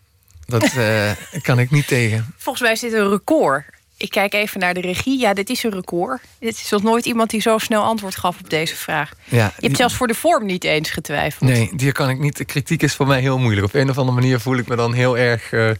Dat 0.46 0.74
kan 1.42 1.60
ik 1.60 1.72
niet 1.72 1.88
tegen. 1.88 2.34
Volgens 2.38 2.64
mij 2.64 2.72
is 2.74 2.80
dit 2.80 2.94
een 2.94 3.10
record. 3.10 3.64
Ik 3.98 4.10
kijk 4.10 4.34
even 4.34 4.60
naar 4.60 4.74
de 4.74 4.82
regie. 4.82 5.20
Ja, 5.20 5.34
dit 5.34 5.50
is 5.50 5.64
een 5.64 5.72
record. 5.72 6.22
Dit 6.40 6.54
is 6.54 6.70
nog 6.70 6.84
nooit 6.84 7.06
iemand 7.06 7.30
die 7.30 7.42
zo 7.42 7.58
snel 7.58 7.84
antwoord 7.84 8.16
gaf 8.16 8.40
op 8.40 8.50
deze 8.50 8.76
vraag. 8.76 9.12
Ja, 9.24 9.54
je 9.58 9.66
hebt 9.66 9.78
zelfs 9.78 9.94
voor 9.94 10.08
de 10.08 10.14
vorm 10.14 10.46
niet 10.46 10.64
eens 10.64 10.90
getwijfeld. 10.90 11.50
Nee, 11.50 11.72
die 11.76 11.92
kan 11.92 12.10
ik 12.10 12.20
niet. 12.20 12.38
De 12.38 12.46
kritiek 12.46 12.84
is 12.84 12.96
voor 12.96 13.08
mij 13.08 13.20
heel 13.20 13.38
moeilijk. 13.38 13.66
Op 13.66 13.74
een 13.74 13.90
of 13.90 13.98
andere 13.98 14.20
manier 14.20 14.40
voel 14.40 14.58
ik 14.58 14.68
me 14.68 14.76
dan 14.76 14.94
heel 14.94 15.18
erg 15.18 15.52
uh, 15.52 15.72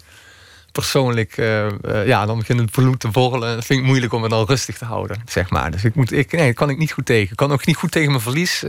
persoonlijk. 0.72 1.38
Uh, 1.38 1.66
uh, 1.66 2.08
ja, 2.08 2.26
dan 2.26 2.38
begint 2.38 2.60
het 2.60 2.72
bloed 2.72 3.00
te 3.00 3.08
borrelen. 3.08 3.56
Dat 3.56 3.66
vind 3.66 3.80
ik 3.80 3.86
moeilijk 3.86 4.14
om 4.14 4.22
me 4.22 4.30
dan 4.30 4.46
rustig 4.46 4.78
te 4.78 4.86
houden, 4.86 5.22
zeg 5.26 5.50
maar. 5.50 5.72
Dus 5.72 5.84
ik 5.84 5.96
moet, 5.96 6.12
ik, 6.12 6.32
nee, 6.32 6.54
kan 6.54 6.70
ik 6.70 6.78
niet 6.78 6.92
goed 6.92 7.06
tegen. 7.06 7.32
Ik 7.32 7.38
kan 7.38 7.52
ook 7.52 7.66
niet 7.66 7.78
goed 7.78 7.92
tegen 7.92 8.10
mijn 8.10 8.22
verlies. 8.22 8.64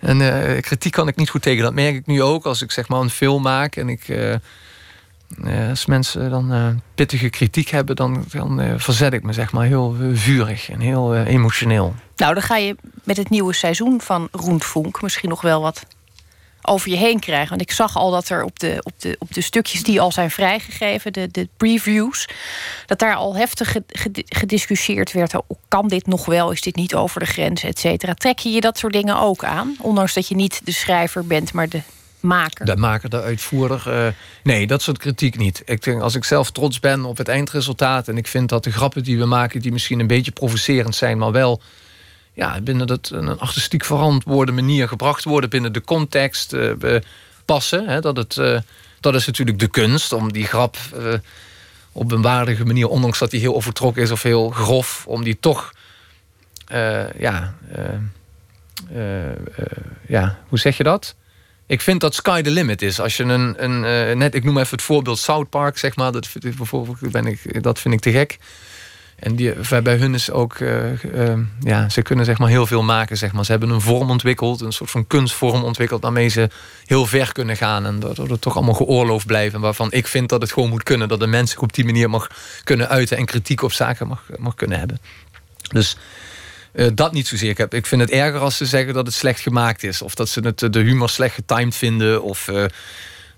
en 0.00 0.60
kritiek 0.60 0.92
kan 0.92 1.08
ik 1.08 1.16
niet 1.16 1.30
goed 1.30 1.42
tegen. 1.42 1.62
Dat 1.62 1.74
merk 1.74 1.94
ik 1.94 2.06
nu 2.06 2.22
ook 2.22 2.44
als 2.44 2.62
ik 2.62 2.70
zeg 2.70 2.88
maar 2.88 3.00
een 3.00 3.10
film 3.10 3.42
maak 3.42 3.76
en 3.76 3.88
ik 3.88 4.06
als 5.68 5.86
mensen 5.86 6.30
dan 6.30 6.52
uh, 6.52 6.66
pittige 6.94 7.28
kritiek 7.28 7.68
hebben, 7.68 7.96
dan, 7.96 8.24
dan 8.30 8.60
uh, 8.60 8.72
verzet 8.76 9.12
ik 9.12 9.22
me 9.22 9.32
zeg 9.32 9.52
maar 9.52 9.66
heel 9.66 9.96
vurig 10.12 10.70
en 10.70 10.80
heel 10.80 11.16
emotioneel. 11.16 11.94
Nou, 12.16 12.34
dan 12.34 12.42
ga 12.42 12.56
je 12.56 12.76
met 13.04 13.16
het 13.16 13.30
nieuwe 13.30 13.52
seizoen 13.52 14.00
van 14.00 14.28
Roentfunk 14.32 15.02
misschien 15.02 15.28
nog 15.28 15.40
wel 15.40 15.62
wat 15.62 15.86
over 16.62 16.90
je 16.90 16.96
heen 16.96 17.20
krijgen. 17.20 17.48
Want 17.48 17.60
ik 17.60 17.72
zag 17.72 17.96
al 17.96 18.10
dat 18.10 18.28
er 18.28 18.44
op 18.44 18.58
de, 18.58 18.78
op 18.82 18.92
de, 19.00 19.16
op 19.18 19.34
de 19.34 19.40
stukjes 19.40 19.82
die 19.82 20.00
al 20.00 20.12
zijn 20.12 20.30
vrijgegeven, 20.30 21.12
de, 21.12 21.28
de 21.30 21.48
previews, 21.56 22.28
dat 22.86 22.98
daar 22.98 23.14
al 23.14 23.36
heftig 23.36 23.76
gediscussieerd 24.28 25.12
werd. 25.12 25.34
Oh, 25.34 25.58
kan 25.68 25.88
dit 25.88 26.06
nog 26.06 26.26
wel? 26.26 26.50
Is 26.50 26.60
dit 26.60 26.76
niet 26.76 26.94
over 26.94 27.20
de 27.20 27.26
grens, 27.26 27.62
et 27.62 27.78
cetera? 27.78 28.14
Trek 28.14 28.38
je 28.38 28.50
je 28.50 28.60
dat 28.60 28.78
soort 28.78 28.92
dingen 28.92 29.20
ook 29.20 29.44
aan? 29.44 29.76
Ondanks 29.80 30.14
dat 30.14 30.28
je 30.28 30.34
niet 30.34 30.60
de 30.64 30.72
schrijver 30.72 31.26
bent, 31.26 31.52
maar 31.52 31.68
de 31.68 31.82
maker. 32.20 32.66
De 32.66 32.76
maker, 32.76 33.10
de 33.10 33.22
uitvoerder. 33.22 33.82
Uh, 33.86 34.06
nee, 34.42 34.66
dat 34.66 34.82
soort 34.82 34.98
kritiek 34.98 35.38
niet. 35.38 35.62
Ik 35.64 35.82
denk, 35.82 36.02
als 36.02 36.14
ik 36.14 36.24
zelf 36.24 36.50
trots 36.50 36.80
ben 36.80 37.04
op 37.04 37.16
het 37.16 37.28
eindresultaat... 37.28 38.08
en 38.08 38.16
ik 38.16 38.26
vind 38.26 38.48
dat 38.48 38.64
de 38.64 38.72
grappen 38.72 39.02
die 39.02 39.18
we 39.18 39.24
maken... 39.24 39.60
die 39.60 39.72
misschien 39.72 40.00
een 40.00 40.06
beetje 40.06 40.30
provocerend 40.30 40.94
zijn... 40.94 41.18
maar 41.18 41.32
wel 41.32 41.62
ja, 42.32 42.60
binnen 42.60 42.86
dat, 42.86 43.10
een 43.12 43.38
artistiek 43.38 43.84
verantwoorde 43.84 44.52
manier 44.52 44.88
gebracht 44.88 45.24
worden... 45.24 45.50
binnen 45.50 45.72
de 45.72 45.80
context 45.80 46.52
uh, 46.52 46.96
passen. 47.44 47.88
Hè, 47.88 48.00
dat, 48.00 48.16
het, 48.16 48.36
uh, 48.36 48.58
dat 49.00 49.14
is 49.14 49.26
natuurlijk 49.26 49.58
de 49.58 49.68
kunst 49.68 50.12
om 50.12 50.32
die 50.32 50.46
grap... 50.46 50.76
op 51.92 52.12
een 52.12 52.22
waardige 52.22 52.64
manier, 52.64 52.88
ondanks 52.88 53.18
dat 53.18 53.30
die 53.30 53.40
heel 53.40 53.54
overtrokken 53.54 54.02
is... 54.02 54.10
of 54.10 54.22
heel 54.22 54.50
grof, 54.50 55.04
om 55.06 55.24
die 55.24 55.38
toch... 55.40 55.72
ja, 57.18 57.54
ja, 60.06 60.38
hoe 60.48 60.58
zeg 60.58 60.76
je 60.76 60.82
dat? 60.82 61.14
Ik 61.70 61.80
vind 61.80 62.00
dat 62.00 62.14
sky 62.14 62.42
the 62.42 62.50
limit 62.50 62.82
is. 62.82 63.00
Als 63.00 63.16
je 63.16 63.22
een, 63.22 63.64
een 63.64 64.08
uh, 64.10 64.16
net, 64.16 64.34
ik 64.34 64.44
noem 64.44 64.58
even 64.58 64.70
het 64.70 64.82
voorbeeld 64.82 65.18
South 65.18 65.50
Park, 65.50 65.78
zeg 65.78 65.96
maar. 65.96 66.12
Dat, 66.12 66.28
bijvoorbeeld, 66.40 67.10
ben 67.10 67.26
ik, 67.26 67.62
dat 67.62 67.78
vind 67.78 67.94
ik 67.94 68.00
te 68.00 68.10
gek. 68.10 68.38
En 69.16 69.36
die, 69.36 69.54
bij 69.82 69.96
hun 69.96 70.14
is 70.14 70.30
ook, 70.30 70.58
uh, 70.58 71.04
uh, 71.04 71.38
ja, 71.60 71.88
ze 71.88 72.02
kunnen 72.02 72.24
zeg 72.24 72.38
maar 72.38 72.48
heel 72.48 72.66
veel 72.66 72.82
maken. 72.82 73.16
Zeg 73.16 73.32
maar. 73.32 73.44
Ze 73.44 73.50
hebben 73.50 73.70
een 73.70 73.80
vorm 73.80 74.10
ontwikkeld, 74.10 74.60
een 74.60 74.72
soort 74.72 74.90
van 74.90 75.06
kunstvorm 75.06 75.62
ontwikkeld, 75.62 76.02
waarmee 76.02 76.28
ze 76.28 76.48
heel 76.84 77.06
ver 77.06 77.32
kunnen 77.32 77.56
gaan. 77.56 77.86
En 77.86 78.00
dat 78.00 78.16
het 78.16 78.40
toch 78.40 78.56
allemaal 78.56 78.74
geoorloofd 78.74 79.26
blijven. 79.26 79.60
Waarvan 79.60 79.92
ik 79.92 80.06
vind 80.06 80.28
dat 80.28 80.42
het 80.42 80.52
gewoon 80.52 80.68
moet 80.68 80.82
kunnen. 80.82 81.08
Dat 81.08 81.22
een 81.22 81.30
mens 81.30 81.50
zich 81.50 81.60
op 81.60 81.72
die 81.72 81.84
manier 81.84 82.10
mag 82.10 82.30
kunnen 82.64 82.88
uiten 82.88 83.16
en 83.16 83.24
kritiek 83.24 83.62
op 83.62 83.72
zaken 83.72 84.06
mag, 84.06 84.22
mag 84.38 84.54
kunnen 84.54 84.78
hebben. 84.78 85.00
Dus 85.72 85.96
uh, 86.72 86.88
dat 86.94 87.12
niet 87.12 87.26
zozeer. 87.26 87.50
Ik, 87.50 87.58
heb, 87.58 87.74
ik 87.74 87.86
vind 87.86 88.00
het 88.00 88.10
erger 88.10 88.40
als 88.40 88.56
ze 88.56 88.66
zeggen 88.66 88.94
dat 88.94 89.06
het 89.06 89.14
slecht 89.14 89.40
gemaakt 89.40 89.82
is. 89.82 90.02
Of 90.02 90.14
dat 90.14 90.28
ze 90.28 90.40
het, 90.40 90.72
de 90.72 90.80
humor 90.80 91.08
slecht 91.08 91.34
getimed 91.34 91.76
vinden. 91.76 92.22
Of 92.22 92.48
uh, 92.48 92.64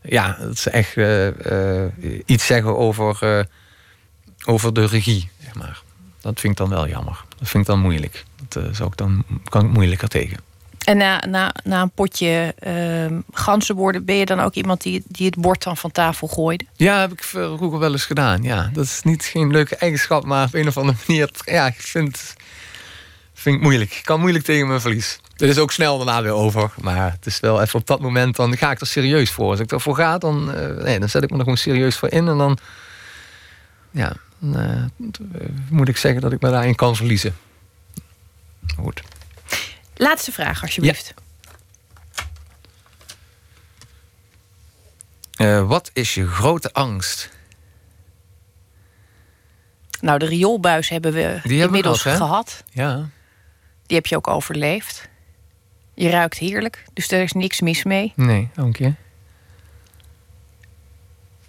ja, 0.03 0.37
dat 0.41 0.59
ze 0.59 0.71
echt 0.71 0.97
iets 2.27 2.47
zeggen 2.47 2.77
over, 2.77 3.47
over 4.45 4.75
de 4.75 4.87
regie. 4.87 5.31
Zeg 5.43 5.55
maar. 5.55 5.83
Dat 6.21 6.41
vind 6.41 6.53
ik 6.53 6.59
dan 6.59 6.69
wel 6.69 6.89
jammer. 6.89 7.25
Dat 7.39 7.49
vind 7.49 7.63
ik 7.63 7.69
dan 7.69 7.81
moeilijk. 7.81 8.25
Dat 8.49 8.77
zou 8.77 8.89
ik 8.89 8.97
dan, 8.97 9.25
kan 9.49 9.65
ik 9.65 9.71
moeilijker 9.71 10.09
tegen. 10.09 10.39
En 10.85 10.97
na, 10.97 11.23
na, 11.29 11.55
na 11.65 11.83
een 11.83 11.91
potje 11.91 12.55
uh, 12.67 13.19
ganzenborden 13.33 14.05
ben 14.05 14.17
je 14.17 14.25
dan 14.25 14.41
ook 14.41 14.55
iemand 14.55 14.83
die, 14.83 15.03
die 15.07 15.27
het 15.27 15.37
bord 15.37 15.63
dan 15.63 15.77
van 15.77 15.91
tafel 15.91 16.29
gooide? 16.29 16.65
Ja, 16.77 17.01
heb 17.01 17.13
ik 17.13 17.23
vroeger 17.23 17.79
wel 17.79 17.93
eens 17.93 18.05
gedaan. 18.05 18.43
Ja, 18.43 18.71
dat 18.73 18.85
is 18.85 19.01
niet 19.03 19.25
geen 19.25 19.51
leuke 19.51 19.77
eigenschap, 19.77 20.25
maar 20.25 20.47
op 20.47 20.55
een 20.55 20.69
of 20.69 20.77
andere 20.77 20.99
manier. 21.07 21.31
Ja, 21.45 21.67
ik 21.67 21.81
vind 21.81 22.35
vind 23.43 23.57
ik 23.57 23.63
moeilijk. 23.63 23.95
Ik 23.95 24.05
kan 24.05 24.21
moeilijk 24.21 24.45
tegen 24.45 24.69
mijn 24.69 24.81
verlies. 24.81 25.19
Het 25.33 25.51
is 25.51 25.59
ook 25.59 25.73
snel 25.73 25.97
daarna 25.97 26.23
weer 26.23 26.33
over. 26.33 26.71
Maar 26.81 27.13
het 27.13 27.27
is 27.27 27.41
wel 27.41 27.63
even 27.63 27.79
op 27.79 27.87
dat 27.87 28.01
moment, 28.01 28.37
dan 28.37 28.57
ga 28.57 28.71
ik 28.71 28.81
er 28.81 28.87
serieus 28.87 29.31
voor. 29.31 29.51
Als 29.51 29.61
ik 29.61 29.73
ervoor 29.73 29.97
ga, 29.97 30.19
dan, 30.19 30.55
uh, 30.55 30.85
nee, 30.85 30.99
dan 30.99 31.09
zet 31.09 31.23
ik 31.23 31.31
me 31.31 31.37
er 31.37 31.43
gewoon 31.43 31.59
serieus 31.59 31.97
voor 31.97 32.09
in. 32.09 32.29
En 32.29 32.39
dan, 32.39 32.59
ja, 33.91 34.13
dan, 34.39 34.61
uh, 34.61 34.83
moet 35.71 35.89
ik 35.89 35.97
zeggen 35.97 36.21
dat 36.21 36.33
ik 36.33 36.41
me 36.41 36.51
daarin 36.51 36.75
kan 36.75 36.97
verliezen. 36.97 37.37
Goed. 38.77 39.03
Laatste 39.95 40.33
vraag, 40.33 40.63
alsjeblieft. 40.63 41.15
Ja. 41.17 41.21
Uh, 45.61 45.69
wat 45.69 45.91
is 45.93 46.15
je 46.15 46.27
grote 46.27 46.73
angst? 46.73 47.31
Nou, 50.01 50.19
de 50.19 50.27
rioolbuis 50.27 50.89
hebben 50.89 51.13
we 51.13 51.41
inmiddels 51.43 52.03
gehad. 52.03 52.65
Ja. 52.71 53.09
Die 53.93 54.01
heb 54.01 54.11
je 54.11 54.17
ook 54.17 54.29
overleefd. 54.29 55.09
Je 55.95 56.11
ruikt 56.11 56.39
heerlijk, 56.39 56.85
dus 56.93 57.11
er 57.11 57.23
is 57.23 57.33
niks 57.33 57.61
mis 57.61 57.85
mee. 57.85 58.13
Nee, 58.17 58.49
dank 58.55 58.77
je. 58.77 58.95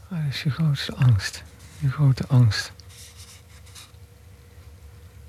Wat 0.08 0.20
is 0.30 0.44
je 0.44 0.50
grootste 0.50 0.96
angst? 0.96 1.44
Je 1.80 1.90
grote 1.90 2.24
angst. 2.28 2.72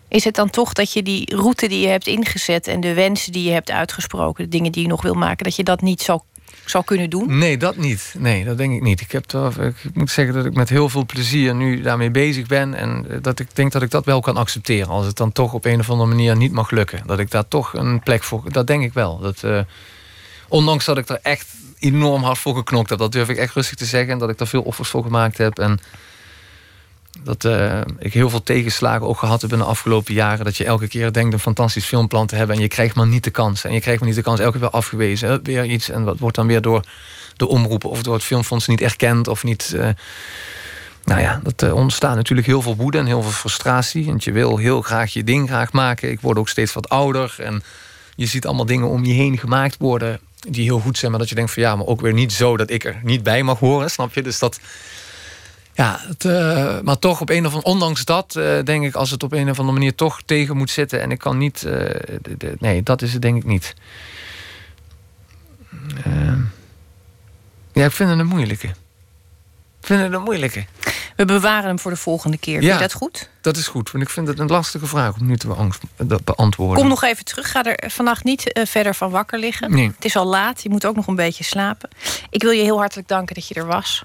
Is 0.09 0.25
het 0.25 0.35
dan 0.35 0.51
toch 0.51 0.73
dat 0.73 0.93
je 0.93 1.03
die 1.03 1.37
route 1.37 1.69
die 1.69 1.81
je 1.81 1.89
hebt 1.89 2.07
ingezet 2.07 2.67
en 2.67 2.81
de 2.81 2.95
wensen 2.95 3.33
die 3.33 3.45
je 3.45 3.53
hebt 3.53 3.71
uitgesproken, 3.71 4.45
de 4.45 4.51
dingen 4.51 4.73
die 4.73 4.83
je 4.83 4.89
nog 4.89 5.03
wil 5.03 5.15
maken, 5.15 5.45
dat 5.45 5.57
je 5.57 5.65
dat 5.65 5.81
niet 5.81 6.03
zo 6.03 6.25
zou 6.65 6.85
kunnen 6.85 7.11
doen? 7.11 7.39
Nee, 7.39 7.57
dat 7.57 7.77
niet. 7.77 8.15
Nee, 8.19 8.45
dat 8.45 8.57
denk 8.59 8.75
ik 8.75 8.83
niet. 8.83 9.01
Ik, 9.01 9.13
heb 9.13 9.25
ik 9.61 9.95
moet 9.95 10.11
zeggen 10.11 10.35
dat 10.35 10.45
ik 10.45 10.55
met 10.55 10.69
heel 10.69 10.89
veel 10.89 11.07
plezier 11.07 11.55
nu 11.55 11.81
daarmee 11.81 12.11
bezig 12.11 12.47
ben. 12.47 12.75
En 12.75 13.07
eh, 13.09 13.17
dat 13.21 13.39
ik 13.39 13.49
denk 13.53 13.73
dat 13.73 13.83
ik 13.83 13.91
dat 13.91 14.05
wel 14.05 14.21
kan 14.21 14.37
accepteren. 14.37 14.89
Als 14.89 15.07
het 15.07 15.17
dan 15.17 15.33
toch 15.33 15.53
op 15.53 15.65
een 15.65 15.81
of 15.81 15.91
andere 15.91 16.09
manier 16.09 16.37
niet 16.37 16.53
mag 16.53 16.71
lukken. 16.71 17.03
Dat 17.07 17.19
ik 17.19 17.31
daar 17.31 17.49
toch 17.49 17.75
een 17.75 18.01
plek 18.01 18.23
voor. 18.23 18.43
Dat 18.53 18.67
denk 18.67 18.83
ik 18.83 18.93
wel. 18.93 19.19
Dat, 19.19 19.43
uh, 19.45 19.61
ondanks 20.49 20.85
dat 20.85 20.99
ik 20.99 21.09
er 21.09 21.19
echt 21.23 21.47
enorm 21.79 22.23
hard 22.23 22.39
voor 22.39 22.57
geknokt 22.57 22.91
heb. 22.91 22.99
Dat 22.99 23.13
durf 23.13 23.29
ik 23.29 23.37
echt 23.37 23.55
rustig 23.55 23.77
te 23.77 23.85
zeggen. 23.85 24.13
En 24.13 24.19
dat 24.19 24.31
ik 24.31 24.41
er 24.41 24.47
veel 24.47 24.63
offers 24.63 24.89
voor 24.89 25.03
gemaakt 25.03 25.39
heb. 25.39 25.59
En 25.59 25.79
dat 27.23 27.45
uh, 27.45 27.81
ik 27.99 28.13
heel 28.13 28.31
veel 28.31 28.43
tegenslagen 28.43 29.07
ook 29.07 29.19
gehad 29.19 29.43
heb 29.43 29.53
in 29.53 29.59
de 29.59 29.65
afgelopen 29.65 30.15
jaren. 30.15 30.45
Dat 30.45 30.57
je 30.57 30.65
elke 30.65 30.89
keer 30.89 31.13
denkt 31.13 31.33
een 31.33 31.39
fantastisch 31.39 31.85
filmplan 31.85 32.27
te 32.27 32.37
hebben. 32.37 32.57
En 32.57 32.63
je 32.63 32.69
krijgt 32.69 32.95
maar 32.95 33.07
niet 33.07 33.25
de 33.25 33.31
kans. 33.31 33.65
En 33.65 33.73
je 33.73 33.81
krijgt 33.81 34.01
maar 34.01 34.09
niet 34.09 34.19
de 34.19 34.25
kans. 34.25 34.39
Elke 34.41 34.53
keer 34.53 34.61
weer 34.61 34.71
afgewezen. 34.71 35.43
Weer 35.43 35.65
iets. 35.65 35.91
En 35.91 36.05
dat 36.05 36.19
wordt 36.19 36.37
dan 36.37 36.47
weer 36.47 36.61
door 36.61 36.85
de 37.37 37.47
omroepen 37.47 37.91
of 37.91 38.03
door 38.03 38.15
het 38.15 38.23
filmfonds 38.23 38.67
niet 38.67 38.81
erkend. 38.81 39.29
Of 39.29 39.45
niet. 39.45 39.73
Uh, 39.75 39.89
nou 41.05 41.21
ja, 41.21 41.41
dat 41.43 41.63
uh, 41.63 41.75
ontstaat 41.75 42.17
natuurlijk 42.17 42.47
heel 42.47 42.63
veel 42.63 42.77
woede 42.77 42.99
en 42.99 43.07
heel 43.07 43.23
veel 43.23 43.31
frustratie. 43.31 44.05
Want 44.05 44.25
je 44.25 44.33
wil 44.33 44.57
heel 44.57 44.83
graag 44.83 45.13
je 45.13 45.25
ding 45.25 45.49
graag 45.49 45.73
maken. 45.73 46.11
Ik 46.11 46.21
word 46.21 46.39
ook 46.39 46.49
steeds 46.49 46.73
wat 46.73 46.89
ouder. 46.89 47.35
En 47.39 47.63
je 48.17 48.27
ziet 48.27 48.47
allemaal 48.47 48.67
dingen 48.67 48.89
om 48.89 49.05
je 49.05 49.13
heen 49.13 49.39
gemaakt 49.39 49.77
worden. 49.79 50.21
Die 50.49 50.65
heel 50.65 50.81
goed 50.81 50.99
zijn. 50.99 51.11
Maar 51.11 51.21
dat 51.21 51.29
je 51.29 51.35
denkt 51.35 51.53
van 51.53 51.63
ja, 51.63 51.77
maar 51.77 51.87
ook 51.87 52.01
weer 52.01 52.13
niet 52.13 52.33
zo 52.33 52.57
dat 52.57 52.71
ik 52.71 52.85
er 52.85 53.01
niet 53.03 53.23
bij 53.23 53.43
mag 53.43 53.59
horen. 53.59 53.91
Snap 53.91 54.15
je? 54.15 54.23
Dus 54.23 54.39
dat 54.39 54.61
ja, 55.75 55.99
het, 56.01 56.25
uh, 56.25 56.81
maar 56.81 56.99
toch 56.99 57.21
op 57.21 57.31
een 57.31 57.47
of 57.47 57.53
andere 57.53 57.73
ondanks 57.73 58.05
dat 58.05 58.35
uh, 58.39 58.63
denk 58.65 58.85
ik, 58.85 58.95
als 58.95 59.11
het 59.11 59.23
op 59.23 59.33
een 59.33 59.51
of 59.51 59.59
andere 59.59 59.79
manier 59.79 59.95
toch 59.95 60.23
tegen 60.25 60.57
moet 60.57 60.71
zitten 60.71 61.01
en 61.01 61.11
ik 61.11 61.19
kan 61.19 61.39
niet. 61.39 61.63
Uh, 61.67 61.73
de, 62.23 62.37
de, 62.39 62.57
nee, 62.59 62.83
dat 62.83 63.03
is 63.03 63.13
het 63.13 63.23
denk 63.23 63.37
ik 63.37 63.45
niet. 63.45 63.75
ja, 67.73 67.85
ik 67.85 67.93
vind 67.93 68.11
het 68.11 68.19
een 68.19 68.27
moeilijke. 68.27 68.67
Ik 69.81 69.91
vind 69.91 70.01
het 70.01 70.13
een 70.13 70.23
moeilijke. 70.23 70.65
We 71.17 71.25
bewaren 71.25 71.65
hem 71.65 71.79
voor 71.79 71.91
de 71.91 71.97
volgende 71.97 72.37
keer. 72.37 72.61
Vind 72.61 72.73
je 72.73 72.79
dat 72.79 72.93
goed? 72.93 73.29
Dat 73.41 73.57
is 73.57 73.67
goed, 73.67 73.91
want 73.91 74.05
ik 74.05 74.11
vind 74.11 74.29
het 74.29 74.39
een 74.39 74.47
lastige 74.47 74.87
vraag 74.87 75.17
om 75.17 75.27
nu 75.27 75.37
te 75.37 75.47
beantwoorden. 76.25 76.77
Kom 76.77 76.89
nog 76.89 77.03
even 77.03 77.25
terug. 77.25 77.51
Ga 77.51 77.65
er 77.65 77.91
vannacht 77.91 78.25
niet 78.25 78.61
verder 78.65 78.95
van 78.95 79.11
wakker 79.11 79.39
liggen. 79.39 79.71
Nee. 79.71 79.87
Het 79.87 80.05
is 80.05 80.17
al 80.17 80.27
laat. 80.27 80.63
Je 80.63 80.71
moet 80.71 80.87
ook 80.87 80.97
nog 80.97 81.07
een 81.07 81.15
beetje 81.15 81.45
slapen. 81.45 81.89
Ik 82.31 82.43
wil 82.43 82.51
je 82.51 82.63
heel 82.63 82.79
hartelijk 82.79 83.09
danken 83.09 83.35
dat 83.35 83.49
je 83.49 83.55
er 83.55 83.67
was. 83.67 84.05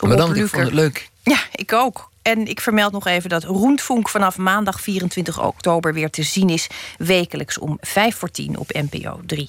Bedankt, 0.00 0.36
ik 0.36 0.46
vond 0.46 0.64
het 0.64 0.72
leuk. 0.72 1.08
Ja, 1.22 1.38
ik 1.52 1.72
ook. 1.72 2.10
En 2.22 2.46
ik 2.46 2.60
vermeld 2.60 2.92
nog 2.92 3.06
even 3.06 3.30
dat 3.30 3.44
Roentvonk 3.44 4.08
vanaf 4.08 4.36
maandag 4.36 4.80
24 4.80 5.42
oktober 5.42 5.94
weer 5.94 6.10
te 6.10 6.22
zien 6.22 6.48
is. 6.48 6.66
Wekelijks 6.98 7.58
om 7.58 7.78
5 7.80 8.16
voor 8.16 8.30
10 8.30 8.58
op 8.58 8.72
NPO 8.90 9.20
3. 9.26 9.48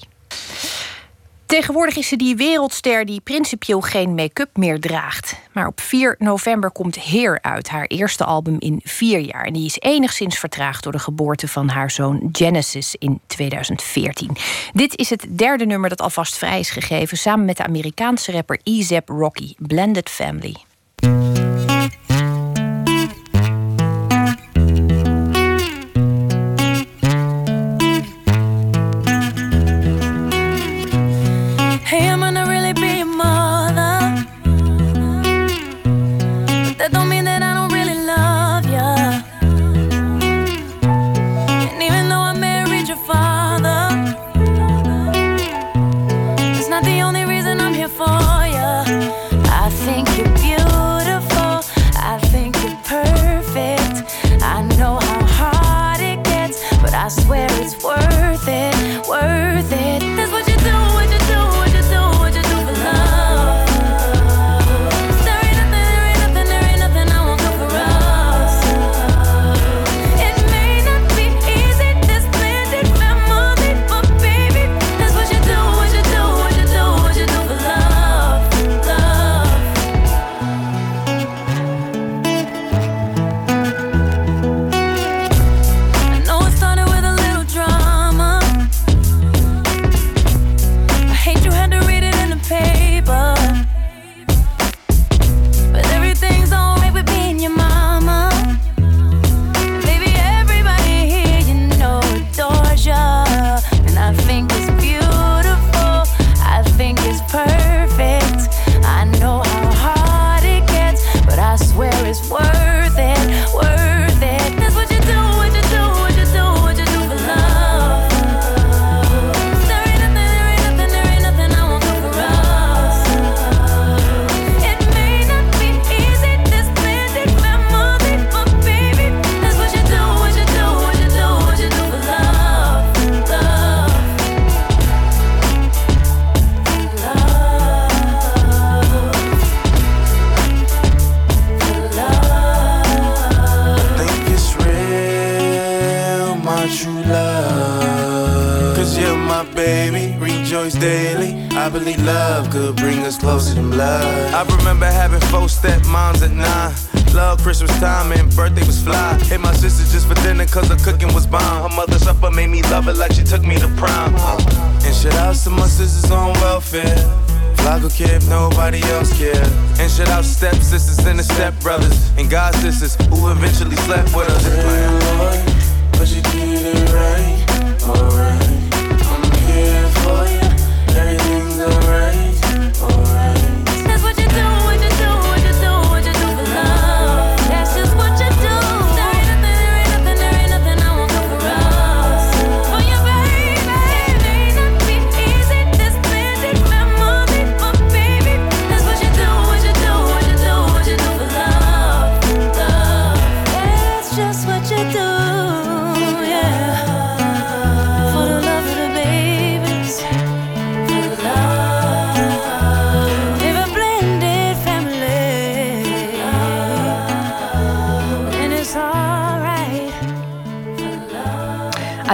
Tegenwoordig 1.46 1.96
is 1.96 2.08
ze 2.08 2.16
die 2.16 2.36
wereldster 2.36 3.04
die 3.04 3.20
principieel 3.20 3.80
geen 3.80 4.14
make-up 4.14 4.56
meer 4.56 4.80
draagt. 4.80 5.36
Maar 5.52 5.66
op 5.66 5.80
4 5.80 6.16
november 6.18 6.70
komt 6.70 7.00
Heer 7.00 7.38
uit, 7.42 7.68
haar 7.68 7.86
eerste 7.86 8.24
album 8.24 8.56
in 8.58 8.80
vier 8.84 9.18
jaar. 9.18 9.44
En 9.44 9.52
die 9.52 9.64
is 9.64 9.78
enigszins 9.78 10.38
vertraagd 10.38 10.82
door 10.82 10.92
de 10.92 10.98
geboorte 10.98 11.48
van 11.48 11.68
haar 11.68 11.90
zoon 11.90 12.28
Genesis 12.32 12.94
in 12.98 13.20
2014. 13.26 14.36
Dit 14.72 14.98
is 14.98 15.10
het 15.10 15.26
derde 15.30 15.66
nummer 15.66 15.88
dat 15.88 16.00
alvast 16.00 16.36
vrij 16.38 16.58
is 16.58 16.70
gegeven... 16.70 17.16
samen 17.16 17.44
met 17.44 17.56
de 17.56 17.64
Amerikaanse 17.64 18.32
rapper 18.32 18.60
E-Zap 18.62 19.08
Rocky, 19.08 19.54
Blended 19.58 20.10
Family. 20.10 20.54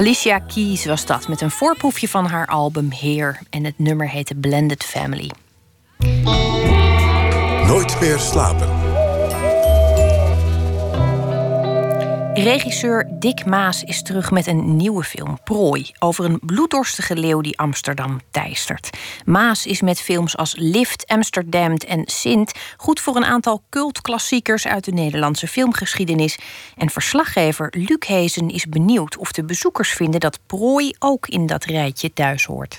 Alicia 0.00 0.38
Keys 0.38 0.84
was 0.84 1.06
dat 1.06 1.28
met 1.28 1.40
een 1.40 1.50
voorproefje 1.50 2.08
van 2.08 2.26
haar 2.26 2.46
album 2.46 2.90
Heer. 2.90 3.40
En 3.50 3.64
het 3.64 3.78
nummer 3.78 4.08
heette 4.08 4.34
Blended 4.34 4.84
Family. 4.84 5.30
Nooit 7.66 8.00
meer 8.00 8.18
slapen. 8.18 8.79
Regisseur 12.42 13.06
Dick 13.10 13.46
Maas 13.46 13.82
is 13.82 14.02
terug 14.02 14.30
met 14.30 14.46
een 14.46 14.76
nieuwe 14.76 15.04
film, 15.04 15.38
Prooi, 15.44 15.90
over 15.98 16.24
een 16.24 16.40
bloeddorstige 16.42 17.16
leeuw 17.16 17.40
die 17.40 17.58
Amsterdam 17.58 18.20
teistert. 18.30 18.90
Maas 19.24 19.66
is 19.66 19.80
met 19.80 20.00
films 20.00 20.36
als 20.36 20.54
Lift, 20.56 21.06
Amsterdam 21.06 21.74
en 21.74 22.02
Sint 22.06 22.52
goed 22.76 23.00
voor 23.00 23.16
een 23.16 23.24
aantal 23.24 23.62
cultklassiekers 23.70 24.66
uit 24.66 24.84
de 24.84 24.92
Nederlandse 24.92 25.46
filmgeschiedenis. 25.46 26.38
En 26.76 26.90
verslaggever 26.90 27.72
Luc 27.76 28.06
Hezen 28.06 28.48
is 28.48 28.66
benieuwd 28.66 29.16
of 29.16 29.32
de 29.32 29.44
bezoekers 29.44 29.90
vinden 29.90 30.20
dat 30.20 30.38
Prooi 30.46 30.94
ook 30.98 31.26
in 31.26 31.46
dat 31.46 31.64
rijtje 31.64 32.12
thuis 32.12 32.44
hoort. 32.44 32.78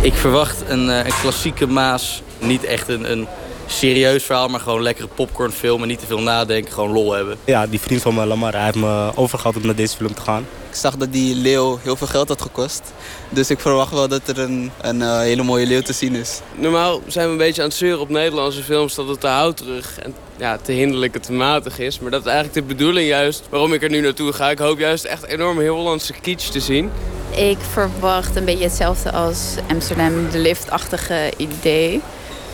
Ik 0.00 0.14
verwacht 0.14 0.68
een, 0.68 0.90
eh, 0.90 1.04
een 1.04 1.20
klassieke 1.20 1.66
Maas. 1.66 2.22
Niet 2.40 2.64
echt 2.64 2.88
een, 2.88 3.12
een 3.12 3.26
serieus 3.66 4.24
verhaal, 4.24 4.48
maar 4.48 4.60
gewoon 4.60 4.82
lekkere 4.82 5.08
popcornfilm. 5.14 5.82
En 5.82 5.88
niet 5.88 5.98
te 5.98 6.06
veel 6.06 6.20
nadenken, 6.20 6.72
gewoon 6.72 6.92
lol 6.92 7.12
hebben. 7.12 7.36
Ja, 7.44 7.66
die 7.66 7.80
vriend 7.80 8.02
van 8.02 8.14
me, 8.14 8.26
Lamar, 8.26 8.52
hij 8.52 8.64
heeft 8.64 8.76
me 8.76 9.10
overgehaald 9.14 9.56
om 9.56 9.66
naar 9.66 9.74
deze 9.74 9.96
film 9.96 10.14
te 10.14 10.20
gaan. 10.20 10.46
Ik 10.68 10.74
zag 10.74 10.96
dat 10.96 11.12
die 11.12 11.34
leeuw 11.34 11.78
heel 11.82 11.96
veel 11.96 12.06
geld 12.06 12.28
had 12.28 12.42
gekost. 12.42 12.82
Dus 13.28 13.50
ik 13.50 13.60
verwacht 13.60 13.92
wel 13.92 14.08
dat 14.08 14.28
er 14.28 14.38
een, 14.38 14.70
een 14.80 15.02
eh, 15.02 15.18
hele 15.18 15.42
mooie 15.42 15.66
leeuw 15.66 15.80
te 15.80 15.92
zien 15.92 16.14
is. 16.14 16.40
Normaal 16.54 17.02
zijn 17.06 17.26
we 17.26 17.32
een 17.32 17.38
beetje 17.38 17.62
aan 17.62 17.68
het 17.68 17.76
zeuren 17.76 18.00
op 18.00 18.08
Nederlandse 18.08 18.62
films 18.62 18.94
dat 18.94 19.08
het 19.08 19.20
te 19.20 19.26
houterig 19.26 19.98
en 19.98 20.14
ja, 20.36 20.58
te 20.62 20.72
hinderlijk 20.72 21.14
en 21.14 21.20
te 21.20 21.32
matig 21.32 21.78
is. 21.78 21.98
Maar 22.00 22.10
dat 22.10 22.20
is 22.20 22.26
eigenlijk 22.26 22.68
de 22.68 22.74
bedoeling 22.74 23.08
juist 23.08 23.42
waarom 23.50 23.72
ik 23.72 23.82
er 23.82 23.90
nu 23.90 24.00
naartoe 24.00 24.32
ga. 24.32 24.50
Ik 24.50 24.58
hoop 24.58 24.78
juist 24.78 25.04
echt 25.04 25.24
enorm 25.24 25.60
heel 25.60 25.74
Hollandse 25.74 26.12
kitsch 26.12 26.48
te 26.48 26.60
zien. 26.60 26.90
Ik 27.36 27.58
verwacht 27.72 28.36
een 28.36 28.44
beetje 28.44 28.64
hetzelfde 28.64 29.12
als 29.12 29.54
Amsterdam, 29.68 30.30
de 30.30 30.38
liftachtige 30.38 31.32
idee. 31.36 32.00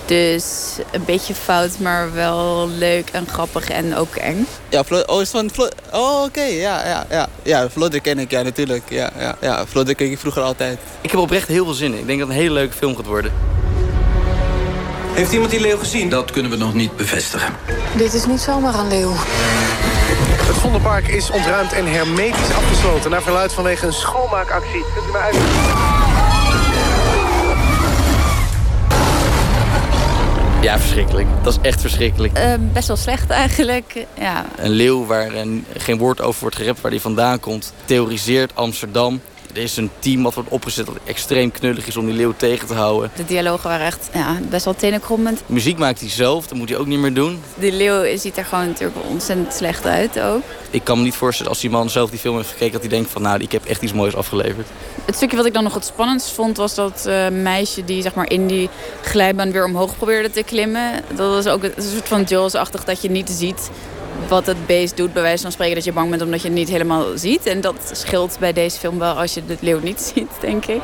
Dus 0.05 0.77
een 0.91 1.05
beetje 1.05 1.35
fout, 1.35 1.79
maar 1.79 2.15
wel 2.15 2.69
leuk 2.69 3.09
en 3.13 3.27
grappig 3.27 3.69
en 3.69 3.97
ook 3.97 4.15
eng. 4.15 4.47
Ja, 4.69 4.85
Flo 4.85 5.01
oh, 5.07 5.21
is 5.21 5.31
van 5.31 5.51
Flo 5.51 5.69
Oh, 5.93 6.23
oké, 6.23 6.43
ja, 6.43 6.87
ja, 6.87 7.07
ja. 7.11 7.29
Ja, 7.43 7.71
Flodder 7.71 8.01
ken 8.01 8.19
ik, 8.19 8.31
ja, 8.31 8.43
natuurlijk. 8.43 8.83
Ja, 8.89 9.11
ja, 9.19 9.37
ja. 9.41 9.67
Flodder 9.67 9.95
keek 9.95 10.11
ik 10.11 10.19
vroeger 10.19 10.43
altijd. 10.43 10.79
Ik 11.01 11.11
heb 11.11 11.21
oprecht 11.21 11.49
heel 11.49 11.65
veel 11.65 11.75
zin 11.75 11.93
in. 11.93 11.99
Ik 11.99 12.07
denk 12.07 12.19
dat 12.19 12.29
het 12.29 12.37
een 12.37 12.43
hele 12.43 12.55
leuke 12.55 12.75
film 12.75 12.97
gaat 12.97 13.07
worden. 13.07 13.33
Heeft 15.13 15.33
iemand 15.33 15.51
die 15.51 15.61
leeuw 15.61 15.79
gezien? 15.79 16.09
Dat 16.09 16.31
kunnen 16.31 16.51
we 16.51 16.57
nog 16.57 16.75
niet 16.75 16.97
bevestigen. 16.97 17.55
Dit 17.97 18.15
is 18.15 18.27
niet 18.27 18.41
zomaar 18.41 18.75
een 18.75 18.89
leeuw. 18.89 19.13
Het 19.13 20.57
Vondelpark 20.57 21.09
is 21.09 21.31
ontruimd 21.31 21.73
en 21.73 21.87
hermetisch 21.87 22.55
afgesloten... 22.55 23.11
naar 23.11 23.23
verluid 23.23 23.53
vanwege 23.53 23.87
een 23.87 23.93
schoonmaakactie. 23.93 24.85
Kunt 24.95 25.09
u 25.09 25.13
mij 25.13 25.21
uit... 25.21 25.37
Ja, 30.63 30.79
verschrikkelijk. 30.79 31.27
Dat 31.43 31.53
is 31.53 31.69
echt 31.69 31.81
verschrikkelijk. 31.81 32.33
Eh, 32.33 32.55
best 32.73 32.87
wel 32.89 32.97
slecht 32.97 33.31
eigenlijk. 33.31 34.07
Ja. 34.19 34.47
Een 34.57 34.71
leeuw 34.71 35.07
waar 35.07 35.35
een, 35.35 35.65
geen 35.77 35.99
woord 35.99 36.21
over 36.21 36.41
wordt 36.41 36.57
gerept 36.57 36.81
waar 36.81 36.91
die 36.91 37.01
vandaan 37.01 37.41
komt. 37.41 37.73
Terroriseert 37.85 38.55
Amsterdam. 38.55 39.21
Er 39.53 39.63
is 39.63 39.77
een 39.77 39.91
team 39.99 40.23
wat 40.23 40.35
wordt 40.35 40.51
opgezet 40.51 40.87
dat 40.87 40.97
extreem 41.05 41.51
knullig 41.51 41.87
is 41.87 41.97
om 41.97 42.07
die 42.07 42.15
leeuw 42.15 42.35
tegen 42.37 42.67
te 42.67 42.75
houden. 42.75 43.11
De 43.17 43.25
dialogen 43.25 43.69
waren 43.69 43.87
echt 43.87 44.11
ja, 44.13 44.39
best 44.49 44.65
wel 44.65 44.75
tenenkrommend. 44.75 45.43
Muziek 45.47 45.79
maakt 45.79 46.01
hij 46.01 46.09
zelf, 46.09 46.47
dat 46.47 46.59
moet 46.59 46.69
hij 46.69 46.79
ook 46.79 46.87
niet 46.87 46.99
meer 46.99 47.15
doen. 47.15 47.41
Die 47.55 47.73
leeuw 47.73 48.17
ziet 48.17 48.37
er 48.37 48.45
gewoon 48.45 48.67
natuurlijk 48.67 48.99
ontzettend 49.09 49.55
slecht 49.55 49.87
uit 49.87 50.21
ook. 50.21 50.43
Ik 50.71 50.85
kan 50.85 50.99
me 50.99 51.05
niet 51.05 51.15
voorstellen 51.15 51.51
als 51.51 51.61
die 51.61 51.71
man 51.71 51.91
zelf 51.91 52.11
die 52.11 52.19
film 52.19 52.37
heeft 52.37 52.49
gekeken... 52.49 52.73
dat 52.73 52.81
hij 52.81 52.91
denkt 52.91 53.11
van 53.11 53.23
nou, 53.23 53.41
ik 53.41 53.53
heb 53.53 53.65
echt 53.65 53.83
iets 53.83 53.93
moois 53.93 54.17
afgeleverd. 54.17 54.67
Het 55.05 55.15
stukje 55.15 55.37
wat 55.37 55.47
ik 55.47 55.53
dan 55.53 55.63
nog 55.63 55.75
het 55.75 55.85
spannendst 55.85 56.31
vond... 56.31 56.57
was 56.57 56.75
dat 56.75 57.07
eh, 57.07 57.29
meisje 57.29 57.85
die 57.85 58.03
zeg 58.03 58.15
maar, 58.15 58.31
in 58.31 58.47
die 58.47 58.69
glijbaan 59.03 59.53
weer 59.53 59.65
omhoog 59.65 59.97
probeerde 59.97 60.31
te 60.31 60.43
klimmen. 60.43 61.05
Dat 61.15 61.45
was 61.45 61.47
ook 61.47 61.63
een 61.63 61.73
soort 61.77 62.09
van 62.09 62.23
Jaws-achtig 62.23 62.85
dat 62.85 63.03
je 63.03 63.11
niet 63.11 63.31
ziet 63.31 63.71
wat 64.33 64.47
het 64.47 64.67
beest 64.67 64.97
doet. 64.97 65.13
Bij 65.13 65.23
wijze 65.23 65.43
van 65.43 65.53
spreken 65.53 65.75
dat 65.75 65.85
je 65.85 65.93
bang 65.93 66.11
bent 66.11 66.23
omdat 66.23 66.43
je 66.43 66.49
het 66.49 66.57
niet 66.57 66.69
helemaal 66.69 67.05
ziet. 67.15 67.47
En 67.47 67.61
dat 67.61 67.91
scheelt 67.93 68.37
bij 68.41 68.53
deze 68.53 68.79
film 68.79 68.99
wel 68.99 69.15
als 69.15 69.35
je 69.35 69.47
de 69.47 69.57
leeuw 69.61 69.81
niet 69.81 70.01
ziet, 70.15 70.31
denk 70.41 70.67
ik. 70.67 70.81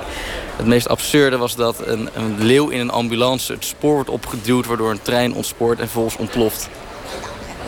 Het 0.56 0.66
meest 0.66 0.88
absurde 0.88 1.36
was 1.36 1.56
dat 1.56 1.86
een, 1.86 2.08
een 2.14 2.36
leeuw 2.38 2.68
in 2.68 2.80
een 2.80 2.90
ambulance 2.90 3.52
het 3.52 3.64
spoor 3.64 3.94
wordt 3.94 4.10
opgeduwd... 4.10 4.66
waardoor 4.66 4.90
een 4.90 5.02
trein 5.02 5.34
ontspoort 5.34 5.78
en 5.78 5.84
vervolgens 5.84 6.16
ontploft. 6.16 6.68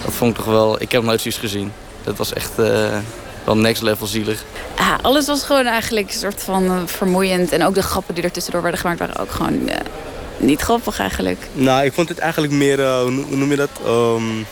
Dat 0.05 0.15
vond 0.15 0.31
ik 0.31 0.37
toch 0.37 0.53
wel... 0.53 0.83
Ik 0.83 0.93
heb 0.93 1.03
nooit 1.03 1.21
zoiets 1.21 1.41
gezien. 1.41 1.73
Dat 2.03 2.17
was 2.17 2.33
echt 2.33 2.59
eh, 2.59 2.99
wel 3.45 3.57
next 3.57 3.83
level 3.83 4.07
zielig. 4.07 4.45
Ja, 4.77 4.99
alles 5.03 5.27
was 5.27 5.43
gewoon 5.43 5.67
eigenlijk 5.67 6.09
een 6.09 6.19
soort 6.19 6.43
van 6.43 6.65
eh, 6.65 6.83
vermoeiend. 6.87 7.53
En 7.53 7.65
ook 7.65 7.75
de 7.75 7.83
grappen 7.83 8.15
die 8.15 8.25
er 8.25 8.31
tussendoor 8.31 8.63
werden 8.63 8.81
gemaakt 8.81 8.99
waren 8.99 9.17
ook 9.17 9.31
gewoon 9.31 9.69
eh, 9.69 9.77
niet 10.37 10.61
grappig 10.61 10.99
eigenlijk. 10.99 11.49
Nou, 11.53 11.85
ik 11.85 11.93
vond 11.93 12.09
het 12.09 12.19
eigenlijk 12.19 12.53
meer, 12.53 12.77
hoe 12.77 13.25
hoe 13.29 13.37
noem 13.37 13.51
je 13.51 13.57
dat? 13.57 13.71
Ehm, 13.85 14.43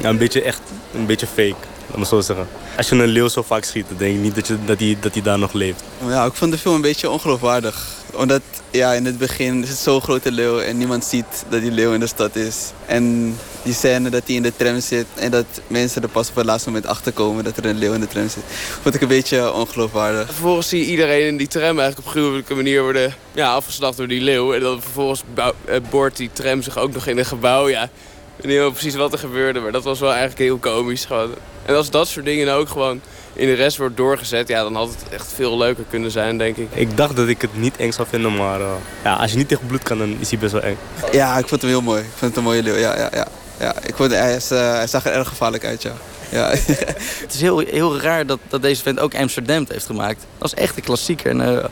ja, 0.00 0.08
een 0.08 0.18
beetje 0.18 0.42
echt, 0.42 0.60
een 0.94 1.06
beetje 1.06 1.26
fake, 1.26 1.54
laat 1.88 1.98
me 1.98 2.04
zo 2.06 2.20
zeggen. 2.20 2.46
Als 2.76 2.88
je 2.88 2.94
een 2.94 3.06
leeuw 3.06 3.28
zo 3.28 3.42
vaak 3.42 3.64
schiet, 3.64 3.84
dan 3.88 3.96
denk 3.98 4.14
ik 4.16 4.20
niet 4.22 4.34
dat 4.34 4.46
hij 4.48 4.58
dat 4.66 4.78
die, 4.78 4.96
dat 5.00 5.12
die 5.12 5.22
daar 5.22 5.38
nog 5.38 5.52
leeft. 5.52 5.82
Ja, 6.06 6.24
ik 6.24 6.34
vond 6.34 6.52
de 6.52 6.58
film 6.58 6.74
een 6.74 6.80
beetje 6.80 7.10
ongeloofwaardig. 7.10 7.86
Omdat 8.12 8.40
ja, 8.70 8.92
in 8.92 9.04
het 9.04 9.18
begin 9.18 9.62
is 9.62 9.68
het 9.68 9.78
zo'n 9.78 10.00
grote 10.00 10.32
leeuw 10.32 10.58
en 10.58 10.78
niemand 10.78 11.04
ziet 11.04 11.24
dat 11.48 11.60
die 11.60 11.70
leeuw 11.70 11.92
in 11.92 12.00
de 12.00 12.06
stad 12.06 12.36
is. 12.36 12.56
En 12.86 13.36
die 13.62 13.74
scène 13.74 14.10
dat 14.10 14.22
hij 14.26 14.34
in 14.36 14.42
de 14.42 14.52
tram 14.56 14.80
zit 14.80 15.06
en 15.14 15.30
dat 15.30 15.44
mensen 15.66 16.02
er 16.02 16.08
pas 16.08 16.28
op 16.28 16.34
het 16.36 16.44
laatste 16.46 16.68
moment 16.68 16.86
achter 16.86 17.12
komen 17.12 17.44
dat 17.44 17.56
er 17.56 17.64
een 17.64 17.78
leeuw 17.78 17.92
in 17.92 18.00
de 18.00 18.06
tram 18.08 18.28
zit. 18.28 18.42
Vond 18.82 18.94
ik 18.94 19.00
een 19.00 19.08
beetje 19.08 19.52
ongeloofwaardig. 19.52 20.26
Vervolgens 20.26 20.68
zie 20.68 20.78
je 20.80 20.86
iedereen 20.86 21.26
in 21.26 21.36
die 21.36 21.48
tram 21.48 21.78
eigenlijk 21.78 21.98
op 21.98 22.06
gruwelijke 22.06 22.54
manier 22.54 22.82
worden 22.82 23.14
ja, 23.32 23.52
afgeslacht 23.54 23.96
door 23.96 24.08
die 24.08 24.20
leeuw. 24.20 24.54
En 24.54 24.60
dan 24.60 24.82
vervolgens 24.82 25.22
bouw- 25.34 25.54
eh, 25.64 25.76
boort 25.90 26.16
die 26.16 26.30
tram 26.32 26.62
zich 26.62 26.78
ook 26.78 26.92
nog 26.92 27.06
in 27.06 27.18
een 27.18 27.24
gebouw. 27.26 27.68
Ja, 27.68 27.88
weet 28.36 28.46
niet 28.46 28.52
helemaal 28.52 28.70
precies 28.70 28.94
wat 28.94 29.12
er 29.12 29.18
gebeurde, 29.18 29.60
maar 29.60 29.72
dat 29.72 29.84
was 29.84 30.00
wel 30.00 30.10
eigenlijk 30.10 30.40
heel 30.40 30.56
komisch 30.56 31.04
gewoon. 31.04 31.34
En 31.64 31.76
als 31.76 31.90
dat 31.90 32.08
soort 32.08 32.24
dingen 32.24 32.46
nou 32.46 32.60
ook 32.60 32.68
gewoon 32.68 33.00
in 33.32 33.46
de 33.46 33.52
rest 33.52 33.76
wordt 33.76 33.96
doorgezet, 33.96 34.48
ja, 34.48 34.62
dan 34.62 34.74
had 34.74 34.88
het 34.88 35.12
echt 35.12 35.32
veel 35.34 35.58
leuker 35.58 35.84
kunnen 35.90 36.10
zijn, 36.10 36.38
denk 36.38 36.56
ik. 36.56 36.68
Ik 36.74 36.96
dacht 36.96 37.16
dat 37.16 37.28
ik 37.28 37.40
het 37.40 37.56
niet 37.56 37.76
eng 37.76 37.90
zou 37.90 38.08
vinden, 38.08 38.36
maar 38.36 38.60
eh, 38.60 38.72
ja, 39.04 39.14
als 39.14 39.30
je 39.30 39.36
niet 39.36 39.48
tegen 39.48 39.66
bloed 39.66 39.82
kan, 39.82 39.98
dan 39.98 40.16
is 40.18 40.30
hij 40.30 40.38
best 40.38 40.52
wel 40.52 40.62
eng. 40.62 40.76
Ja, 41.12 41.38
ik 41.38 41.48
vond 41.48 41.60
hem 41.60 41.70
heel 41.70 41.82
mooi. 41.82 42.00
Ik 42.00 42.08
vond 42.08 42.20
het 42.20 42.36
een 42.36 42.42
mooie 42.42 42.62
leeuw, 42.62 42.76
ja, 42.76 42.96
ja, 42.96 43.10
ja. 43.12 43.26
ja 43.58 43.74
ik 43.86 43.94
vond, 43.94 44.10
hij, 44.10 44.34
is, 44.34 44.50
eh, 44.50 44.72
hij 44.72 44.86
zag 44.86 45.06
er 45.06 45.12
erg 45.12 45.28
gevaarlijk 45.28 45.64
uit, 45.64 45.82
ja. 45.82 45.92
ja. 46.30 46.48
Het 47.24 47.34
is 47.34 47.40
heel, 47.40 47.58
heel 47.58 48.00
raar 48.00 48.26
dat, 48.26 48.38
dat 48.48 48.62
deze 48.62 48.82
vent 48.82 49.00
ook 49.00 49.14
Amsterdam 49.14 49.64
heeft 49.68 49.86
gemaakt. 49.86 50.26
Dat 50.38 50.52
is 50.52 50.62
echt 50.62 50.76
een 50.76 50.82
klassieker. 50.82 51.30
En 51.30 51.58
eh, 51.58 51.64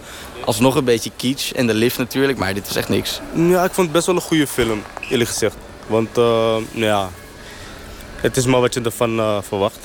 alsnog 0.44 0.74
een 0.74 0.84
beetje 0.84 1.10
kitsch. 1.16 1.52
En 1.52 1.66
de 1.66 1.74
lift 1.74 1.98
natuurlijk, 1.98 2.38
maar 2.38 2.54
dit 2.54 2.68
is 2.68 2.76
echt 2.76 2.88
niks. 2.88 3.20
Ja, 3.34 3.64
ik 3.64 3.72
vond 3.72 3.86
het 3.86 3.92
best 3.92 4.06
wel 4.06 4.14
een 4.14 4.20
goede 4.20 4.46
film, 4.46 4.82
eerlijk 5.10 5.30
gezegd. 5.30 5.54
Want 5.86 6.08
eh, 6.18 6.22
nou 6.72 6.84
ja, 6.84 7.08
het 8.20 8.36
is 8.36 8.46
maar 8.46 8.60
wat 8.60 8.74
je 8.74 8.80
ervan 8.80 9.18
eh, 9.18 9.38
verwacht. 9.42 9.78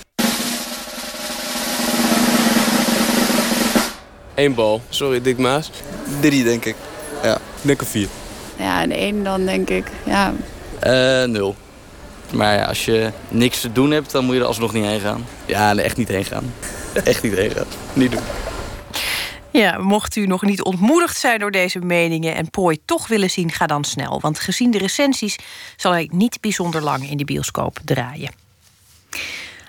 Eén 4.35 4.53
bal. 4.55 4.81
Sorry, 4.89 5.21
Dick 5.21 5.37
Maas. 5.37 5.71
Drie, 6.19 6.43
denk 6.43 6.65
ik. 6.65 6.75
Ja. 7.23 7.35
Ik 7.35 7.41
denk 7.61 7.81
een 7.81 7.87
vier. 7.87 8.07
Ja, 8.57 8.83
een 8.83 8.91
één 8.91 9.23
dan 9.23 9.45
denk 9.45 9.69
ik. 9.69 9.87
Ja, 10.05 10.33
Eh, 10.79 11.23
nul. 11.23 11.55
Maar 12.33 12.55
ja, 12.55 12.63
als 12.65 12.85
je 12.85 13.11
niks 13.29 13.61
te 13.61 13.71
doen 13.71 13.91
hebt, 13.91 14.11
dan 14.11 14.25
moet 14.25 14.35
je 14.35 14.41
er 14.41 14.47
alsnog 14.47 14.73
niet 14.73 14.85
heen 14.85 14.99
gaan. 14.99 15.25
Ja, 15.45 15.73
nee, 15.73 15.85
echt 15.85 15.97
niet 15.97 16.07
heen 16.07 16.25
gaan. 16.25 16.53
echt 17.03 17.23
niet 17.23 17.33
heen 17.33 17.51
gaan. 17.51 17.65
Niet 17.93 18.11
doen. 18.11 18.21
Ja, 19.57 19.77
mocht 19.77 20.15
u 20.15 20.25
nog 20.25 20.41
niet 20.41 20.63
ontmoedigd 20.63 21.17
zijn 21.17 21.39
door 21.39 21.51
deze 21.51 21.79
meningen 21.79 22.35
en 22.35 22.49
Prooi 22.49 22.77
toch 22.85 23.07
willen 23.07 23.29
zien, 23.29 23.51
ga 23.51 23.67
dan 23.67 23.83
snel. 23.83 24.19
Want 24.21 24.39
gezien 24.39 24.71
de 24.71 24.77
recensies 24.77 25.35
zal 25.75 25.91
hij 25.91 26.09
niet 26.11 26.41
bijzonder 26.41 26.83
lang 26.83 27.09
in 27.09 27.17
de 27.17 27.25
bioscoop 27.25 27.79
draaien. 27.85 28.31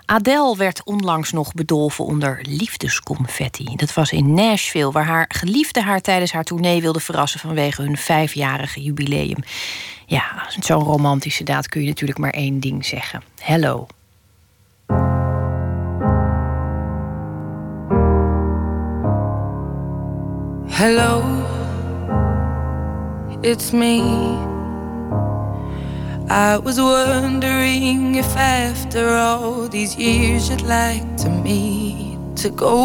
Adele 0.04 0.56
werd 0.56 0.84
onlangs 0.84 1.32
nog 1.32 1.52
bedolven 1.52 2.04
onder 2.04 2.38
liefdesconfetti. 2.48 3.76
Dat 3.76 3.94
was 3.94 4.12
in 4.12 4.34
Nashville, 4.34 4.92
waar 4.92 5.06
haar 5.06 5.24
geliefde 5.28 5.82
haar 5.82 6.00
tijdens 6.00 6.32
haar 6.32 6.44
tournee 6.44 6.80
wilde 6.80 7.00
verrassen 7.00 7.40
vanwege 7.40 7.82
hun 7.82 7.96
vijfjarige 7.96 8.82
jubileum. 8.82 9.38
Ja, 10.06 10.46
zo'n 10.58 10.82
romantische 10.82 11.44
daad 11.44 11.68
kun 11.68 11.80
je 11.80 11.88
natuurlijk 11.88 12.18
maar 12.18 12.30
één 12.30 12.60
ding 12.60 12.86
zeggen: 12.86 13.22
hello. 13.38 13.86
Hello, 20.70 21.24
it's 23.42 23.72
me. 23.72 24.00
I 26.30 26.56
was 26.62 26.80
wondering 26.80 28.14
if 28.14 28.36
after 28.36 29.08
all 29.08 29.66
these 29.66 29.96
years 29.96 30.50
you'd 30.50 30.62
like 30.62 31.16
to 31.16 31.30
meet 31.30 32.18
to 32.36 32.50
go 32.50 32.76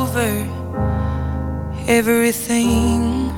over 0.00 0.30
everything. 1.86 3.30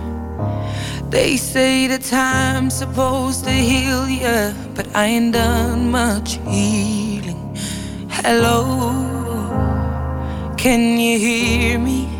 They 1.11 1.37
say 1.37 1.89
the 1.89 1.99
time's 1.99 2.75
supposed 2.75 3.45
to 3.45 3.51
heal 3.51 4.09
ya, 4.09 4.53
but 4.77 4.87
I 4.95 5.07
ain't 5.07 5.33
done 5.33 5.91
much 5.91 6.39
healing. 6.47 7.57
Hello, 8.09 8.93
can 10.57 10.99
you 11.01 11.19
hear 11.19 11.79
me? 11.79 12.20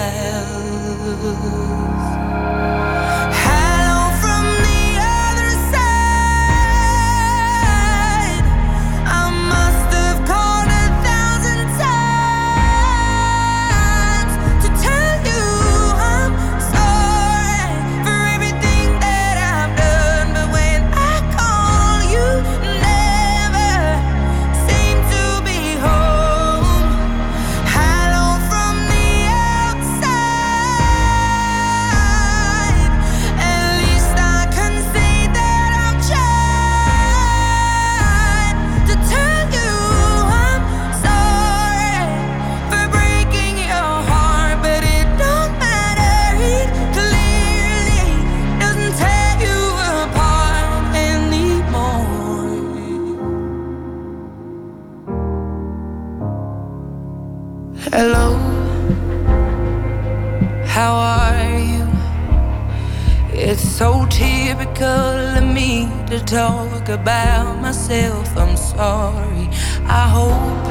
Typical 64.51 65.37
of 65.37 65.43
me 65.43 65.87
to 66.07 66.19
talk 66.25 66.89
about 66.89 67.61
myself. 67.61 68.27
I'm 68.35 68.57
sorry. 68.57 69.47
I 69.85 70.05
hope 70.17 70.65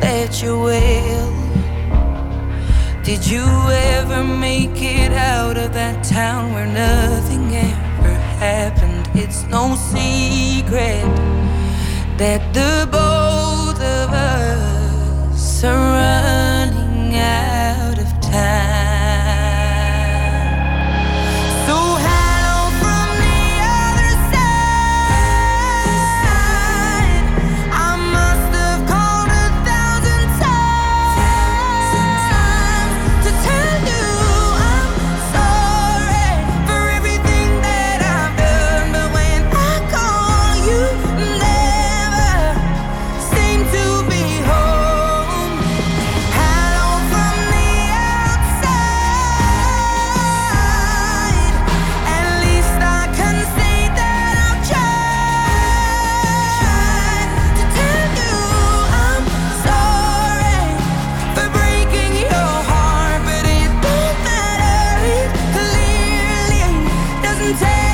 that 0.00 0.40
you're 0.40 0.62
well. 0.62 1.32
Did 3.02 3.26
you 3.26 3.46
ever 3.96 4.22
make 4.22 4.80
it 4.80 5.12
out 5.12 5.56
of 5.56 5.72
that 5.72 6.04
town 6.04 6.52
where 6.54 6.66
nothing 6.66 7.56
ever 7.56 8.14
happened? 8.46 9.08
It's 9.14 9.42
no 9.46 9.74
secret 9.74 11.08
that 12.22 12.42
the 12.54 12.86
both 12.92 13.80
of 13.98 14.08
us 14.12 15.64
are 15.64 15.74
running 15.74 17.16
out 17.16 17.98
of 17.98 18.20
time. 18.20 18.67
take 67.54 67.87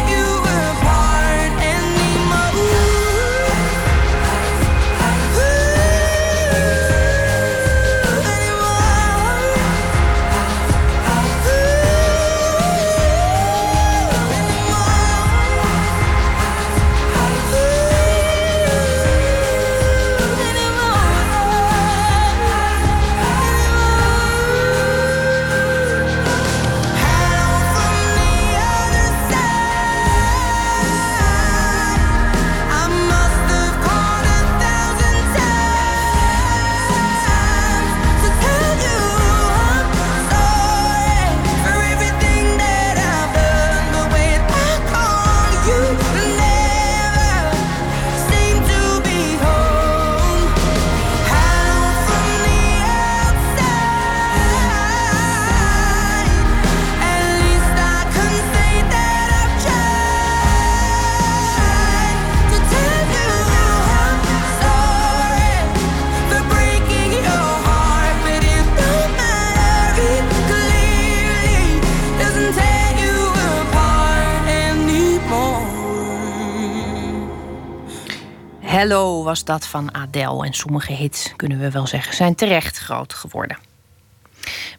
Was 79.25 79.45
dat 79.45 79.67
van 79.67 79.95
Adele. 79.95 80.47
En 80.47 80.53
sommige 80.53 80.93
hits, 80.93 81.33
kunnen 81.37 81.59
we 81.59 81.71
wel 81.71 81.87
zeggen, 81.87 82.15
zijn 82.15 82.35
terecht 82.35 82.79
groot 82.79 83.15
geworden. 83.15 83.57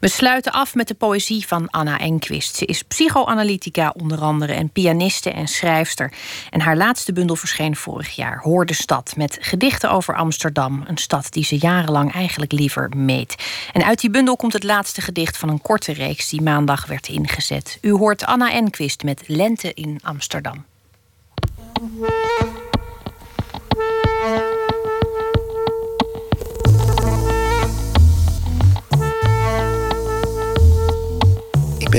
We 0.00 0.08
sluiten 0.08 0.52
af 0.52 0.74
met 0.74 0.88
de 0.88 0.94
poëzie 0.94 1.46
van 1.46 1.70
Anna 1.70 1.98
Enquist. 1.98 2.56
Ze 2.56 2.64
is 2.64 2.82
psychoanalytica 2.82 3.94
onder 4.00 4.20
andere 4.20 4.52
en 4.52 4.70
pianiste 4.70 5.30
en 5.30 5.48
schrijfster. 5.48 6.12
En 6.50 6.60
haar 6.60 6.76
laatste 6.76 7.12
bundel 7.12 7.36
verscheen 7.36 7.76
vorig 7.76 8.16
jaar, 8.16 8.38
Hoor 8.38 8.66
de 8.66 8.74
Stad... 8.74 9.14
met 9.16 9.38
gedichten 9.40 9.90
over 9.90 10.14
Amsterdam, 10.14 10.84
een 10.86 10.98
stad 10.98 11.32
die 11.32 11.44
ze 11.44 11.58
jarenlang 11.58 12.12
eigenlijk 12.12 12.52
liever 12.52 12.90
meet. 12.96 13.34
En 13.72 13.84
uit 13.84 14.00
die 14.00 14.10
bundel 14.10 14.36
komt 14.36 14.52
het 14.52 14.64
laatste 14.64 15.00
gedicht 15.00 15.36
van 15.36 15.48
een 15.48 15.62
korte 15.62 15.92
reeks... 15.92 16.28
die 16.28 16.42
maandag 16.42 16.86
werd 16.86 17.08
ingezet. 17.08 17.78
U 17.80 17.92
hoort 17.92 18.24
Anna 18.24 18.52
Enquist 18.52 19.02
met 19.02 19.22
Lente 19.26 19.74
in 19.74 20.00
Amsterdam. 20.02 20.64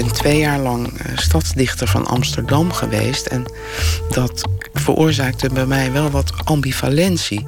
Ben 0.04 0.14
twee 0.14 0.40
jaar 0.40 0.60
lang 0.60 0.98
eh, 0.98 1.18
stadsdichter 1.18 1.88
van 1.88 2.06
Amsterdam 2.06 2.72
geweest. 2.72 3.26
En 3.26 3.46
dat 4.10 4.50
veroorzaakte 4.74 5.50
bij 5.50 5.66
mij 5.66 5.92
wel 5.92 6.10
wat 6.10 6.32
ambivalentie. 6.44 7.46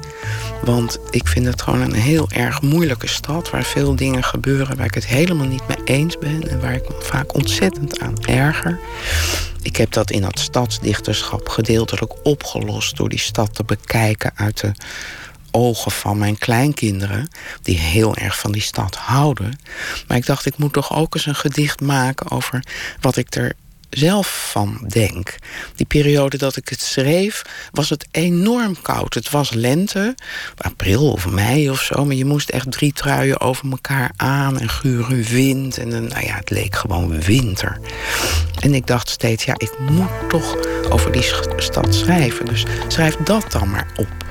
Want 0.64 0.98
ik 1.10 1.28
vind 1.28 1.46
het 1.46 1.62
gewoon 1.62 1.80
een 1.80 1.92
heel 1.92 2.30
erg 2.30 2.62
moeilijke 2.62 3.06
stad... 3.06 3.50
waar 3.50 3.64
veel 3.64 3.96
dingen 3.96 4.24
gebeuren 4.24 4.76
waar 4.76 4.86
ik 4.86 4.94
het 4.94 5.06
helemaal 5.06 5.46
niet 5.46 5.68
mee 5.68 5.84
eens 5.84 6.18
ben... 6.18 6.48
en 6.48 6.60
waar 6.60 6.74
ik 6.74 6.88
me 6.88 6.94
vaak 7.00 7.34
ontzettend 7.34 8.00
aan 8.00 8.24
erger. 8.24 8.78
Ik 9.62 9.76
heb 9.76 9.92
dat 9.92 10.10
in 10.10 10.20
dat 10.20 10.38
stadsdichterschap 10.38 11.48
gedeeltelijk 11.48 12.12
opgelost... 12.22 12.96
door 12.96 13.08
die 13.08 13.18
stad 13.18 13.54
te 13.54 13.64
bekijken 13.64 14.32
uit 14.34 14.60
de 14.60 14.72
ogen 15.50 15.90
van 15.90 16.18
mijn 16.18 16.38
kleinkinderen, 16.38 17.28
die 17.62 17.78
heel 17.78 18.16
erg 18.16 18.38
van 18.38 18.52
die 18.52 18.62
stad 18.62 18.96
houden. 18.96 19.58
Maar 20.06 20.16
ik 20.16 20.26
dacht, 20.26 20.46
ik 20.46 20.58
moet 20.58 20.72
toch 20.72 20.94
ook 20.96 21.14
eens 21.14 21.26
een 21.26 21.34
gedicht 21.34 21.80
maken 21.80 22.30
over 22.30 22.64
wat 23.00 23.16
ik 23.16 23.34
er 23.34 23.54
zelf 23.90 24.50
van 24.50 24.84
denk. 24.88 25.36
Die 25.74 25.86
periode 25.86 26.36
dat 26.36 26.56
ik 26.56 26.68
het 26.68 26.80
schreef, 26.80 27.42
was 27.72 27.88
het 27.88 28.06
enorm 28.10 28.82
koud. 28.82 29.14
Het 29.14 29.30
was 29.30 29.50
lente, 29.52 30.14
april 30.56 31.10
of 31.10 31.26
mei 31.26 31.70
of 31.70 31.80
zo, 31.82 32.04
maar 32.04 32.16
je 32.16 32.24
moest 32.24 32.48
echt 32.48 32.72
drie 32.72 32.92
truien 32.92 33.40
over 33.40 33.70
elkaar 33.70 34.10
aan 34.16 34.60
en 34.60 34.68
gure 34.68 35.22
wind. 35.22 35.78
En 35.78 35.90
dan, 35.90 36.06
nou 36.06 36.24
ja, 36.24 36.34
het 36.34 36.50
leek 36.50 36.76
gewoon 36.76 37.22
winter. 37.22 37.80
En 38.60 38.74
ik 38.74 38.86
dacht 38.86 39.08
steeds, 39.08 39.44
ja, 39.44 39.54
ik 39.56 39.78
moet 39.78 40.28
toch 40.28 40.56
over 40.88 41.12
die 41.12 41.32
stad 41.56 41.94
schrijven. 41.94 42.46
Dus 42.46 42.64
schrijf 42.88 43.16
dat 43.16 43.52
dan 43.52 43.70
maar 43.70 43.86
op. 43.96 44.29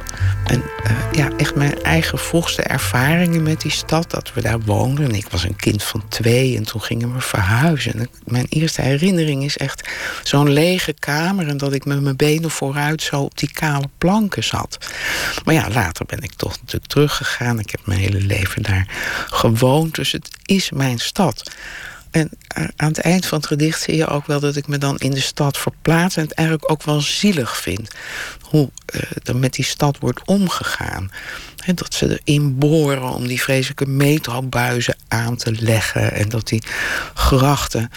En 0.49 0.63
uh, 0.84 0.91
ja, 1.11 1.30
echt 1.38 1.55
mijn 1.55 1.84
eigen 1.84 2.17
vroegste 2.17 2.61
ervaringen 2.61 3.43
met 3.43 3.61
die 3.61 3.71
stad, 3.71 4.11
dat 4.11 4.34
we 4.34 4.41
daar 4.41 4.59
woonden. 4.59 5.05
En 5.05 5.15
ik 5.15 5.27
was 5.27 5.43
een 5.43 5.55
kind 5.55 5.84
van 5.84 6.07
twee 6.07 6.57
en 6.57 6.63
toen 6.63 6.81
gingen 6.81 7.13
we 7.13 7.21
verhuizen. 7.21 7.93
En 7.93 8.09
mijn 8.26 8.45
eerste 8.49 8.81
herinnering 8.81 9.43
is 9.43 9.57
echt 9.57 9.89
zo'n 10.23 10.49
lege 10.49 10.93
kamer 10.93 11.47
en 11.47 11.57
dat 11.57 11.73
ik 11.73 11.85
met 11.85 12.01
mijn 12.01 12.15
benen 12.15 12.51
vooruit 12.51 13.01
zo 13.01 13.21
op 13.21 13.38
die 13.38 13.51
kale 13.51 13.89
planken 13.97 14.43
zat. 14.43 14.77
Maar 15.45 15.53
ja, 15.53 15.69
later 15.69 16.05
ben 16.05 16.21
ik 16.21 16.34
toch 16.34 16.57
natuurlijk 16.59 16.91
teruggegaan. 16.91 17.59
Ik 17.59 17.69
heb 17.69 17.81
mijn 17.85 17.99
hele 17.99 18.21
leven 18.21 18.61
daar 18.61 18.88
gewoond, 19.30 19.95
dus 19.95 20.11
het 20.11 20.30
is 20.45 20.71
mijn 20.71 20.99
stad. 20.99 21.51
En 22.11 22.30
aan 22.76 22.88
het 22.88 22.99
eind 22.99 23.26
van 23.26 23.38
het 23.38 23.48
gedicht 23.48 23.81
zie 23.81 23.95
je 23.95 24.07
ook 24.07 24.26
wel 24.26 24.40
dat 24.40 24.56
ik 24.56 24.68
me 24.68 24.77
dan 24.77 24.98
in 24.98 25.11
de 25.11 25.19
stad 25.19 25.57
verplaats 25.57 26.15
en 26.15 26.23
het 26.23 26.34
eigenlijk 26.34 26.72
ook 26.72 26.84
wel 26.84 27.02
zielig 27.02 27.57
vind. 27.57 27.90
Hoe 28.41 28.69
uh, 28.95 29.02
er 29.23 29.36
met 29.36 29.53
die 29.53 29.65
stad 29.65 29.98
wordt 29.99 30.22
omgegaan. 30.26 31.11
He, 31.57 31.73
dat 31.73 31.94
ze 31.94 32.19
erin 32.23 32.57
boren 32.57 33.10
om 33.10 33.27
die 33.27 33.41
vreselijke 33.41 33.86
metrobuizen 33.86 34.98
aan 35.07 35.36
te 35.36 35.52
leggen. 35.52 36.11
En 36.11 36.30
dat 36.30 36.48
die 36.48 36.64
grachten 37.14 37.91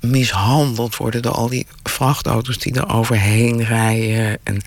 mishandeld 0.00 0.96
worden 0.96 1.22
door 1.22 1.32
al 1.32 1.48
die 1.48 1.66
vrachtauto's 1.82 2.58
die 2.58 2.74
er 2.74 2.88
overheen 2.88 3.64
rijden. 3.64 4.38
En, 4.42 4.62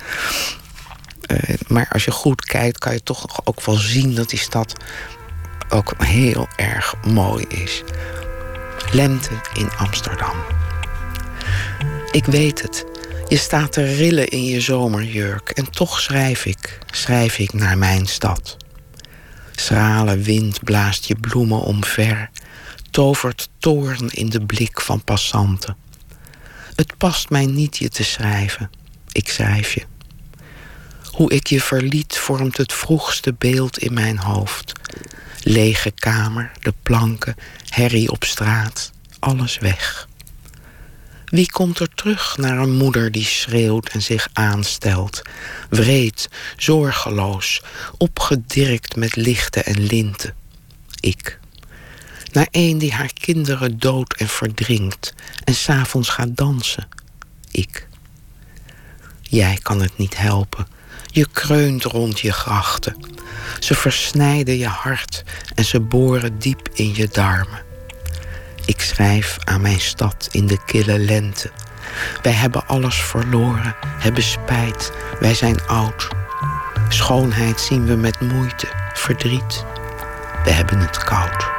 uh, 1.32 1.56
maar 1.68 1.88
als 1.92 2.06
je 2.06 2.12
goed 2.12 2.46
kijkt, 2.46 2.78
kan 2.78 2.94
je 2.94 3.04
toch 3.04 3.46
ook 3.46 3.66
wel 3.66 3.76
zien 3.76 4.16
dat 4.16 4.30
die 4.30 4.40
stad 4.40 4.74
ook 5.70 5.94
heel 5.98 6.48
erg 6.56 6.96
mooi 7.06 7.46
is. 7.48 7.84
Lente 8.92 9.42
in 9.54 9.70
Amsterdam. 9.78 10.36
Ik 12.12 12.26
weet 12.26 12.62
het. 12.62 12.86
Je 13.28 13.38
staat 13.38 13.72
te 13.72 13.84
rillen 13.84 14.28
in 14.28 14.46
je 14.46 14.62
zomerjurk 14.62 15.50
en 15.50 15.72
toch 15.72 16.00
schrijf 16.00 16.46
ik, 16.46 16.80
schrijf 16.92 17.40
ik 17.40 17.54
naar 17.54 17.78
mijn 17.78 18.06
stad. 18.06 18.58
Schrale 19.56 20.18
wind 20.18 20.64
blaast 20.64 21.06
je 21.06 21.16
bloemen 21.16 21.62
omver, 21.62 22.30
tovert 22.92 23.50
toorn 23.58 24.10
in 24.10 24.30
de 24.30 24.46
blik 24.46 24.82
van 24.82 25.04
passanten. 25.04 25.78
Het 26.76 26.98
past 26.98 27.30
mij 27.30 27.46
niet 27.46 27.78
je 27.78 27.90
te 27.90 28.04
schrijven, 28.04 28.70
ik 29.12 29.30
schrijf 29.30 29.74
je. 29.74 29.97
Hoe 31.18 31.32
ik 31.32 31.48
je 31.48 31.62
verliet 31.62 32.18
vormt 32.18 32.58
het 32.58 32.74
vroegste 32.74 33.34
beeld 33.34 33.78
in 33.78 33.94
mijn 33.94 34.18
hoofd. 34.18 34.74
Lege 35.44 35.92
kamer, 35.92 36.52
de 36.60 36.74
planken, 36.84 37.36
herrie 37.70 38.12
op 38.12 38.24
straat, 38.24 38.92
alles 39.20 39.58
weg. 39.58 40.08
Wie 41.26 41.52
komt 41.52 41.80
er 41.80 41.90
terug 41.96 42.38
naar 42.38 42.58
een 42.58 42.76
moeder 42.76 43.12
die 43.12 43.26
schreeuwt 43.26 43.90
en 43.90 44.02
zich 44.02 44.28
aanstelt? 44.34 45.22
Wreed, 45.70 46.30
zorgeloos, 46.58 47.62
opgedirkt 47.98 48.96
met 48.96 49.16
lichten 49.16 49.66
en 49.66 49.86
linten. 49.86 50.36
Ik. 51.00 51.40
Naar 52.32 52.48
een 52.52 52.78
die 52.78 52.94
haar 52.94 53.14
kinderen 53.14 53.80
dood 53.80 54.14
en 54.14 54.28
verdrinkt 54.28 55.14
en 55.44 55.56
s'avonds 55.56 56.10
gaat 56.10 56.38
dansen. 56.38 56.88
Ik. 57.52 57.88
Jij 59.22 59.60
kan 59.62 59.82
het 59.82 59.98
niet 59.98 60.18
helpen. 60.18 60.77
Je 61.08 61.28
kreunt 61.32 61.84
rond 61.84 62.20
je 62.20 62.32
grachten. 62.32 62.96
Ze 63.60 63.76
versnijden 63.76 64.58
je 64.58 64.68
hart 64.68 65.24
en 65.56 65.66
ze 65.66 65.80
boren 65.80 66.40
diep 66.40 66.70
in 66.74 66.96
je 66.96 67.08
darmen. 67.12 67.66
Ik 68.66 68.82
schrijf 68.82 69.38
aan 69.44 69.62
mijn 69.62 69.80
stad 69.80 70.28
in 70.32 70.48
de 70.48 70.58
kille 70.66 71.00
lente. 71.00 71.52
Wij 72.22 72.32
hebben 72.32 72.68
alles 72.68 72.96
verloren, 72.96 73.76
hebben 73.82 74.24
spijt, 74.24 74.92
wij 75.20 75.34
zijn 75.34 75.62
oud. 75.68 76.08
Schoonheid 76.90 77.60
zien 77.60 77.86
we 77.86 77.96
met 77.96 78.20
moeite, 78.20 78.68
verdriet. 78.94 79.66
We 80.44 80.52
hebben 80.52 80.80
het 80.80 80.98
koud. 80.98 81.57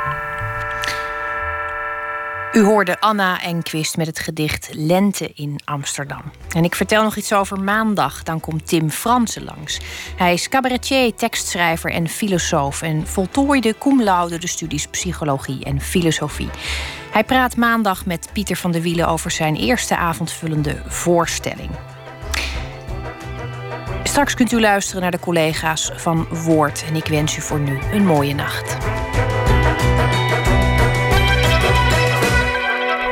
U 2.53 2.63
hoorde 2.63 3.01
Anna 3.01 3.43
Enquist 3.43 3.97
met 3.97 4.07
het 4.07 4.19
gedicht 4.19 4.69
Lente 4.73 5.31
in 5.35 5.61
Amsterdam. 5.65 6.23
En 6.55 6.65
ik 6.65 6.75
vertel 6.75 7.03
nog 7.03 7.17
iets 7.17 7.33
over 7.33 7.61
maandag. 7.61 8.23
Dan 8.23 8.41
komt 8.41 8.67
Tim 8.67 8.91
Fransen 8.91 9.45
langs. 9.45 9.81
Hij 10.17 10.33
is 10.33 10.49
cabaretier, 10.49 11.15
tekstschrijver 11.15 11.91
en 11.91 12.09
filosoof... 12.09 12.83
en 12.83 13.07
voltooide 13.07 13.75
cum 13.79 14.03
laude 14.03 14.39
de 14.39 14.47
studies 14.47 14.87
psychologie 14.87 15.65
en 15.65 15.81
filosofie. 15.81 16.49
Hij 17.11 17.25
praat 17.25 17.57
maandag 17.57 18.07
met 18.07 18.31
Pieter 18.33 18.57
van 18.57 18.71
der 18.73 18.83
Wielen... 18.83 19.09
over 19.09 19.31
zijn 19.31 19.57
eerste 19.57 19.97
avondvullende 19.97 20.83
voorstelling. 20.87 21.71
Straks 24.03 24.35
kunt 24.35 24.53
u 24.53 24.61
luisteren 24.61 25.03
naar 25.03 25.11
de 25.11 25.21
collega's 25.21 25.91
van 25.97 26.27
Woord. 26.31 26.85
En 26.89 26.97
ik 26.97 27.07
wens 27.07 27.37
u 27.37 27.41
voor 27.41 27.61
nu 27.61 27.79
een 27.93 28.07
mooie 28.07 28.35
nacht. 28.35 28.77